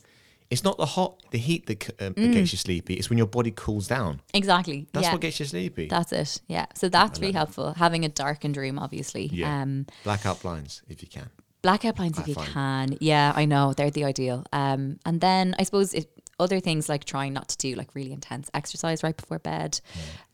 it's 0.50 0.64
not 0.64 0.78
the 0.78 0.86
hot, 0.86 1.22
the 1.30 1.36
heat 1.36 1.66
that, 1.66 1.90
um, 2.00 2.14
that 2.14 2.32
gets 2.32 2.52
you 2.52 2.56
sleepy. 2.58 2.94
It's 2.94 3.10
when 3.10 3.18
your 3.18 3.26
body 3.26 3.52
cools 3.54 3.86
down. 3.86 4.22
exactly. 4.32 4.86
That's 4.94 5.04
yeah. 5.04 5.12
what 5.12 5.20
gets 5.20 5.38
you 5.40 5.44
sleepy. 5.46 5.88
That's 5.88 6.10
it. 6.10 6.40
Yeah. 6.48 6.64
So 6.74 6.88
that's 6.88 7.20
really 7.20 7.34
helpful. 7.34 7.74
Having 7.74 8.06
a 8.06 8.08
darkened 8.08 8.56
room, 8.56 8.78
obviously. 8.78 9.26
Yeah. 9.26 9.60
Um, 9.62 9.84
Blackout 10.04 10.40
blinds 10.40 10.80
if 10.88 11.02
you 11.02 11.08
can. 11.08 11.28
blackout 11.60 11.96
blinds 11.96 12.18
if 12.18 12.26
you 12.28 12.34
find. 12.34 12.48
can. 12.48 12.98
Yeah, 13.00 13.32
I 13.36 13.44
know 13.44 13.74
they're 13.74 13.90
the 13.90 14.04
ideal. 14.06 14.46
Um, 14.54 14.98
and 15.04 15.20
then 15.20 15.54
I 15.58 15.64
suppose 15.64 15.92
it, 15.92 16.08
other 16.40 16.60
things 16.60 16.88
like 16.88 17.04
trying 17.04 17.34
not 17.34 17.48
to 17.50 17.56
do 17.58 17.74
like 17.74 17.94
really 17.94 18.12
intense 18.12 18.48
exercise 18.54 19.02
right 19.02 19.16
before 19.16 19.38
bed, 19.40 19.80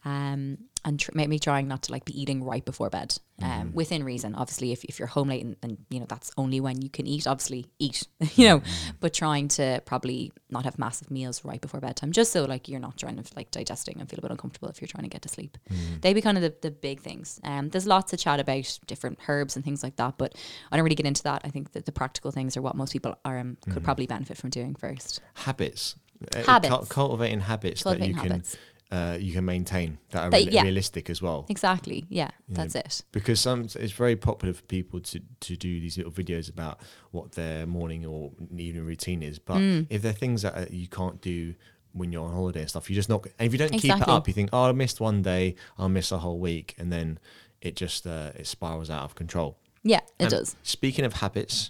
um, 0.05 0.59
and 0.85 1.01
tr- 1.01 1.11
maybe 1.15 1.39
trying 1.39 1.67
not 1.69 1.83
to 1.83 1.93
like 1.93 2.05
be 2.05 2.21
eating 2.21 2.45
right 2.45 2.65
before 2.65 2.91
bed, 2.91 3.17
um, 3.43 3.49
Mm-hmm. 3.51 3.73
within 3.75 4.05
reason. 4.05 4.35
Obviously, 4.35 4.73
if, 4.73 4.85
if 4.85 4.99
you're 4.99 5.09
home 5.09 5.29
late 5.29 5.43
and, 5.45 5.57
and 5.63 5.79
you 5.91 5.99
know 6.01 6.07
that's 6.09 6.31
only 6.37 6.61
when 6.61 6.83
you 6.83 6.91
can 6.91 7.07
eat, 7.07 7.27
obviously 7.27 7.67
eat, 7.79 8.07
you 8.37 8.49
know, 8.49 8.59
Mm-hmm. 8.61 8.91
but 9.01 9.13
trying 9.15 9.49
to 9.49 9.83
probably 9.87 10.33
not 10.51 10.65
have 10.65 10.79
massive 10.79 11.11
meals 11.11 11.45
right 11.45 11.61
before 11.61 11.81
bedtime, 11.81 12.13
just 12.13 12.33
so 12.33 12.45
like 12.45 12.69
you're 12.69 12.81
not 12.81 12.97
trying 12.97 13.17
to 13.17 13.25
like 13.37 13.51
digesting 13.51 13.99
and 13.99 14.09
feel 14.09 14.19
a 14.19 14.23
bit 14.23 14.31
uncomfortable 14.31 14.69
if 14.69 14.81
you're 14.81 14.89
trying 14.89 15.05
to 15.05 15.11
get 15.11 15.23
to 15.23 15.29
sleep. 15.29 15.57
Mm-hmm. 15.71 16.01
They'd 16.01 16.15
be 16.15 16.21
kind 16.23 16.37
of 16.39 16.43
the, 16.43 16.55
the 16.61 16.71
big 16.71 17.01
things. 17.01 17.41
Um, 17.45 17.71
there's 17.71 17.87
lots 17.87 18.13
of 18.13 18.19
chat 18.19 18.39
about 18.41 18.79
different 18.87 19.19
herbs 19.29 19.57
and 19.57 19.65
things 19.65 19.83
like 19.83 19.97
that, 19.97 20.19
but 20.19 20.35
I 20.71 20.77
don't 20.77 20.85
really 20.85 20.95
get 20.97 21.07
into 21.07 21.23
that. 21.25 21.43
I 21.45 21.49
think 21.49 21.73
that 21.73 21.87
the 21.87 21.93
practical 21.93 22.31
things 22.31 22.57
are 22.57 22.63
what 22.63 22.77
most 22.77 22.93
people 22.93 23.19
are 23.25 23.39
um, 23.39 23.57
could 23.63 23.73
Mm-hmm. 23.75 23.85
probably 23.85 24.07
benefit 24.07 24.37
from 24.37 24.51
doing 24.51 24.75
first. 24.75 25.21
Habits. 25.35 25.97
Uh, 26.35 26.43
Habits. 26.45 26.69
cul- 26.71 26.87
cultivating 26.87 27.41
habits 27.41 27.83
Cultivating 27.83 28.15
that 28.17 28.25
you 28.25 28.31
habits. 28.31 28.57
Uh, 28.95 29.17
you 29.27 29.33
can 29.33 29.45
maintain 29.45 29.99
that 30.11 30.23
are 30.25 30.31
That- 30.31 30.45
real- 30.45 30.55
yeah. 30.55 30.63
realistic 30.63 31.11
as 31.11 31.21
well. 31.27 31.41
Exactly. 31.49 32.05
Yeah, 32.09 32.31
that's 32.49 32.75
it. 32.75 33.03
because 33.13 33.39
some 33.41 33.61
it's 33.85 33.93
very 34.05 34.17
popular 34.17 34.53
for 34.55 34.63
people 34.79 35.01
to 35.11 35.19
to 35.47 35.57
do 35.57 35.81
these 35.85 35.97
little 35.99 36.13
videos 36.13 36.49
about 36.49 36.75
what 37.11 37.33
their 37.33 37.67
morning 37.67 38.07
or 38.07 38.31
evening 38.57 38.85
routine 38.85 39.23
is. 39.31 39.39
But 39.39 39.59
Mm. 39.59 39.87
if 39.91 40.03
there 40.03 40.11
are 40.15 40.21
things 40.25 40.43
that 40.43 40.55
uh, 40.61 40.67
you 40.71 40.89
can't 40.89 41.19
do 41.21 41.55
when 41.93 42.13
you're 42.13 42.27
on 42.29 42.33
holiday 42.33 42.61
and 42.61 42.69
stuff, 42.75 42.89
you 42.91 42.97
just 42.97 43.09
not. 43.09 43.25
And 43.39 43.47
if 43.47 43.53
you 43.53 43.59
don't 43.59 43.73
keep 43.73 43.85
it 44.03 44.09
up, 44.09 44.27
you 44.29 44.35
think, 44.35 44.51
oh, 44.53 44.65
I 44.69 44.73
missed 44.73 45.01
one 45.01 45.23
day, 45.23 45.55
I'll 45.79 45.89
miss 45.89 46.11
a 46.13 46.19
whole 46.19 46.39
week, 46.51 46.75
and 46.79 46.93
then 46.93 47.19
it 47.61 47.77
just 47.77 48.07
uh, 48.07 48.33
it 48.41 48.47
spirals 48.47 48.91
out 48.91 49.05
of 49.05 49.15
control. 49.15 49.57
Yeah, 49.83 49.99
it 50.19 50.25
And 50.25 50.31
does. 50.31 50.57
Speaking 50.63 51.05
of 51.05 51.13
habits, 51.25 51.69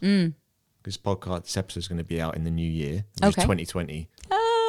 this 0.85 0.97
podcast 0.99 1.43
this 1.45 1.57
episode 1.57 1.81
is 1.81 1.89
going 1.89 1.99
to 1.99 2.05
be 2.15 2.21
out 2.21 2.37
in 2.37 2.45
the 2.45 2.51
new 2.51 2.69
year, 2.83 3.05
which 3.21 3.33
Okay. 3.35 3.43
is 3.43 3.45
2020. 3.45 4.09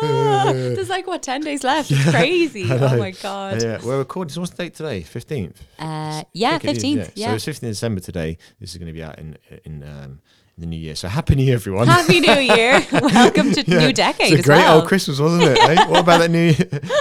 Ah, 0.04 0.52
there's 0.54 0.90
like 0.90 1.08
what 1.08 1.24
ten 1.24 1.42
days 1.42 1.64
left. 1.64 1.92
It's 1.92 2.10
crazy. 2.12 2.68
Oh 2.72 2.98
my 2.98 3.12
god. 3.12 3.62
Yeah, 3.62 3.80
we're 3.84 3.98
recording. 4.00 4.32
So 4.32 4.42
what's 4.42 4.52
the 4.54 4.64
date 4.64 4.74
today? 4.76 5.02
Fifteenth. 5.02 5.62
Uh, 5.80 6.24
yeah, 6.34 6.58
think 6.58 6.64
it 6.64 6.68
is, 6.68 6.74
fifteenth. 6.84 7.12
Yeah. 7.16 7.38
So 7.38 7.50
it's 7.50 7.60
15th 7.60 7.62
December 7.62 8.02
today. 8.02 8.38
This 8.60 8.72
is 8.72 8.78
going 8.78 8.88
to 8.88 8.94
be 8.94 9.04
out 9.04 9.18
in 9.20 9.38
in 9.64 9.84
um, 9.84 10.20
the 10.58 10.66
new 10.66 10.78
year. 10.78 10.96
So 10.96 11.08
happy 11.08 11.36
new 11.36 11.44
year, 11.44 11.56
everyone. 11.56 11.88
Happy 11.88 12.20
New 12.20 12.32
Year! 12.40 12.86
Welcome 12.92 13.52
to 13.54 13.64
Yeah, 13.66 13.80
new 13.80 13.94
decade 13.94 14.28
It's 14.28 14.36
a 14.36 14.40
as 14.40 14.46
great 14.46 14.58
well. 14.58 14.80
old 14.80 14.88
Christmas, 14.88 15.20
wasn't 15.20 15.44
it? 15.44 15.58
eh? 15.58 15.88
What 15.88 16.00
about 16.02 16.20
that 16.20 16.32
New 16.32 16.54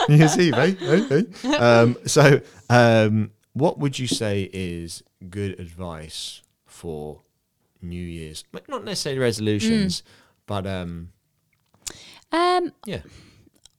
New 0.09 0.17
Year's 0.17 0.39
Eve? 0.39 0.55
Eh? 0.55 0.75
Eh? 0.81 1.23
Eh? 1.45 1.57
Um, 1.57 1.97
so, 2.07 2.41
um, 2.71 3.31
what 3.53 3.79
would 3.79 3.99
you 3.99 4.07
say 4.09 4.51
is 4.53 5.03
good 5.31 5.59
advice 5.61 6.43
for 6.67 7.23
New 7.81 8.03
Year's? 8.03 8.45
Like, 8.53 8.69
Not 8.69 8.85
necessarily 8.85 9.21
resolutions, 9.21 10.01
Mm. 10.01 10.05
but 10.47 10.67
um, 10.67 11.11
um, 12.35 12.73
yeah, 12.85 13.01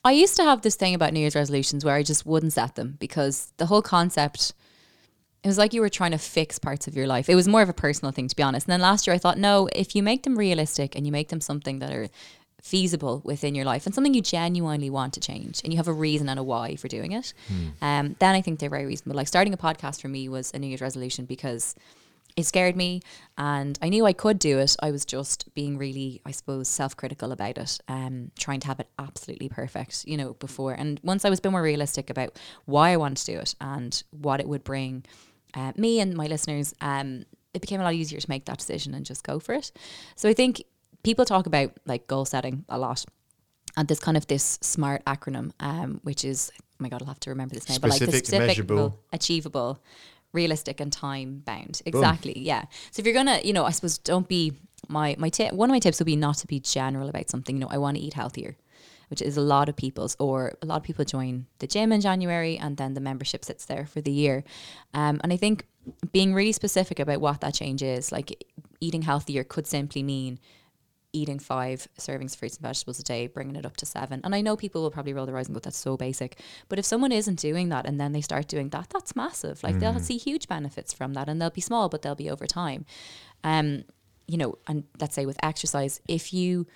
I 0.06 0.12
used 0.12 0.38
to 0.38 0.44
have 0.44 0.62
this 0.62 0.76
thing 0.76 0.96
about 0.96 1.12
New 1.12 1.20
Year's 1.20 1.36
resolutions 1.36 1.84
where 1.84 1.96
I 1.96 2.04
just 2.04 2.26
wouldn't 2.26 2.54
set 2.54 2.76
them 2.76 2.96
because 3.00 3.52
the 3.58 3.66
whole 3.66 3.82
concept, 3.82 4.54
it 5.44 5.48
was 5.48 5.58
like 5.58 5.74
you 5.74 5.82
were 5.82 5.90
trying 5.90 6.12
to 6.12 6.18
fix 6.18 6.58
parts 6.58 6.88
of 6.88 6.96
your 6.96 7.06
life. 7.06 7.28
It 7.28 7.36
was 7.36 7.48
more 7.48 7.62
of 7.62 7.70
a 7.70 7.74
personal 7.74 8.12
thing, 8.12 8.28
to 8.30 8.36
be 8.36 8.44
honest. 8.44 8.68
And 8.68 8.72
then 8.72 8.82
last 8.82 9.08
year 9.08 9.14
I 9.14 9.18
thought, 9.18 9.38
no, 9.38 9.68
if 9.74 9.96
you 9.96 10.02
make 10.02 10.24
them 10.24 10.38
realistic 10.38 10.96
and 10.96 11.06
you 11.06 11.12
make 11.12 11.30
them 11.30 11.42
something 11.42 11.80
that 11.80 11.92
are 11.92 12.08
feasible 12.62 13.22
within 13.26 13.54
your 13.56 13.66
life 13.66 13.86
and 13.86 13.94
something 13.94 14.14
you 14.14 14.22
genuinely 14.22 14.90
want 14.90 15.14
to 15.14 15.20
change 15.20 15.62
and 15.64 15.74
you 15.74 15.78
have 15.78 15.88
a 15.88 15.94
reason 15.94 16.30
and 16.30 16.40
a 16.40 16.44
why 16.44 16.76
for 16.78 16.88
doing 16.88 17.12
it, 17.12 17.34
um, 17.82 18.16
then 18.20 18.36
I 18.36 18.42
think 18.42 18.60
they're 18.60 18.70
very 18.70 18.86
reasonable. 18.86 19.18
Like 19.18 19.28
starting 19.28 19.54
a 19.54 19.58
podcast 19.58 20.02
for 20.02 20.08
me 20.08 20.30
was 20.30 20.52
a 20.54 20.60
New 20.60 20.68
Year's 20.68 20.82
resolution 20.82 21.26
because 21.26 21.76
it 22.36 22.46
scared 22.46 22.76
me 22.76 23.02
and 23.38 23.80
I 23.82 23.90
knew 23.90 24.06
I 24.06 24.14
could 24.14 24.40
do 24.40 24.60
it. 24.60 24.76
I 24.82 24.92
was 24.92 25.06
just 25.06 25.54
being 25.56 25.78
really, 25.78 26.22
I 26.26 26.32
suppose, 26.32 26.68
self 26.68 26.96
critical 26.98 27.32
about 27.32 27.58
it, 27.58 27.80
um, 27.88 28.32
trying 28.38 28.60
to 28.62 28.68
have 28.68 28.80
it 28.80 28.90
absolutely 29.00 29.48
perfect, 29.50 30.06
you 30.06 30.18
know, 30.18 30.34
before. 30.34 30.74
And 30.74 31.00
once 31.04 31.24
I 31.24 31.30
was 31.30 31.40
a 31.40 31.42
bit 31.42 31.52
more 31.52 31.62
realistic 31.62 32.10
about 32.10 32.38
why 32.66 32.92
I 32.92 32.98
wanted 32.98 33.18
to 33.26 33.34
do 33.34 33.40
it 33.40 33.56
and 33.62 34.04
what 34.12 34.40
it 34.40 34.48
would 34.50 34.64
bring 34.64 35.06
uh, 35.54 35.72
me 35.78 36.02
and 36.02 36.16
my 36.16 36.28
listeners, 36.28 36.74
um, 36.82 37.24
it 37.54 37.62
became 37.62 37.80
a 37.80 37.84
lot 37.84 37.94
easier 37.94 38.20
to 38.20 38.30
make 38.30 38.46
that 38.46 38.58
decision 38.58 38.94
and 38.94 39.06
just 39.06 39.24
go 39.24 39.40
for 39.40 39.54
it. 39.54 39.72
So 40.18 40.28
I 40.28 40.34
think 40.34 40.64
people 41.04 41.24
talk 41.24 41.46
about 41.46 41.72
like 41.86 42.08
goal 42.08 42.26
setting 42.26 42.66
a 42.68 42.78
lot 42.78 43.06
and 43.78 43.88
there's 43.88 44.00
kind 44.00 44.18
of 44.18 44.28
this 44.28 44.58
smart 44.62 45.04
acronym, 45.06 45.52
um, 45.60 46.00
which 46.04 46.26
is 46.26 46.52
oh 46.60 46.64
my 46.80 46.90
god, 46.90 47.02
I'll 47.02 47.08
have 47.08 47.20
to 47.22 47.30
remember 47.30 47.56
this 47.56 47.70
name, 47.70 47.80
but 47.82 47.90
like 47.90 48.00
the 48.00 48.06
Specific, 48.08 48.26
specific, 48.26 48.48
measurable. 48.48 49.00
achievable, 49.14 49.82
realistic, 50.36 50.80
and 50.80 50.92
time 50.94 51.42
bound. 51.46 51.82
Exactly, 51.86 52.38
yeah. 52.38 52.66
So 52.92 53.00
if 53.00 53.06
you're 53.06 53.16
gonna, 53.16 53.40
you 53.44 53.54
know, 53.54 53.66
I 53.66 53.72
suppose 53.72 53.98
don't 53.98 54.28
be 54.28 54.54
my 54.88 55.16
my 55.18 55.30
tip. 55.30 55.54
One 55.54 55.70
of 55.70 55.74
my 55.74 55.80
tips 55.80 56.00
would 56.00 56.06
be 56.06 56.16
not 56.16 56.38
to 56.38 56.48
be 56.48 56.60
general 56.60 57.10
about 57.10 57.30
something. 57.30 57.56
You 57.56 57.62
know, 57.62 57.70
I 57.72 57.78
want 57.78 57.98
to 57.98 58.04
eat 58.04 58.14
healthier, 58.14 58.56
which 59.10 59.22
is 59.22 59.38
a 59.38 59.42
lot 59.42 59.70
of 59.70 59.76
people's, 59.76 60.16
or 60.20 60.54
a 60.62 60.66
lot 60.66 60.78
of 60.78 60.84
people 60.84 61.06
join 61.06 61.46
the 61.60 61.68
gym 61.68 61.92
in 61.92 62.02
January 62.02 62.58
and 62.58 62.78
then 62.78 62.94
the 62.94 63.02
membership 63.02 63.44
sits 63.46 63.66
there 63.66 63.86
for 63.86 64.02
the 64.02 64.12
year. 64.12 64.44
Um, 64.94 65.20
and 65.24 65.34
I 65.34 65.38
think 65.38 65.66
being 66.12 66.34
really 66.34 66.52
specific 66.52 67.00
about 67.00 67.22
what 67.22 67.42
that 67.42 67.54
change 67.54 67.82
is, 67.82 68.12
like 68.12 68.44
eating 68.80 69.04
healthier, 69.04 69.44
could 69.44 69.68
simply 69.68 70.04
mean 70.04 70.40
eating 71.16 71.40
five 71.40 71.88
servings 71.98 72.34
of 72.34 72.40
fruits 72.40 72.58
and 72.58 72.64
vegetables 72.64 73.00
a 73.00 73.04
day, 73.04 73.28
bringing 73.28 73.56
it 73.56 73.66
up 73.66 73.78
to 73.78 73.86
seven. 73.86 74.22
And 74.24 74.36
I 74.36 74.42
know 74.42 74.56
people 74.56 74.82
will 74.82 74.92
probably 74.92 75.14
roll 75.14 75.26
their 75.26 75.38
eyes 75.38 75.48
and 75.48 75.56
go, 75.56 75.60
that's 75.60 75.78
so 75.78 75.98
basic. 75.98 76.40
But 76.70 76.78
if 76.78 76.86
someone 76.86 77.12
isn't 77.12 77.40
doing 77.40 77.70
that 77.70 77.86
and 77.86 78.00
then 78.00 78.12
they 78.12 78.22
start 78.22 78.48
doing 78.48 78.70
that, 78.70 78.90
that's 78.90 79.16
massive. 79.16 79.64
Like 79.64 79.80
they'll 79.80 80.00
see 80.00 80.18
huge 80.18 80.48
benefits 80.48 80.94
from 80.94 81.14
that 81.14 81.30
and 81.30 81.42
they'll 81.42 81.50
be 81.50 81.62
small, 81.62 81.90
but 81.90 82.02
they'll 82.02 82.16
be 82.16 82.30
over 82.30 82.46
time. 82.46 82.86
Um, 83.44 83.86
you 84.28 84.38
know, 84.38 84.56
and 84.68 84.84
let's 85.00 85.16
say 85.16 85.26
with 85.26 85.38
exercise, 85.44 86.02
if 86.08 86.34
you, 86.34 86.68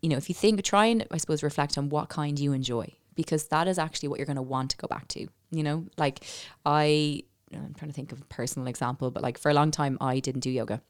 you 0.00 0.08
know, 0.08 0.16
if 0.16 0.28
you 0.28 0.34
think, 0.34 0.62
try 0.62 0.86
and 0.86 1.06
I 1.10 1.18
suppose 1.18 1.42
reflect 1.42 1.76
on 1.76 1.88
what 1.88 2.08
kind 2.08 2.38
you 2.38 2.52
enjoy 2.52 2.94
because 3.14 3.48
that 3.48 3.68
is 3.68 3.78
actually 3.78 4.08
what 4.08 4.18
you're 4.18 4.26
going 4.26 4.36
to 4.36 4.42
want 4.42 4.70
to 4.70 4.76
go 4.76 4.88
back 4.88 5.08
to. 5.08 5.26
You 5.50 5.62
know, 5.62 5.86
like 5.96 6.24
I, 6.64 7.22
I'm 7.52 7.74
trying 7.74 7.90
to 7.90 7.94
think 7.94 8.12
of 8.12 8.20
a 8.20 8.24
personal 8.24 8.68
example, 8.68 9.10
but 9.10 9.22
like 9.22 9.38
for 9.38 9.50
a 9.50 9.54
long 9.54 9.70
time, 9.70 9.98
I 10.00 10.20
didn't 10.20 10.40
do 10.40 10.50
yoga 10.50 10.80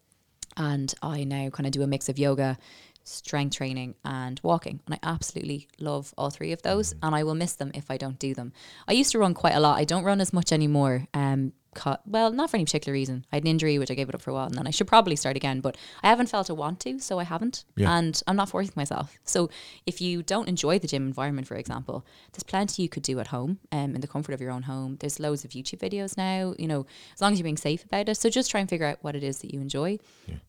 and 0.57 0.93
I 1.03 1.25
now 1.25 1.51
kind 1.51 1.67
of 1.67 1.73
do 1.73 1.83
a 1.83 1.87
mix 1.87 2.09
of 2.09 2.19
yoga, 2.19 2.59
strength 3.05 3.57
training, 3.57 3.95
and 4.05 4.41
walking. 4.43 4.81
And 4.87 4.95
I 4.95 4.99
absolutely 5.03 5.69
love 5.79 6.15
all 6.17 6.31
three 6.31 6.53
of 6.53 6.63
those, 6.63 6.95
and 7.03 7.15
I 7.15 7.23
will 7.23 7.35
miss 7.35 7.55
them 7.55 7.71
if 7.75 7.91
I 7.91 7.97
don't 7.97 8.19
do 8.19 8.35
them. 8.35 8.53
I 8.89 8.93
used 8.93 9.13
to 9.13 9.19
run 9.19 9.35
quite 9.35 9.55
a 9.55 9.61
lot. 9.61 9.79
I 9.79 9.85
don't 9.85 10.05
run 10.05 10.21
as 10.21 10.33
much 10.33 10.53
anymore. 10.53 11.07
Um, 11.15 11.53
ca- 11.75 11.99
well, 12.07 12.31
not 12.33 12.51
for 12.51 12.57
any 12.57 12.65
particular 12.65 12.93
reason. 12.93 13.25
I 13.33 13.37
had 13.37 13.45
an 13.45 13.49
injury, 13.49 13.79
which 13.79 13.91
I 13.91 13.95
gave 13.95 14.09
it 14.09 14.15
up 14.15 14.23
for 14.23 14.31
a 14.31 14.35
while, 14.35 14.47
and 14.47 14.55
then 14.55 14.67
I 14.67 14.71
should 14.71 14.87
probably 14.87 15.17
start 15.17 15.37
again. 15.37 15.61
But 15.61 15.77
I 16.03 16.09
haven't 16.09 16.29
felt 16.29 16.49
a 16.49 16.55
want 16.55 16.81
to, 16.81 16.99
so 17.01 17.19
I 17.19 17.25
haven't, 17.25 17.65
Yeah. 17.77 17.97
and 17.97 18.21
I'm 18.27 18.37
not 18.37 18.49
forcing 18.49 18.73
myself. 18.77 19.17
So 19.25 19.51
if 19.87 20.01
you 20.01 20.23
don't 20.23 20.49
enjoy 20.49 20.79
the 20.79 20.87
gym 20.89 21.07
environment, 21.07 21.47
for 21.47 21.57
example, 21.57 22.05
there's 22.33 22.43
plenty 22.45 22.83
you 22.83 22.89
could 22.89 23.03
do 23.03 23.21
at 23.21 23.29
home, 23.29 23.59
um, 23.73 23.95
in 23.95 24.01
the 24.01 24.07
comfort 24.09 24.33
of 24.33 24.41
your 24.41 24.51
own 24.51 24.63
home. 24.65 24.97
There's 25.01 25.19
loads 25.21 25.45
of 25.45 25.51
YouTube 25.53 25.79
videos 25.81 26.17
now. 26.17 26.55
You 26.59 26.69
know, 26.69 26.87
as 27.15 27.21
long 27.21 27.33
as 27.33 27.39
you're 27.39 27.45
being 27.45 27.57
safe 27.57 27.85
about 27.85 28.09
it. 28.09 28.15
So 28.17 28.29
just 28.31 28.51
try 28.51 28.61
and 28.61 28.69
figure 28.69 28.87
out 28.87 28.99
what 29.03 29.17
it 29.17 29.23
is 29.23 29.39
that 29.39 29.53
you 29.53 29.61
enjoy, 29.61 29.99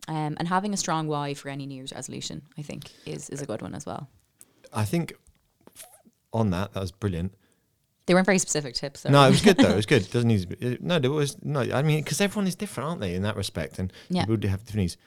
um, 0.07 0.35
and 0.39 0.47
having 0.47 0.73
a 0.73 0.77
strong 0.77 1.07
why 1.07 1.33
for 1.33 1.49
any 1.49 1.65
New 1.65 1.75
Year's 1.75 1.93
resolution, 1.93 2.43
I 2.57 2.61
think, 2.61 2.91
is 3.05 3.29
is 3.29 3.41
a 3.41 3.45
good 3.45 3.61
one 3.61 3.75
as 3.75 3.85
well. 3.85 4.09
I 4.73 4.85
think 4.85 5.13
on 6.33 6.49
that 6.51 6.73
that 6.73 6.79
was 6.81 6.91
brilliant. 6.91 7.33
They 8.05 8.13
weren't 8.13 8.25
very 8.25 8.37
specific 8.39 8.75
tips. 8.75 9.01
So. 9.01 9.09
No, 9.09 9.25
it 9.27 9.31
was 9.31 9.41
good 9.41 9.57
though. 9.57 9.69
It 9.73 9.75
was 9.75 9.85
good. 9.85 10.03
It 10.03 10.11
doesn't 10.11 10.27
need 10.27 10.41
to 10.41 10.47
be. 10.55 10.77
No, 10.79 10.99
there 10.99 11.11
was 11.11 11.37
no. 11.43 11.61
I 11.61 11.81
mean, 11.81 12.03
because 12.03 12.21
everyone 12.21 12.47
is 12.47 12.55
different, 12.55 12.87
aren't 12.89 13.01
they, 13.01 13.15
in 13.15 13.23
that 13.23 13.35
respect? 13.35 13.79
And 13.79 13.91
Yeah. 14.09 14.21
people 14.23 14.37
do 14.37 14.47
have 14.47 14.59
different 14.65 14.81
needs. 14.83 14.97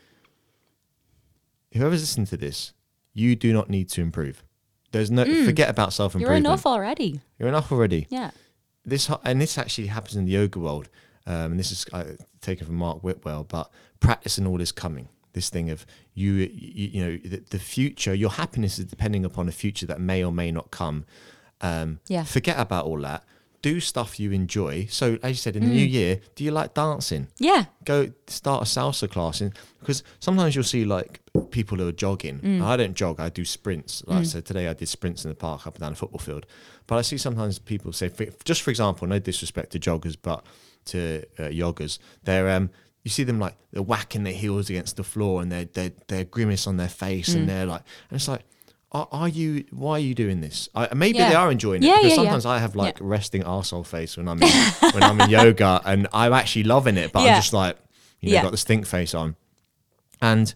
Whoever's 1.74 2.00
listening 2.00 2.26
to 2.26 2.36
this, 2.36 2.72
you 3.12 3.36
do 3.36 3.52
not 3.52 3.68
need 3.70 3.88
to 3.90 4.00
improve. 4.00 4.42
There's 4.92 5.10
no 5.10 5.24
forget 5.44 5.68
about 5.68 5.92
self 5.92 6.14
improvement. 6.14 6.44
You're 6.44 6.52
enough 6.52 6.66
already. 6.66 7.20
You're 7.38 7.48
enough 7.48 7.70
already. 7.70 8.06
Yeah. 8.08 8.30
This 8.84 9.10
and 9.24 9.40
this 9.40 9.58
actually 9.58 9.88
happens 9.88 10.16
in 10.16 10.24
the 10.24 10.32
yoga 10.32 10.58
world. 10.58 10.88
Um, 11.26 11.52
and 11.52 11.58
this 11.60 11.70
is 11.70 11.84
uh, 11.92 12.04
taken 12.40 12.66
from 12.66 12.76
Mark 12.76 13.02
Whitwell, 13.02 13.44
but 13.44 13.70
practice 14.00 14.38
and 14.38 14.46
all 14.46 14.62
is 14.62 14.72
coming. 14.72 15.08
This 15.34 15.50
thing 15.50 15.68
of 15.68 15.84
you, 16.14 16.32
you, 16.32 16.48
you 16.88 17.04
know, 17.04 17.16
the, 17.22 17.44
the 17.50 17.58
future, 17.58 18.14
your 18.14 18.30
happiness 18.30 18.78
is 18.78 18.86
depending 18.86 19.26
upon 19.26 19.46
a 19.46 19.52
future 19.52 19.84
that 19.86 20.00
may 20.00 20.24
or 20.24 20.32
may 20.32 20.50
not 20.50 20.70
come. 20.70 21.04
Um, 21.60 22.00
Yeah. 22.08 22.24
Forget 22.24 22.58
about 22.58 22.84
all 22.86 23.00
that. 23.00 23.24
do 23.60 23.80
stuff 23.80 24.20
you 24.20 24.30
enjoy. 24.30 24.86
So, 24.88 25.18
as 25.20 25.30
you 25.30 25.34
said, 25.34 25.56
in 25.56 25.64
the 25.64 25.68
new 25.74 25.84
Mm. 25.88 25.90
year, 25.90 26.20
do 26.36 26.44
you 26.44 26.52
like 26.52 26.74
dancing? 26.74 27.26
Yeah. 27.40 27.64
Go 27.84 28.12
start 28.28 28.62
a 28.62 28.66
salsa 28.66 29.10
class, 29.10 29.40
in, 29.40 29.52
because 29.80 30.04
sometimes 30.20 30.54
you'll 30.54 30.62
see 30.62 30.84
like 30.84 31.20
people 31.50 31.76
who 31.76 31.88
are 31.88 31.92
jogging. 31.92 32.38
Mm. 32.38 32.62
I 32.62 32.76
don't 32.76 32.94
jog; 32.94 33.18
I 33.18 33.30
do 33.30 33.44
sprints. 33.44 34.04
Like 34.06 34.20
I 34.20 34.22
said 34.22 34.44
today, 34.46 34.68
I 34.68 34.74
did 34.74 34.88
sprints 34.88 35.24
in 35.24 35.30
the 35.30 35.34
park 35.34 35.66
up 35.66 35.74
and 35.74 35.80
down 35.82 35.90
the 35.92 35.96
football 35.98 36.20
field. 36.20 36.46
But 36.86 36.98
I 36.98 37.02
see 37.02 37.18
sometimes 37.18 37.58
people 37.58 37.92
say, 37.92 38.12
just 38.44 38.62
for 38.62 38.70
example, 38.70 39.08
no 39.08 39.18
disrespect 39.18 39.72
to 39.72 39.80
joggers, 39.80 40.16
but 40.22 40.46
to 40.86 41.24
uh, 41.40 41.48
joggers, 41.50 41.98
they're 42.22 42.48
um, 42.50 42.70
you 43.02 43.10
see 43.10 43.24
them 43.24 43.40
like 43.40 43.56
they're 43.72 43.82
whacking 43.82 44.22
their 44.22 44.34
heels 44.34 44.70
against 44.70 44.96
the 44.96 45.04
floor 45.04 45.42
and 45.42 45.50
they're 45.50 45.64
they're, 45.64 45.92
they're 46.06 46.24
grimace 46.24 46.68
on 46.68 46.76
their 46.76 46.88
face 46.88 47.30
Mm. 47.30 47.34
and 47.38 47.48
they're 47.48 47.66
like, 47.66 47.82
and 48.08 48.16
it's 48.16 48.28
like. 48.28 48.44
Are, 48.92 49.06
are 49.12 49.28
you? 49.28 49.64
Why 49.70 49.92
are 49.96 49.98
you 49.98 50.14
doing 50.14 50.40
this? 50.40 50.68
I, 50.74 50.94
maybe 50.94 51.18
Yeah. 51.18 51.28
they 51.30 51.34
are 51.34 51.50
enjoying 51.50 51.82
it 51.82 51.86
Yeah, 51.86 51.96
because 51.96 52.04
yeah, 52.04 52.08
yeah. 52.10 52.16
sometimes 52.22 52.46
I 52.46 52.58
have 52.58 52.74
like 52.74 52.96
resting 53.00 53.42
arsehole 53.42 53.86
face 53.86 54.16
when 54.16 54.28
I'm 54.28 54.42
in, 54.42 54.48
when 54.92 55.02
I'm 55.02 55.20
in 55.20 55.28
yoga 55.30 55.82
and 55.84 56.08
I'm 56.12 56.32
actually 56.32 56.64
loving 56.64 56.96
it, 56.96 57.12
but. 57.12 57.20
I'm 57.20 57.36
just 57.36 57.52
like 57.52 57.76
you 58.20 58.34
know 58.34 58.42
got 58.42 58.50
the 58.52 58.56
stink 58.56 58.86
face 58.86 59.14
on, 59.14 59.36
and 60.22 60.54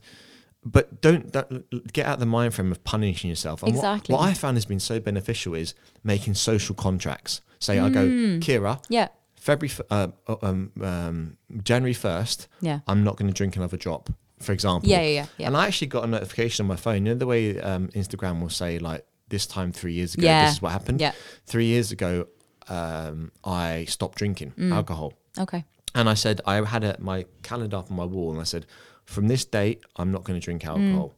but 0.65 1.01
don't, 1.01 1.31
don't 1.33 1.93
get 1.93 2.07
out 2.07 2.15
of 2.15 2.21
the 2.21 2.27
mind 2.27 2.55
frame 2.55 2.71
of 2.71 2.83
punishing 2.85 3.29
yourself. 3.29 3.63
And 3.65 3.73
what- 3.75 3.79
Exactly. 3.81 4.13
What, 4.15 4.23
I 4.23 4.33
found 4.33 4.57
has 4.57 4.65
been 4.65 4.79
so 4.81 5.01
beneficial 5.01 5.55
is 5.55 5.75
making 6.05 6.35
social 6.35 6.75
contracts. 6.77 7.41
Say 7.59 7.79
I 7.81 7.89
go, 7.91 8.07
Mm. 8.07 8.41
Kira, 8.41 8.81
Yeah. 8.89 9.09
February, 9.37 9.75
uh, 9.91 10.09
uh, 10.29 10.37
um, 10.43 10.71
um, 10.81 11.37
January 11.65 11.93
first, 11.95 12.47
Yeah. 12.61 12.79
I'm 12.87 13.03
not 13.03 13.17
going 13.17 13.29
to 13.29 13.35
drink 13.37 13.57
another 13.57 13.77
drop, 13.77 14.11
for 14.43 14.53
example. 14.53 14.89
Yeah, 14.91 15.01
yeah, 15.01 15.09
yeah, 15.09 15.27
yeah. 15.39 15.47
And 15.47 15.57
I 15.57 15.67
actually 15.67 15.89
got 15.89 16.05
a 16.05 16.07
notification 16.07 16.65
on 16.65 16.69
my 16.69 16.77
phone. 16.77 17.07
You 17.07 17.13
know 17.13 17.19
the 17.19 17.27
way 17.27 17.59
um, 17.61 17.89
Instagram 17.89 18.41
will 18.41 18.51
say 18.51 18.79
like 18.79 19.05
this 19.29 19.47
time 19.47 19.73
three 19.73 19.95
years 19.95 20.15
ago, 20.15 20.27
Yeah. 20.27 20.45
this 20.47 20.57
is 20.57 20.63
what 20.63 20.73
happened. 20.73 21.01
Yeah. 21.01 21.13
Three 21.47 21.67
years 21.67 21.91
ago, 21.93 22.27
um, 22.69 23.33
I 23.45 23.87
stopped 23.89 24.19
drinking 24.19 24.53
Mm. 24.59 24.73
alcohol. 24.73 25.15
Okay. 25.39 25.65
And 25.95 26.09
I 26.09 26.15
said, 26.15 26.41
I 26.47 26.65
had 26.65 26.85
a, 26.85 26.97
my 27.01 27.27
calendar 27.43 27.77
up 27.79 27.91
on 27.91 27.97
my 27.97 28.05
wall, 28.05 28.31
and 28.33 28.41
I 28.41 28.45
said, 28.45 28.67
from 29.05 29.29
this 29.29 29.45
date, 29.45 29.83
I'm 29.97 30.11
not 30.13 30.25
going 30.25 30.39
to 30.41 30.45
drink 30.45 30.65
alcohol. 30.67 31.15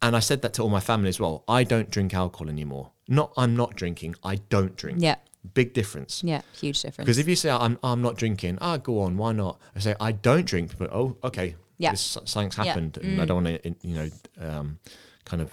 And 0.00 0.16
I 0.16 0.20
said 0.20 0.42
that 0.42 0.52
to 0.54 0.62
all 0.62 0.68
my 0.68 0.80
family 0.80 1.08
as 1.08 1.20
well. 1.20 1.44
I 1.46 1.62
don't 1.64 1.90
drink 1.90 2.12
alcohol 2.14 2.48
anymore. 2.48 2.90
Not 3.08 3.32
I'm 3.36 3.54
not 3.56 3.76
drinking. 3.76 4.14
I 4.24 4.36
don't 4.48 4.74
drink. 4.76 4.98
Yeah. 5.00 5.16
Big 5.54 5.74
difference. 5.74 6.22
Yeah. 6.24 6.42
Huge 6.60 6.80
difference. 6.82 7.06
Because 7.06 7.18
if 7.18 7.28
you 7.28 7.36
say 7.36 7.50
I'm 7.50 7.78
I'm 7.84 8.00
not 8.02 8.16
drinking, 8.16 8.58
ah, 8.60 8.78
go 8.78 9.00
on, 9.00 9.16
why 9.16 9.32
not? 9.32 9.60
I 9.76 9.80
say 9.80 9.94
I 10.00 10.12
don't 10.12 10.44
drink, 10.46 10.76
but 10.78 10.90
oh, 10.92 11.16
okay, 11.22 11.54
Yeah. 11.82 11.90
this, 11.92 12.00
something's 12.24 12.56
Yeah. 12.56 12.64
Mm. 12.64 12.66
happened, 12.66 12.98
and 12.98 13.20
I 13.20 13.24
don't 13.24 13.44
want 13.44 13.62
to, 13.62 13.74
you 13.82 13.94
know, 13.94 14.08
um, 14.40 14.78
kind 15.24 15.42
of 15.42 15.50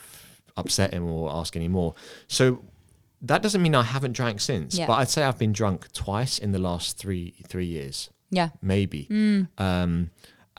upset 0.58 0.94
him 0.94 1.06
or 1.06 1.32
ask 1.32 1.56
any 1.56 1.68
more. 1.68 1.96
So 2.28 2.64
that 3.22 3.42
doesn't 3.42 3.62
mean 3.62 3.76
I 3.76 3.84
haven't 3.84 4.14
drank 4.14 4.40
since, 4.42 4.78
Yeah. 4.78 4.88
but 4.88 4.94
I'd 4.94 5.10
say 5.10 5.24
I've 5.24 5.38
been 5.40 5.52
drunk 5.54 5.92
twice 5.94 6.38
in 6.38 6.52
the 6.52 6.60
last 6.60 6.98
three 6.98 7.34
three 7.48 7.66
years 7.66 8.10
yeah. 8.30 8.50
maybe. 8.62 9.08
Mm. 9.10 9.48
Um, 9.58 10.12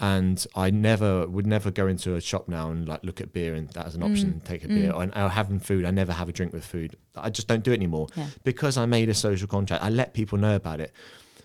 and 0.03 0.47
I 0.55 0.71
never 0.71 1.27
would 1.29 1.47
never 1.47 1.71
go 1.71 1.87
into 1.87 2.15
a 2.15 2.21
shop 2.23 2.49
now 2.49 2.71
and 2.71 2.89
like 2.89 3.05
look 3.05 3.21
at 3.21 3.35
beer 3.35 3.55
and 3.55 3.69
that 3.71 3.85
as 3.87 3.95
an 3.95 4.03
option 4.03 4.29
Mm. 4.31 4.33
and 4.33 4.45
take 4.45 4.65
a 4.65 4.69
beer. 4.69 4.93
Or, 4.93 5.05
or 5.15 5.29
having 5.29 5.59
food, 5.61 5.85
I 5.85 5.91
never 5.91 6.13
have 6.13 6.29
a 6.29 6.33
drink 6.33 6.53
with 6.55 6.65
food. 6.65 6.97
I 7.15 7.29
just 7.29 7.49
don't 7.49 7.63
do 7.63 7.73
it 7.73 7.77
anymore 7.77 8.07
Yeah. 8.17 8.29
because 8.45 8.79
I 8.79 8.87
made 8.87 9.09
a 9.11 9.15
social 9.15 9.47
contract. 9.47 9.85
I 9.85 9.91
let 9.91 10.15
people 10.15 10.39
know 10.39 10.57
about 10.57 10.81
it. 10.81 10.93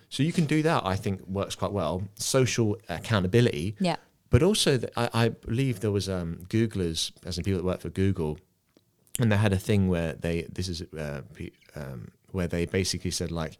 So 0.09 0.23
you 0.23 0.31
can 0.31 0.45
do 0.45 0.61
that. 0.63 0.85
I 0.85 0.95
think 0.95 1.27
works 1.27 1.55
quite 1.55 1.73
well. 1.73 2.03
Social 2.15 2.77
accountability, 2.87 3.75
Yeah. 3.81 3.97
But 4.35 4.43
also 4.43 4.69
th- 4.77 4.91
I, 5.03 5.05
I 5.23 5.29
believe 5.29 5.79
there 5.79 5.91
was 5.99 6.07
um, 6.09 6.29
Googlers, 6.53 7.11
as 7.27 7.37
in 7.37 7.43
people 7.43 7.59
that 7.61 7.65
work 7.71 7.81
for 7.81 7.89
Google, 8.03 8.37
and 9.19 9.31
they 9.31 9.37
had 9.37 9.53
a 9.53 9.57
thing 9.69 9.81
where 9.93 10.11
they 10.25 10.35
this 10.57 10.67
is 10.73 10.81
uh, 11.05 11.21
um, 11.81 11.99
where 12.35 12.47
they 12.53 12.65
basically 12.79 13.11
said 13.11 13.31
like 13.31 13.53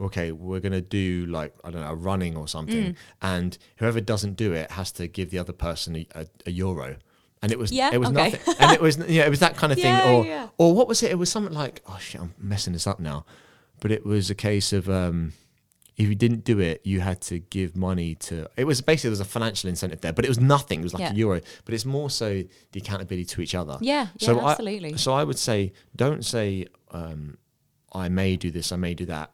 okay 0.00 0.32
we're 0.32 0.58
going 0.66 0.72
to 0.84 0.86
do 1.02 1.26
like 1.38 1.52
i 1.64 1.70
don't 1.70 1.82
know 1.82 1.92
running 2.10 2.34
or 2.40 2.44
Mm. 2.46 2.48
something 2.56 2.96
and 3.20 3.50
whoever 3.76 4.00
doesn't 4.12 4.36
do 4.44 4.48
it 4.60 4.70
has 4.78 4.90
to 4.92 5.06
give 5.06 5.28
the 5.30 5.38
other 5.38 5.52
person 5.52 5.90
a, 5.96 6.06
a, 6.14 6.26
a 6.46 6.50
euro 6.50 6.96
and 7.42 7.52
it 7.52 7.58
was 7.58 7.70
Yeah, 7.70 7.90
it 7.92 7.98
was 8.00 8.08
okay. 8.08 8.30
nothing 8.30 8.54
and 8.58 8.72
it 8.72 8.80
was 8.80 8.96
yeah 8.96 9.24
it 9.28 9.30
was 9.30 9.40
that 9.40 9.54
kind 9.60 9.70
of 9.72 9.78
thing 9.78 9.94
Yeah, 10.04 10.10
or 10.10 10.18
yeah. 10.26 10.48
or 10.62 10.68
what 10.74 10.88
was 10.88 11.02
it 11.04 11.10
it 11.10 11.18
was 11.18 11.30
something 11.30 11.56
like 11.64 11.82
oh 11.86 11.98
shit 12.00 12.20
i'm 12.22 12.32
messing 12.38 12.72
this 12.72 12.86
up 12.86 12.98
now 13.00 13.18
but 13.80 13.90
it 13.92 14.02
was 14.12 14.30
a 14.30 14.34
case 14.34 14.72
of 14.72 14.88
um 14.88 15.34
if 15.96 16.08
you 16.08 16.14
didn't 16.14 16.44
do 16.44 16.58
it, 16.60 16.80
you 16.84 17.00
had 17.00 17.20
to 17.22 17.38
give 17.38 17.76
money 17.76 18.14
to. 18.14 18.48
It 18.56 18.64
was 18.64 18.80
basically 18.80 19.08
there 19.08 19.12
was 19.12 19.20
a 19.20 19.24
financial 19.26 19.68
incentive 19.68 20.00
there, 20.00 20.12
but 20.12 20.24
it 20.24 20.28
was 20.28 20.40
nothing. 20.40 20.80
It 20.80 20.84
was 20.84 20.94
like 20.94 21.02
Yeah. 21.02 21.12
a 21.12 21.14
euro, 21.14 21.40
but 21.64 21.74
it's 21.74 21.84
more 21.84 22.08
so 22.10 22.42
the 22.72 22.80
accountability 22.80 23.24
to 23.26 23.42
each 23.42 23.54
other. 23.54 23.76
Yeah. 23.80 24.08
So 24.18 24.36
yeah. 24.36 24.42
I- 24.42 24.50
absolutely. 24.52 24.96
So 24.96 25.12
I 25.12 25.22
would 25.24 25.38
say, 25.38 25.72
don't 25.94 26.24
say, 26.24 26.66
um, 26.92 27.36
I 27.92 28.08
may 28.08 28.36
do 28.36 28.50
this, 28.50 28.72
I 28.72 28.76
may 28.76 28.94
do 28.94 29.04
that. 29.06 29.32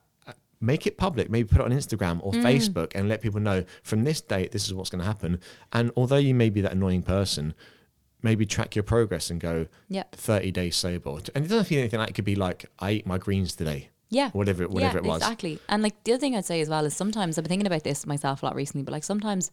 Make 0.60 0.88
it 0.88 0.98
public. 0.98 1.30
Maybe 1.30 1.46
put 1.48 1.60
it 1.60 1.64
on 1.64 1.70
Instagram 1.70 2.16
Mm. 2.16 2.20
or 2.26 2.32
Facebook 2.32 2.90
and 2.96 3.08
let 3.08 3.20
people 3.22 3.38
know 3.38 3.62
from 3.84 4.02
this 4.02 4.20
date, 4.20 4.50
this 4.50 4.66
is 4.66 4.74
what's 4.74 4.90
going 4.90 4.98
to 4.98 5.04
happen. 5.06 5.38
And 5.72 5.92
although 5.96 6.16
you 6.16 6.34
may 6.34 6.50
be 6.50 6.60
that 6.62 6.72
annoying 6.72 7.02
person, 7.02 7.54
maybe 8.22 8.44
track 8.44 8.74
your 8.74 8.82
progress 8.82 9.30
and 9.30 9.40
go 9.40 9.68
Yeah. 9.88 10.02
30 10.10 10.50
days 10.50 10.74
sober. 10.74 11.10
And 11.36 11.44
it 11.44 11.48
doesn't 11.48 11.66
feel 11.66 11.78
anything 11.78 12.00
like 12.00 12.08
it 12.10 12.14
could 12.14 12.24
be 12.24 12.34
like, 12.34 12.66
I 12.80 12.90
ate 12.90 13.06
my 13.06 13.18
greens 13.18 13.54
today. 13.54 13.90
Yeah. 14.10 14.30
Whatever, 14.30 14.68
whatever 14.68 14.98
yeah, 14.98 15.04
it 15.04 15.08
was. 15.08 15.22
Exactly. 15.22 15.58
And 15.68 15.82
like 15.82 16.02
the 16.04 16.12
other 16.12 16.20
thing 16.20 16.36
I'd 16.36 16.44
say 16.44 16.60
as 16.60 16.68
well 16.68 16.84
is 16.84 16.96
sometimes 16.96 17.36
I've 17.36 17.44
been 17.44 17.50
thinking 17.50 17.66
about 17.66 17.84
this 17.84 18.06
myself 18.06 18.42
a 18.42 18.46
lot 18.46 18.54
recently, 18.54 18.84
but 18.84 18.92
like 18.92 19.04
sometimes 19.04 19.50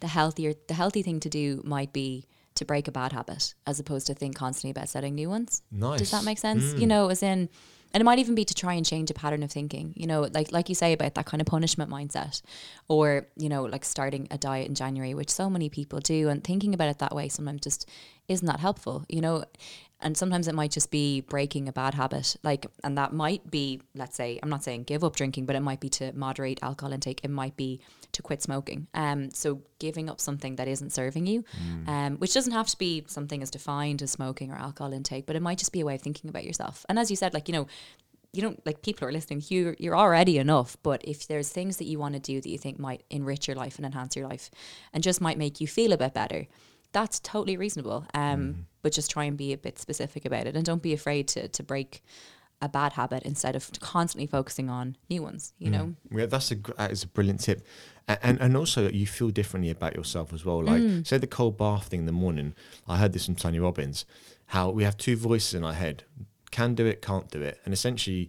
the 0.00 0.08
healthier 0.08 0.54
the 0.68 0.74
healthy 0.74 1.02
thing 1.02 1.20
to 1.20 1.28
do 1.28 1.60
might 1.64 1.92
be 1.92 2.26
to 2.54 2.64
break 2.64 2.88
a 2.88 2.92
bad 2.92 3.12
habit 3.12 3.54
as 3.66 3.78
opposed 3.80 4.06
to 4.08 4.14
think 4.14 4.36
constantly 4.36 4.70
about 4.70 4.88
setting 4.88 5.14
new 5.14 5.28
ones. 5.28 5.62
Nice. 5.70 6.00
Does 6.00 6.10
that 6.10 6.24
make 6.24 6.38
sense? 6.38 6.74
You 6.74 6.80
hmm. 6.80 6.86
know, 6.86 7.08
as 7.08 7.22
in 7.22 7.48
and 7.94 8.02
it 8.02 8.04
might 8.04 8.18
even 8.18 8.34
be 8.34 8.44
to 8.44 8.54
try 8.54 8.74
and 8.74 8.84
change 8.84 9.10
a 9.10 9.14
pattern 9.14 9.42
of 9.42 9.50
thinking, 9.50 9.94
you 9.96 10.06
know, 10.06 10.28
like 10.32 10.52
like 10.52 10.68
you 10.68 10.74
say 10.74 10.92
about 10.92 11.14
that 11.14 11.26
kind 11.26 11.40
of 11.40 11.46
punishment 11.46 11.90
mindset 11.90 12.42
or, 12.86 13.26
you 13.36 13.48
know, 13.48 13.64
like 13.64 13.84
starting 13.84 14.28
a 14.30 14.38
diet 14.38 14.68
in 14.68 14.74
January, 14.74 15.14
which 15.14 15.30
so 15.30 15.48
many 15.48 15.68
people 15.68 16.00
do 16.00 16.28
and 16.28 16.44
thinking 16.44 16.74
about 16.74 16.90
it 16.90 16.98
that 16.98 17.14
way 17.14 17.28
sometimes 17.28 17.62
just 17.62 17.88
isn't 18.28 18.46
that 18.46 18.60
helpful, 18.60 19.04
you 19.08 19.20
know? 19.20 19.44
And 20.00 20.16
sometimes 20.16 20.46
it 20.46 20.54
might 20.54 20.70
just 20.70 20.90
be 20.90 21.22
breaking 21.22 21.68
a 21.68 21.72
bad 21.72 21.94
habit. 21.94 22.36
Like 22.42 22.66
and 22.84 22.96
that 22.96 23.12
might 23.12 23.50
be, 23.50 23.80
let's 23.94 24.16
say, 24.16 24.38
I'm 24.42 24.48
not 24.48 24.62
saying 24.62 24.84
give 24.84 25.02
up 25.02 25.16
drinking, 25.16 25.46
but 25.46 25.56
it 25.56 25.60
might 25.60 25.80
be 25.80 25.88
to 25.90 26.12
moderate 26.12 26.60
alcohol 26.62 26.92
intake. 26.92 27.20
It 27.24 27.30
might 27.30 27.56
be 27.56 27.80
to 28.12 28.22
quit 28.22 28.42
smoking. 28.42 28.86
Um 28.94 29.30
so 29.30 29.62
giving 29.78 30.08
up 30.08 30.20
something 30.20 30.56
that 30.56 30.68
isn't 30.68 30.92
serving 30.92 31.26
you, 31.26 31.44
um, 31.86 32.16
which 32.16 32.34
doesn't 32.34 32.52
have 32.52 32.66
to 32.68 32.78
be 32.78 33.04
something 33.06 33.42
as 33.42 33.50
defined 33.50 34.02
as 34.02 34.10
smoking 34.10 34.50
or 34.50 34.56
alcohol 34.56 34.92
intake, 34.92 35.26
but 35.26 35.36
it 35.36 35.42
might 35.42 35.58
just 35.58 35.72
be 35.72 35.80
a 35.80 35.84
way 35.84 35.94
of 35.94 36.02
thinking 36.02 36.28
about 36.28 36.44
yourself. 36.44 36.84
And 36.88 36.98
as 36.98 37.10
you 37.10 37.16
said, 37.16 37.34
like, 37.34 37.48
you 37.48 37.52
know, 37.52 37.66
you 38.32 38.42
don't 38.42 38.64
like 38.66 38.82
people 38.82 39.08
are 39.08 39.12
listening 39.12 39.42
you 39.48 39.74
you're 39.78 39.96
already 39.96 40.38
enough 40.38 40.76
but 40.82 41.00
if 41.04 41.26
there's 41.26 41.48
things 41.48 41.78
that 41.78 41.86
you 41.86 41.98
want 41.98 42.14
to 42.14 42.20
do 42.20 42.40
that 42.40 42.48
you 42.48 42.58
think 42.58 42.78
might 42.78 43.02
enrich 43.10 43.48
your 43.48 43.56
life 43.56 43.76
and 43.76 43.86
enhance 43.86 44.14
your 44.14 44.28
life 44.28 44.50
and 44.92 45.02
just 45.02 45.20
might 45.20 45.38
make 45.38 45.60
you 45.60 45.66
feel 45.66 45.92
a 45.92 45.96
bit 45.96 46.12
better 46.12 46.46
that's 46.92 47.20
totally 47.20 47.56
reasonable 47.56 48.06
um 48.14 48.66
but 48.82 48.92
just 48.92 49.10
try 49.10 49.24
and 49.24 49.36
be 49.36 49.52
a 49.52 49.58
bit 49.58 49.78
specific 49.78 50.24
about 50.24 50.46
it 50.46 50.56
and 50.56 50.64
don't 50.64 50.82
be 50.82 50.92
afraid 50.92 51.28
to 51.28 51.48
to 51.48 51.62
break 51.62 52.02
a 52.60 52.68
bad 52.68 52.94
habit 52.94 53.22
instead 53.22 53.54
of 53.54 53.70
constantly 53.80 54.26
focusing 54.26 54.68
on 54.68 54.96
new 55.08 55.22
ones 55.22 55.52
you 55.58 55.70
know 55.70 55.94
Yeah, 56.10 56.26
that's 56.26 56.50
a 56.50 56.56
that 56.76 56.90
is 56.90 57.04
a 57.04 57.06
brilliant 57.06 57.40
tip, 57.40 57.64
and, 58.08 58.18
and 58.22 58.40
and 58.40 58.56
also 58.56 58.88
you 58.90 59.06
feel 59.06 59.30
differently 59.30 59.70
about 59.70 59.94
yourself 59.94 60.32
as 60.32 60.44
well. 60.44 60.64
Like 60.64 60.82
Mm. 60.82 61.06
say 61.06 61.18
the 61.18 61.26
cold 61.28 61.56
bath 61.56 61.86
thing 61.88 62.00
in 62.00 62.06
the 62.06 62.12
morning. 62.24 62.54
I 62.88 62.96
heard 62.98 63.12
this 63.12 63.26
from 63.26 63.36
Tony 63.36 63.60
Robbins. 63.60 64.04
How 64.46 64.70
we 64.70 64.82
have 64.84 64.96
two 64.96 65.16
voices 65.16 65.54
in 65.54 65.62
our 65.62 65.74
head: 65.74 66.02
can 66.50 66.74
do 66.74 66.84
it, 66.86 67.00
can't 67.00 67.30
do 67.30 67.40
it, 67.42 67.60
and 67.64 67.72
essentially 67.72 68.28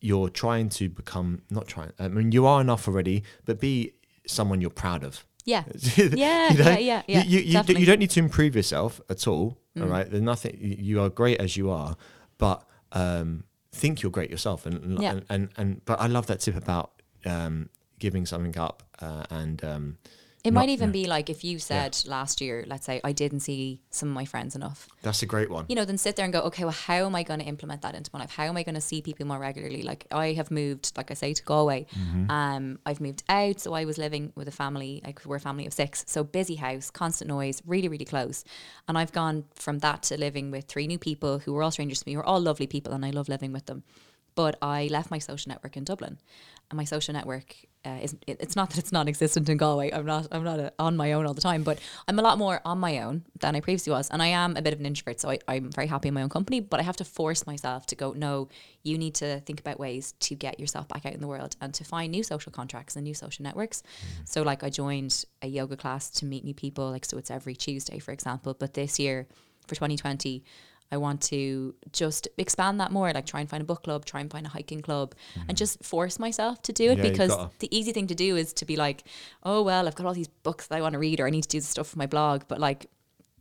you're 0.00 0.28
trying 0.28 0.68
to 0.68 0.88
become 0.88 1.42
not 1.50 1.66
trying. 1.66 1.92
I 1.98 2.06
mean, 2.08 2.30
you 2.30 2.46
are 2.46 2.60
enough 2.60 2.86
already, 2.86 3.24
but 3.44 3.58
be 3.58 3.94
someone 4.26 4.60
you're 4.60 4.70
proud 4.84 5.02
of. 5.02 5.24
yeah 5.52 5.64
You 5.96 6.10
Yeah, 6.14 6.48
know? 6.56 6.64
yeah, 6.70 6.78
yeah, 6.78 7.02
yeah, 7.06 7.22
You, 7.24 7.38
you, 7.40 7.44
you. 7.52 7.58
Mm. 7.58 7.80
you 7.80 7.86
don't 7.86 7.98
need 7.98 8.10
to 8.10 8.20
improve 8.20 8.54
yourself 8.56 9.00
at 9.08 9.26
all. 9.28 9.58
All 9.80 9.86
right, 9.86 10.08
there's 10.08 10.22
nothing. 10.22 10.56
you- 10.60 10.76
You 10.80 11.00
are 11.02 11.08
great 11.10 11.40
as 11.40 11.56
you 11.56 11.70
are, 11.70 11.96
but 12.38 12.62
um, 12.92 13.44
think 13.72 14.02
you're 14.02 14.12
great 14.12 14.30
yourself. 14.30 14.66
And 14.66 14.76
and, 14.84 15.02
Yeah. 15.02 15.10
and 15.12 15.24
and 15.28 15.48
and 15.56 15.84
but 15.84 16.00
I 16.00 16.06
love 16.06 16.26
that 16.28 16.40
tip 16.40 16.56
about 16.56 16.92
um, 17.24 17.68
giving 17.98 18.24
something 18.26 18.56
up 18.58 18.82
uh, 19.00 19.24
and 19.30 19.62
um, 19.64 19.98
it 20.44 20.52
not- 20.52 20.60
might 20.60 20.68
even 20.68 20.90
yeah. 20.90 20.92
be 21.02 21.06
like 21.06 21.30
if 21.30 21.42
you 21.42 21.58
said 21.58 21.96
last 22.06 22.40
year 22.40 22.64
let's 22.66 22.86
say 22.86 23.00
i 23.04 23.12
didn't 23.12 23.40
see 23.40 23.80
some 23.90 24.08
of 24.10 24.14
my 24.14 24.24
friends 24.24 24.54
enough 24.54 24.88
that's 25.04 25.22
a 25.22 25.26
great 25.26 25.50
one. 25.50 25.66
you 25.68 25.76
know, 25.76 25.84
then 25.84 25.98
sit 25.98 26.16
there 26.16 26.24
and 26.24 26.32
go, 26.32 26.40
okay, 26.40 26.64
well, 26.64 26.72
how 26.72 27.06
am 27.06 27.14
I 27.14 27.22
going 27.22 27.40
to 27.40 27.46
implement 27.46 27.82
that 27.82 27.94
into 27.94 28.10
my 28.12 28.20
life? 28.20 28.30
How 28.30 28.44
am 28.44 28.56
I 28.56 28.62
going 28.62 28.74
to 28.74 28.80
see 28.80 29.02
people 29.02 29.26
more 29.26 29.38
regularly? 29.38 29.82
Like 29.82 30.06
I 30.10 30.32
have 30.32 30.50
moved, 30.50 30.92
like 30.96 31.10
I 31.10 31.14
say, 31.14 31.34
to 31.34 31.42
Galway. 31.44 31.86
Um, 32.30 32.78
I've 32.86 33.00
moved 33.00 33.22
out, 33.28 33.60
so 33.60 33.74
I 33.74 33.84
was 33.84 33.98
living 33.98 34.32
with 34.34 34.48
a 34.48 34.50
family, 34.50 35.02
like 35.04 35.20
we're 35.26 35.36
a 35.36 35.40
family 35.40 35.66
of 35.66 35.74
six, 35.74 36.04
so 36.08 36.24
busy 36.24 36.54
house, 36.54 36.90
constant 36.90 37.28
noise, 37.28 37.62
really, 37.66 37.88
really 37.88 38.06
close. 38.06 38.44
And 38.88 38.96
I've 38.96 39.12
gone 39.12 39.44
from 39.54 39.80
that 39.80 40.04
to 40.04 40.16
living 40.16 40.50
with 40.50 40.64
three 40.64 40.86
new 40.86 40.98
people 40.98 41.40
who 41.40 41.52
were 41.52 41.62
all 41.62 41.70
strangers 41.70 42.00
to 42.00 42.08
me, 42.08 42.14
who 42.14 42.20
are 42.20 42.26
all 42.26 42.40
lovely 42.40 42.66
people, 42.66 42.92
and 42.94 43.04
I 43.04 43.10
love 43.10 43.28
living 43.28 43.52
with 43.52 43.66
them. 43.66 43.82
But 44.34 44.56
I 44.62 44.88
left 44.90 45.10
my 45.10 45.18
social 45.18 45.50
network 45.50 45.76
in 45.76 45.84
Dublin, 45.84 46.18
and 46.70 46.76
my 46.78 46.84
social 46.84 47.12
network 47.12 47.56
uh, 47.84 47.98
it's 48.26 48.56
not 48.56 48.70
that 48.70 48.78
it's 48.78 48.92
non-existent 48.92 49.48
in 49.48 49.56
Galway. 49.56 49.90
I'm 49.92 50.06
not 50.06 50.28
I'm 50.32 50.44
not 50.44 50.58
a, 50.58 50.72
on 50.78 50.96
my 50.96 51.12
own 51.12 51.26
all 51.26 51.34
the 51.34 51.40
time, 51.40 51.62
but 51.62 51.78
I'm 52.08 52.18
a 52.18 52.22
lot 52.22 52.38
more 52.38 52.60
on 52.64 52.78
my 52.78 53.00
own 53.00 53.24
than 53.40 53.54
I 53.54 53.60
previously 53.60 53.92
was, 53.92 54.08
and 54.10 54.22
I 54.22 54.28
am 54.28 54.56
a 54.56 54.62
bit 54.62 54.72
of 54.72 54.80
an 54.80 54.86
introvert. 54.86 55.20
So 55.20 55.30
I, 55.30 55.38
I'm 55.48 55.70
very 55.70 55.86
happy 55.86 56.08
in 56.08 56.14
my 56.14 56.22
own 56.22 56.30
company, 56.30 56.60
but 56.60 56.80
I 56.80 56.82
have 56.82 56.96
to 56.96 57.04
force 57.04 57.46
myself 57.46 57.86
to 57.86 57.94
go. 57.94 58.12
No, 58.12 58.48
you 58.82 58.96
need 58.96 59.14
to 59.16 59.40
think 59.40 59.60
about 59.60 59.78
ways 59.78 60.12
to 60.20 60.34
get 60.34 60.58
yourself 60.58 60.88
back 60.88 61.04
out 61.04 61.12
in 61.12 61.20
the 61.20 61.28
world 61.28 61.56
and 61.60 61.74
to 61.74 61.84
find 61.84 62.10
new 62.10 62.22
social 62.22 62.52
contracts 62.52 62.96
and 62.96 63.04
new 63.04 63.14
social 63.14 63.42
networks. 63.42 63.82
So 64.24 64.42
like 64.42 64.64
I 64.64 64.70
joined 64.70 65.24
a 65.42 65.46
yoga 65.46 65.76
class 65.76 66.10
to 66.10 66.24
meet 66.24 66.44
new 66.44 66.54
people. 66.54 66.90
Like 66.90 67.04
so, 67.04 67.18
it's 67.18 67.30
every 67.30 67.54
Tuesday, 67.54 67.98
for 67.98 68.12
example. 68.12 68.54
But 68.58 68.74
this 68.74 68.98
year 68.98 69.26
for 69.66 69.74
2020. 69.74 70.44
I 70.94 70.96
want 70.96 71.20
to 71.22 71.74
just 71.92 72.28
expand 72.38 72.78
that 72.80 72.92
more, 72.92 73.12
like 73.12 73.26
try 73.26 73.40
and 73.40 73.50
find 73.50 73.60
a 73.60 73.64
book 73.64 73.82
club, 73.82 74.04
try 74.04 74.20
and 74.20 74.30
find 74.30 74.46
a 74.46 74.48
hiking 74.48 74.80
club, 74.80 75.14
and 75.34 75.42
mm-hmm. 75.42 75.54
just 75.54 75.82
force 75.82 76.20
myself 76.20 76.62
to 76.62 76.72
do 76.72 76.92
it 76.92 76.98
Yeah, 76.98 77.10
because 77.10 77.36
the 77.58 77.76
easy 77.76 77.92
thing 77.92 78.06
to 78.06 78.14
do 78.14 78.36
is 78.36 78.52
to 78.54 78.64
be 78.64 78.76
like, 78.76 79.02
oh, 79.42 79.60
well, 79.62 79.88
I've 79.88 79.96
got 79.96 80.06
all 80.06 80.14
these 80.14 80.28
books 80.28 80.68
that 80.68 80.76
I 80.78 80.80
want 80.80 80.92
to 80.92 81.00
read 81.00 81.18
or 81.18 81.26
I 81.26 81.30
need 81.30 81.42
to 81.42 81.48
do 81.48 81.60
the 81.60 81.66
stuff 81.66 81.88
for 81.88 81.98
my 81.98 82.06
blog. 82.06 82.42
But 82.46 82.60
like, 82.60 82.86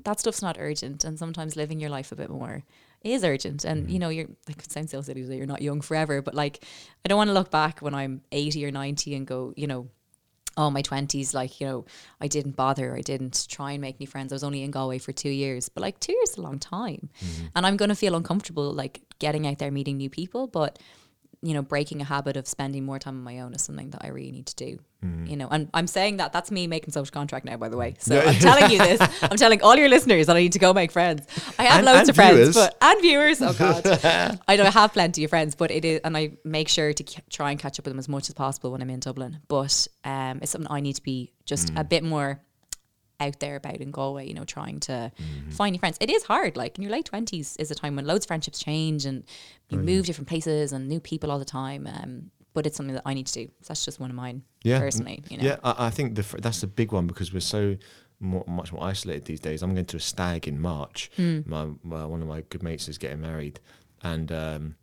that 0.03 0.19
stuff's 0.19 0.41
not 0.41 0.57
urgent. 0.59 1.03
And 1.03 1.19
sometimes 1.19 1.55
living 1.55 1.79
your 1.79 1.91
life 1.91 2.11
a 2.11 2.15
bit 2.15 2.31
more 2.31 2.63
is 3.03 3.23
urgent. 3.23 3.65
And, 3.65 3.81
you 3.81 3.85
mm-hmm. 3.85 3.99
know, 3.99 4.09
you're 4.09 4.29
like, 4.47 4.63
it 4.63 4.71
sounds 4.71 4.89
so 4.89 5.01
silly 5.01 5.21
to 5.21 5.27
say 5.27 5.37
you're 5.37 5.45
not 5.45 5.61
young 5.61 5.81
forever, 5.81 6.23
but 6.23 6.33
like, 6.33 6.63
I 7.05 7.07
don't 7.07 7.17
want 7.17 7.29
to 7.29 7.33
look 7.33 7.51
back 7.51 7.81
when 7.81 7.93
I'm 7.93 8.21
80 8.31 8.65
or 8.65 8.71
90 8.71 9.15
and 9.15 9.27
go, 9.27 9.53
you 9.55 9.67
know, 9.67 9.89
oh 10.57 10.69
my 10.69 10.81
20s 10.81 11.33
like 11.33 11.59
you 11.59 11.67
know 11.67 11.85
i 12.21 12.27
didn't 12.27 12.55
bother 12.55 12.95
i 12.95 13.01
didn't 13.01 13.47
try 13.49 13.71
and 13.71 13.81
make 13.81 13.99
new 13.99 14.07
friends. 14.07 14.31
I 14.31 14.35
was 14.35 14.43
only 14.43 14.63
in 14.63 14.71
galway 14.71 14.99
for 14.99 15.11
two 15.11 15.29
years 15.29 15.69
but 15.69 15.81
like 15.81 15.99
two 15.99 16.13
years 16.13 16.31
is 16.31 16.37
a 16.37 16.41
long 16.41 16.59
time. 16.59 17.09
Mm-hmm. 17.23 17.45
And 17.55 17.65
i'm 17.65 17.77
going 17.77 17.89
to 17.89 17.95
feel 17.95 18.15
uncomfortable 18.15 18.71
like 18.71 19.01
getting 19.19 19.47
out 19.47 19.59
there 19.59 19.71
meeting 19.71 19.97
new 19.97 20.09
people 20.09 20.47
but 20.47 20.79
you 21.45 21.53
know 21.53 21.61
breaking 21.61 21.99
a 22.01 22.05
habit 22.05 22.37
of 22.37 22.47
spending 22.47 22.83
more 22.85 22.97
time 22.97 23.15
on 23.17 23.23
my 23.23 23.39
own 23.41 23.53
is 23.53 23.61
something 23.61 23.89
that 23.89 24.01
i 24.03 24.07
really 24.07 24.31
need 24.31 24.47
to 24.47 24.55
do. 24.55 24.79
You 25.25 25.35
know 25.35 25.49
and 25.51 25.69
i'm 25.73 25.85
saying 25.87 26.15
that 26.17 26.31
that's 26.31 26.49
me 26.49 26.65
making 26.65 26.91
social 26.93 27.11
contract 27.11 27.43
now 27.45 27.57
by 27.57 27.67
the 27.67 27.75
way. 27.75 27.95
So 27.99 28.19
i'm 28.21 28.35
telling 28.35 28.71
you 28.71 28.77
this 28.77 29.01
i'm 29.21 29.35
telling 29.37 29.61
all 29.61 29.75
your 29.75 29.89
listeners 29.89 30.27
that 30.27 30.37
i 30.37 30.39
need 30.39 30.53
to 30.53 30.59
go 30.59 30.71
make 30.73 30.91
friends. 30.93 31.27
I 31.59 31.63
have 31.65 31.77
And- 31.79 31.85
loads 31.85 31.99
and 32.07 32.09
of 32.11 32.15
friends 32.15 32.55
but 32.55 32.77
and 32.81 33.01
viewers 33.01 33.41
oh 33.41 33.51
god. 33.53 33.85
I 34.47 34.55
don't 34.55 34.73
have 34.73 34.93
plenty 34.93 35.25
of 35.25 35.29
friends, 35.29 35.55
but 35.55 35.69
it 35.71 35.83
is, 35.83 35.99
and 36.05 36.15
I 36.15 36.37
make 36.45 36.69
sure 36.69 36.93
to 36.93 37.03
try 37.29 37.51
and 37.51 37.59
catch 37.59 37.75
up 37.79 37.85
with 37.85 37.91
them 37.93 37.99
as 37.99 38.07
much 38.07 38.29
as 38.29 38.33
possible 38.35 38.71
when 38.71 38.81
I'm 38.81 38.89
in 38.89 39.01
Dublin. 39.01 39.39
But 39.49 39.87
um, 40.05 40.39
it's 40.41 40.51
something 40.51 40.71
I 40.71 40.79
need 40.79 40.93
to 41.01 41.03
be 41.03 41.33
just 41.45 41.71
a 41.75 41.83
bit 41.83 42.03
more 42.03 42.41
out 43.19 43.39
there 43.39 43.55
about 43.55 43.77
in 43.77 43.91
Galway. 43.91 44.27
You 44.27 44.33
know, 44.33 44.43
trying 44.43 44.79
to 44.81 45.11
find 45.51 45.73
new 45.73 45.79
friends. 45.79 45.97
It 45.99 46.09
is 46.09 46.23
hard. 46.23 46.57
Like 46.57 46.77
in 46.77 46.83
your 46.83 46.91
late 46.91 47.05
twenties 47.05 47.55
is 47.57 47.71
a 47.71 47.75
time 47.75 47.95
when 47.95 48.05
loads 48.05 48.25
of 48.25 48.27
friendships 48.27 48.59
change 48.59 49.05
and 49.05 49.23
you 49.69 49.77
move 49.77 50.05
different 50.05 50.27
places 50.27 50.73
and 50.73 50.87
new 50.87 50.99
people 50.99 51.31
all 51.31 51.39
the 51.39 51.45
time. 51.45 51.87
Um, 51.87 52.31
but 52.53 52.67
it's 52.67 52.77
something 52.77 52.93
that 52.93 53.03
I 53.05 53.13
need 53.13 53.27
to 53.27 53.33
do. 53.33 53.45
So 53.61 53.69
that's 53.69 53.83
just 53.83 53.99
one 53.99 54.11
of 54.11 54.15
mine 54.15 54.43
Yeah, 54.63 54.79
personally. 54.79 55.23
You 55.27 55.37
know. 55.37 55.43
Yeah, 55.43 55.57
I, 55.63 55.87
I 55.87 55.89
think 55.89 56.15
the, 56.15 56.21
fr- 56.21 56.37
that's 56.37 56.61
a 56.61 56.67
big 56.67 56.91
one 56.91 57.07
because 57.07 57.33
we're 57.33 57.39
so 57.39 57.77
more, 58.19 58.43
much 58.47 58.71
more 58.71 58.83
isolated 58.83 59.25
these 59.25 59.39
days. 59.39 59.63
I'm 59.63 59.73
going 59.73 59.85
to 59.85 59.97
a 59.97 59.99
stag 59.99 60.47
in 60.47 60.61
March. 60.61 61.09
Hmm. 61.15 61.39
My, 61.45 61.67
my 61.83 62.05
one 62.05 62.21
of 62.21 62.27
my 62.27 62.41
good 62.49 62.61
mates 62.61 62.87
is 62.87 62.99
getting 62.99 63.21
married, 63.21 63.59
and 64.03 64.31
um, 64.31 64.75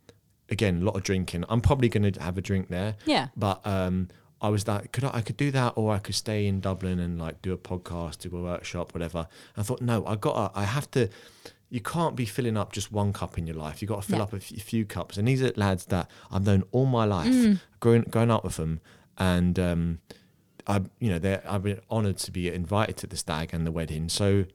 again, 0.48 0.82
a 0.82 0.84
lot 0.84 0.96
of 0.96 1.04
drinking. 1.04 1.44
I'm 1.48 1.60
probably 1.60 1.88
going 1.88 2.12
to 2.12 2.20
have 2.20 2.36
a 2.36 2.42
drink 2.42 2.68
there. 2.68 2.96
Yeah. 3.06 3.28
But 3.36 3.64
um, 3.64 4.08
I 4.42 4.48
was 4.48 4.66
like, 4.66 4.92
could 4.92 5.04
I, 5.04 5.10
I 5.14 5.20
could 5.20 5.36
do 5.36 5.50
that, 5.50 5.74
or 5.76 5.92
I 5.92 5.98
could 5.98 6.14
stay 6.14 6.46
in 6.46 6.60
Dublin 6.60 6.98
and 6.98 7.18
like 7.18 7.42
do 7.42 7.52
a 7.52 7.58
podcast, 7.58 8.18
do 8.18 8.34
a 8.36 8.42
workshop, 8.42 8.94
whatever. 8.94 9.28
I 9.56 9.62
thought, 9.62 9.80
no, 9.82 10.04
I 10.06 10.16
got, 10.16 10.52
I 10.54 10.64
have 10.64 10.90
to. 10.92 11.08
You 11.68 11.80
can't 11.80 12.16
be 12.16 12.24
filling 12.24 12.56
up 12.56 12.72
just 12.72 12.90
one 12.90 13.12
cup 13.12 13.38
in 13.38 13.46
your 13.46 13.54
life. 13.56 13.80
You 13.80 13.86
got 13.86 14.02
to 14.02 14.08
fill 14.08 14.18
Yeah. 14.18 14.24
up 14.24 14.32
a 14.32 14.36
f- 14.36 14.42
few 14.62 14.84
cups. 14.84 15.16
And 15.16 15.28
these 15.28 15.40
are 15.42 15.52
lads 15.54 15.86
that 15.86 16.10
I've 16.30 16.44
known 16.44 16.64
all 16.72 16.86
my 16.86 17.04
life, 17.04 17.28
Mm. 17.32 17.60
growing 17.78 18.02
growing 18.02 18.30
up 18.30 18.42
with 18.42 18.56
them, 18.56 18.80
and 19.18 19.58
um, 19.58 19.98
I, 20.66 20.80
you 20.98 21.10
know, 21.10 21.18
they're, 21.18 21.42
I've 21.48 21.62
been 21.62 21.80
honoured 21.90 22.18
to 22.18 22.30
be 22.32 22.48
invited 22.52 22.96
to 22.98 23.06
the 23.06 23.16
stag 23.16 23.50
and 23.52 23.66
the 23.66 23.70
wedding. 23.72 24.08
So, 24.08 24.46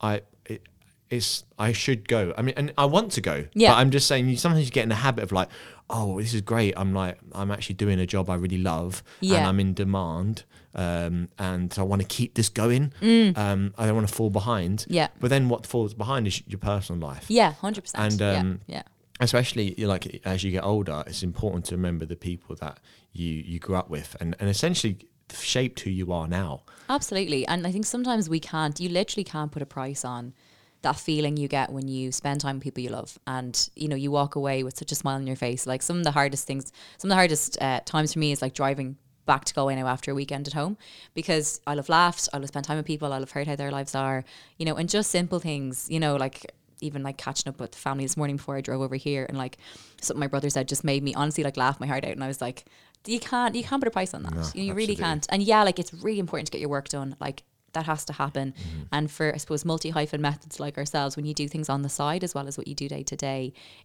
I, 0.00 0.22
it, 0.46 0.62
it's 1.08 1.44
I 1.58 1.72
should 1.72 2.08
go. 2.08 2.34
I 2.36 2.42
mean, 2.42 2.54
and 2.56 2.72
I 2.76 2.84
want 2.86 3.12
to 3.12 3.20
go. 3.20 3.46
Yeah. 3.54 3.70
But 3.72 3.78
I'm 3.78 3.90
just 3.92 4.06
saying, 4.08 4.28
you 4.28 4.36
sometimes 4.36 4.64
you 4.66 4.72
get 4.72 4.82
in 4.82 4.88
the 4.88 4.96
habit 4.96 5.22
of 5.22 5.30
like, 5.32 5.48
oh, 5.88 6.20
this 6.20 6.34
is 6.34 6.40
great. 6.40 6.74
I'm 6.76 6.92
like, 6.92 7.18
I'm 7.32 7.50
actually 7.50 7.76
doing 7.76 7.98
a 8.00 8.06
job 8.06 8.28
I 8.30 8.34
really 8.34 8.58
love, 8.58 9.02
and 9.20 9.46
I'm 9.46 9.60
in 9.60 9.74
demand, 9.74 10.44
um, 10.74 11.28
and 11.38 11.74
I 11.78 11.82
want 11.82 12.02
to 12.02 12.08
keep 12.08 12.34
this 12.34 12.48
going. 12.48 12.92
Um, 13.36 13.74
I 13.78 13.86
don't 13.86 13.94
want 13.94 14.08
to 14.08 14.14
fall 14.14 14.30
behind. 14.30 14.80
Mm. 14.80 14.86
Yeah. 14.88 15.08
But 15.20 15.30
then 15.30 15.48
what 15.48 15.66
falls 15.66 15.94
behind 15.94 16.26
is 16.26 16.42
your 16.46 16.58
personal 16.58 17.06
life. 17.06 17.26
Yeah, 17.28 17.52
hundred 17.52 17.82
percent. 17.82 18.12
And, 18.12 18.22
um, 18.22 18.60
yeah, 18.66 18.76
yeah. 18.76 18.82
especially 19.20 19.74
like 19.76 20.20
as 20.24 20.44
you 20.44 20.50
get 20.50 20.64
older 20.64 21.02
it's 21.06 21.22
important 21.22 21.64
to 21.66 21.74
remember 21.74 22.04
the 22.04 22.16
people 22.16 22.54
that 22.56 22.80
you 23.12 23.32
you 23.32 23.58
grew 23.58 23.76
up 23.76 23.88
with 23.88 24.14
and 24.20 24.36
and 24.38 24.50
essentially 24.50 24.98
shaped 25.32 25.80
who 25.80 25.90
you 25.90 26.12
are 26.12 26.28
now 26.28 26.62
Absolutely. 26.88 27.46
And 27.46 27.66
I 27.66 27.72
think 27.72 27.86
sometimes 27.86 28.28
we 28.28 28.40
can't, 28.40 28.78
you 28.80 28.88
literally 28.88 29.24
can't 29.24 29.50
put 29.50 29.62
a 29.62 29.66
price 29.66 30.04
on 30.04 30.34
that 30.82 30.96
feeling 30.96 31.36
you 31.36 31.48
get 31.48 31.72
when 31.72 31.88
you 31.88 32.12
spend 32.12 32.40
time 32.40 32.56
with 32.56 32.64
people 32.64 32.82
you 32.82 32.90
love 32.90 33.18
and 33.26 33.68
you 33.74 33.88
know 33.88 33.96
you 33.96 34.10
walk 34.10 34.36
away 34.36 34.62
with 34.62 34.76
such 34.78 34.92
a 34.92 34.94
smile 34.94 35.16
on 35.16 35.26
your 35.26 35.36
face. 35.36 35.66
Like 35.66 35.82
some 35.82 35.98
of 35.98 36.04
the 36.04 36.12
hardest 36.12 36.46
things 36.46 36.72
some 36.98 37.08
of 37.08 37.12
the 37.12 37.16
hardest 37.16 37.60
uh, 37.60 37.80
times 37.84 38.12
for 38.12 38.18
me 38.18 38.32
is 38.32 38.42
like 38.42 38.54
driving 38.54 38.96
back 39.26 39.44
to 39.44 39.54
Galway 39.54 39.74
now 39.74 39.88
after 39.88 40.12
a 40.12 40.14
weekend 40.14 40.46
at 40.46 40.54
home 40.54 40.78
because 41.14 41.60
I'll 41.66 41.76
have 41.76 41.88
laughed 41.88 42.28
I'll 42.32 42.40
have 42.40 42.48
spent 42.48 42.66
time 42.66 42.76
with 42.76 42.86
people 42.86 43.12
I'll 43.12 43.20
have 43.20 43.32
heard 43.32 43.48
how 43.48 43.56
their 43.56 43.72
lives 43.72 43.94
are 43.94 44.24
you 44.56 44.64
know 44.64 44.76
and 44.76 44.88
just 44.88 45.10
simple 45.10 45.40
things 45.40 45.88
you 45.90 45.98
know 45.98 46.16
like 46.16 46.46
even 46.80 47.02
like 47.02 47.16
catching 47.16 47.48
up 47.48 47.60
with 47.60 47.72
the 47.72 47.78
family 47.78 48.04
this 48.04 48.16
morning 48.16 48.36
before 48.36 48.56
I 48.56 48.60
drove 48.60 48.80
over 48.80 48.96
here 48.96 49.26
and 49.28 49.36
like 49.36 49.58
something 50.00 50.20
my 50.20 50.26
brother 50.26 50.50
said 50.50 50.68
just 50.68 50.84
made 50.84 51.02
me 51.02 51.14
honestly 51.14 51.42
like 51.42 51.56
laugh 51.56 51.80
my 51.80 51.86
heart 51.86 52.04
out 52.04 52.12
and 52.12 52.22
I 52.22 52.28
was 52.28 52.40
like 52.40 52.66
you 53.06 53.20
can't 53.20 53.54
you 53.54 53.62
can't 53.64 53.80
put 53.80 53.88
a 53.88 53.92
price 53.92 54.14
on 54.14 54.24
that. 54.24 54.34
No, 54.34 54.44
you, 54.54 54.64
you 54.64 54.74
really 54.74 54.96
can't. 54.96 55.26
And 55.30 55.42
yeah 55.42 55.62
like 55.62 55.78
it's 55.78 55.92
really 55.94 56.18
important 56.18 56.46
to 56.46 56.52
get 56.52 56.60
your 56.60 56.70
work 56.70 56.88
done 56.88 57.16
like 57.20 57.42
that 57.76 57.86
has 57.92 58.02
to 58.10 58.12
happen 58.24 58.46
Mm-hmm. 58.56 58.82
and 58.96 59.04
for 59.16 59.26
i 59.36 59.38
suppose 59.42 59.62
multi 59.72 59.90
hyphen 59.98 60.20
methods 60.30 60.58
like 60.64 60.76
ourselves 60.82 61.12
when 61.16 61.26
you 61.28 61.34
do 61.42 61.46
things 61.54 61.68
on 61.74 61.80
the 61.86 61.88
side 62.00 62.22
as 62.26 62.32
well 62.36 62.46
as 62.50 62.54
what 62.58 62.66
you 62.70 62.74
do 62.82 62.88
day 62.96 63.02
to 63.12 63.16
day 63.30 63.42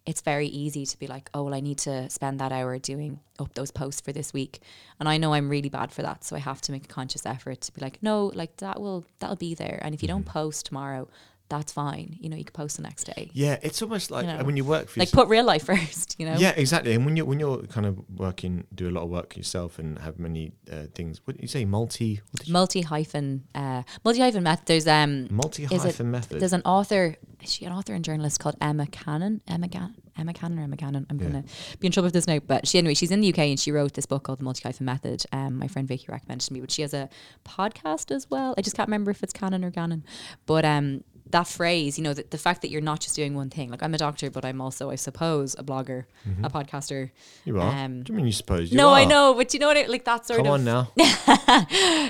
it's 0.10 0.22
very 0.34 0.48
easy 0.64 0.84
to 0.92 0.98
be 1.04 1.08
like 1.16 1.26
oh 1.36 1.44
well 1.46 1.54
i 1.54 1.60
need 1.70 1.78
to 1.90 1.96
spend 2.18 2.36
that 2.40 2.52
hour 2.58 2.74
doing 2.92 3.12
up 3.42 3.54
those 3.60 3.72
posts 3.82 4.02
for 4.06 4.12
this 4.20 4.30
week 4.40 4.60
and 5.00 5.10
i 5.14 5.16
know 5.22 5.34
i'm 5.36 5.50
really 5.56 5.70
bad 5.80 5.90
for 5.92 6.02
that 6.08 6.24
so 6.24 6.36
i 6.36 6.40
have 6.40 6.62
to 6.66 6.72
make 6.76 6.86
a 6.90 6.94
conscious 7.00 7.26
effort 7.26 7.60
to 7.62 7.72
be 7.76 7.82
like 7.82 7.98
no 8.02 8.32
like 8.42 8.54
that 8.58 8.78
will 8.84 9.04
that'll 9.20 9.36
be 9.50 9.54
there 9.64 9.80
and 9.84 9.94
if 9.96 10.02
you 10.04 10.08
don't 10.08 10.26
Mm-hmm. 10.26 10.40
post 10.40 10.66
tomorrow 10.68 11.04
that's 11.52 11.72
fine 11.74 12.18
you 12.20 12.30
know 12.30 12.38
you 12.38 12.46
can 12.46 12.54
post 12.54 12.78
the 12.78 12.84
next 12.84 13.04
day 13.04 13.30
yeah 13.34 13.58
it's 13.62 13.82
almost 13.82 14.10
like 14.10 14.26
You 14.26 14.34
know, 14.34 14.44
when 14.44 14.58
you 14.58 14.66
work 14.66 14.88
for 14.90 15.00
like 15.00 15.10
yourself- 15.10 15.28
put 15.28 15.32
real 15.36 15.46
life 15.46 15.64
first 15.74 16.16
you 16.20 16.26
know 16.26 16.38
yeah 16.38 16.54
exactly 16.58 16.94
and 16.94 17.06
when 17.06 17.16
you're 17.18 17.26
when 17.32 17.40
you're 17.40 17.62
kind 17.76 17.86
of 17.86 18.00
working 18.26 18.66
do 18.74 18.90
a 18.90 18.94
lot 18.98 19.04
of 19.04 19.10
work 19.10 19.36
yourself 19.38 19.78
and 19.80 20.00
have 20.00 20.18
many 20.18 20.54
uh, 20.72 20.86
things 20.96 21.22
what 21.26 21.36
did 21.36 21.42
you 21.42 21.48
say 21.58 21.64
multi 21.66 22.22
multi 22.48 22.82
hyphen 22.82 23.44
uh 23.56 23.84
multi 24.06 24.20
hyphen 24.22 24.44
method 24.44 24.66
there's 24.66 24.88
um 24.88 25.28
multi 25.30 25.66
hyphen 25.66 26.10
method 26.10 26.40
There's 26.40 26.54
an 26.54 26.62
author, 26.66 27.16
is 27.44 27.52
she 27.54 27.66
an 27.66 27.74
author 27.74 27.94
and 27.94 28.04
journalist 28.06 28.40
called 28.40 28.56
Emma 28.62 28.86
Cannon? 28.88 29.42
Emma, 29.48 29.68
Ga- 29.68 29.90
Emma 30.18 30.32
Cannon 30.34 30.60
or 30.60 30.64
Emma 30.64 30.76
Gannon? 30.76 31.06
I'm 31.10 31.18
Yeah. 31.20 31.28
going 31.30 31.44
to 31.44 31.78
be 31.80 31.88
in 31.88 31.92
trouble 31.92 32.06
with 32.08 32.14
this 32.14 32.28
now. 32.28 32.38
But 32.40 32.68
she, 32.68 32.78
anyway, 32.78 32.94
she's 32.94 33.10
in 33.12 33.20
the 33.22 33.30
UK 33.34 33.40
and 33.50 33.60
she 33.60 33.72
wrote 33.72 33.94
this 33.94 34.06
book 34.06 34.24
called 34.24 34.40
The 34.40 34.44
Multi 34.44 34.62
Hyphen 34.64 34.86
Method. 34.86 35.24
Um, 35.32 35.58
my 35.58 35.68
friend 35.68 35.88
Vicky 35.88 36.06
recommended 36.08 36.46
to 36.48 36.54
me, 36.54 36.62
but 36.62 36.70
she 36.72 36.84
has 36.84 36.94
a 36.94 37.10
podcast 37.46 38.12
as 38.16 38.30
well. 38.30 38.54
I 38.58 38.62
just 38.62 38.76
can't 38.76 38.88
remember 38.88 39.12
if 39.12 39.24
it's 39.24 39.34
Cannon 39.34 39.64
or 39.66 39.72
Gannon. 39.72 40.04
But 40.46 40.66
um, 40.66 41.04
that 41.32 41.48
phrase, 41.48 41.98
you 41.98 42.04
know, 42.04 42.14
the, 42.14 42.26
the 42.30 42.38
fact 42.38 42.62
that 42.62 42.70
you're 42.70 42.82
not 42.82 43.00
just 43.00 43.16
doing 43.16 43.36
one 43.36 43.50
thing. 43.50 43.70
Like 43.70 43.84
I'm 43.84 43.94
a 43.94 43.98
doctor, 43.98 44.30
but 44.30 44.46
I'm 44.46 44.62
also, 44.62 44.90
I 44.90 44.96
suppose, 44.96 45.56
a 45.58 45.64
blogger, 45.64 46.06
a 46.44 46.50
podcaster. 46.50 47.12
you 47.46 47.60
are 47.60 47.76
um, 47.76 48.04
do 48.04 48.14
you 48.14 48.18
mean 48.18 48.28
you 48.28 48.32
suppose 48.32 48.72
you 48.72 48.78
are 48.78 48.84
no, 48.84 48.94
I 48.94 49.06
know, 49.06 49.34
but 49.34 49.54
you 49.54 49.60
know 49.60 49.68
what? 49.68 49.78
I, 49.78 49.86
like 49.86 50.06
that 50.06 50.26
sort 50.26 50.38
come 50.38 50.48
of 50.48 50.54
on 50.54 50.64
now 50.64 50.92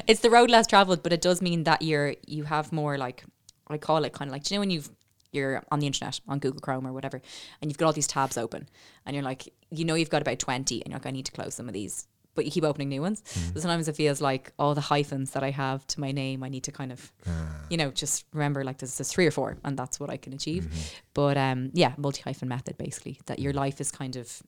it's 0.07 0.21
the 0.21 0.29
road 0.29 0.49
less 0.49 0.67
traveled, 0.67 1.03
but 1.03 1.13
it 1.13 1.21
does 1.21 1.41
mean 1.41 1.63
that 1.63 1.81
you're 1.81 2.15
you 2.25 2.43
have 2.43 2.71
more 2.71 2.97
like 2.97 3.23
I 3.67 3.77
call 3.77 4.03
it 4.03 4.13
kind 4.13 4.29
of 4.29 4.33
like 4.33 4.43
do 4.43 4.53
you 4.53 4.57
know 4.57 4.61
when 4.61 4.71
you've 4.71 4.89
you're 5.31 5.63
on 5.71 5.79
the 5.79 5.87
internet 5.87 6.19
on 6.27 6.39
Google 6.39 6.59
Chrome 6.59 6.85
or 6.85 6.93
whatever, 6.93 7.21
and 7.61 7.71
you've 7.71 7.77
got 7.77 7.85
all 7.87 7.93
these 7.93 8.07
tabs 8.07 8.37
open, 8.37 8.67
and 9.05 9.15
you're 9.15 9.23
like 9.23 9.47
you 9.69 9.85
know 9.85 9.95
you've 9.95 10.09
got 10.09 10.21
about 10.21 10.39
twenty, 10.39 10.81
and 10.81 10.91
you're 10.91 10.99
like 10.99 11.05
I 11.05 11.11
need 11.11 11.25
to 11.25 11.31
close 11.31 11.55
some 11.55 11.67
of 11.67 11.73
these, 11.73 12.07
but 12.35 12.45
you 12.45 12.51
keep 12.51 12.63
opening 12.63 12.89
new 12.89 13.01
ones. 13.01 13.21
So 13.53 13.59
sometimes 13.59 13.87
it 13.87 13.95
feels 13.95 14.21
like 14.21 14.53
all 14.57 14.73
the 14.75 14.81
hyphens 14.81 15.31
that 15.31 15.43
I 15.43 15.51
have 15.51 15.85
to 15.87 15.99
my 15.99 16.11
name, 16.11 16.43
I 16.43 16.49
need 16.49 16.63
to 16.63 16.71
kind 16.71 16.91
of 16.91 17.11
Ah. 17.27 17.65
you 17.69 17.77
know 17.77 17.91
just 17.91 18.25
remember 18.33 18.63
like 18.63 18.77
there's, 18.79 18.97
there's 18.97 19.09
three 19.11 19.27
or 19.27 19.31
four, 19.31 19.57
and 19.63 19.77
that's 19.77 19.99
what 19.99 20.09
I 20.09 20.17
can 20.17 20.33
achieve. 20.33 20.63
Mm-hmm. 20.65 20.79
But 21.13 21.37
um 21.37 21.69
yeah, 21.73 21.93
multi 21.97 22.21
hyphen 22.21 22.47
method 22.47 22.77
basically 22.77 23.19
that 23.25 23.39
your 23.39 23.53
life 23.53 23.81
is 23.81 23.91
kind 23.91 24.15
of 24.15 24.41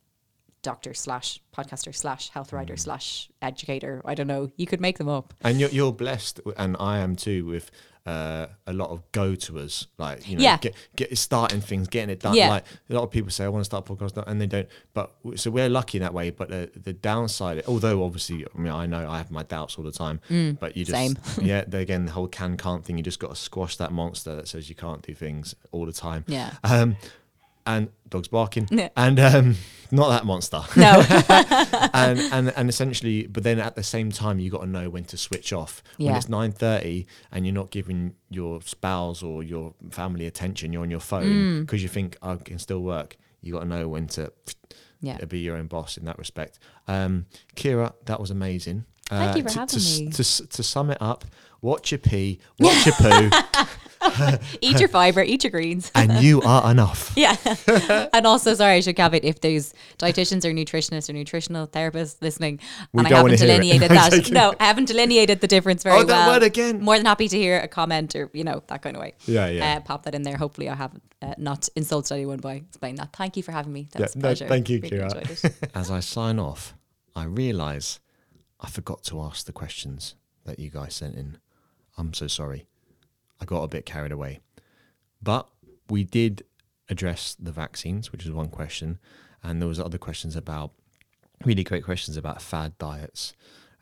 doctor 0.64 0.94
slash 0.94 1.40
podcaster 1.56 1.94
slash 1.96 2.30
health 2.30 2.50
Mm. 2.50 2.54
writer 2.58 2.78
slash 2.78 3.30
educator. 3.42 4.02
I 4.06 4.16
don't 4.16 4.28
know. 4.28 4.52
You 4.58 4.66
could 4.66 4.82
make 4.82 4.98
them 4.98 5.10
up. 5.10 5.34
and 5.42 5.60
you're, 5.60 5.70
you're 5.70 5.92
blessed 5.94 6.40
and 6.58 6.76
i 6.80 6.98
am 6.98 7.16
too 7.16 7.46
with 7.46 7.70
uh, 8.06 8.48
a 8.68 8.74
lot 8.74 8.90
of 8.90 9.02
go 9.14 9.34
to 9.34 9.58
us 9.60 9.88
like 9.98 10.28
you 10.28 10.36
know 10.36 10.44
Yeah. 10.44 10.58
get, 10.58 10.76
get 10.98 11.18
starting 11.18 11.62
things 11.62 11.88
getting 11.88 12.10
it 12.10 12.20
done 12.20 12.36
Yeah. 12.36 12.50
like 12.50 12.66
a 12.90 12.94
lot 12.94 13.04
of 13.04 13.12
people 13.12 13.30
say 13.32 13.46
i 13.46 13.48
want 13.48 13.62
to 13.62 13.66
start 13.66 13.90
a 13.90 13.94
podcast 13.96 14.22
and 14.28 14.42
they 14.42 14.48
don't 14.48 14.68
but 14.94 15.14
so 15.36 15.50
we're 15.52 15.70
lucky 15.70 16.00
in 16.00 16.02
that 16.04 16.14
way 16.14 16.30
but 16.30 16.50
the, 16.50 16.70
the 16.76 16.92
downside 16.92 17.64
although 17.66 18.04
obviously 18.04 18.46
i 18.54 18.58
mean 18.60 18.74
i 18.74 18.86
know 18.86 19.10
i 19.10 19.18
have 19.18 19.32
my 19.32 19.44
doubts 19.44 19.78
all 19.78 19.86
the 19.86 19.92
time 20.06 20.20
but 20.60 20.76
you 20.76 20.84
just 20.84 20.98
same. 20.98 21.16
yeah 21.46 21.64
again 21.72 22.06
the 22.06 22.12
whole 22.12 22.28
can 22.28 22.58
can't 22.58 22.84
thing 22.84 22.98
you 22.98 23.04
just 23.04 23.20
got 23.20 23.30
to 23.30 23.38
squash 23.38 23.78
that 23.78 23.92
monster 23.94 24.36
that 24.36 24.50
says 24.50 24.68
you 24.68 24.76
can't 24.76 25.02
do 25.02 25.14
things 25.14 25.56
all 25.72 25.86
the 25.86 25.94
time 25.94 26.26
Yeah. 26.28 26.52
um, 26.66 26.98
and 27.66 27.90
dogs 28.10 28.28
barking. 28.28 28.68
Yeah. 28.72 28.90
And 28.96 29.20
um, 29.20 29.56
not 29.92 30.10
that 30.10 30.26
monster. 30.26 30.62
No. 30.76 31.04
and, 31.94 32.20
and 32.20 32.54
and 32.56 32.70
essentially, 32.70 33.28
but 33.28 33.44
then 33.44 33.60
at 33.60 33.76
the 33.76 33.84
same 33.84 34.12
time, 34.12 34.40
you 34.40 34.50
got 34.52 34.62
to 34.62 34.68
know 34.68 34.90
when 34.90 35.06
to 35.06 35.18
switch 35.18 35.54
off. 35.54 35.82
yeah. 35.98 36.10
When 36.12 36.18
it's 36.18 36.30
nine 36.30 36.52
thirty 36.52 37.08
and 37.32 37.46
you're 37.46 37.56
not 37.56 37.72
giving 37.72 38.16
your 38.30 38.62
spouse 38.62 39.24
or 39.24 39.44
your 39.44 39.74
family 39.92 40.26
attention, 40.26 40.74
you're 40.74 40.84
on 40.84 40.92
your 40.92 41.00
phone 41.00 41.62
because 41.62 41.82
you 41.84 41.90
think 41.90 42.18
I 42.22 42.36
can 42.36 42.60
still 42.60 42.82
work. 42.82 43.18
You 43.42 43.54
got 43.54 43.60
to 43.62 43.66
know 43.68 43.88
when 43.88 44.08
to 44.08 44.32
Yeah. 45.02 45.18
be 45.26 45.40
your 45.40 45.58
own 45.58 45.68
boss 45.68 45.98
in 45.98 46.06
that 46.06 46.18
respect. 46.18 46.60
Um, 46.88 47.26
Kira, 47.56 47.94
that 48.06 48.20
was 48.20 48.32
amazing. 48.32 48.86
Thank 49.10 49.38
you 49.38 49.44
for 49.44 49.50
to, 49.50 49.60
having 49.60 49.80
to, 49.80 50.02
me. 50.06 50.12
To, 50.12 50.48
to 50.48 50.64
sum 50.64 50.90
it 50.90 50.98
up, 51.02 51.26
watch 51.62 51.92
your 51.92 52.00
pee, 52.00 52.40
watch 52.58 52.86
your 52.86 52.96
poo, 52.96 53.30
eat 54.62 54.80
your 54.80 54.90
fiber, 54.90 55.22
eat 55.24 55.44
your 55.44 55.52
greens. 55.52 55.92
and 55.96 56.12
you 56.24 56.42
are 56.42 56.70
enough. 56.72 57.12
Yeah. 57.16 57.36
and 58.14 58.26
also, 58.28 58.54
sorry, 58.54 58.74
I 58.76 58.80
should 58.82 58.96
caveat 58.96 59.24
if 59.24 59.42
there's 59.42 59.74
dietitians 59.98 60.46
or 60.46 60.52
nutritionists 60.52 61.10
or 61.10 61.14
nutritional 61.14 61.68
therapists 61.68 62.22
listening, 62.22 62.60
We 62.92 63.00
and 63.00 63.08
I 63.08 63.10
haven't 63.10 63.24
wanna 63.24 63.36
hear 63.38 63.46
it. 63.46 63.48
delineated 63.48 63.90
that. 63.92 64.32
No, 64.32 64.54
I 64.60 64.66
haven't 64.66 64.86
delineated 64.86 65.42
the 65.42 65.48
difference 65.48 65.84
very 65.84 65.96
Oh, 66.00 66.04
that 66.04 66.28
well. 66.28 66.36
word 66.36 66.44
again. 66.44 66.82
More 66.82 66.98
than 66.98 67.06
happy 67.06 67.28
to 67.28 67.38
hear 67.38 67.60
a 67.60 67.68
comment 67.68 68.16
or, 68.16 68.30
you 68.34 68.44
know, 68.44 68.64
that 68.68 68.82
kind 68.82 68.96
of 68.96 69.02
way. 69.02 69.14
Yeah, 69.26 69.48
yeah. 69.48 69.78
Uh, 69.78 69.80
pop 69.82 70.04
that 70.04 70.16
in 70.16 70.24
there. 70.24 70.38
Hopefully, 70.38 70.70
I 70.70 70.76
haven't 70.76 71.04
uh, 71.22 71.34
not 71.38 71.70
insulted 71.76 72.14
anyone 72.14 72.40
by 72.40 72.56
explaining 72.56 72.98
that. 72.98 73.14
Thank 73.14 73.38
you 73.38 73.44
for 73.44 73.52
having 73.52 73.74
me. 73.74 73.88
That's 73.92 74.16
Yeah, 74.16 74.20
no, 74.22 74.28
pleasure. 74.28 74.48
thank 74.48 74.70
you, 74.70 74.80
Really 74.82 74.98
Kira. 74.98 75.70
As 75.74 75.90
I 75.92 76.00
sign 76.00 76.40
off, 76.40 76.74
I 77.16 77.24
realise 77.26 78.00
I 78.60 78.70
forgot 78.70 79.04
to 79.06 79.22
ask 79.22 79.46
the 79.46 79.52
questions 79.54 80.16
that 80.46 80.60
you 80.60 80.70
guys 80.70 80.96
sent 80.96 81.16
in. 81.16 81.38
I'm 81.98 82.14
so 82.14 82.28
sorry. 82.28 82.66
I 83.44 83.46
got 83.46 83.64
a 83.64 83.68
bit 83.68 83.86
carried 83.86 84.14
away. 84.14 84.40
But 85.22 85.50
we 85.90 86.06
did 86.06 86.46
address 86.88 87.36
the 87.38 87.52
vaccines, 87.52 88.10
which 88.12 88.26
is 88.26 88.32
one 88.32 88.48
question, 88.48 89.00
and 89.44 89.62
there 89.62 89.68
was 89.68 89.82
other 89.82 89.98
questions 89.98 90.38
about 90.38 90.72
really 91.44 91.66
great 91.66 91.84
questions 91.84 92.16
about 92.16 92.42
fad 92.42 92.78
diets 92.78 93.34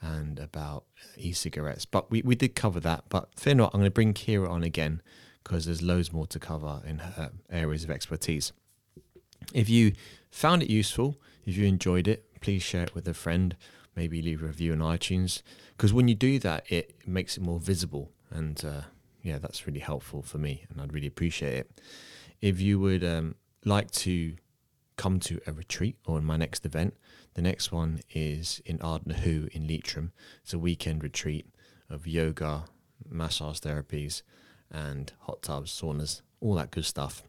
and 0.02 0.40
about 0.40 0.86
e-cigarettes. 1.16 1.86
But 1.86 2.10
we, 2.10 2.24
we 2.24 2.34
did 2.34 2.56
cover 2.56 2.80
that. 2.80 3.04
But 3.10 3.40
fear 3.40 3.54
not, 3.54 3.70
I'm 3.72 3.82
going 3.82 3.92
to 3.92 3.94
bring 3.94 4.16
Kira 4.16 4.50
on 4.50 4.64
again 4.64 5.04
because 5.44 5.66
there's 5.66 5.84
loads 5.84 6.12
more 6.12 6.26
to 6.26 6.40
cover 6.40 6.82
in 6.84 6.98
her 6.98 7.32
areas 7.52 7.84
of 7.84 7.92
expertise. 7.92 8.52
If 9.54 9.70
you 9.70 9.94
found 10.32 10.64
it 10.64 10.72
useful, 10.72 11.22
if 11.46 11.56
you 11.56 11.68
enjoyed 11.68 12.08
it, 12.08 12.42
please 12.42 12.64
share 12.64 12.84
it 12.84 12.96
with 12.96 13.08
a 13.08 13.14
friend. 13.14 13.56
Maybe 13.96 14.24
leave 14.24 14.42
a 14.42 14.48
review 14.48 14.72
on 14.72 14.80
iTunes 14.80 15.44
because 15.78 15.94
when 15.94 16.08
you 16.08 16.16
do 16.16 16.40
that, 16.40 16.72
it 16.72 16.96
makes 17.06 17.38
it 17.38 17.44
more 17.44 17.60
visible, 17.60 18.12
and 18.32 18.64
uh, 18.66 18.82
yeah, 19.24 19.38
that's 19.38 19.68
really 19.68 19.80
helpful 19.80 20.22
for 20.22 20.38
me, 20.38 20.66
and 20.70 20.82
I'd 20.82 20.94
really 20.94 21.08
appreciate 21.08 21.54
it. 21.54 21.82
If 22.42 22.60
you 22.60 22.80
would 22.80 23.04
um, 23.04 23.36
like 23.66 23.92
to 23.92 24.36
come 24.98 25.20
to 25.22 25.40
a 25.48 25.54
retreat 25.54 25.98
or 26.06 26.18
in 26.18 26.26
my 26.26 26.38
next 26.38 26.66
event, 26.66 26.96
the 27.34 27.42
next 27.42 27.72
one 27.72 28.02
is 28.14 28.62
in 28.66 28.82
Ard 28.82 29.06
Nahoo 29.06 29.48
in 29.52 29.68
Leitrim. 29.68 30.12
It's 30.44 30.54
a 30.54 30.60
weekend 30.60 31.04
retreat 31.04 31.46
of 31.90 32.08
yoga, 32.08 32.66
massage 33.10 33.60
therapies, 33.60 34.22
and 34.70 35.12
hot 35.22 35.42
tubs, 35.42 35.72
saunas, 35.72 36.22
all 36.40 36.56
that 36.56 36.72
good 36.72 36.86
stuff 36.86 37.24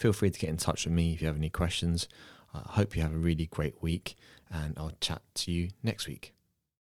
feel 0.00 0.12
free 0.14 0.30
to 0.30 0.38
get 0.38 0.48
in 0.48 0.56
touch 0.56 0.86
with 0.86 0.94
me 0.94 1.12
if 1.12 1.20
you 1.20 1.26
have 1.26 1.36
any 1.36 1.50
questions. 1.50 2.08
I 2.54 2.62
hope 2.64 2.96
you 2.96 3.02
have 3.02 3.14
a 3.14 3.18
really 3.18 3.46
great 3.46 3.82
week, 3.82 4.16
and 4.50 4.74
I'll 4.78 4.92
chat 5.00 5.20
to 5.34 5.52
you 5.52 5.68
next 5.82 6.08
week. 6.08 6.34